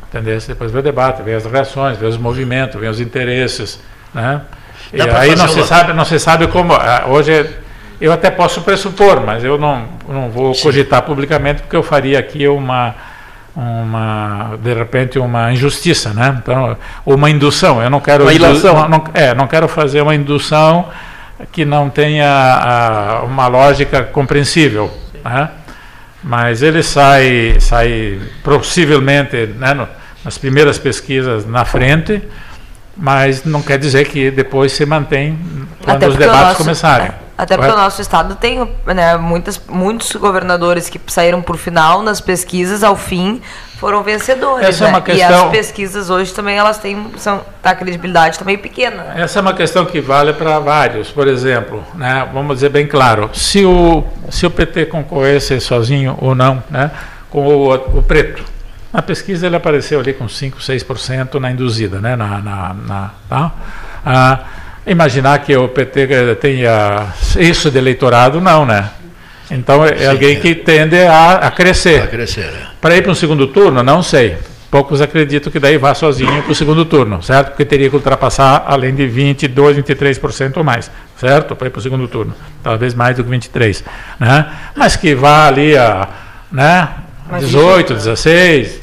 Entendeu? 0.07 0.39
Depois 0.47 0.71
vem 0.71 0.81
o 0.81 0.83
debate, 0.83 1.23
vem 1.23 1.35
as 1.35 1.47
reações, 1.47 1.97
vem 1.97 2.07
os 2.07 2.19
movimentos, 2.19 2.79
vem 2.79 2.91
os 2.91 3.01
interesses, 3.01 3.81
né? 4.13 4.43
e 4.93 5.01
aí 5.01 5.35
não 5.35 5.49
se 5.49 5.65
sabe, 5.65 5.95
não 5.95 6.05
se 6.05 6.19
sabe 6.19 6.47
como. 6.49 6.75
Ah, 6.75 7.05
hoje 7.07 7.49
eu 7.99 8.13
até 8.13 8.31
posso 8.31 8.61
pressupor, 8.61 9.23
mas 9.25 9.43
eu 9.43 9.57
não, 9.57 9.87
não 10.07 10.31
vou 10.31 10.53
Sim. 10.53 10.63
cogitar 10.63 11.01
publicamente 11.01 11.63
porque 11.63 11.75
eu 11.75 11.83
faria 11.83 12.19
aqui 12.19 12.47
uma 12.47 12.95
uma 13.57 14.59
de 14.63 14.75
repente 14.75 15.19
uma 15.19 15.51
injustiça, 15.51 16.13
né? 16.13 16.39
Então, 16.43 16.77
uma 17.07 17.31
indução. 17.31 17.83
Eu 17.83 17.89
não 17.89 18.01
quero 18.01 18.25
uma 18.25 18.33
ilação. 18.35 18.75
Não, 18.75 18.89
não, 18.89 19.05
é, 19.15 19.35
não 19.35 19.47
quero 19.47 19.69
fazer 19.69 20.03
uma 20.03 20.15
indução 20.15 20.91
que 21.51 21.65
não 21.65 21.89
tenha 21.89 22.29
a, 22.29 23.23
uma 23.25 23.47
lógica 23.47 24.03
compreensível, 24.03 24.93
né? 25.25 25.49
Mas 26.25 26.63
ele 26.63 26.83
sai, 26.83 27.57
sai 27.61 28.19
possivelmente 28.43 29.47
né, 29.59 29.75
no, 29.75 29.87
nas 30.25 30.39
primeiras 30.39 30.79
pesquisas 30.79 31.47
na 31.47 31.67
frente, 31.67 32.23
mas 32.97 33.45
não 33.45 33.61
quer 33.61 33.79
dizer 33.79 34.09
que 34.09 34.31
depois 34.31 34.73
se 34.73 34.87
mantém 34.87 35.39
quando 35.83 36.07
os 36.07 36.17
debates 36.17 36.43
nosso, 36.43 36.57
começarem. 36.57 37.11
Até 37.37 37.57
porque 37.57 37.73
o 37.73 37.77
nosso 37.77 38.01
estado 38.01 38.37
tem 38.37 38.69
né, 38.87 39.17
muitas, 39.17 39.61
muitos 39.69 40.13
governadores 40.13 40.89
que 40.89 41.01
saíram 41.09 41.43
por 41.43 41.57
final 41.57 42.01
nas 42.03 42.21
pesquisas, 42.21 42.85
ao 42.85 42.95
fim 42.95 43.43
foram 43.81 44.05
vencedores. 44.05 44.67
Essa 44.69 44.85
é 44.85 44.87
né? 44.87 44.93
uma 44.93 44.99
E 45.01 45.03
questão- 45.03 45.45
as 45.47 45.51
pesquisas 45.51 46.11
hoje 46.11 46.33
também 46.33 46.57
elas 46.57 46.79
têm 46.79 47.11
são, 47.17 47.43
a 47.63 47.75
credibilidade 47.75 48.39
também 48.39 48.57
pequena. 48.57 49.03
né? 49.03 49.15
Essa 49.23 49.41
é 49.41 49.43
uma 49.43 49.53
questão 49.53 49.85
que 49.85 50.01
vale 50.01 50.33
para 50.33 50.61
vários. 50.61 51.11
Por 51.11 51.27
exemplo, 51.27 51.83
né, 51.95 52.27
vamos 52.33 52.55
dizer 52.57 52.69
bem 52.69 52.87
claro, 52.87 53.29
se 53.35 53.65
o, 53.65 54.05
se 54.31 54.47
o 54.47 54.51
PT 54.51 54.87
concorresse 54.87 55.61
sozinho 55.61 56.17
ou 56.21 56.35
não 56.37 56.63
né, 56.71 56.91
com 57.31 57.45
o, 57.45 57.75
o 57.75 58.03
preto, 58.03 58.45
na 58.93 59.03
pesquisa 59.03 59.45
ele 59.47 59.57
apareceu 59.57 59.99
ali 59.99 60.15
com 60.15 60.29
5, 60.29 60.59
6% 60.61 61.35
na 61.41 61.51
induzida. 61.51 62.01
Né, 62.01 62.15
na, 62.15 62.39
na, 62.41 62.75
na- 62.75 63.11
tá? 63.29 63.53
Ah, 64.07 64.39
imaginar 64.87 65.39
que 65.41 65.57
o 65.57 65.69
PT 65.69 66.37
tenha 66.41 67.09
isso 67.37 67.71
de 67.71 67.79
eleitorado, 67.79 68.41
não, 68.41 68.67
né? 68.67 68.91
Então 69.51 69.85
é 69.85 69.97
Sim, 69.97 70.07
alguém 70.07 70.37
é. 70.37 70.41
que 70.41 70.55
tende 70.55 70.99
a, 71.03 71.33
a 71.35 71.51
crescer. 71.51 72.03
A 72.03 72.07
crescer, 72.07 72.47
é. 72.47 72.67
Para 72.81 72.97
ir 72.97 73.03
para 73.03 73.13
um 73.13 73.15
segundo 73.15 73.47
turno, 73.47 73.83
não 73.83 74.03
sei. 74.03 74.37
Poucos 74.71 75.01
acreditam 75.01 75.53
que 75.53 75.61
daí 75.61 75.79
vá 75.79 75.95
sozinho 75.95 76.43
para 76.43 76.51
o 76.51 76.55
segundo 76.55 76.85
turno, 76.85 77.23
certo? 77.23 77.51
Porque 77.51 77.65
teria 77.65 77.89
que 77.89 77.95
ultrapassar 77.95 78.65
além 78.67 78.93
de 78.95 79.07
22, 79.07 79.77
23% 79.77 80.57
ou 80.57 80.65
mais, 80.65 80.91
certo? 81.17 81.55
Para 81.55 81.69
ir 81.69 81.71
para 81.71 81.79
o 81.79 81.83
segundo 81.83 82.09
turno. 82.09 82.35
Talvez 82.63 82.93
mais 82.93 83.17
do 83.17 83.23
que 83.23 83.31
23%. 83.31 83.85
Né? 84.19 84.47
Mas 84.75 84.97
que 84.97 85.15
vá 85.15 85.47
ali 85.47 85.77
a 85.77 86.09
né? 86.51 86.89
Mas 87.31 87.47
18, 87.47 87.95
isso- 87.95 88.05
16, 88.05 88.81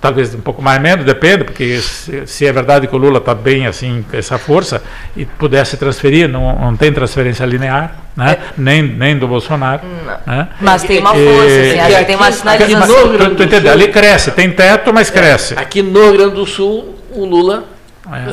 talvez 0.00 0.34
um 0.34 0.40
pouco 0.40 0.60
mais 0.62 0.80
menos, 0.80 1.04
depende, 1.04 1.44
porque 1.44 1.78
se, 1.80 2.26
se 2.26 2.46
é 2.46 2.52
verdade 2.52 2.86
que 2.86 2.94
o 2.94 2.98
Lula 2.98 3.18
está 3.18 3.34
bem 3.34 3.66
assim, 3.66 4.04
com 4.10 4.16
essa 4.16 4.38
força, 4.38 4.82
e 5.16 5.24
pudesse 5.24 5.76
transferir, 5.76 6.28
não, 6.28 6.58
não 6.58 6.76
tem 6.76 6.92
transferência 6.92 7.44
linear, 7.44 7.96
né? 8.16 8.36
nem, 8.56 8.82
nem 8.82 9.18
do 9.18 9.26
Bolsonaro. 9.26 9.82
Né? 10.26 10.48
Mas 10.60 10.82
tem 10.82 11.00
uma 11.00 11.16
E- 11.16 11.24
força, 11.24 11.60
assim, 11.86 11.96
que 11.98 12.04
tem 12.04 12.16
uma 12.16 12.26
Aqui- 12.26 12.36
sinalização. 12.36 12.78
mas 13.18 13.28
tu- 13.28 13.34
tu 13.36 13.42
entendeu? 13.42 13.72
Ali 13.72 13.88
cresce, 13.88 14.30
tem 14.32 14.50
teto, 14.50 14.92
mas 14.92 15.10
cresce. 15.10 15.54
Aqui 15.54 15.82
no 15.82 16.00
Rio 16.02 16.12
Grande 16.12 16.34
do 16.34 16.46
Sul, 16.46 16.94
o 17.10 17.24
Lula 17.24 17.64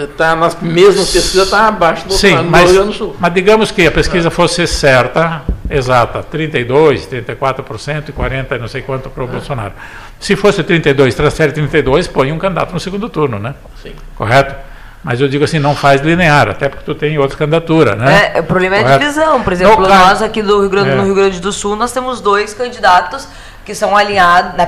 está 0.09 0.35
nas 0.35 0.55
mesmas 0.61 1.09
pesquisas, 1.11 1.45
está 1.45 1.67
abaixo 1.67 2.07
do 2.07 2.13
Sim, 2.13 2.35
no 2.35 2.43
mas, 2.45 2.65
Rio 2.71 2.73
Grande 2.81 2.91
do 2.91 2.97
Sul. 2.97 3.15
mas 3.19 3.33
digamos 3.33 3.71
que 3.71 3.85
a 3.87 3.91
pesquisa 3.91 4.29
fosse 4.29 4.65
certa, 4.67 5.41
exata, 5.69 6.23
32, 6.23 7.07
34% 7.07 8.09
e 8.09 8.11
40 8.11 8.57
não 8.57 8.67
sei 8.67 8.81
quanto 8.81 9.09
para 9.09 9.23
o 9.23 9.27
Bolsonaro. 9.27 9.73
Se 10.19 10.35
fosse 10.35 10.63
32, 10.63 11.13
transfere 11.13 11.51
32, 11.51 12.07
põe 12.07 12.31
um 12.31 12.37
candidato 12.37 12.71
no 12.73 12.79
segundo 12.79 13.09
turno, 13.09 13.37
né? 13.39 13.53
Sim. 13.81 13.93
Correto? 14.15 14.55
Mas 15.03 15.21
eu 15.21 15.27
digo 15.27 15.43
assim, 15.43 15.59
não 15.59 15.75
faz 15.75 16.01
linear, 16.01 16.49
até 16.49 16.67
porque 16.67 16.83
tu 16.83 16.95
tem 16.95 17.15
outras 17.19 17.37
candidaturas, 17.37 17.95
né? 17.95 18.31
É, 18.33 18.39
o 18.39 18.43
problema 18.43 18.75
é 18.77 18.79
a 18.79 18.83
Correto? 18.83 18.99
divisão. 19.01 19.43
Por 19.43 19.53
exemplo, 19.53 19.81
No 19.81 19.87
caso- 19.87 19.99
nós 20.05 20.21
aqui 20.23 20.41
do 20.41 20.61
Rio 20.61 20.69
Grande, 20.69 20.89
É. 20.91 20.95
no 20.95 21.03
Rio 21.03 21.13
Grande 21.13 21.39
do 21.39 21.51
Sul, 21.51 21.75
nós 21.75 21.91
temos 21.91 22.21
dois 22.21 22.55
candidatos 22.55 23.27
que 23.63 23.75
são 23.75 23.95
alinhados, 23.95 24.55
né, 24.57 24.65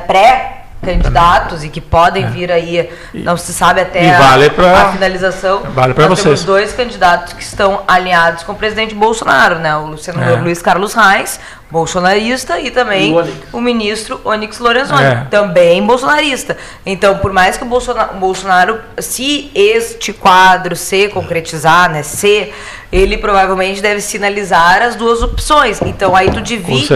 pré-candidatos 0.82 1.64
e 1.64 1.70
que 1.70 1.82
podem 1.82 2.28
vir 2.30 2.52
aí, 2.52 2.90
não 3.14 3.36
se 3.38 3.54
sabe 3.54 3.82
até 3.82 4.06
e 4.06 4.10
a, 4.12 4.18
vale 4.20 4.50
pra- 4.50 4.82
a 4.84 4.92
finalização. 4.92 5.64
vale 5.74 5.94
nós 5.94 6.20
vocês. 6.20 6.24
temos 6.24 6.44
dois 6.44 6.74
candidatos 6.74 7.34
que 7.34 7.44
estão 7.44 7.82
alinhados 7.88 8.44
com 8.44 8.52
o 8.52 8.56
presidente 8.56 8.94
Bolsonaro, 8.96 9.60
né? 9.60 9.76
O 9.76 9.88
Luciano 9.88 10.22
É. 10.24 10.36
Luiz 10.36 10.62
Carlos 10.62 10.94
Reis, 10.94 11.40
bolsonarista, 11.70 12.60
e 12.60 12.72
também 12.72 13.12
E 13.12 13.14
o 13.54 13.58
o 13.58 13.62
ministro 13.62 14.22
Onyx 14.24 14.60
Lorenzoni, 14.60 15.04
É. 15.04 15.28
também 15.30 15.86
bolsonarista. 15.86 16.56
Então, 16.86 17.18
por 17.18 17.34
mais 17.34 17.58
que 17.58 17.64
o 17.64 17.68
Bolsonaro, 17.68 18.16
o 18.16 18.20
Bolsonaro, 18.20 18.80
se 19.00 19.52
este 19.54 20.14
quadro 20.14 20.76
se 20.76 21.10
concretizar, 21.10 21.90
né, 21.92 22.04
se 22.04 22.52
ele 22.92 23.18
provavelmente 23.18 23.82
deve 23.82 24.00
sinalizar 24.00 24.82
as 24.82 24.96
duas 24.96 25.22
opções. 25.22 25.82
Então, 25.82 26.16
aí 26.16 26.32
tu 26.32 26.40
divide 26.42 26.88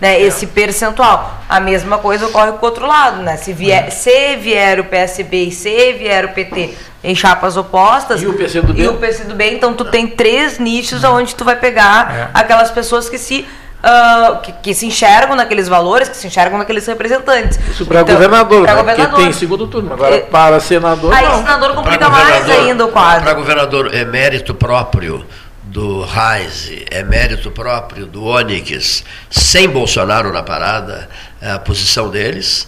né, 0.00 0.20
esse 0.20 0.48
percentual. 0.48 1.38
A 1.48 1.60
mesma 1.60 1.98
coisa 1.98 2.26
ocorre 2.26 2.52
com 2.52 2.66
o 2.66 2.68
outro 2.68 2.86
lado, 2.86 3.22
né? 3.22 3.36
Se 3.36 3.52
vier, 3.52 3.90
se 3.92 4.34
vier 4.36 4.80
o 4.80 4.84
PSB 4.84 5.44
e 5.44 5.52
se 5.52 5.92
vier 5.92 6.24
o 6.24 6.28
PT 6.30 6.74
em 7.04 7.14
chapas 7.14 7.56
opostas 7.56 8.20
E 8.20 8.26
o 8.26 8.34
PCdoB? 8.34 8.80
e 8.82 8.88
o 8.88 8.94
PCdoB, 8.94 9.44
então 9.54 9.72
tu 9.72 9.84
tem 9.84 10.08
três 10.08 10.58
nichos 10.58 11.04
onde 11.04 11.34
tu 11.36 11.44
vai 11.44 11.54
pegar 11.54 12.12
É. 12.12 12.28
aquelas 12.34 12.72
pessoas 12.72 13.08
que 13.08 13.16
se 13.16 13.46
ah, 13.82 14.40
que, 14.42 14.52
que 14.52 14.74
se 14.74 14.86
enxergam 14.86 15.36
naqueles 15.36 15.68
valores, 15.68 16.08
que 16.08 16.16
se 16.16 16.26
enxergam 16.26 16.58
naqueles 16.58 16.86
representantes. 16.86 17.58
Isso 17.70 17.86
para 17.86 18.00
Então, 18.00 18.14
governador, 18.14 18.62
pra 18.64 18.74
né? 18.74 18.80
governador. 18.80 19.10
porque 19.10 19.22
tem 19.24 19.32
segundo 19.32 19.66
turno. 19.66 19.92
Agora, 19.92 20.14
É. 20.16 20.20
para 20.20 20.58
senador, 20.60 21.12
Aí 21.14 21.24
não. 21.24 21.36
senador 21.38 21.74
complica 21.74 22.08
mais 22.08 22.48
ainda 22.50 22.84
o 22.84 22.88
quadro. 22.88 23.24
Para 23.24 23.34
governador, 23.34 23.94
é 23.94 24.04
mérito 24.04 24.54
próprio 24.54 25.24
do 25.62 26.02
Reis, 26.02 26.70
é 26.90 27.02
mérito 27.04 27.50
próprio 27.50 28.06
do 28.06 28.24
Onyx, 28.24 29.04
sem 29.30 29.68
Bolsonaro 29.68 30.32
na 30.32 30.42
parada, 30.42 31.08
é 31.40 31.50
a 31.52 31.58
posição 31.58 32.08
deles. 32.08 32.66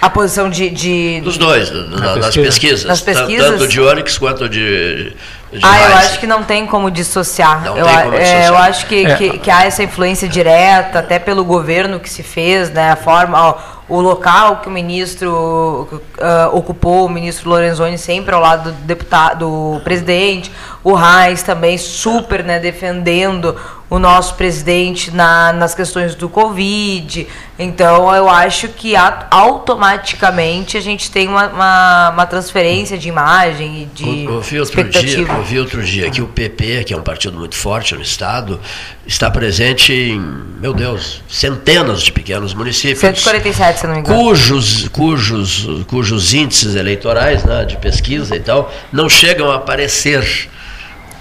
A 0.00 0.10
posição 0.10 0.50
de. 0.50 0.68
de... 0.70 1.20
Dos 1.20 1.36
dois, 1.38 1.70
do- 1.70 1.86
do- 1.86 2.00
Na 2.00 2.16
nas 2.16 2.24
pesquisa. 2.26 2.44
pesquisas. 2.46 2.84
Nas 2.86 3.00
pesquisas? 3.02 3.46
Tanto 3.50 3.68
de 3.68 3.80
Onyx 3.80 4.18
quanto 4.18 4.48
de, 4.48 5.14
Ah, 5.62 5.80
eu 5.90 5.96
acho 5.98 6.18
que 6.20 6.26
não 6.26 6.42
tem 6.44 6.66
como 6.66 6.90
dissociar. 6.90 7.62
Não 7.64 7.76
eu, 7.76 7.84
tem 7.84 7.94
como 8.02 8.14
é, 8.14 8.18
dissociar. 8.20 8.46
eu 8.46 8.56
acho 8.58 8.86
que, 8.86 9.06
É. 9.06 9.14
que, 9.16 9.38
que 9.38 9.50
há 9.50 9.64
essa 9.64 9.82
influência 9.82 10.28
direta, 10.28 11.00
até 11.00 11.18
pelo 11.18 11.44
governo 11.44 11.98
que 12.00 12.08
se 12.08 12.22
fez, 12.22 12.70
né? 12.70 12.92
A 12.92 12.96
forma, 12.96 13.38
ó, 13.48 13.54
o 13.88 14.00
local 14.00 14.56
que 14.58 14.68
o 14.68 14.70
ministro 14.70 16.02
ah, 16.20 16.48
ocupou, 16.52 17.06
o 17.06 17.08
ministro 17.08 17.50
Lorenzoni 17.50 17.98
sempre 17.98 18.34
ao 18.34 18.40
lado 18.40 18.72
do 18.72 18.78
deputado, 18.82 19.38
do 19.76 19.80
presidente, 19.84 20.50
o 20.84 20.94
Reis 20.94 21.42
também 21.42 21.76
super, 21.78 22.42
né, 22.42 22.58
defendendo 22.58 23.54
o 23.90 23.98
nosso 23.98 24.34
presidente 24.36 25.10
na, 25.10 25.52
nas 25.52 25.74
questões 25.74 26.14
do 26.14 26.28
Covid. 26.28 27.28
Então, 27.58 28.12
eu 28.14 28.28
acho 28.28 28.68
que 28.68 28.96
a- 28.96 29.26
automaticamente 29.30 30.76
a 30.76 30.80
gente 30.80 31.10
tem 31.10 31.28
uma, 31.28 31.46
uma, 31.48 32.10
uma 32.10 32.26
transferência 32.26 32.96
de 32.96 33.08
imagem 33.08 33.82
e 33.82 33.84
de 33.86 34.24
Eu 34.24 34.40
dia, 34.40 34.62
expectativa. 34.62 35.34
Eu 35.42 35.44
vi 35.44 35.58
outro 35.58 35.82
dia 35.82 36.08
que 36.08 36.22
o 36.22 36.26
PP, 36.28 36.84
que 36.84 36.94
é 36.94 36.96
um 36.96 37.02
partido 37.02 37.36
muito 37.36 37.56
forte 37.56 37.94
no 37.94 38.00
estado, 38.00 38.60
está 39.04 39.28
presente 39.28 39.92
em, 39.92 40.20
meu 40.60 40.72
Deus, 40.72 41.20
centenas 41.28 42.02
de 42.02 42.12
pequenos 42.12 42.54
municípios. 42.54 43.00
147, 43.00 43.80
se 43.80 43.86
não 43.86 43.94
me 43.94 44.00
engano. 44.00 44.16
Cujos, 44.16 44.88
cujos, 44.88 45.66
cujos 45.88 46.32
índices 46.32 46.76
eleitorais 46.76 47.44
né, 47.44 47.64
de 47.64 47.76
pesquisa 47.76 48.36
e 48.36 48.40
tal 48.40 48.72
não 48.92 49.08
chegam 49.08 49.50
a 49.50 49.56
aparecer. 49.56 50.48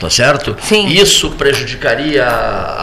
Tá 0.01 0.09
certo? 0.09 0.57
Sim. 0.59 0.87
Isso 0.87 1.29
prejudicaria 1.29 2.25
a, 2.25 2.29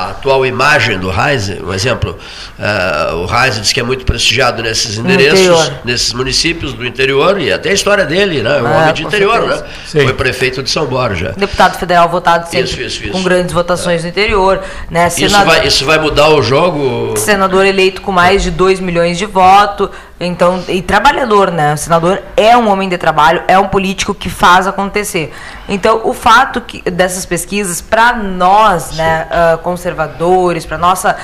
a 0.06 0.10
atual 0.10 0.46
imagem 0.46 0.96
do 1.00 1.10
Reis. 1.10 1.48
Um 1.50 1.74
exemplo, 1.74 2.16
eh, 2.56 3.10
o 3.14 3.26
Reis 3.26 3.60
diz 3.60 3.72
que 3.72 3.80
é 3.80 3.82
muito 3.82 4.04
prestigiado 4.04 4.62
nesses 4.62 4.96
endereços, 4.98 5.72
nesses 5.84 6.12
municípios 6.12 6.72
do 6.72 6.86
interior, 6.86 7.40
e 7.40 7.52
até 7.52 7.70
a 7.70 7.72
história 7.72 8.06
dele, 8.06 8.40
né? 8.40 8.62
Um 8.62 8.66
Ah, 8.68 8.76
homem 8.82 8.94
de 8.94 9.02
interior, 9.04 9.40
certeza. 9.40 9.62
né? 9.64 9.68
Sim. 9.84 10.00
Foi 10.04 10.12
prefeito 10.14 10.62
de 10.62 10.70
São 10.70 10.86
Borja. 10.86 11.34
Deputado 11.36 11.76
federal 11.76 12.08
votado 12.08 12.44
sempre 12.48 12.70
Isso, 12.70 12.80
isso, 12.80 13.02
isso. 13.02 13.10
com 13.12 13.22
grandes 13.24 13.52
votações 13.52 14.04
no 14.04 14.08
interior, 14.10 14.62
né? 14.88 15.08
Isso 15.08 15.16
Senador, 15.16 15.46
vai, 15.56 15.66
isso 15.66 15.84
vai 15.84 15.98
mudar 15.98 16.28
o 16.28 16.40
jogo? 16.40 17.14
senador 17.16 17.66
eleito 17.66 18.00
com 18.00 18.12
mais 18.12 18.44
de 18.44 18.52
2 18.52 18.78
milhões 18.78 19.18
de 19.18 19.26
votos, 19.26 19.88
então 20.20 20.64
e 20.68 20.82
trabalhador, 20.82 21.50
né? 21.50 21.74
O 21.74 21.76
senador 21.76 22.22
é 22.36 22.56
um 22.56 22.68
homem 22.68 22.88
de 22.88 22.98
trabalho, 22.98 23.42
é 23.46 23.58
um 23.58 23.68
político 23.68 24.14
que 24.14 24.28
faz 24.28 24.66
acontecer. 24.66 25.32
Então, 25.68 26.02
o 26.04 26.12
fato 26.12 26.60
que 26.60 26.82
dessas 26.90 27.24
pesquisas 27.24 27.80
para 27.80 28.14
nós, 28.14 28.96
né, 28.96 29.28
ah, 29.30 29.58
conservadores, 29.62 30.66
para 30.66 30.76
nossa 30.76 31.16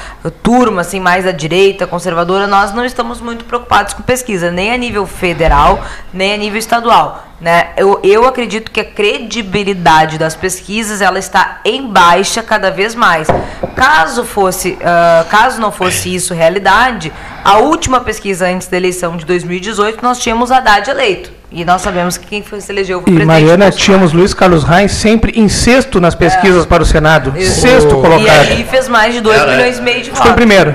turma 0.43 0.83
assim 0.83 1.01
mais 1.01 1.25
da 1.25 1.33
direita 1.33 1.87
conservadora, 1.87 2.47
nós 2.47 2.73
não 2.73 2.85
estamos 2.85 3.21
muito 3.21 3.45
preocupados 3.45 3.95
com 3.95 4.03
pesquisa, 4.03 4.51
nem 4.51 4.73
a 4.73 4.77
nível 4.77 5.07
federal, 5.07 5.83
nem 6.12 6.33
a 6.35 6.37
nível 6.37 6.59
estadual. 6.59 7.25
Né? 7.45 7.66
Eu, 7.77 8.01
eu 8.03 8.27
acredito 8.27 8.71
que 8.71 8.81
a 8.81 8.85
credibilidade 8.87 10.16
das 10.16 10.35
pesquisas 10.35 11.03
ela 11.03 11.19
está 11.19 11.61
em 11.62 11.87
baixa 11.87 12.43
cada 12.43 12.71
vez 12.71 12.95
mais. 12.95 13.29
Caso 13.77 14.25
fosse, 14.25 14.79
ah, 14.83 15.27
caso 15.29 15.61
não 15.61 15.71
fosse 15.71 16.15
isso 16.15 16.33
realidade, 16.33 17.12
a 17.45 17.59
última 17.59 18.01
pesquisa 18.01 18.47
antes 18.49 18.66
da 18.69 18.79
eleição 18.79 19.15
de 19.19 19.27
2018 19.27 20.03
nós 20.03 20.19
tínhamos 20.21 20.51
Haddad 20.51 20.89
eleito 20.89 21.31
e 21.53 21.66
nós 21.66 21.83
sabemos 21.83 22.16
que 22.16 22.27
quem 22.27 22.43
foi 22.43 22.62
se 22.62 22.73
elegeu 22.73 23.03
foi 23.03 23.11
o 23.11 23.12
E 23.12 23.16
presidente. 23.16 23.27
Mariana, 23.27 23.65
Bolsonaro. 23.66 23.77
tínhamos 23.85 24.12
Luiz 24.15 24.33
Carlos 24.33 24.65
Reis 24.65 24.93
sempre 24.93 25.33
em 25.39 25.47
sexto 25.47 26.01
nas 26.01 26.15
pesquisas 26.15 26.65
para 26.65 26.83
o 26.83 26.87
Senado. 26.87 27.35
Sexto 27.43 27.91
E 27.91 27.93
colocado. 28.01 28.49
aí 28.49 28.65
fez 28.65 28.89
mais 28.89 29.12
de 29.12 29.21
2 29.21 29.39
Era- 29.39 29.51
milhões 29.55 29.79
e 29.79 29.83
meio 29.83 29.99
de 30.03 30.11
Foi 30.11 30.15
o 30.19 30.23
votos. 30.23 30.35
primeiro. 30.35 30.75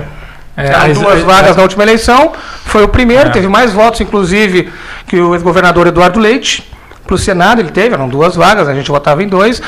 É, 0.59 0.67
Eram 0.67 0.79
mas- 0.87 0.97
duas 0.99 1.19
é, 1.19 1.23
vagas 1.23 1.51
é, 1.51 1.57
na 1.57 1.63
última 1.63 1.83
eleição, 1.83 2.33
foi 2.65 2.83
o 2.83 2.87
primeiro, 2.87 3.29
É. 3.29 3.31
teve 3.31 3.47
mais 3.47 3.71
votos, 3.71 4.01
inclusive, 4.01 4.69
que 5.07 5.15
o 5.19 5.33
ex-governador 5.33 5.87
Eduardo 5.87 6.19
Leite. 6.19 6.69
Para 7.07 7.15
o 7.15 7.17
Senado 7.17 7.59
ele 7.59 7.71
teve, 7.71 7.95
eram 7.95 8.07
duas 8.07 8.35
vagas, 8.35 8.67
a 8.67 8.73
gente 8.75 8.91
votava 8.91 9.23
em 9.23 9.27
dois. 9.27 9.59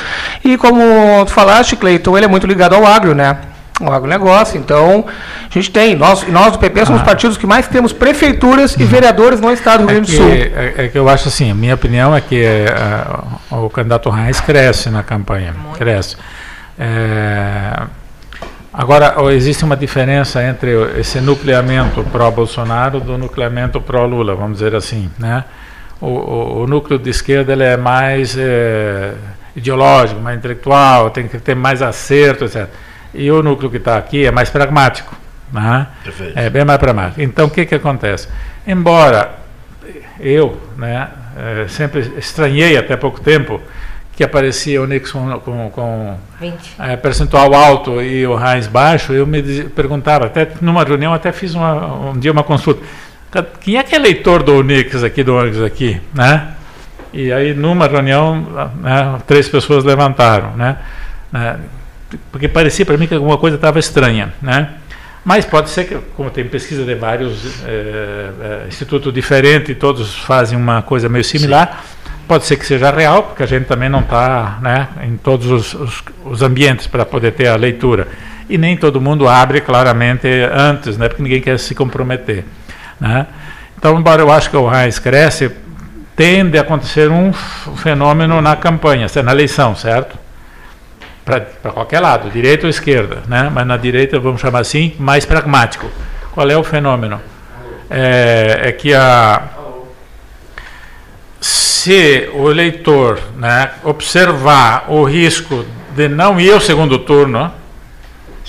E 0.44 0.56
como 0.56 0.80
tu 1.26 1.32
falaste, 1.32 1.74
Cleiton, 1.74 2.16
ele 2.16 2.26
é 2.26 2.28
muito 2.28 2.46
ligado 2.46 2.74
ao 2.76 2.86
agro, 2.86 3.16
né? 3.16 3.36
Ao 3.80 3.92
agronegócio. 3.92 4.56
Então, 4.60 5.04
a 5.50 5.52
gente 5.52 5.68
tem, 5.72 5.96
nós, 5.96 6.24
nós 6.28 6.52
do 6.52 6.58
PP 6.60 6.86
somos 6.86 7.00
Ah. 7.02 7.04
partidos 7.04 7.36
que 7.36 7.44
mais 7.46 7.66
temos 7.66 7.92
prefeituras 7.92 8.76
e 8.78 8.84
vereadores 8.84 9.40
no 9.40 9.50
estado 9.52 9.80
do 9.84 9.88
Rio 9.88 9.90
É 9.90 9.94
Grande 9.94 10.16
do 10.16 10.22
Sul. 10.22 10.30
é, 10.30 10.74
é 10.84 10.88
que 10.88 10.96
eu 10.96 11.08
acho 11.08 11.26
assim, 11.26 11.50
a 11.50 11.54
minha 11.54 11.74
opinião 11.74 12.14
é 12.14 12.20
que 12.20 12.44
é, 12.44 12.72
o 13.50 13.68
candidato 13.68 14.08
Reis 14.08 14.40
cresce 14.40 14.88
na 14.88 15.02
campanha, 15.02 15.52
cresce. 15.76 16.16
É, 16.78 17.82
agora, 18.72 19.14
existe 19.32 19.64
uma 19.64 19.76
diferença 19.76 20.42
entre 20.42 20.70
esse 20.98 21.20
nucleamento 21.20 22.02
pró-Bolsonaro 22.04 23.00
do 23.00 23.18
nucleamento 23.18 23.80
pró-Lula, 23.80 24.34
vamos 24.34 24.58
dizer 24.58 24.74
assim. 24.74 25.10
Né? 25.18 25.44
O, 26.00 26.06
o, 26.06 26.62
o, 26.62 26.66
núcleo 26.66 26.98
de 26.98 27.10
esquerda 27.10 27.52
ele 27.52 27.64
é 27.64 27.76
mais 27.76 28.36
é, 28.36 29.14
ideológico, 29.54 30.20
mais 30.20 30.38
intelectual, 30.38 31.10
tem 31.10 31.28
que 31.28 31.38
ter 31.38 31.54
mais 31.54 31.82
acerto, 31.82 32.44
etc. 32.44 32.68
E 33.14 33.30
o 33.30 33.42
núcleo 33.42 33.70
que 33.70 33.76
está 33.76 33.96
aqui 33.96 34.26
é 34.26 34.30
mais 34.30 34.50
pragmático. 34.50 35.14
Né? 35.52 35.86
É 36.34 36.48
bem 36.48 36.64
mais 36.64 36.78
pragmático. 36.78 37.20
Então, 37.20 37.46
o 37.46 37.50
que, 37.50 37.66
que 37.66 37.74
acontece? 37.74 38.28
Embora 38.66 39.42
eu 40.18 40.60
né, 40.76 41.08
é, 41.36 41.68
sempre 41.68 42.12
estranhei 42.16 42.76
até 42.76 42.96
pouco 42.96 43.20
tempo 43.20 43.60
que 44.14 44.22
aparecia 44.22 44.80
o 44.82 44.86
Nixon 44.86 45.40
com, 45.40 45.70
com 45.70 46.16
é, 46.78 46.96
percentual 46.96 47.54
alto 47.54 48.02
e 48.02 48.26
o 48.26 48.38
Heinz 48.38 48.66
baixo, 48.66 49.12
eu 49.12 49.26
me 49.26 49.42
perguntava, 49.64 50.26
até 50.26 50.48
numa 50.60 50.84
reunião, 50.84 51.14
até 51.14 51.32
fiz 51.32 51.54
uma, 51.54 52.10
um 52.10 52.18
dia 52.18 52.30
uma 52.30 52.44
consulta, 52.44 52.82
quem 53.60 53.78
é 53.78 53.82
que 53.82 53.94
é 53.94 53.98
eleitor 53.98 54.42
do 54.42 54.56
Unix 54.56 55.02
aqui, 55.02 55.22
do 55.22 55.34
Unix 55.34 55.60
aqui, 55.60 56.00
né? 56.14 56.48
E 57.12 57.30
aí, 57.30 57.54
numa 57.54 57.86
reunião, 57.86 58.46
né, 58.80 59.18
três 59.26 59.48
pessoas 59.48 59.84
levantaram, 59.84 60.56
né? 60.56 60.78
né 61.30 61.58
porque 62.30 62.48
parecia 62.48 62.86
para 62.86 62.96
mim 62.96 63.06
que 63.06 63.14
alguma 63.14 63.36
coisa 63.36 63.56
estava 63.56 63.78
estranha, 63.78 64.32
né? 64.40 64.70
Mas 65.24 65.44
pode 65.44 65.70
ser 65.70 65.84
que, 65.84 65.94
como 66.16 66.30
tem 66.30 66.44
pesquisa 66.44 66.84
de 66.84 66.94
vários 66.94 67.62
é, 67.64 67.68
é, 67.70 68.64
institutos 68.66 69.12
diferentes 69.12 69.76
todos 69.78 70.18
fazem 70.18 70.58
uma 70.58 70.82
coisa 70.82 71.08
meio 71.08 71.22
similar, 71.22 71.80
Sim. 71.80 72.01
Pode 72.26 72.44
ser 72.44 72.56
que 72.56 72.66
seja 72.66 72.90
real, 72.90 73.24
porque 73.24 73.42
a 73.42 73.46
gente 73.46 73.66
também 73.66 73.88
não 73.88 74.00
está 74.00 74.58
né, 74.62 74.88
em 75.02 75.16
todos 75.16 75.46
os, 75.46 75.74
os, 75.74 76.02
os 76.24 76.42
ambientes 76.42 76.86
para 76.86 77.04
poder 77.04 77.32
ter 77.32 77.48
a 77.48 77.56
leitura. 77.56 78.08
E 78.48 78.58
nem 78.58 78.76
todo 78.76 79.00
mundo 79.00 79.28
abre 79.28 79.60
claramente 79.60 80.28
antes, 80.52 80.96
né, 80.96 81.08
porque 81.08 81.22
ninguém 81.22 81.40
quer 81.40 81.58
se 81.58 81.74
comprometer. 81.74 82.44
Né? 83.00 83.26
Então, 83.78 83.98
embora 83.98 84.22
eu 84.22 84.30
acho 84.30 84.50
que 84.50 84.56
o 84.56 84.66
RAIS 84.66 84.98
cresce, 84.98 85.50
tende 86.14 86.58
a 86.58 86.60
acontecer 86.60 87.10
um 87.10 87.32
fenômeno 87.32 88.40
na 88.40 88.56
campanha, 88.56 89.06
na 89.24 89.32
eleição, 89.32 89.74
certo? 89.74 90.18
para 91.24 91.40
qualquer 91.72 92.00
lado, 92.00 92.30
direita 92.30 92.66
ou 92.66 92.70
esquerda, 92.70 93.22
né? 93.28 93.48
mas 93.52 93.66
na 93.66 93.76
direita, 93.76 94.18
vamos 94.18 94.40
chamar 94.40 94.60
assim, 94.60 94.94
mais 94.98 95.24
pragmático. 95.24 95.88
Qual 96.32 96.48
é 96.50 96.56
o 96.56 96.64
fenômeno? 96.64 97.20
É, 97.88 98.60
é 98.64 98.72
que 98.72 98.92
a, 98.92 99.42
se 101.42 102.30
o 102.32 102.48
eleitor 102.48 103.18
né, 103.36 103.72
observar 103.82 104.84
o 104.88 105.02
risco 105.02 105.66
de 105.96 106.08
não 106.08 106.40
ir 106.40 106.52
ao 106.52 106.60
segundo 106.60 107.00
turno, 107.00 107.52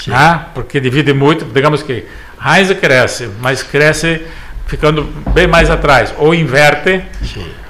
né, 0.05 0.45
porque 0.53 0.79
divide 0.79 1.13
muito, 1.13 1.43
digamos 1.43 1.81
que 1.81 2.05
Heinz 2.39 2.71
cresce, 2.79 3.31
mas 3.41 3.63
cresce 3.63 4.21
ficando 4.67 5.03
bem 5.33 5.47
mais 5.47 5.71
atrás, 5.71 6.13
ou 6.19 6.35
inverte. 6.35 7.03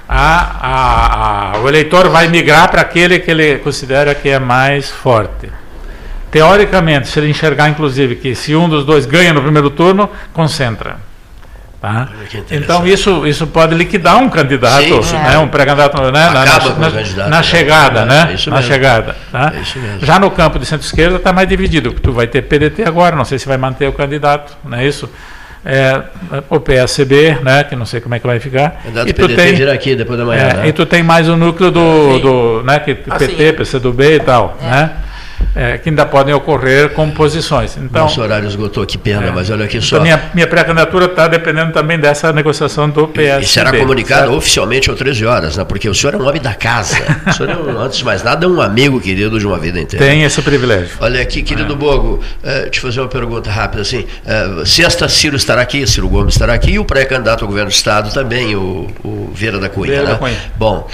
A, 0.08 0.58
a, 0.62 1.56
a, 1.56 1.62
o 1.62 1.70
eleitor 1.70 2.10
vai 2.10 2.28
migrar 2.28 2.70
para 2.70 2.82
aquele 2.82 3.20
que 3.20 3.32
ele 3.32 3.58
considera 3.60 4.14
que 4.14 4.28
é 4.28 4.38
mais 4.38 4.90
forte. 4.90 5.50
Teoricamente, 6.30 7.08
se 7.08 7.20
ele 7.20 7.30
enxergar, 7.30 7.70
inclusive, 7.70 8.18
que 8.18 8.36
se 8.36 8.54
um 8.56 8.68
dos 8.68 8.86
dois 8.86 9.06
ganha 9.06 9.34
no 9.34 9.42
primeiro 9.42 9.70
turno, 9.70 10.10
concentra. 10.34 10.98
Tá? 11.84 12.08
Então 12.50 12.88
isso, 12.88 13.28
isso 13.28 13.46
pode 13.46 13.76
liquidar 13.76 14.18
um 14.18 14.30
candidato, 14.30 15.04
sim, 15.04 15.18
né, 15.18 15.38
um 15.38 15.50
pré-candidato 15.50 16.02
né, 16.02 16.12
na, 16.12 16.32
na, 16.32 16.46
na, 16.46 17.28
na, 17.28 17.44
chegada, 17.44 18.00
é, 18.00 18.06
né? 18.06 18.36
É 18.48 18.50
na 18.50 18.62
chegada. 18.62 19.18
Tá? 19.30 19.52
É 19.54 20.06
Já 20.06 20.18
no 20.18 20.32
campo 20.32 20.58
de 20.58 20.66
centro-esquerda 20.66 21.18
está 21.18 21.34
mais 21.34 21.46
dividido, 21.46 21.92
porque 21.92 22.02
tu 22.02 22.14
vai 22.14 22.26
ter 22.26 22.44
PDT 22.44 22.84
agora, 22.84 23.18
não 23.18 23.26
sei 23.26 23.38
se 23.38 23.46
vai 23.46 23.58
manter 23.58 23.86
o 23.90 23.92
candidato, 23.92 24.56
não 24.64 24.78
é 24.78 24.88
isso? 24.88 25.10
é, 25.66 26.04
o 26.50 26.60
PSB, 26.60 27.40
né, 27.42 27.64
que 27.66 27.76
não 27.76 27.86
sei 27.86 28.02
como 28.02 28.16
é 28.16 28.20
que 28.20 28.28
vai 28.28 28.40
ficar. 28.40 28.82
Candidato 28.84 29.10
e 29.10 29.14
tu 29.14 29.22
PDT 29.24 29.36
tem, 29.36 29.56
vir 29.56 29.70
aqui 29.70 29.96
depois 29.96 30.18
da 30.18 30.26
manhã. 30.26 30.42
É, 30.42 30.54
né? 30.54 30.68
E 30.70 30.74
tu 30.74 30.86
tem 30.86 31.04
mais 31.04 31.28
o 31.28 31.36
núcleo 31.36 31.70
do, 31.72 32.20
do 32.20 32.64
né, 32.64 32.80
que, 32.80 32.98
assim, 33.10 33.28
PT, 33.28 33.54
PCdoB 33.54 34.16
e 34.16 34.20
tal, 34.20 34.58
é. 34.62 34.66
né? 34.70 34.92
É, 35.56 35.78
que 35.78 35.90
ainda 35.90 36.06
podem 36.06 36.34
ocorrer 36.34 36.90
composições. 36.90 37.78
Então, 37.78 38.04
Nosso 38.04 38.22
horário 38.22 38.48
esgotou, 38.48 38.86
que 38.86 38.98
pena, 38.98 39.28
é, 39.28 39.32
mas 39.32 39.50
olha 39.50 39.66
aqui 39.66 39.82
só. 39.82 39.98
Então 39.98 40.04
minha, 40.04 40.32
minha 40.34 40.48
pré-candidatura 40.48 41.06
está 41.06 41.28
dependendo 41.28 41.72
também 41.72 42.00
dessa 42.00 42.32
negociação 42.34 42.90
do 42.90 43.08
PSB. 43.08 43.44
E 43.44 43.48
será 43.48 43.72
comunicado 43.72 44.22
certo? 44.22 44.38
oficialmente 44.38 44.92
às 44.92 44.98
13 44.98 45.26
horas, 45.26 45.58
né? 45.58 45.64
porque 45.64 45.88
o 45.90 45.94
senhor 45.94 46.16
é 46.16 46.18
um 46.18 46.28
homem 46.28 46.42
da 46.42 46.54
casa. 46.54 46.98
O 47.28 47.34
senhor, 47.34 47.50
é 47.50 47.56
um, 47.56 47.80
antes 47.80 47.98
de 47.98 48.06
mais 48.06 48.24
nada, 48.24 48.46
é 48.46 48.50
um 48.50 48.62
amigo 48.62 49.00
querido 49.00 49.40
de 49.40 49.46
uma 49.46 49.58
vida 49.58 49.80
inteira. 49.80 50.06
Tem 50.06 50.24
esse 50.24 50.42
privilégio. 50.42 50.98
Olha 51.00 51.22
aqui, 51.22 51.42
querido 51.42 51.74
é. 51.74 51.76
Bogo, 51.76 52.22
uh, 52.44 52.70
te 52.70 52.80
fazer 52.80 53.02
uma 53.02 53.08
pergunta 53.08 53.50
rápida 53.50 53.82
assim. 53.82 54.06
Uh, 54.26 54.66
sexta, 54.66 55.08
Ciro 55.08 55.36
estará 55.36 55.62
aqui, 55.62 55.86
Ciro 55.88 56.08
Gomes 56.08 56.34
estará 56.34 56.54
aqui, 56.54 56.72
e 56.72 56.80
o 56.80 56.86
pré-candidato 56.86 57.44
ao 57.44 57.48
governo 57.48 57.70
do 57.70 57.74
Estado 57.74 58.12
também, 58.14 58.56
o, 58.56 58.88
o 59.04 59.32
Vieira 59.34 59.60
da 59.60 59.70
Cunha. 59.70 59.88
Vieira 59.88 60.06
né? 60.06 60.12
da 60.14 60.18
Cunha. 60.18 60.38
Bom. 60.58 60.88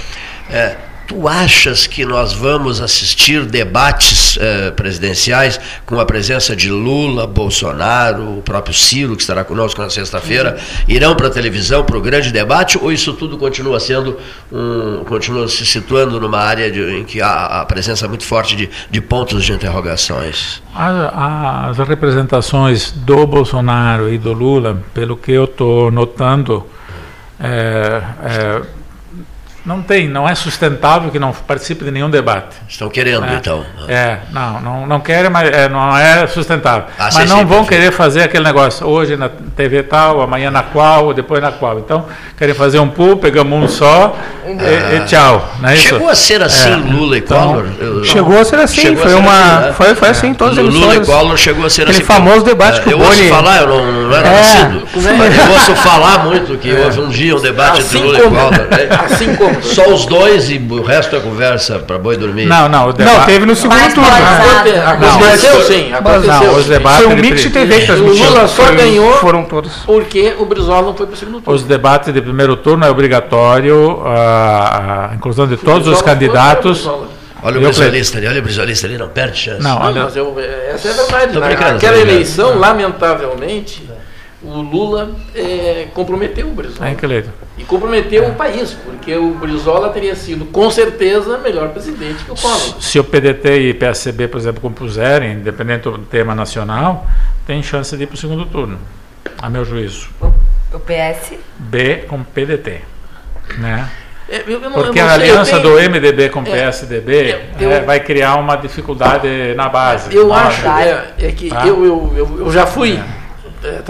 Uh, 0.48 0.89
Tu 1.10 1.26
achas 1.26 1.88
que 1.88 2.06
nós 2.06 2.32
vamos 2.32 2.80
assistir 2.80 3.44
debates 3.44 4.38
eh, 4.40 4.70
presidenciais 4.70 5.60
com 5.84 5.98
a 5.98 6.06
presença 6.06 6.54
de 6.54 6.70
Lula, 6.70 7.26
Bolsonaro, 7.26 8.38
o 8.38 8.42
próprio 8.42 8.72
Ciro, 8.72 9.16
que 9.16 9.22
estará 9.22 9.42
conosco 9.42 9.82
na 9.82 9.90
sexta-feira, 9.90 10.56
irão 10.86 11.16
para 11.16 11.26
a 11.26 11.30
televisão 11.30 11.82
para 11.82 11.98
o 11.98 12.00
grande 12.00 12.30
debate, 12.30 12.78
ou 12.80 12.92
isso 12.92 13.12
tudo 13.14 13.36
continua 13.36 13.80
sendo 13.80 14.16
um, 14.52 15.02
continua 15.02 15.48
se 15.48 15.66
situando 15.66 16.20
numa 16.20 16.38
área 16.38 16.70
de, 16.70 16.80
em 16.80 17.02
que 17.02 17.20
há 17.20 17.60
a 17.60 17.64
presença 17.64 18.06
muito 18.06 18.22
forte 18.22 18.54
de, 18.54 18.70
de 18.88 19.00
pontos 19.00 19.44
de 19.44 19.52
interrogações? 19.52 20.62
As, 20.72 21.76
as 21.76 21.88
representações 21.88 22.92
do 22.92 23.26
Bolsonaro 23.26 24.08
e 24.08 24.16
do 24.16 24.32
Lula, 24.32 24.80
pelo 24.94 25.16
que 25.16 25.32
eu 25.32 25.46
estou 25.46 25.90
notando, 25.90 26.64
é, 27.40 28.00
é, 28.22 28.62
não 29.64 29.82
tem, 29.82 30.08
não 30.08 30.26
é 30.26 30.34
sustentável 30.34 31.10
que 31.10 31.18
não 31.18 31.32
participe 31.32 31.84
de 31.84 31.90
nenhum 31.90 32.08
debate. 32.08 32.56
Estão 32.66 32.88
querendo, 32.88 33.24
é, 33.26 33.34
então. 33.34 33.64
É, 33.88 34.18
não, 34.30 34.60
não, 34.60 34.86
não 34.86 35.00
querem, 35.00 35.30
mas 35.30 35.50
é, 35.50 35.68
não 35.68 35.96
é 35.96 36.26
sustentável. 36.26 36.84
Ah, 36.98 37.10
mas 37.12 37.28
não 37.28 37.40
sim, 37.40 37.44
vão 37.44 37.64
querer 37.66 37.92
fazer 37.92 38.22
aquele 38.22 38.44
negócio, 38.44 38.86
hoje 38.86 39.16
na 39.16 39.28
TV 39.28 39.82
tal, 39.82 40.22
amanhã 40.22 40.50
na 40.50 40.62
qual, 40.62 41.12
depois 41.12 41.42
na 41.42 41.52
qual. 41.52 41.78
Então, 41.78 42.06
querem 42.38 42.54
fazer 42.54 42.78
um 42.78 42.88
pool, 42.88 43.18
pegamos 43.18 43.62
um 43.62 43.68
só 43.68 44.16
ah. 44.16 44.48
e, 44.48 44.96
e, 44.96 45.04
tchau. 45.06 45.46
Não 45.60 45.68
é 45.68 45.76
chegou 45.76 46.08
a 46.08 46.14
ser 46.14 46.42
assim 46.42 46.72
é, 46.72 46.76
Lula 46.76 47.16
e 47.16 47.20
então, 47.20 47.48
Collor? 47.48 47.66
Eu, 47.78 48.04
chegou 48.04 48.40
a 48.40 48.44
ser 48.44 48.58
assim, 48.60 48.96
foi, 48.96 49.14
uma, 49.14 49.32
assim, 49.32 49.66
né? 49.66 49.72
foi, 49.74 49.94
foi 49.94 50.08
assim 50.08 50.26
em 50.28 50.34
todas 50.34 50.56
as 50.56 50.64
Lula 50.64 50.96
e 50.96 51.00
Collor 51.04 51.36
chegou 51.36 51.66
a 51.66 51.70
ser 51.70 51.82
aquele 51.82 51.98
assim. 51.98 52.12
Aquele 52.12 52.24
famoso 52.24 52.44
debate 52.46 52.80
é, 52.80 52.82
que 52.82 52.94
o 52.94 52.98
Boni... 52.98 53.04
Eu 53.04 53.08
ouço 53.10 53.28
falar, 53.28 53.60
eu 53.60 53.68
não, 53.68 53.92
não 54.08 54.16
era 54.16 54.28
é, 54.28 54.32
nascido, 54.32 54.86
mas 55.18 55.38
eu 55.38 55.52
ouço 55.52 55.76
falar 55.76 56.24
muito 56.24 56.56
que 56.56 56.72
houve 56.72 57.00
um 57.00 57.08
dia 57.08 57.36
um 57.36 57.40
debate 57.40 57.80
assim 57.80 57.98
entre 57.98 58.22
Lula 58.22 58.22
como, 58.22 58.36
e 58.36 58.40
Collor. 58.40 58.70
Né? 58.70 58.88
Assim 59.04 59.36
como. 59.36 59.49
Só 59.62 59.92
os 59.92 60.06
dois 60.06 60.50
e 60.50 60.58
o 60.58 60.82
resto 60.82 61.16
é 61.16 61.20
conversa 61.20 61.78
para 61.78 61.98
boi 61.98 62.16
dormir. 62.16 62.46
Não, 62.46 62.68
não, 62.68 62.88
o 62.88 62.92
debate... 62.92 63.16
Não, 63.18 63.26
teve 63.26 63.46
no 63.46 63.56
segundo 63.56 63.94
turno. 63.94 64.10
Aconteceu 64.86 65.62
sim, 65.62 65.92
aconteceu. 65.92 66.32
Não, 66.32 66.56
os 66.56 66.66
debates 66.66 67.04
foi 67.04 67.14
um 67.14 67.16
mix 67.16 67.42
de 67.42 67.50
TV 67.50 67.80
que 67.80 67.92
O 67.92 68.14
Lula 68.14 68.48
só 68.48 68.72
ganhou 68.72 69.12
foram 69.14 69.44
todos. 69.44 69.72
porque 69.84 70.34
o 70.38 70.44
Brizola 70.44 70.82
não 70.82 70.94
foi 70.94 71.06
para 71.06 71.14
o 71.14 71.18
segundo 71.18 71.40
turno. 71.40 71.56
Os 71.56 71.62
debates 71.64 72.12
de 72.12 72.20
primeiro 72.20 72.56
turno 72.56 72.84
é 72.84 72.90
obrigatório 72.90 74.02
a, 74.06 75.10
a 75.10 75.14
inclusão 75.14 75.46
de 75.46 75.56
todos 75.56 75.86
os 75.88 76.02
candidatos. 76.02 76.88
Olha 77.42 77.58
o 77.58 77.62
brisolista 77.62 78.18
ali, 78.18 78.26
olha 78.26 78.40
o 78.40 78.42
brisolista 78.42 78.86
ali, 78.86 78.98
não 78.98 79.08
perde 79.08 79.38
chance. 79.38 79.62
Não, 79.62 79.80
olha... 79.80 80.04
mas 80.04 80.14
eu, 80.14 80.36
essa 80.38 80.88
é 80.88 80.90
a 80.90 80.94
verdade. 80.94 81.38
Né? 81.38 81.70
Aquela 81.70 81.98
eleição, 81.98 82.58
lamentavelmente, 82.58 83.89
o 84.42 84.62
Lula 84.62 85.14
é, 85.34 85.88
comprometeu 85.92 86.48
o 86.48 86.52
Brizola. 86.52 86.88
É, 86.88 87.24
e 87.58 87.64
comprometeu 87.64 88.24
é. 88.24 88.28
o 88.28 88.34
país, 88.34 88.72
porque 88.72 89.14
o 89.14 89.34
Brizola 89.34 89.90
teria 89.90 90.14
sido, 90.14 90.46
com 90.46 90.70
certeza, 90.70 91.36
melhor 91.38 91.68
presidente 91.68 92.24
que 92.24 92.32
o 92.32 92.36
Collor. 92.36 92.80
Se 92.80 92.98
o 92.98 93.04
PDT 93.04 93.68
e 93.68 93.74
PSCB, 93.74 94.28
por 94.28 94.38
exemplo, 94.38 94.60
compuserem, 94.60 95.34
independente 95.34 95.82
do 95.82 95.98
tema 95.98 96.34
nacional, 96.34 97.06
tem 97.46 97.62
chance 97.62 97.94
de 97.94 98.04
ir 98.04 98.06
para 98.06 98.14
o 98.14 98.18
segundo 98.18 98.46
turno, 98.46 98.78
a 99.38 99.50
meu 99.50 99.64
juízo. 99.64 100.08
O, 100.72 100.78
PS? 100.78 101.34
B 101.58 102.04
com 102.08 102.22
PDT. 102.22 102.80
Né? 103.58 103.90
É, 104.26 104.44
eu, 104.46 104.62
eu 104.62 104.70
não, 104.70 104.72
Porque 104.72 105.00
a 105.00 105.12
aliança 105.12 105.58
do 105.58 105.70
MDB 105.72 106.30
com 106.30 106.40
o 106.40 106.46
é, 106.46 106.50
PSDB 106.50 107.36
eu, 107.58 107.72
é, 107.72 107.80
vai 107.80 107.98
criar 107.98 108.36
uma 108.36 108.56
dificuldade 108.56 109.28
na 109.56 109.68
base. 109.68 110.14
Eu 110.14 110.32
acho 110.32 110.66
é, 110.66 111.14
é 111.18 111.32
que 111.32 111.48
tá? 111.48 111.66
eu, 111.66 111.84
eu, 111.84 112.36
eu, 112.38 112.52
já 112.52 112.64
fui 112.64 112.98
é, 113.62 113.82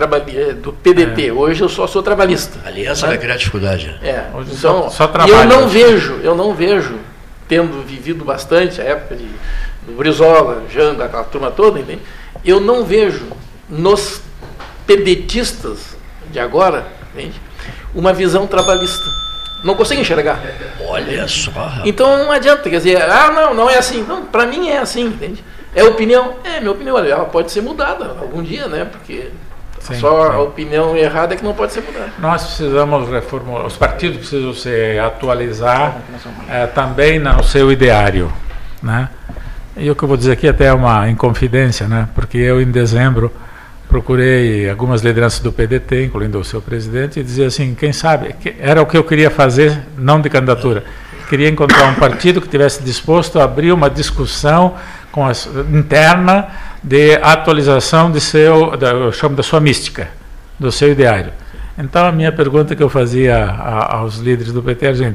é, 0.51 0.53
do 0.55 0.73
PDT. 0.73 1.29
É. 1.29 1.33
Hoje 1.33 1.63
eu 1.63 1.69
só 1.69 1.87
sou 1.87 2.03
trabalhista. 2.03 2.59
Aliança 2.67 3.07
vai 3.07 3.19
criar 3.19 3.37
dificuldade. 3.37 3.99
É. 4.03 4.25
Hoje 4.35 4.51
então, 4.53 4.91
só, 4.91 5.09
só 5.09 5.27
eu 5.27 5.45
não 5.47 5.69
vejo, 5.69 6.21
eu 6.23 6.35
não 6.35 6.55
vejo, 6.55 6.99
tendo 7.49 7.83
vivido 7.83 8.25
bastante 8.25 8.81
a 8.81 8.85
época 8.85 9.17
de, 9.17 9.29
do 9.87 9.97
Brizola, 9.97 10.65
Janda, 10.73 11.05
aquela 11.05 11.25
turma 11.25 11.51
toda, 11.51 11.79
entende? 11.79 12.03
eu 12.45 12.61
não 12.61 12.85
vejo 12.85 13.27
nos 13.69 14.23
pedetistas 14.87 15.97
de 16.31 16.39
agora 16.39 16.87
entende? 17.15 17.41
uma 17.95 18.13
visão 18.13 18.47
trabalhista. 18.47 19.05
Não 19.63 19.75
consigo 19.75 20.01
enxergar. 20.01 20.41
Olha 20.89 21.29
só. 21.29 21.53
Então 21.85 22.25
não 22.25 22.33
adianta, 22.33 22.63
quer 22.63 22.79
dizer, 22.79 23.03
ah, 23.03 23.31
não, 23.31 23.55
não 23.55 23.69
é 23.69 23.77
assim. 23.77 24.03
Não, 24.03 24.25
para 24.25 24.47
mim 24.47 24.69
é 24.69 24.79
assim, 24.79 25.05
entende? 25.05 25.45
É 25.75 25.85
opinião? 25.85 26.37
É, 26.43 26.61
minha 26.61 26.73
opinião, 26.73 26.99
ela 26.99 27.27
pode 27.27 27.53
ser 27.53 27.61
mudada 27.61 28.17
algum 28.21 28.43
dia, 28.43 28.67
né? 28.69 28.87
Porque 28.87 29.29
Sim, 29.81 29.95
só 29.95 30.31
sim. 30.31 30.37
a 30.37 30.41
opinião 30.41 30.97
errada 30.97 31.35
é 31.35 31.37
que 31.37 31.43
não 31.43 31.55
pode 31.55 31.73
ser 31.73 31.81
mudada. 31.83 32.13
Nós 32.19 32.45
precisamos 32.45 33.09
reformular, 33.09 33.67
os 33.67 33.77
partidos 33.77 34.19
precisam 34.19 34.53
se 34.53 34.99
atualizar 34.99 35.97
é, 36.49 36.67
também 36.67 37.19
no 37.19 37.43
seu 37.43 37.73
ideário, 37.73 38.31
né? 38.83 39.09
E 39.77 39.91
o 39.91 39.97
que 39.97 40.03
eu 40.03 40.09
vou 40.09 40.17
dizer 40.17 40.33
aqui 40.33 40.47
até 40.47 40.67
é 40.67 40.73
uma 40.73 41.09
inconfidência, 41.09 41.89
né? 41.89 42.09
Porque 42.15 42.37
eu 42.37 42.61
em 42.61 42.71
dezembro 42.71 43.33
procurei 43.89 44.71
algumas 44.71 45.03
lideranças 45.03 45.41
do 45.41 45.51
PDT, 45.51 46.05
incluindo 46.05 46.39
o 46.39 46.45
seu 46.45 46.63
presidente, 46.63 47.19
e 47.19 47.25
dizia 47.25 47.49
assim, 47.49 47.75
quem 47.75 47.93
sabe, 47.93 48.37
era 48.61 48.81
o 48.81 48.87
que 48.87 48.97
eu 48.97 49.03
queria 49.03 49.31
fazer, 49.31 49.83
não 49.99 50.21
de 50.21 50.31
candidatura. 50.31 50.85
Queria 51.29 51.49
encontrar 51.49 51.89
um 51.91 51.95
partido 51.95 52.41
que 52.41 52.49
tivesse 52.49 52.83
disposto 52.83 53.41
a 53.41 53.45
abrir 53.45 53.73
uma 53.73 53.91
discussão 53.91 54.75
com 55.11 55.27
a, 55.27 55.33
interna 55.73 56.49
de 56.83 57.15
atualização 57.23 58.11
de 58.11 58.21
seu, 58.21 58.77
da, 58.77 58.91
eu 58.91 59.13
chamo 59.13 59.37
da 59.37 59.43
sua 59.43 59.61
mística, 59.61 60.09
do 60.59 60.73
seu 60.73 60.93
ideário. 60.93 61.33
Então 61.79 62.07
a 62.07 62.13
minha 62.13 62.31
pergunta 62.31 62.77
que 62.77 62.83
eu 62.83 62.89
fazia 62.89 63.45
a, 63.45 63.97
aos 63.97 64.17
líderes 64.19 64.53
do 64.53 64.63
PT, 64.63 65.15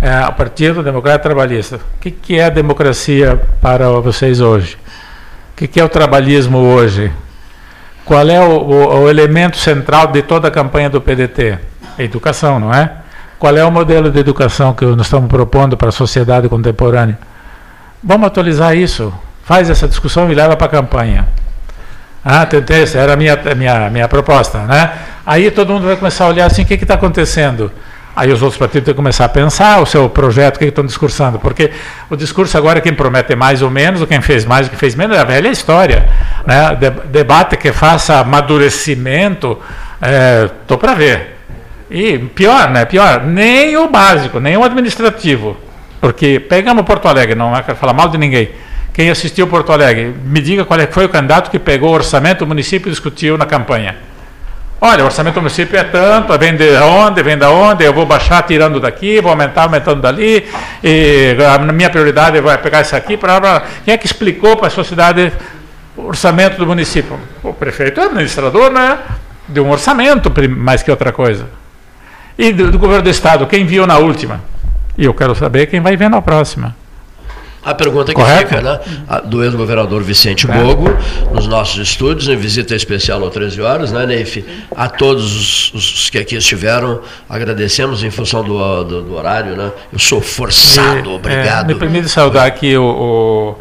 é, 0.00 0.10
a 0.10 0.32
Partido 0.32 0.82
Democrata 0.82 1.18
Trabalhista, 1.18 1.76
o 1.76 2.00
que, 2.00 2.10
que 2.10 2.38
é 2.38 2.44
a 2.44 2.50
democracia 2.50 3.40
para 3.60 3.88
vocês 4.00 4.40
hoje? 4.40 4.76
O 5.52 5.56
que, 5.56 5.66
que 5.66 5.80
é 5.80 5.84
o 5.84 5.88
trabalhismo 5.88 6.58
hoje? 6.58 7.10
Qual 8.04 8.28
é 8.28 8.40
o, 8.40 8.60
o, 8.60 9.02
o 9.02 9.10
elemento 9.10 9.56
central 9.56 10.06
de 10.06 10.22
toda 10.22 10.48
a 10.48 10.50
campanha 10.50 10.88
do 10.88 11.00
PDT? 11.00 11.58
A 11.98 12.02
educação, 12.02 12.60
não 12.60 12.72
é? 12.72 12.92
Qual 13.38 13.54
é 13.56 13.64
o 13.64 13.70
modelo 13.70 14.10
de 14.10 14.18
educação 14.18 14.72
que 14.72 14.84
nós 14.84 15.06
estamos 15.06 15.28
propondo 15.28 15.76
para 15.76 15.88
a 15.88 15.92
sociedade 15.92 16.48
contemporânea? 16.48 17.18
Vamos 18.02 18.26
atualizar 18.26 18.76
isso. 18.76 19.12
Faz 19.46 19.70
essa 19.70 19.86
discussão 19.86 20.30
e 20.30 20.34
leva 20.34 20.56
para 20.56 20.66
a 20.66 20.70
campanha. 20.70 21.28
Ah, 22.24 22.44
tentei, 22.44 22.82
essa 22.82 22.98
era 22.98 23.12
a 23.12 23.16
minha, 23.16 23.38
minha, 23.56 23.88
minha 23.88 24.08
proposta. 24.08 24.58
Né? 24.64 24.90
Aí 25.24 25.52
todo 25.52 25.72
mundo 25.72 25.86
vai 25.86 25.94
começar 25.94 26.24
a 26.24 26.28
olhar 26.28 26.46
assim, 26.46 26.62
o 26.62 26.66
que 26.66 26.74
está 26.74 26.94
acontecendo? 26.94 27.70
Aí 28.16 28.32
os 28.32 28.42
outros 28.42 28.58
partidos 28.58 28.86
têm 28.86 28.92
que 28.92 28.96
começar 28.96 29.24
a 29.26 29.28
pensar 29.28 29.80
o 29.80 29.86
seu 29.86 30.10
projeto, 30.10 30.56
o 30.56 30.58
que 30.58 30.64
estão 30.64 30.84
discursando. 30.84 31.38
Porque 31.38 31.70
o 32.10 32.16
discurso 32.16 32.58
agora, 32.58 32.80
quem 32.80 32.92
promete 32.92 33.36
mais 33.36 33.62
ou 33.62 33.70
menos, 33.70 34.00
ou 34.00 34.06
quem 34.08 34.20
fez 34.20 34.44
mais 34.44 34.66
ou 34.66 34.70
quem 34.70 34.78
fez 34.80 34.96
menos, 34.96 35.16
é 35.16 35.20
a 35.20 35.24
velha 35.24 35.48
história. 35.48 36.08
Né? 36.44 36.74
De, 36.74 36.90
debate 36.90 37.56
que 37.56 37.70
faça 37.72 38.18
amadurecimento, 38.18 39.60
estou 40.60 40.76
é, 40.76 40.80
para 40.80 40.94
ver. 40.94 41.36
E 41.88 42.18
pior, 42.18 42.68
né? 42.70 42.84
Pior, 42.84 43.22
nem 43.22 43.76
o 43.76 43.88
básico, 43.88 44.40
nem 44.40 44.56
o 44.56 44.64
administrativo. 44.64 45.56
Porque 46.00 46.40
pegamos 46.40 46.84
Porto 46.84 47.06
Alegre, 47.06 47.36
não 47.36 47.54
é 47.54 47.62
quero 47.62 47.78
falar 47.78 47.92
mal 47.92 48.08
de 48.08 48.18
ninguém. 48.18 48.50
Quem 48.96 49.10
assistiu 49.10 49.46
Porto 49.46 49.72
Alegre, 49.72 50.14
me 50.24 50.40
diga 50.40 50.64
qual 50.64 50.80
é 50.80 50.86
foi 50.86 51.04
o 51.04 51.08
candidato 51.10 51.50
que 51.50 51.58
pegou 51.58 51.90
o 51.90 51.92
orçamento 51.92 52.38
do 52.38 52.46
município 52.46 52.88
e 52.88 52.90
discutiu 52.90 53.36
na 53.36 53.44
campanha. 53.44 53.94
Olha, 54.80 55.02
o 55.02 55.04
orçamento 55.04 55.34
do 55.34 55.42
município 55.42 55.78
é 55.78 55.84
tanto, 55.84 56.32
vem 56.38 56.56
de 56.56 56.78
onde, 56.78 57.22
vem 57.22 57.36
da 57.36 57.50
onde, 57.50 57.84
eu 57.84 57.92
vou 57.92 58.06
baixar 58.06 58.42
tirando 58.44 58.80
daqui, 58.80 59.20
vou 59.20 59.30
aumentar 59.30 59.64
aumentando 59.64 60.00
dali, 60.00 60.46
e 60.82 61.36
a 61.46 61.58
minha 61.58 61.90
prioridade 61.90 62.40
vai 62.40 62.56
pegar 62.56 62.80
isso 62.80 62.96
aqui. 62.96 63.18
Pra, 63.18 63.64
Quem 63.84 63.92
é 63.92 63.98
que 63.98 64.06
explicou 64.06 64.56
para 64.56 64.68
a 64.68 64.70
sociedade 64.70 65.30
o 65.94 66.06
orçamento 66.06 66.56
do 66.56 66.66
município? 66.66 67.20
O 67.42 67.52
prefeito 67.52 68.00
é 68.00 68.04
administrador 68.04 68.70
né, 68.70 68.96
de 69.46 69.60
um 69.60 69.70
orçamento, 69.70 70.32
mais 70.56 70.82
que 70.82 70.90
outra 70.90 71.12
coisa. 71.12 71.46
E 72.38 72.50
do, 72.50 72.70
do 72.70 72.78
governo 72.78 73.02
do 73.02 73.10
Estado, 73.10 73.46
quem 73.46 73.66
viu 73.66 73.86
na 73.86 73.98
última? 73.98 74.40
E 74.96 75.04
eu 75.04 75.12
quero 75.12 75.34
saber 75.34 75.66
quem 75.66 75.82
vai 75.82 75.98
ver 75.98 76.08
na 76.08 76.22
próxima. 76.22 76.74
A 77.66 77.74
pergunta 77.74 78.14
que 78.14 78.20
Correto? 78.20 78.48
fica, 78.48 78.62
né? 78.62 78.78
Do 79.24 79.42
ex-governador 79.42 80.00
Vicente 80.00 80.46
Bogo, 80.46 80.88
nos 81.32 81.48
nossos 81.48 81.82
estúdios, 81.82 82.28
em 82.28 82.36
visita 82.36 82.76
especial 82.76 83.20
ao 83.24 83.28
13 83.28 83.60
horas, 83.60 83.90
né, 83.90 84.06
Neif? 84.06 84.44
A 84.70 84.88
todos 84.88 85.72
os, 85.74 86.08
que 86.08 86.16
aqui 86.16 86.36
estiveram, 86.36 87.00
agradecemos 87.28 88.04
em 88.04 88.10
função 88.10 88.44
do, 88.44 88.84
do, 88.84 89.02
do 89.02 89.14
horário, 89.16 89.56
né? 89.56 89.72
Eu 89.92 89.98
sou 89.98 90.20
forçado, 90.20 91.10
obrigado. 91.10 91.68
É, 91.68 91.74
me 91.74 91.80
permite 91.80 92.08
saudar 92.08 92.46
aqui 92.46 92.76
o, 92.76 92.84
o 92.84 93.56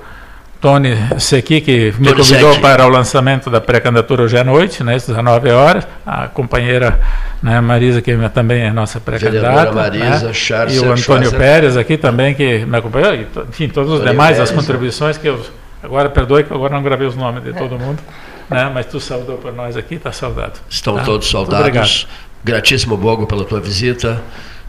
Tony 0.65 0.97
Sequi, 1.19 1.61
que 1.61 1.93
me 1.99 2.07
Tony 2.07 2.15
convidou 2.15 2.49
Secchi. 2.49 2.59
para 2.59 2.87
o 2.87 2.89
lançamento 2.89 3.51
da 3.51 3.61
pré-candidatura 3.61 4.23
hoje 4.23 4.35
à 4.35 4.43
noite, 4.43 4.83
né, 4.83 4.95
às 4.95 5.05
19 5.05 5.51
horas. 5.51 5.87
A 6.03 6.27
companheira 6.27 6.99
né, 7.43 7.61
Marisa, 7.61 8.01
que 8.01 8.17
também 8.29 8.63
é 8.63 8.71
nossa 8.71 8.99
pré-candidata. 8.99 9.71
Marisa, 9.71 10.29
né, 10.29 10.73
E 10.73 10.79
o 10.79 10.91
Antônio 10.91 10.97
Schwarzer. 10.97 11.37
Pérez 11.37 11.77
aqui 11.77 11.97
também, 11.97 12.33
que 12.33 12.65
me 12.65 12.75
acompanhou. 12.79 13.13
E, 13.13 13.27
enfim, 13.47 13.69
todos 13.69 13.93
os 13.93 14.03
demais, 14.03 14.37
Pérez, 14.37 14.49
as 14.49 14.55
contribuições 14.55 15.19
que 15.19 15.27
eu. 15.27 15.39
Agora, 15.83 16.09
perdoe 16.09 16.43
que 16.43 16.51
agora 16.51 16.73
não 16.73 16.81
gravei 16.81 17.05
os 17.05 17.15
nomes 17.15 17.43
de 17.43 17.53
todo 17.53 17.77
mundo. 17.77 18.01
Né, 18.49 18.71
mas 18.73 18.87
tu 18.87 18.99
saudou 18.99 19.37
por 19.37 19.53
nós 19.53 19.77
aqui, 19.77 19.95
está 19.95 20.11
saudado. 20.11 20.53
Estão 20.67 20.95
tá? 20.95 21.03
todos 21.03 21.29
saudados. 21.29 22.07
Gratíssimo, 22.43 22.97
Bogo, 22.97 23.27
pela 23.27 23.45
tua 23.45 23.59
visita 23.59 24.19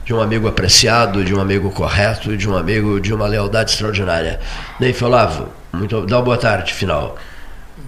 de 0.07 0.15
um 0.15 0.21
amigo 0.21 0.47
apreciado, 0.47 1.25
de 1.25 1.35
um 1.35 1.41
amigo 1.41 1.71
correto, 1.71 2.37
de 2.37 2.49
um 2.49 2.57
amigo 2.57 3.01
de 3.01 3.13
uma 3.13 3.27
lealdade 3.27 3.73
extraordinária. 3.73 4.39
Neif 4.79 5.03
Olavo, 5.03 5.49
muito, 5.77 6.07
dá 6.07 6.17
uma 6.19 6.25
boa 6.25 6.39
tarde 6.39 6.75
final. 6.75 7.17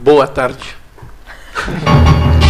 Boa 0.00 0.26
tarde. 0.26 0.76